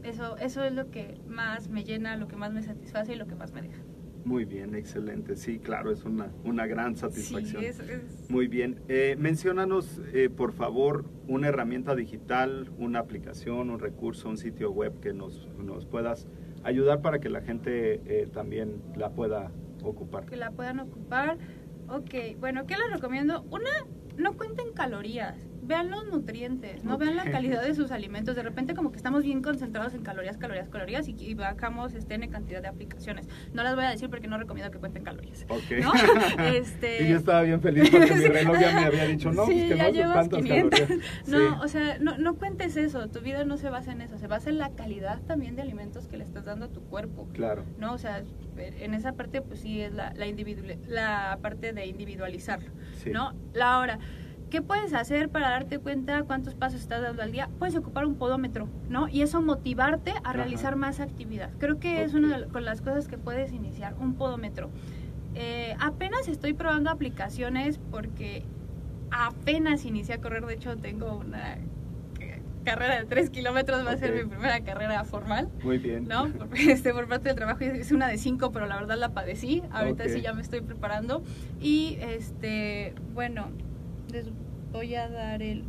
eso, 0.02 0.36
eso 0.38 0.64
es 0.64 0.72
lo 0.72 0.90
que 0.90 1.20
más 1.28 1.68
me 1.68 1.84
llena, 1.84 2.16
lo 2.16 2.28
que 2.28 2.36
más 2.36 2.52
me 2.52 2.62
satisface 2.62 3.14
y 3.14 3.16
lo 3.16 3.26
que 3.26 3.34
más 3.34 3.52
me 3.52 3.62
deja. 3.62 3.80
Muy 4.24 4.44
bien, 4.44 4.74
excelente. 4.74 5.34
Sí, 5.36 5.58
claro, 5.58 5.90
es 5.90 6.04
una, 6.04 6.30
una 6.44 6.66
gran 6.66 6.96
satisfacción. 6.96 7.62
Sí, 7.62 7.68
es, 7.68 8.30
Muy 8.30 8.48
bien. 8.48 8.80
Eh, 8.88 9.16
menciónanos, 9.18 10.00
eh, 10.12 10.28
por 10.28 10.52
favor, 10.52 11.06
una 11.26 11.48
herramienta 11.48 11.94
digital, 11.94 12.70
una 12.78 12.98
aplicación, 12.98 13.70
un 13.70 13.78
recurso, 13.78 14.28
un 14.28 14.36
sitio 14.36 14.72
web 14.72 15.00
que 15.00 15.14
nos, 15.14 15.48
nos 15.58 15.86
puedas 15.86 16.28
ayudar 16.64 17.00
para 17.00 17.18
que 17.18 17.28
la 17.28 17.40
gente 17.40 18.00
eh, 18.06 18.26
también 18.32 18.82
la 18.96 19.10
pueda 19.10 19.50
ocupar. 19.82 20.26
Que 20.26 20.36
la 20.36 20.50
puedan 20.50 20.80
ocupar. 20.80 21.38
Ok, 21.88 22.38
bueno, 22.38 22.66
¿qué 22.66 22.76
les 22.76 22.92
recomiendo? 22.92 23.44
Una, 23.50 23.70
no 24.16 24.36
cuenten 24.36 24.72
calorías 24.72 25.49
vean 25.70 25.88
los 25.88 26.04
nutrientes, 26.06 26.82
no 26.82 26.98
vean 26.98 27.14
la 27.14 27.30
calidad 27.30 27.62
de 27.62 27.76
sus 27.76 27.92
alimentos. 27.92 28.34
De 28.34 28.42
repente 28.42 28.74
como 28.74 28.90
que 28.90 28.96
estamos 28.96 29.22
bien 29.22 29.40
concentrados 29.40 29.94
en 29.94 30.02
calorías, 30.02 30.36
calorías, 30.36 30.68
calorías 30.68 31.06
y, 31.08 31.34
bajamos 31.34 31.94
este, 31.94 32.14
en 32.14 32.28
cantidad 32.28 32.60
de 32.60 32.66
aplicaciones. 32.66 33.28
No 33.54 33.62
las 33.62 33.76
voy 33.76 33.84
a 33.84 33.90
decir 33.90 34.10
porque 34.10 34.26
no 34.26 34.36
recomiendo 34.36 34.72
que 34.72 34.78
cuenten 34.78 35.04
calorías. 35.04 35.46
Ok. 35.48 35.70
¿no? 35.80 35.92
este... 36.44 37.04
Y 37.04 37.10
yo 37.10 37.18
estaba 37.18 37.42
bien 37.42 37.60
feliz 37.60 37.88
porque 37.88 38.14
mi 38.14 38.26
reloj 38.26 38.58
ya 38.58 38.72
me 38.72 38.86
había 38.86 39.04
dicho, 39.04 39.32
no, 39.32 39.46
sí, 39.46 39.52
pues 39.52 39.64
que 39.70 39.76
ya 39.76 39.84
no 39.84 39.90
llevas 39.90 40.14
cuántas 40.14 40.42
500. 40.42 40.80
calorías. 40.80 41.10
No, 41.28 41.60
o 41.62 41.68
sea, 41.68 41.98
no, 42.00 42.18
no 42.18 42.34
cuentes 42.34 42.76
eso. 42.76 43.08
Tu 43.08 43.20
vida 43.20 43.44
no 43.44 43.56
se 43.56 43.70
basa 43.70 43.92
en 43.92 44.00
eso. 44.00 44.18
Se 44.18 44.26
basa 44.26 44.50
en 44.50 44.58
la 44.58 44.70
calidad 44.70 45.20
también 45.22 45.54
de 45.54 45.62
alimentos 45.62 46.08
que 46.08 46.16
le 46.16 46.24
estás 46.24 46.44
dando 46.44 46.66
a 46.66 46.68
tu 46.68 46.80
cuerpo. 46.80 47.28
Claro. 47.32 47.64
¿No? 47.78 47.92
O 47.92 47.98
sea, 47.98 48.24
en 48.56 48.94
esa 48.94 49.12
parte 49.12 49.40
pues 49.40 49.60
sí 49.60 49.80
es 49.80 49.92
la, 49.92 50.12
la, 50.14 50.26
la 50.88 51.38
parte 51.40 51.72
de 51.72 51.86
individualizarlo. 51.86 52.70
Sí. 53.04 53.10
¿No? 53.10 53.34
La 53.54 53.78
hora 53.78 54.00
¿Qué 54.50 54.62
puedes 54.62 54.92
hacer 54.94 55.28
para 55.28 55.48
darte 55.50 55.78
cuenta 55.78 56.24
cuántos 56.24 56.56
pasos 56.56 56.80
estás 56.80 57.02
dando 57.02 57.22
al 57.22 57.30
día? 57.30 57.48
Puedes 57.60 57.76
ocupar 57.76 58.04
un 58.04 58.16
podómetro, 58.16 58.68
¿no? 58.88 59.08
Y 59.08 59.22
eso 59.22 59.40
motivarte 59.40 60.10
a 60.10 60.18
Ajá. 60.24 60.32
realizar 60.32 60.74
más 60.74 60.98
actividad. 60.98 61.50
Creo 61.58 61.78
que 61.78 62.02
es 62.02 62.14
una 62.14 62.40
de 62.40 62.60
las 62.60 62.80
cosas 62.80 63.06
que 63.06 63.16
puedes 63.16 63.52
iniciar, 63.52 63.94
un 64.00 64.14
podómetro. 64.14 64.70
Eh, 65.36 65.76
apenas 65.78 66.26
estoy 66.26 66.52
probando 66.54 66.90
aplicaciones 66.90 67.78
porque 67.92 68.42
apenas 69.12 69.84
inicié 69.84 70.16
a 70.16 70.18
correr. 70.20 70.44
De 70.44 70.54
hecho, 70.54 70.76
tengo 70.76 71.16
una 71.16 71.58
carrera 72.64 72.98
de 72.98 73.06
3 73.06 73.30
kilómetros, 73.30 73.86
va 73.86 73.92
a 73.92 73.96
ser 73.96 74.12
mi 74.12 74.28
primera 74.28 74.60
carrera 74.60 75.04
formal. 75.04 75.48
Muy 75.62 75.78
bien. 75.78 76.08
¿no? 76.08 76.28
Por, 76.32 76.58
este, 76.58 76.92
por 76.92 77.08
parte 77.08 77.28
del 77.28 77.36
trabajo 77.36 77.60
es 77.64 77.92
una 77.92 78.08
de 78.08 78.18
cinco, 78.18 78.50
pero 78.52 78.66
la 78.66 78.76
verdad 78.76 78.98
la 78.98 79.10
padecí. 79.10 79.62
Ahorita 79.70 80.08
sí 80.08 80.20
ya 80.20 80.32
me 80.32 80.42
estoy 80.42 80.60
preparando. 80.60 81.22
Y 81.60 81.98
este, 82.00 82.94
bueno, 83.14 83.48
les 84.12 84.26
voy 84.72 84.94
a 84.94 85.08
dar 85.08 85.42
el 85.42 85.64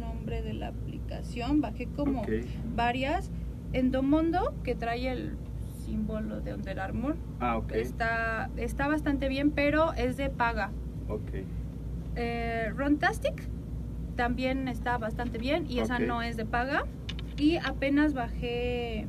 nombre 0.00 0.42
de 0.42 0.54
la 0.54 0.68
aplicación. 0.68 1.60
Bajé 1.60 1.86
como 1.86 2.22
Ok. 2.22 2.28
varias. 2.74 3.30
Endomondo, 3.72 4.54
que 4.62 4.74
trae 4.74 5.08
el 5.10 5.36
símbolo 5.84 6.40
de 6.40 6.54
Under 6.54 6.80
Armour. 6.80 7.16
Ah, 7.40 7.58
ok. 7.58 7.72
Está, 7.72 8.50
está 8.56 8.88
bastante 8.88 9.28
bien, 9.28 9.50
pero 9.50 9.92
es 9.94 10.16
de 10.16 10.30
paga. 10.30 10.70
Ok. 11.08 11.30
Eh, 12.16 12.72
Runtastic 12.74 13.48
también 14.16 14.68
está 14.68 14.96
bastante 14.98 15.36
bien 15.38 15.66
y 15.68 15.80
esa 15.80 15.98
no 15.98 16.22
es 16.22 16.36
de 16.36 16.46
paga. 16.46 16.84
Y 17.36 17.56
apenas 17.56 18.14
bajé 18.14 19.06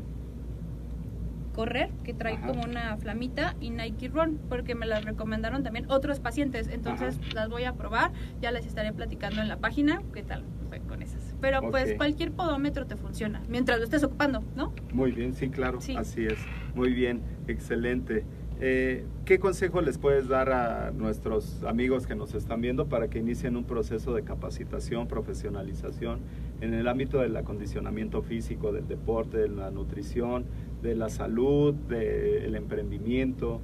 Correr, 1.57 1.89
que 2.03 2.13
trae 2.13 2.35
Ajá. 2.35 2.45
como 2.49 2.61
una 2.65 2.95
flamita, 2.97 3.55
y 3.59 3.71
Nike 3.71 4.09
Run, 4.09 4.37
porque 4.47 4.75
me 4.75 4.85
las 4.85 5.03
recomendaron 5.03 5.63
también 5.63 5.89
otros 5.89 6.19
pacientes. 6.19 6.67
Entonces 6.67 7.17
Ajá. 7.19 7.33
las 7.33 7.49
voy 7.49 7.63
a 7.63 7.73
probar, 7.73 8.11
ya 8.39 8.51
les 8.51 8.67
estaré 8.67 8.93
platicando 8.93 9.41
en 9.41 9.47
la 9.47 9.57
página 9.57 10.03
qué 10.13 10.21
tal 10.21 10.43
fue 10.69 10.81
con 10.81 11.01
esas. 11.01 11.35
Pero 11.41 11.61
pues 11.71 11.89
Ok. 11.93 11.97
cualquier 11.97 12.31
podómetro 12.31 12.85
te 12.85 12.95
funciona, 12.95 13.41
mientras 13.49 13.79
lo 13.79 13.85
estés 13.85 14.03
ocupando, 14.03 14.43
¿no? 14.55 14.71
Muy 14.93 15.11
bien, 15.11 15.33
sí, 15.33 15.49
claro, 15.49 15.81
Sí. 15.81 15.95
así 15.97 16.27
es. 16.27 16.37
Muy 16.75 16.93
bien, 16.93 17.23
excelente. 17.47 18.23
Eh, 18.59 19.05
¿Qué 19.25 19.37
consejo 19.37 19.81
les 19.81 19.97
puedes 19.99 20.27
dar 20.27 20.51
a 20.51 20.89
nuestros 20.91 21.63
amigos 21.63 22.07
que 22.07 22.15
nos 22.15 22.33
están 22.33 22.59
viendo 22.61 22.87
para 22.87 23.07
que 23.07 23.19
inicien 23.19 23.55
un 23.55 23.65
proceso 23.65 24.13
de 24.15 24.23
capacitación, 24.23 25.07
profesionalización 25.07 26.21
en 26.61 26.73
el 26.73 26.87
ámbito 26.87 27.19
del 27.19 27.35
acondicionamiento 27.37 28.23
físico, 28.23 28.71
del 28.71 28.87
deporte, 28.87 29.37
de 29.37 29.49
la 29.49 29.69
nutrición, 29.69 30.45
de 30.81 30.95
la 30.95 31.09
salud, 31.09 31.73
del 31.73 32.55
emprendimiento? 32.55 33.61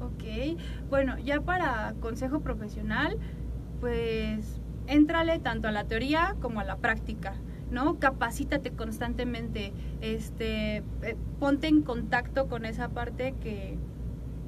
Ok, 0.00 0.58
bueno, 0.90 1.18
ya 1.18 1.40
para 1.40 1.94
consejo 2.00 2.40
profesional, 2.40 3.16
pues 3.80 4.60
éntrale 4.86 5.38
tanto 5.38 5.68
a 5.68 5.72
la 5.72 5.84
teoría 5.84 6.34
como 6.40 6.60
a 6.60 6.64
la 6.64 6.76
práctica, 6.76 7.34
¿no? 7.70 7.98
Capacítate 7.98 8.70
constantemente, 8.70 9.72
este, 10.00 10.76
eh, 10.76 11.16
ponte 11.38 11.68
en 11.68 11.82
contacto 11.82 12.48
con 12.48 12.64
esa 12.64 12.88
parte 12.88 13.34
que, 13.40 13.76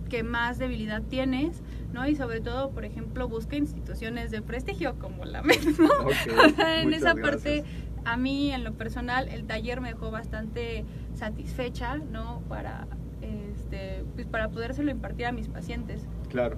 que 0.09 0.23
más 0.23 0.59
debilidad 0.59 1.03
tienes, 1.03 1.63
¿no? 1.93 2.07
Y 2.09 2.17
sobre 2.17 2.41
todo, 2.41 2.71
por 2.71 2.85
ejemplo, 2.85 3.29
busca 3.29 3.57
instituciones 3.57 4.31
de 4.31 4.43
prestigio 4.43 4.99
como 4.99 5.25
la 5.25 5.43
MED, 5.43 5.79
¿no? 5.79 5.89
Ok, 6.05 6.47
O 6.47 6.57
sea, 6.57 6.83
en 6.83 6.93
esa 6.93 7.15
parte, 7.15 7.65
a 8.05 8.17
mí 8.17 8.51
en 8.53 8.65
lo 8.65 8.73
personal, 8.73 9.29
el 9.29 9.45
taller 9.45 9.81
me 9.81 9.91
dejó 9.91 10.11
bastante 10.11 10.85
satisfecha, 11.21 11.99
¿no? 11.99 12.43
Para, 12.49 12.87
este, 13.21 14.05
pues 14.15 14.27
para 14.27 14.49
podérselo 14.49 14.91
impartir 14.91 15.27
a 15.27 15.33
mis 15.33 15.49
pacientes. 15.49 16.07
Claro. 16.31 16.57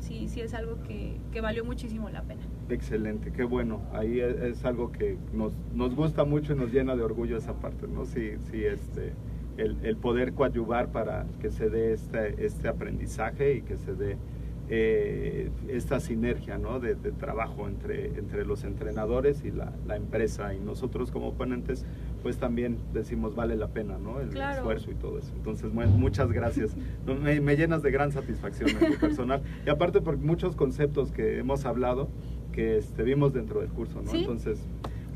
Sí, 0.00 0.28
sí 0.28 0.40
es 0.40 0.52
algo 0.54 0.82
que, 0.82 1.16
que 1.30 1.40
valió 1.40 1.64
muchísimo 1.64 2.10
la 2.10 2.22
pena. 2.22 2.42
Excelente, 2.68 3.30
qué 3.30 3.44
bueno. 3.44 3.82
Ahí 3.92 4.18
es, 4.20 4.36
es 4.40 4.64
algo 4.64 4.90
que 4.90 5.16
nos, 5.32 5.52
nos 5.72 5.94
gusta 5.94 6.24
mucho 6.24 6.54
y 6.54 6.56
nos 6.56 6.72
llena 6.72 6.96
de 6.96 7.02
orgullo 7.02 7.36
esa 7.36 7.54
parte, 7.54 7.86
¿no? 7.86 8.04
Sí, 8.04 8.32
sí, 8.50 8.64
este, 8.64 9.12
el, 9.56 9.76
el 9.82 9.96
poder 9.96 10.32
coadyuvar 10.34 10.90
para 10.90 11.26
que 11.40 11.50
se 11.50 11.70
dé 11.70 11.92
este, 11.92 12.44
este 12.44 12.66
aprendizaje 12.68 13.54
y 13.56 13.62
que 13.62 13.76
se 13.76 13.94
dé 13.94 14.16
eh, 14.68 15.50
esta 15.68 16.00
sinergia, 16.00 16.58
¿no? 16.58 16.80
De, 16.80 16.94
de 16.94 17.12
trabajo 17.12 17.68
entre, 17.68 18.18
entre 18.18 18.44
los 18.44 18.64
entrenadores 18.64 19.44
y 19.44 19.50
la, 19.50 19.72
la 19.86 19.96
empresa 19.96 20.54
y 20.54 20.58
nosotros 20.60 21.10
como 21.10 21.34
ponentes, 21.34 21.84
pues 22.24 22.38
también 22.38 22.78
decimos 22.94 23.36
vale 23.36 23.54
la 23.54 23.68
pena, 23.68 23.98
¿no? 23.98 24.18
El 24.18 24.30
Claro. 24.30 24.56
esfuerzo 24.56 24.90
y 24.90 24.94
todo 24.94 25.18
eso. 25.18 25.30
Entonces, 25.36 25.72
mu- 25.74 25.86
muchas 25.86 26.32
gracias. 26.32 26.74
Me, 27.06 27.38
me 27.40 27.54
llenas 27.54 27.82
de 27.82 27.90
gran 27.90 28.10
satisfacción 28.12 28.70
en 28.70 28.92
lo 28.94 28.98
personal. 28.98 29.42
Y 29.66 29.68
aparte 29.68 30.00
por 30.00 30.16
muchos 30.16 30.56
conceptos 30.56 31.12
que 31.12 31.38
hemos 31.38 31.66
hablado 31.66 32.08
que 32.50 32.78
este, 32.78 33.02
vimos 33.02 33.34
dentro 33.34 33.60
del 33.60 33.68
curso, 33.68 34.00
¿no? 34.02 34.10
Sí. 34.10 34.20
Entonces, 34.20 34.58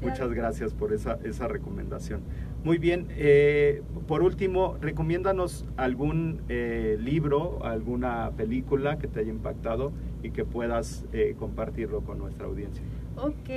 Claro. 0.00 0.10
muchas 0.12 0.32
gracias 0.32 0.74
por 0.74 0.92
esa, 0.92 1.18
esa 1.24 1.48
recomendación. 1.48 2.20
Muy 2.62 2.76
bien, 2.76 3.06
eh, 3.16 3.80
por 4.06 4.22
último, 4.22 4.76
recomiéndanos 4.80 5.64
algún 5.78 6.42
eh, 6.50 6.98
libro, 7.00 7.64
alguna 7.64 8.32
película 8.36 8.98
que 8.98 9.08
te 9.08 9.20
haya 9.20 9.30
impactado 9.30 9.92
y 10.22 10.30
que 10.30 10.44
puedas 10.44 11.06
eh, 11.14 11.34
compartirlo 11.38 12.02
con 12.02 12.18
nuestra 12.18 12.46
audiencia. 12.46 12.82
Ok, 13.16 13.48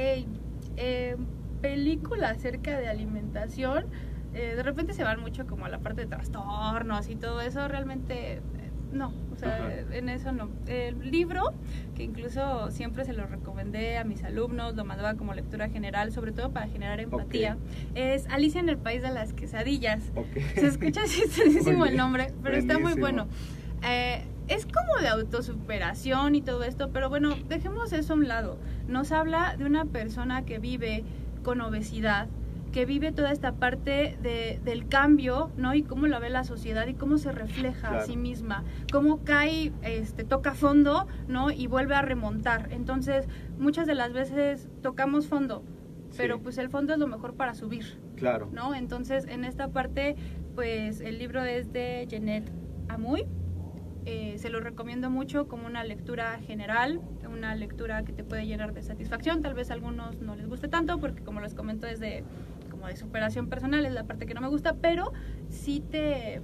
eh, 0.77 1.15
película 1.61 2.29
acerca 2.29 2.77
de 2.77 2.87
alimentación. 2.87 3.85
eh, 4.33 4.53
de 4.55 4.63
repente 4.63 4.93
se 4.93 5.03
van 5.03 5.19
mucho 5.19 5.45
como 5.45 5.65
a 5.65 5.69
la 5.69 5.79
parte 5.79 6.01
de 6.01 6.07
trastornos 6.07 7.09
y 7.09 7.15
todo 7.15 7.41
eso. 7.41 7.67
Realmente 7.67 8.35
eh, 8.35 8.41
no, 8.93 9.13
o 9.33 9.37
sea, 9.37 9.55
Ajá. 9.57 9.95
en 9.95 10.09
eso 10.09 10.31
no. 10.31 10.49
El 10.67 11.11
libro, 11.11 11.53
que 11.95 12.03
incluso 12.03 12.71
siempre 12.71 13.05
se 13.05 13.13
lo 13.13 13.25
recomendé 13.25 13.97
a 13.97 14.03
mis 14.03 14.23
alumnos, 14.23 14.75
lo 14.75 14.83
mandaba 14.85 15.15
como 15.15 15.33
lectura 15.33 15.69
general, 15.69 16.11
sobre 16.11 16.31
todo 16.31 16.51
para 16.51 16.67
generar 16.67 16.99
empatía, 16.99 17.57
es 17.95 18.25
Alicia 18.27 18.59
en 18.61 18.69
el 18.69 18.77
País 18.77 19.01
de 19.01 19.11
las 19.11 19.33
Quesadillas. 19.33 20.03
Se 20.55 20.67
escucha 20.67 21.01
chistosísimo 21.05 21.85
el 21.91 21.95
nombre, 21.97 22.33
pero 22.43 22.57
está 22.57 22.79
muy 22.79 22.93
bueno. 22.93 23.27
Eh, 23.83 24.23
es 24.47 24.65
como 24.65 25.01
de 25.01 25.07
autosuperación 25.07 26.35
y 26.35 26.41
todo 26.41 26.63
esto, 26.63 26.89
pero 26.91 27.09
bueno, 27.09 27.35
dejemos 27.47 27.93
eso 27.93 28.13
a 28.13 28.15
un 28.17 28.27
lado. 28.27 28.57
Nos 28.87 29.11
habla 29.13 29.55
de 29.57 29.65
una 29.65 29.85
persona 29.85 30.43
que 30.43 30.59
vive 30.59 31.03
con 31.43 31.61
obesidad, 31.61 32.27
que 32.71 32.85
vive 32.85 33.11
toda 33.11 33.31
esta 33.31 33.51
parte 33.53 34.17
de, 34.21 34.61
del 34.63 34.87
cambio, 34.87 35.51
¿no? 35.57 35.73
Y 35.75 35.83
cómo 35.83 36.07
la 36.07 36.19
ve 36.19 36.29
la 36.29 36.45
sociedad 36.45 36.87
y 36.87 36.93
cómo 36.93 37.17
se 37.17 37.31
refleja 37.33 37.97
a 37.97 38.01
sí 38.05 38.15
misma, 38.15 38.63
cómo 38.91 39.23
cae, 39.25 39.73
este, 39.81 40.23
toca 40.23 40.53
fondo, 40.53 41.05
¿no? 41.27 41.51
Y 41.51 41.67
vuelve 41.67 41.95
a 41.95 42.01
remontar. 42.01 42.69
Entonces, 42.71 43.27
muchas 43.59 43.87
de 43.87 43.95
las 43.95 44.13
veces 44.13 44.69
tocamos 44.81 45.27
fondo, 45.27 45.63
pero 46.15 46.37
Sí. 46.37 46.41
pues 46.43 46.57
el 46.59 46.69
fondo 46.69 46.93
es 46.93 46.99
lo 46.99 47.07
mejor 47.07 47.33
para 47.33 47.55
subir. 47.55 47.99
Claro. 48.15 48.49
¿no? 48.53 48.73
Entonces, 48.75 49.25
en 49.27 49.43
esta 49.43 49.69
parte, 49.69 50.15
pues 50.55 51.01
el 51.01 51.17
libro 51.17 51.41
es 51.43 51.73
de 51.73 52.05
Jeanette 52.07 52.51
Amuy. 52.87 53.25
Eh, 54.05 54.35
se 54.39 54.49
lo 54.49 54.59
recomiendo 54.59 55.09
mucho 55.09 55.47
como 55.47 55.67
una 55.67 55.83
lectura 55.83 56.39
general, 56.39 57.01
una 57.31 57.53
lectura 57.55 58.03
que 58.03 58.11
te 58.13 58.23
puede 58.23 58.47
llenar 58.47 58.73
de 58.73 58.81
satisfacción. 58.81 59.41
Tal 59.41 59.53
vez 59.53 59.69
a 59.69 59.73
algunos 59.75 60.19
no 60.21 60.35
les 60.35 60.47
guste 60.47 60.67
tanto, 60.67 60.99
porque 60.99 61.21
como 61.23 61.39
les 61.39 61.53
comento 61.53 61.85
es 61.87 61.99
de 61.99 62.23
como 62.71 62.87
de 62.87 62.95
superación 62.95 63.47
personal, 63.47 63.85
es 63.85 63.91
la 63.93 64.05
parte 64.05 64.25
que 64.25 64.33
no 64.33 64.41
me 64.41 64.47
gusta, 64.47 64.73
pero 64.81 65.11
sí 65.49 65.83
te, 65.91 66.41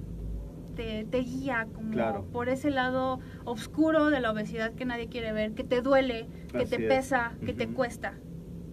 te, 0.76 1.04
te 1.04 1.18
guía 1.18 1.66
como 1.74 1.90
Claro. 1.90 2.24
por 2.26 2.48
ese 2.48 2.70
lado 2.70 3.18
oscuro 3.44 4.10
de 4.10 4.20
la 4.20 4.30
obesidad 4.30 4.72
que 4.74 4.84
nadie 4.84 5.08
quiere 5.08 5.32
ver, 5.32 5.54
que 5.54 5.64
te 5.64 5.80
duele, 5.80 6.28
que 6.52 6.58
Así 6.58 6.76
te 6.76 6.82
es. 6.82 6.88
pesa, 6.88 7.32
que 7.44 7.54
te 7.54 7.66
cuesta. 7.68 8.14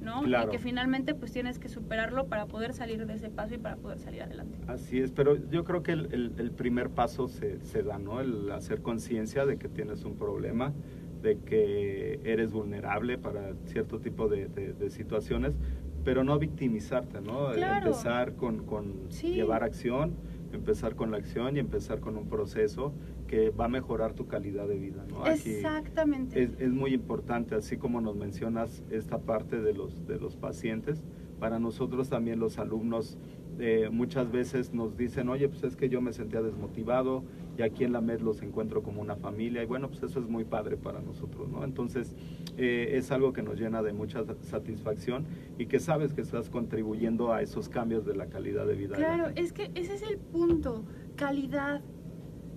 ¿No? 0.05 0.21
Claro. 0.21 0.47
Y 0.49 0.51
que 0.51 0.59
finalmente 0.59 1.13
pues 1.15 1.31
tienes 1.33 1.59
que 1.59 1.67
superarlo 1.67 2.27
para 2.27 2.45
poder 2.45 2.71
salir 2.73 3.05
de 3.05 3.13
ese 3.15 3.29
paso 3.29 3.55
y 3.55 3.57
para 3.57 3.75
poder 3.75 3.99
salir 3.99 4.21
adelante. 4.23 4.57
Así 4.67 4.99
es, 5.01 5.11
pero 5.11 5.35
yo 5.49 5.63
creo 5.65 5.83
que 5.83 5.91
el, 5.91 6.05
el- 6.13 6.33
el 6.37 6.51
primer 6.51 6.89
paso 6.91 7.27
se, 7.27 7.59
se 7.65 7.83
da, 7.83 7.97
¿no? 7.97 8.21
El 8.21 8.49
hacer 8.51 8.81
conciencia 8.81 9.45
de 9.45 9.57
que 9.57 9.67
tienes 9.67 10.05
un 10.05 10.15
problema, 10.15 10.73
de 11.21 11.39
que 11.39 12.19
eres 12.23 12.51
vulnerable 12.53 13.17
para 13.17 13.53
cierto 13.65 13.99
tipo 13.99 14.29
de, 14.29 14.47
de- 14.47 14.73
de 14.73 14.89
situaciones, 14.91 15.57
pero 16.03 16.23
no 16.23 16.37
victimizarte, 16.37 17.19
¿no? 17.19 17.51
Claro. 17.51 17.87
Empezar 17.87 18.35
con, 18.35 18.63
con 18.65 18.93
Sí. 19.09 19.33
llevar 19.33 19.63
acción, 19.63 20.13
empezar 20.53 20.95
con 20.95 21.09
la 21.09 21.17
acción 21.17 21.57
y 21.57 21.59
empezar 21.59 21.99
con 21.99 22.15
un 22.15 22.29
proceso 22.29 22.93
que 23.35 23.49
va 23.49 23.65
a 23.65 23.67
mejorar 23.67 24.13
tu 24.13 24.27
calidad 24.27 24.65
de 24.65 24.77
vida, 24.77 25.05
¿no? 25.09 25.25
Exactamente. 25.27 26.41
es, 26.41 26.51
es 26.57 26.71
muy 26.71 26.93
importante, 26.93 27.53
así 27.55 27.75
como 27.75 27.99
nos 27.99 28.15
mencionas 28.15 28.81
esta 28.89 29.17
parte 29.19 29.59
de 29.61 29.73
los, 29.73 30.07
de 30.07 30.17
los 30.17 30.37
pacientes, 30.37 31.03
para 31.37 31.59
nosotros 31.59 32.07
también 32.07 32.39
los 32.39 32.59
alumnos 32.59 33.17
eh, 33.59 33.89
muchas 33.91 34.31
veces 34.31 34.73
nos 34.73 34.95
dicen, 34.95 35.27
oye, 35.27 35.49
pues 35.49 35.63
es 35.63 35.75
que 35.75 35.89
yo 35.89 35.99
me 35.99 36.13
sentía 36.13 36.41
desmotivado 36.41 37.25
y 37.57 37.61
aquí 37.61 37.83
en 37.83 37.91
la 37.91 37.99
MED 37.99 38.21
los 38.21 38.41
encuentro 38.41 38.83
como 38.83 39.01
una 39.01 39.17
familia 39.17 39.63
y 39.63 39.65
bueno, 39.65 39.89
pues 39.89 40.01
eso 40.03 40.19
es 40.21 40.29
muy 40.29 40.45
padre 40.45 40.77
para 40.77 41.01
nosotros, 41.01 41.49
¿no? 41.49 41.65
Entonces 41.65 42.15
eh, 42.57 42.91
es 42.93 43.11
algo 43.11 43.33
que 43.33 43.43
nos 43.43 43.59
llena 43.59 43.81
de 43.81 43.91
mucha 43.91 44.23
satisfacción 44.43 45.25
y 45.57 45.65
que 45.65 45.79
sabes 45.79 46.13
que 46.13 46.21
estás 46.21 46.49
contribuyendo 46.49 47.33
a 47.33 47.41
esos 47.41 47.67
cambios 47.67 48.05
de 48.05 48.15
la 48.15 48.27
calidad 48.27 48.65
de 48.65 48.75
vida. 48.75 48.95
Claro, 48.95 49.29
es 49.35 49.51
que 49.51 49.71
ese 49.75 49.95
es 49.95 50.03
el 50.03 50.19
punto, 50.19 50.85
calidad. 51.15 51.81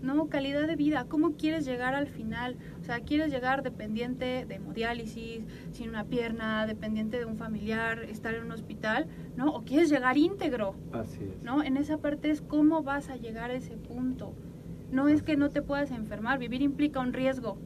¿No? 0.02 0.28
Calidad 0.28 0.66
de 0.66 0.76
vida, 0.76 1.06
¿cómo 1.08 1.32
quieres 1.32 1.64
llegar 1.64 1.94
al 1.94 2.06
final? 2.06 2.56
O 2.80 2.84
sea, 2.84 3.00
¿quieres 3.00 3.30
llegar 3.30 3.62
dependiente 3.62 4.44
de 4.46 4.54
hemodiálisis, 4.54 5.44
sin 5.72 5.88
una 5.90 6.04
pierna, 6.04 6.66
dependiente 6.66 7.18
de 7.18 7.24
un 7.24 7.36
familiar, 7.36 8.04
estar 8.04 8.34
en 8.34 8.44
un 8.44 8.52
hospital, 8.52 9.06
¿no? 9.36 9.54
¿O 9.54 9.62
quieres 9.62 9.90
llegar 9.90 10.16
íntegro? 10.16 10.74
Así 10.92 11.18
es. 11.22 11.42
¿No? 11.42 11.62
En 11.62 11.76
esa 11.76 11.98
parte 11.98 12.30
es 12.30 12.40
cómo 12.40 12.82
vas 12.82 13.08
a 13.08 13.16
llegar 13.16 13.50
a 13.50 13.54
ese 13.54 13.76
punto. 13.76 14.34
No 14.90 15.08
es 15.08 15.22
que 15.22 15.36
no 15.36 15.50
te 15.50 15.62
puedas 15.62 15.90
enfermar, 15.90 16.38
vivir 16.38 16.62
implica 16.62 17.00
un 17.00 17.12
riesgo, 17.12 17.58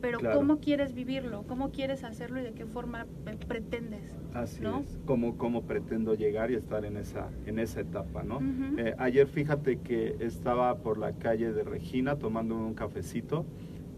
pero 0.00 0.18
Claro. 0.18 0.38
¿cómo 0.38 0.58
quieres 0.60 0.94
vivirlo? 0.94 1.44
¿Cómo 1.46 1.70
quieres 1.70 2.04
hacerlo 2.04 2.40
y 2.40 2.42
de 2.42 2.52
qué 2.52 2.66
forma 2.66 3.06
pre- 3.24 3.36
pretendes? 3.36 4.14
Así 4.34 4.62
¿no? 4.62 4.80
es, 4.80 4.98
cómo, 5.06 5.36
cómo 5.36 5.62
pretendo 5.62 6.14
llegar 6.14 6.50
y 6.50 6.54
estar 6.54 6.84
en 6.84 6.96
esa, 6.96 7.28
en 7.46 7.58
esa 7.58 7.80
etapa, 7.80 8.22
¿no? 8.22 8.40
Eh, 8.78 8.94
ayer 8.98 9.26
fíjate 9.26 9.78
que 9.80 10.16
estaba 10.20 10.78
por 10.78 10.98
la 10.98 11.12
calle 11.12 11.52
de 11.52 11.64
Regina 11.64 12.16
tomando 12.16 12.54
un 12.56 12.74
cafecito 12.74 13.44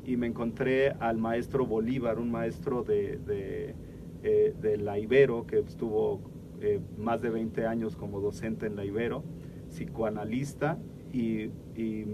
y 0.04 0.16
me 0.16 0.26
encontré 0.26 0.90
al 1.00 1.18
maestro 1.18 1.66
Bolívar, 1.66 2.18
un 2.18 2.30
maestro 2.30 2.82
de, 2.82 3.18
de, 3.18 3.74
eh, 4.22 4.54
de 4.60 4.76
la 4.78 4.98
Ibero 4.98 5.46
que 5.46 5.58
estuvo 5.60 6.20
eh, 6.60 6.80
más 6.98 7.20
de 7.22 7.30
20 7.30 7.66
años 7.66 7.94
como 7.96 8.20
docente 8.20 8.66
en 8.66 8.76
la 8.76 8.84
Ibero, 8.84 9.22
psicoanalista, 9.68 10.78
y, 11.12 11.50
y, 11.76 12.06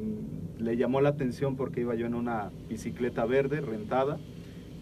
le 0.59 0.77
llamó 0.77 1.01
la 1.01 1.11
atención 1.11 1.55
porque 1.55 1.83
iba 1.83 1.95
yo 1.95 2.07
en 2.07 2.15
una 2.15 2.51
bicicleta 2.69 3.25
verde 3.25 3.61
rentada 3.61 4.19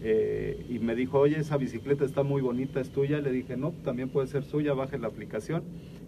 eh, 0.01 0.65
y 0.69 0.79
me 0.79 0.95
dijo, 0.95 1.19
oye, 1.19 1.37
esa 1.39 1.57
bicicleta 1.57 2.05
está 2.05 2.23
muy 2.23 2.41
bonita, 2.41 2.79
¿es 2.79 2.89
tuya? 2.89 3.19
Le 3.19 3.31
dije, 3.31 3.57
no, 3.57 3.71
también 3.83 4.09
puede 4.09 4.27
ser 4.27 4.43
suya, 4.43 4.73
baje 4.73 4.97
la 4.97 5.07
aplicación. 5.07 5.63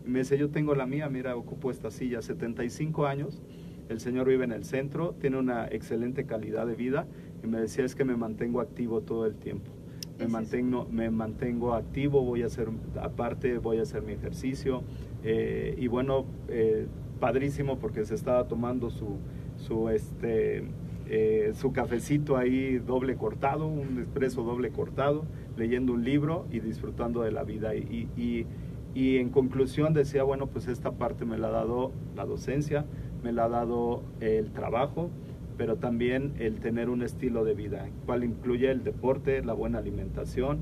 Y 0.06 0.10
me 0.10 0.20
dice, 0.20 0.38
yo 0.38 0.50
tengo 0.50 0.76
la 0.76 0.86
mía, 0.86 1.10
mira, 1.10 1.36
ocupo 1.36 1.72
esta 1.72 1.92
silla, 1.92 2.22
75 2.22 3.08
años, 3.08 3.42
el 3.90 4.00
señor 4.00 4.28
vive 4.28 4.44
en 4.44 4.52
el 4.52 4.64
centro, 4.64 5.16
tiene 5.20 5.38
una 5.38 5.68
excelente 5.68 6.26
calidad 6.26 6.68
de 6.68 6.76
vida 6.76 7.08
y 7.44 7.48
me 7.48 7.60
decía, 7.60 7.84
es 7.84 7.96
que 7.96 8.06
me 8.06 8.16
mantengo 8.16 8.62
activo 8.62 9.02
todo 9.02 9.26
el 9.26 9.36
tiempo. 9.36 9.72
Me 10.20 10.28
mantengo, 10.28 10.86
me 10.92 11.10
mantengo 11.10 11.74
activo, 11.74 12.24
voy 12.24 12.44
a 12.44 12.48
hacer, 12.48 12.68
aparte 13.02 13.58
voy 13.58 13.78
a 13.78 13.84
hacer 13.84 14.02
mi 14.02 14.12
ejercicio 14.12 14.84
eh, 15.24 15.76
y 15.78 15.88
bueno, 15.88 16.26
eh, 16.50 16.88
padrísimo 17.20 17.78
porque 17.78 18.06
se 18.06 18.16
estaba 18.16 18.48
tomando 18.48 18.90
su, 18.90 19.18
su, 19.58 19.90
este, 19.90 20.64
eh, 21.08 21.52
su 21.56 21.72
cafecito 21.72 22.38
ahí 22.38 22.78
doble 22.78 23.16
cortado, 23.16 23.68
un 23.68 24.00
expreso 24.00 24.44
doble 24.44 24.70
cortado, 24.72 25.26
leyendo 25.58 25.94
un 25.94 26.04
libro 26.04 26.46
y 26.52 26.60
disfrutando 26.60 27.22
de 27.22 27.32
la 27.32 27.44
vida. 27.44 27.76
Y, 27.76 28.10
y, 28.16 28.46
y 28.94 29.18
en 29.18 29.30
conclusión 29.30 29.94
decía, 29.94 30.24
bueno, 30.24 30.48
pues 30.48 30.68
esta 30.68 30.92
parte 30.92 31.26
me 31.26 31.38
la 31.38 31.48
ha 31.48 31.52
dado 31.52 31.92
la 32.16 32.26
docencia, 32.26 32.86
me 33.24 33.32
la 33.32 33.46
ha 33.46 33.50
dado 33.50 34.04
el 34.20 34.52
trabajo, 34.52 35.10
pero 35.58 35.76
también 35.76 36.34
el 36.40 36.60
tener 36.60 36.90
un 36.90 37.04
estilo 37.04 37.44
de 37.44 37.54
vida, 37.54 37.90
cual 38.06 38.24
incluye 38.24 38.72
el 38.72 38.84
deporte, 38.84 39.44
la 39.44 39.54
buena 39.54 39.80
alimentación 39.80 40.60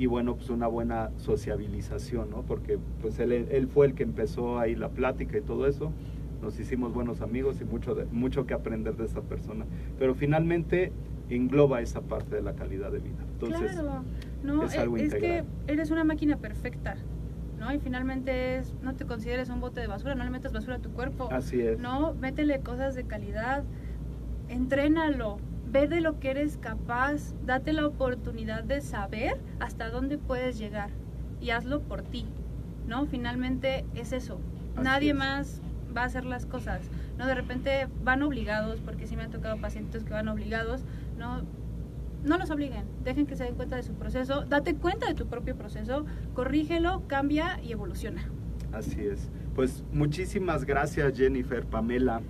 y 0.00 0.06
bueno, 0.06 0.34
pues 0.34 0.48
una 0.48 0.66
buena 0.66 1.10
sociabilización, 1.18 2.30
¿no? 2.30 2.40
Porque 2.40 2.78
pues 3.02 3.18
él, 3.18 3.32
él 3.32 3.68
fue 3.68 3.84
el 3.86 3.92
que 3.94 4.02
empezó 4.02 4.58
ahí 4.58 4.74
la 4.74 4.88
plática 4.88 5.36
y 5.36 5.42
todo 5.42 5.66
eso, 5.66 5.92
nos 6.40 6.58
hicimos 6.58 6.94
buenos 6.94 7.20
amigos 7.20 7.60
y 7.60 7.66
mucho, 7.66 7.94
de- 7.94 8.06
mucho 8.06 8.46
que 8.46 8.54
aprender 8.54 8.96
de 8.96 9.04
esta 9.04 9.20
persona, 9.20 9.66
pero 9.98 10.14
finalmente 10.14 10.90
engloba 11.28 11.82
esa 11.82 12.00
parte 12.00 12.36
de 12.36 12.40
la 12.40 12.54
calidad 12.54 12.90
de 12.90 13.00
vida. 13.00 13.22
Entonces, 13.34 13.72
claro, 13.72 14.02
no, 14.42 14.62
es 14.64 14.78
algo 14.78 14.94
que 14.94 15.02
integral. 15.04 15.44
eres 15.66 15.90
una 15.90 16.02
máquina 16.04 16.38
perfecta, 16.38 16.96
¿no? 17.58 17.70
Y 17.70 17.78
finalmente 17.78 18.56
es, 18.56 18.72
no 18.82 18.94
te 18.94 19.04
consideres 19.04 19.50
un 19.50 19.60
bote 19.60 19.82
de 19.82 19.86
basura, 19.86 20.14
no 20.14 20.24
le 20.24 20.30
metas 20.30 20.54
basura 20.54 20.76
a 20.76 20.80
tu 20.80 20.92
cuerpo. 20.92 21.28
así 21.30 21.60
es. 21.60 21.78
No, 21.78 22.14
métele 22.14 22.60
cosas 22.60 22.94
de 22.94 23.04
calidad, 23.04 23.64
entrénalo, 24.48 25.36
ve 25.70 25.86
de 25.86 26.00
lo 26.00 26.18
que 26.18 26.30
eres 26.30 26.56
capaz, 26.56 27.34
date 27.44 27.72
la 27.72 27.86
oportunidad 27.86 28.64
de 28.64 28.80
saber 28.80 29.38
hasta 29.60 29.90
dónde 29.90 30.18
puedes 30.18 30.58
llegar 30.58 30.90
y 31.40 31.50
hazlo 31.50 31.80
por 31.80 32.02
ti, 32.02 32.26
¿no? 32.86 33.06
Finalmente 33.06 33.84
es 33.94 34.12
eso, 34.12 34.40
Así 34.74 34.84
nadie 34.84 35.10
es. 35.10 35.16
más 35.16 35.60
va 35.96 36.02
a 36.02 36.04
hacer 36.06 36.24
las 36.24 36.46
cosas, 36.46 36.82
¿no? 37.18 37.26
De 37.26 37.34
repente 37.34 37.88
van 38.04 38.22
obligados, 38.22 38.80
porque 38.80 39.06
sí 39.06 39.16
me 39.16 39.22
han 39.22 39.30
tocado 39.30 39.56
pacientes 39.60 40.04
que 40.04 40.12
van 40.12 40.28
obligados, 40.28 40.82
¿no? 41.18 41.42
No 42.24 42.36
los 42.36 42.50
obliguen, 42.50 42.84
dejen 43.02 43.26
que 43.26 43.34
se 43.36 43.44
den 43.44 43.54
cuenta 43.54 43.76
de 43.76 43.82
su 43.82 43.94
proceso, 43.94 44.44
date 44.44 44.74
cuenta 44.74 45.06
de 45.06 45.14
tu 45.14 45.26
propio 45.26 45.56
proceso, 45.56 46.04
corrígelo, 46.34 47.02
cambia 47.06 47.58
y 47.62 47.72
evoluciona. 47.72 48.22
Así 48.72 49.00
es. 49.00 49.30
Pues 49.60 49.84
muchísimas 49.92 50.64
gracias 50.64 51.18
Jennifer, 51.18 51.66
Pamela, 51.66 52.22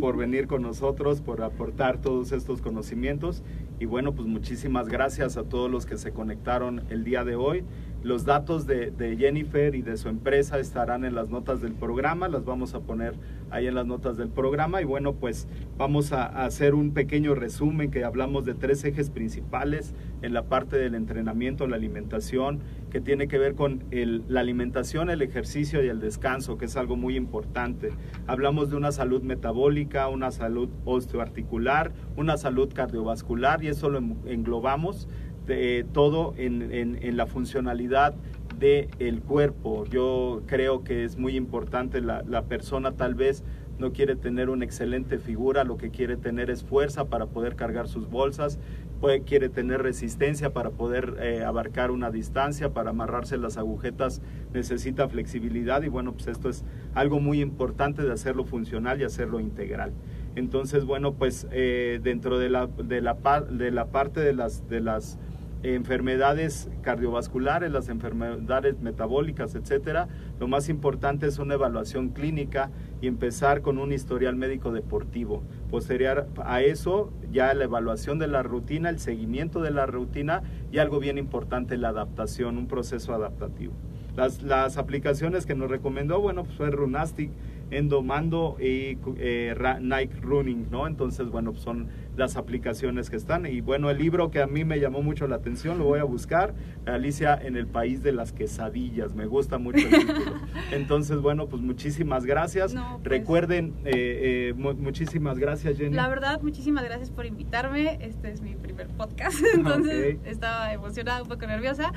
por 0.00 0.16
venir 0.16 0.46
con 0.46 0.62
nosotros, 0.62 1.20
por 1.20 1.42
aportar 1.42 2.00
todos 2.00 2.32
estos 2.32 2.62
conocimientos. 2.62 3.42
Y 3.78 3.84
bueno, 3.84 4.14
pues 4.14 4.26
muchísimas 4.26 4.88
gracias 4.88 5.36
a 5.36 5.42
todos 5.42 5.70
los 5.70 5.84
que 5.84 5.98
se 5.98 6.12
conectaron 6.12 6.84
el 6.88 7.04
día 7.04 7.24
de 7.24 7.36
hoy. 7.36 7.62
Los 8.02 8.24
datos 8.24 8.66
de, 8.66 9.16
Jennifer 9.16 9.76
y 9.76 9.82
de 9.82 9.96
su 9.96 10.08
empresa 10.08 10.58
estarán 10.58 11.04
en 11.04 11.14
las 11.14 11.30
notas 11.30 11.60
del 11.60 11.72
programa, 11.72 12.26
las 12.26 12.44
vamos 12.44 12.74
a 12.74 12.80
poner 12.80 13.14
ahí 13.50 13.68
en 13.68 13.76
las 13.76 13.86
notas 13.86 14.16
del 14.16 14.28
programa. 14.28 14.82
Y 14.82 14.84
bueno, 14.84 15.12
pues 15.14 15.46
vamos 15.78 16.12
a, 16.12 16.24
hacer 16.44 16.74
un 16.74 16.94
pequeño 16.94 17.36
resumen 17.36 17.92
que 17.92 18.02
hablamos 18.02 18.44
de 18.44 18.54
tres 18.54 18.82
ejes 18.84 19.10
principales 19.10 19.94
en 20.22 20.34
la 20.34 20.44
parte 20.44 20.78
del 20.78 20.96
entrenamiento, 20.96 21.68
la 21.68 21.76
alimentación, 21.76 22.60
que 22.90 23.00
tiene 23.00 23.28
que 23.28 23.38
ver 23.38 23.54
con 23.54 23.84
la 23.92 24.40
alimentación, 24.40 25.08
el 25.08 25.22
ejercicio 25.22 25.84
y 25.84 25.88
el 25.88 26.00
descanso, 26.00 26.58
que 26.58 26.64
es 26.64 26.76
algo 26.76 26.96
muy 26.96 27.16
importante. 27.16 27.90
Hablamos 28.26 28.70
de 28.70 28.76
una 28.76 28.90
salud 28.90 29.22
metabólica, 29.22 30.08
una 30.08 30.32
salud 30.32 30.68
osteoarticular, 30.84 31.92
una 32.16 32.36
salud 32.36 32.72
cardiovascular 32.74 33.62
y 33.62 33.68
eso 33.68 33.88
lo 33.90 33.98
en- 33.98 34.16
englobamos 34.26 35.08
de 35.46 35.84
todo 35.92 36.34
en, 36.36 36.70
en- 36.72 36.98
en 37.02 37.16
la 37.16 37.26
funcionalidad 37.26 38.14
del 38.58 39.20
cuerpo. 39.22 39.84
Yo 39.86 40.42
creo 40.46 40.84
que 40.84 41.04
es 41.04 41.16
muy 41.18 41.36
importante 41.36 42.00
la, 42.00 42.22
la 42.22 42.42
persona 42.44 42.92
tal 42.92 43.14
vez 43.14 43.42
no 43.78 43.92
quiere 43.92 44.14
tener 44.14 44.50
una 44.50 44.64
excelente 44.64 45.18
figura, 45.18 45.64
lo 45.64 45.76
que 45.76 45.90
quiere 45.90 46.16
tener 46.16 46.50
es 46.50 46.62
fuerza 46.62 47.06
para 47.06 47.26
poder 47.26 47.56
cargar 47.56 47.88
sus 47.88 48.08
bolsas, 48.08 48.60
puede, 49.00 49.22
quiere 49.22 49.48
tener 49.48 49.82
resistencia 49.82 50.52
para 50.52 50.70
poder 50.70 51.16
eh, 51.20 51.42
abarcar 51.42 51.90
una 51.90 52.12
distancia, 52.12 52.72
para 52.72 52.90
amarrarse 52.90 53.36
las 53.38 53.56
agujetas 53.56 54.22
necesita 54.54 55.08
flexibilidad 55.08 55.82
y 55.82 55.88
bueno, 55.88 56.12
pues 56.12 56.28
esto 56.28 56.48
es 56.48 56.64
algo 56.94 57.18
muy 57.18 57.40
importante 57.40 58.02
de 58.02 58.12
hacerlo 58.12 58.44
funcional 58.44 59.00
y 59.00 59.04
hacerlo 59.04 59.40
integral. 59.40 59.92
Entonces, 60.36 60.84
bueno, 60.84 61.14
pues 61.14 61.48
eh, 61.50 61.98
dentro 62.02 62.38
de 62.38 62.50
la, 62.50 62.68
de, 62.68 63.00
la, 63.00 63.16
de 63.50 63.70
la 63.72 63.86
parte 63.86 64.20
de 64.20 64.34
las, 64.34 64.68
de 64.68 64.80
las 64.80 65.18
enfermedades 65.62 66.68
cardiovasculares, 66.82 67.70
las 67.70 67.88
enfermedades 67.88 68.80
metabólicas, 68.80 69.54
etcétera, 69.54 70.08
lo 70.40 70.48
más 70.48 70.68
importante 70.68 71.26
es 71.26 71.38
una 71.38 71.54
evaluación 71.54 72.10
clínica 72.10 72.70
y 73.00 73.06
empezar 73.06 73.62
con 73.62 73.78
un 73.78 73.92
historial 73.92 74.36
médico 74.36 74.72
deportivo. 74.72 75.42
Posterior 75.70 76.26
a 76.44 76.62
eso, 76.62 77.12
ya 77.30 77.54
la 77.54 77.64
evaluación 77.64 78.18
de 78.18 78.26
la 78.26 78.42
rutina, 78.42 78.88
el 78.88 78.98
seguimiento 78.98 79.62
de 79.62 79.70
la 79.70 79.86
rutina 79.86 80.42
y 80.70 80.78
algo 80.78 80.98
bien 80.98 81.18
importante, 81.18 81.76
la 81.76 81.88
adaptación, 81.88 82.58
un 82.58 82.66
proceso 82.66 83.14
adaptativo. 83.14 83.72
Las, 84.16 84.42
las 84.42 84.76
aplicaciones 84.76 85.46
que 85.46 85.54
nos 85.54 85.70
recomendó, 85.70 86.20
bueno, 86.20 86.44
pues 86.44 86.56
fue 86.56 86.70
Runastic, 86.70 87.30
Endomando 87.70 88.56
y 88.60 88.98
eh, 89.16 89.54
Nike 89.80 90.20
Running, 90.20 90.66
¿no? 90.70 90.86
Entonces, 90.86 91.30
bueno, 91.30 91.52
pues 91.52 91.64
son 91.64 91.88
las 92.16 92.36
aplicaciones 92.36 93.08
que 93.10 93.16
están. 93.16 93.46
Y 93.46 93.60
bueno, 93.60 93.88
el 93.90 93.98
libro 93.98 94.30
que 94.30 94.42
a 94.42 94.46
mí 94.46 94.64
me 94.64 94.78
llamó 94.80 95.02
mucho 95.02 95.26
la 95.26 95.36
atención, 95.36 95.78
lo 95.78 95.84
voy 95.84 95.98
a 96.00 96.04
buscar, 96.04 96.54
Alicia 96.86 97.34
en 97.40 97.56
el 97.56 97.66
País 97.66 98.02
de 98.02 98.12
las 98.12 98.32
Quesadillas, 98.32 99.14
me 99.14 99.26
gusta 99.26 99.58
mucho 99.58 99.78
el 99.78 99.90
título. 100.06 100.34
Entonces, 100.72 101.18
bueno, 101.18 101.46
pues 101.48 101.62
muchísimas 101.62 102.24
gracias. 102.26 102.74
No, 102.74 102.98
pues. 103.02 103.10
Recuerden, 103.10 103.74
eh, 103.84 104.50
eh, 104.50 104.54
mu- 104.56 104.74
muchísimas 104.74 105.38
gracias, 105.38 105.76
Jenny. 105.78 105.94
La 105.96 106.08
verdad, 106.08 106.40
muchísimas 106.42 106.84
gracias 106.84 107.10
por 107.10 107.24
invitarme. 107.26 107.98
Este 108.02 108.30
es 108.30 108.40
mi 108.42 108.54
primer 108.54 108.88
podcast, 108.88 109.38
entonces 109.54 110.18
estaba 110.24 110.72
emocionada, 110.72 111.22
un 111.22 111.28
poco 111.28 111.46
nerviosa. 111.46 111.92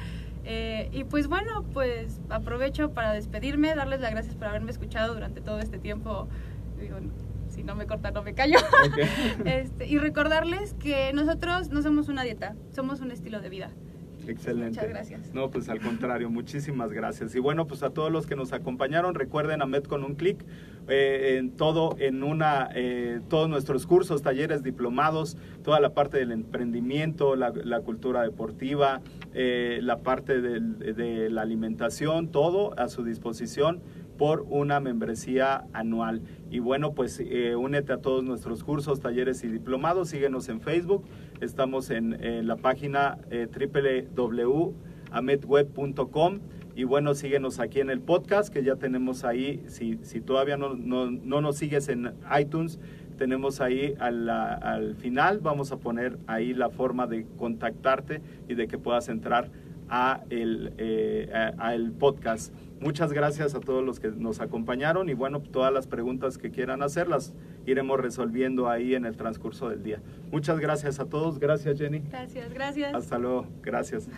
Eh, 0.48 0.90
y 0.94 1.04
pues 1.06 1.28
bueno, 1.28 1.66
pues 1.74 2.22
aprovecho 2.30 2.92
para 2.92 3.14
despedirme, 3.14 3.74
darles 3.74 4.00
las 4.00 4.12
gracias 4.12 4.36
por 4.36 4.48
haberme 4.48 4.70
escuchado 4.72 5.14
durante 5.16 5.42
todo 5.42 5.60
este 5.60 5.80
tiempo. 5.80 6.28
Digo, 6.80 6.98
no 7.66 7.76
me 7.76 7.86
corta, 7.86 8.12
no 8.12 8.24
me 8.24 8.34
callo. 8.34 8.58
Este, 9.46 9.88
y 9.88 9.98
recordarles 9.98 10.74
que 10.76 11.12
nosotros 11.14 11.70
no 11.70 11.82
somos 11.82 12.08
una 12.10 12.24
dieta, 12.24 12.56
somos 12.72 13.02
un 13.02 13.12
estilo 13.12 13.42
de 13.42 13.50
vida. 13.50 13.72
Excelente. 14.28 14.70
Muchas 14.80 14.90
gracias. 14.90 15.34
No, 15.36 15.52
pues 15.52 15.70
al 15.70 15.80
contrario, 15.80 16.32
muchísimas 16.32 16.92
gracias. 16.92 17.36
Y 17.36 17.40
bueno, 17.40 17.68
pues 17.68 17.84
a 17.84 17.92
todos 17.92 18.12
los 18.12 18.26
que 18.26 18.36
nos 18.36 18.54
acompañaron, 18.54 19.14
recuerden 19.14 19.62
a 19.62 19.68
Med 19.68 19.84
con 19.84 20.04
un 20.04 20.16
clic, 20.16 20.44
eh, 20.88 21.36
en 21.38 21.52
todo, 21.52 21.96
en 22.00 22.24
una, 22.24 22.70
eh, 22.74 23.20
todos 23.30 23.48
nuestros 23.50 23.86
cursos, 23.86 24.24
talleres, 24.24 24.64
diplomados, 24.64 25.38
toda 25.64 25.80
la 25.80 25.94
parte 25.94 26.18
del 26.18 26.32
emprendimiento, 26.32 27.36
la, 27.36 27.52
la 27.52 27.82
cultura 27.82 28.24
deportiva, 28.24 29.02
eh, 29.36 29.80
la 29.84 29.98
parte 30.00 30.42
del- 30.42 30.80
de 30.96 31.30
la 31.30 31.44
alimentación, 31.44 32.30
todo 32.30 32.74
a 32.80 32.88
su 32.88 33.04
disposición. 33.04 33.84
Por 34.18 34.46
una 34.50 34.80
membresía 34.80 35.66
anual. 35.74 36.22
Y 36.50 36.60
bueno, 36.60 36.94
pues 36.94 37.20
eh, 37.20 37.56
únete 37.56 37.94
a 37.94 37.98
todos 37.98 38.24
nuestros 38.24 38.64
cursos, 38.64 39.00
talleres 39.00 39.44
y 39.44 39.48
diplomados. 39.48 40.10
Síguenos 40.10 40.50
en 40.50 40.62
Facebook. 40.62 41.06
Estamos 41.42 41.90
en, 41.90 42.48
la 42.48 42.56
página 42.58 43.18
eh, 43.30 43.48
www.amedweb.com. 44.16 46.40
Y 46.76 46.84
bueno, 46.84 47.16
síguenos 47.16 47.60
aquí 47.60 47.80
en 47.80 47.90
el 47.90 48.02
podcast 48.02 48.54
que 48.54 48.64
ya 48.64 48.76
tenemos 48.76 49.24
ahí. 49.24 49.64
Si, 49.68 49.98
si 50.04 50.20
todavía 50.20 50.58
no, 50.58 50.76
no, 50.76 51.10
no 51.10 51.42
nos 51.42 51.58
sigues 51.58 51.88
en 51.88 52.14
iTunes, 52.38 52.80
tenemos 53.18 53.62
ahí 53.62 53.96
al, 54.00 54.30
al, 54.30 54.96
final, 54.96 55.40
vamos 55.40 55.72
a 55.72 55.78
poner 55.78 56.18
ahí 56.28 56.54
la 56.54 56.70
forma 56.70 57.08
de 57.08 57.26
contactarte 57.38 58.22
y 58.48 58.56
de 58.56 58.68
que 58.68 58.78
puedas 58.78 59.10
entrar 59.10 59.50
a 59.90 60.22
el, 60.30 60.74
eh, 60.78 61.30
a 61.58 61.76
el 61.76 61.92
podcast. 61.92 62.54
Muchas 62.80 63.14
gracias 63.14 63.56
a 63.56 63.60
todos 63.60 63.84
los 63.84 64.00
que 64.00 64.10
nos 64.10 64.42
acompañaron 64.42 65.10
y 65.10 65.14
bueno, 65.14 65.42
todas 65.42 65.74
las 65.74 65.88
preguntas 65.88 66.38
que 66.38 66.52
quieran 66.52 66.84
hacer 66.84 67.08
las 67.08 67.34
iremos 67.66 68.00
resolviendo 68.00 68.70
ahí 68.70 68.96
en 68.96 69.06
el 69.06 69.16
transcurso 69.16 69.70
del 69.70 69.84
día. 69.84 70.02
Muchas 70.32 70.60
gracias 70.60 71.00
a 71.00 71.06
todos. 71.06 71.40
Gracias 71.40 71.78
Jenny. 71.78 72.00
Gracias, 72.10 72.54
gracias. 72.54 72.94
Hasta 72.94 73.18
luego. 73.18 73.48
Gracias. 73.62 74.10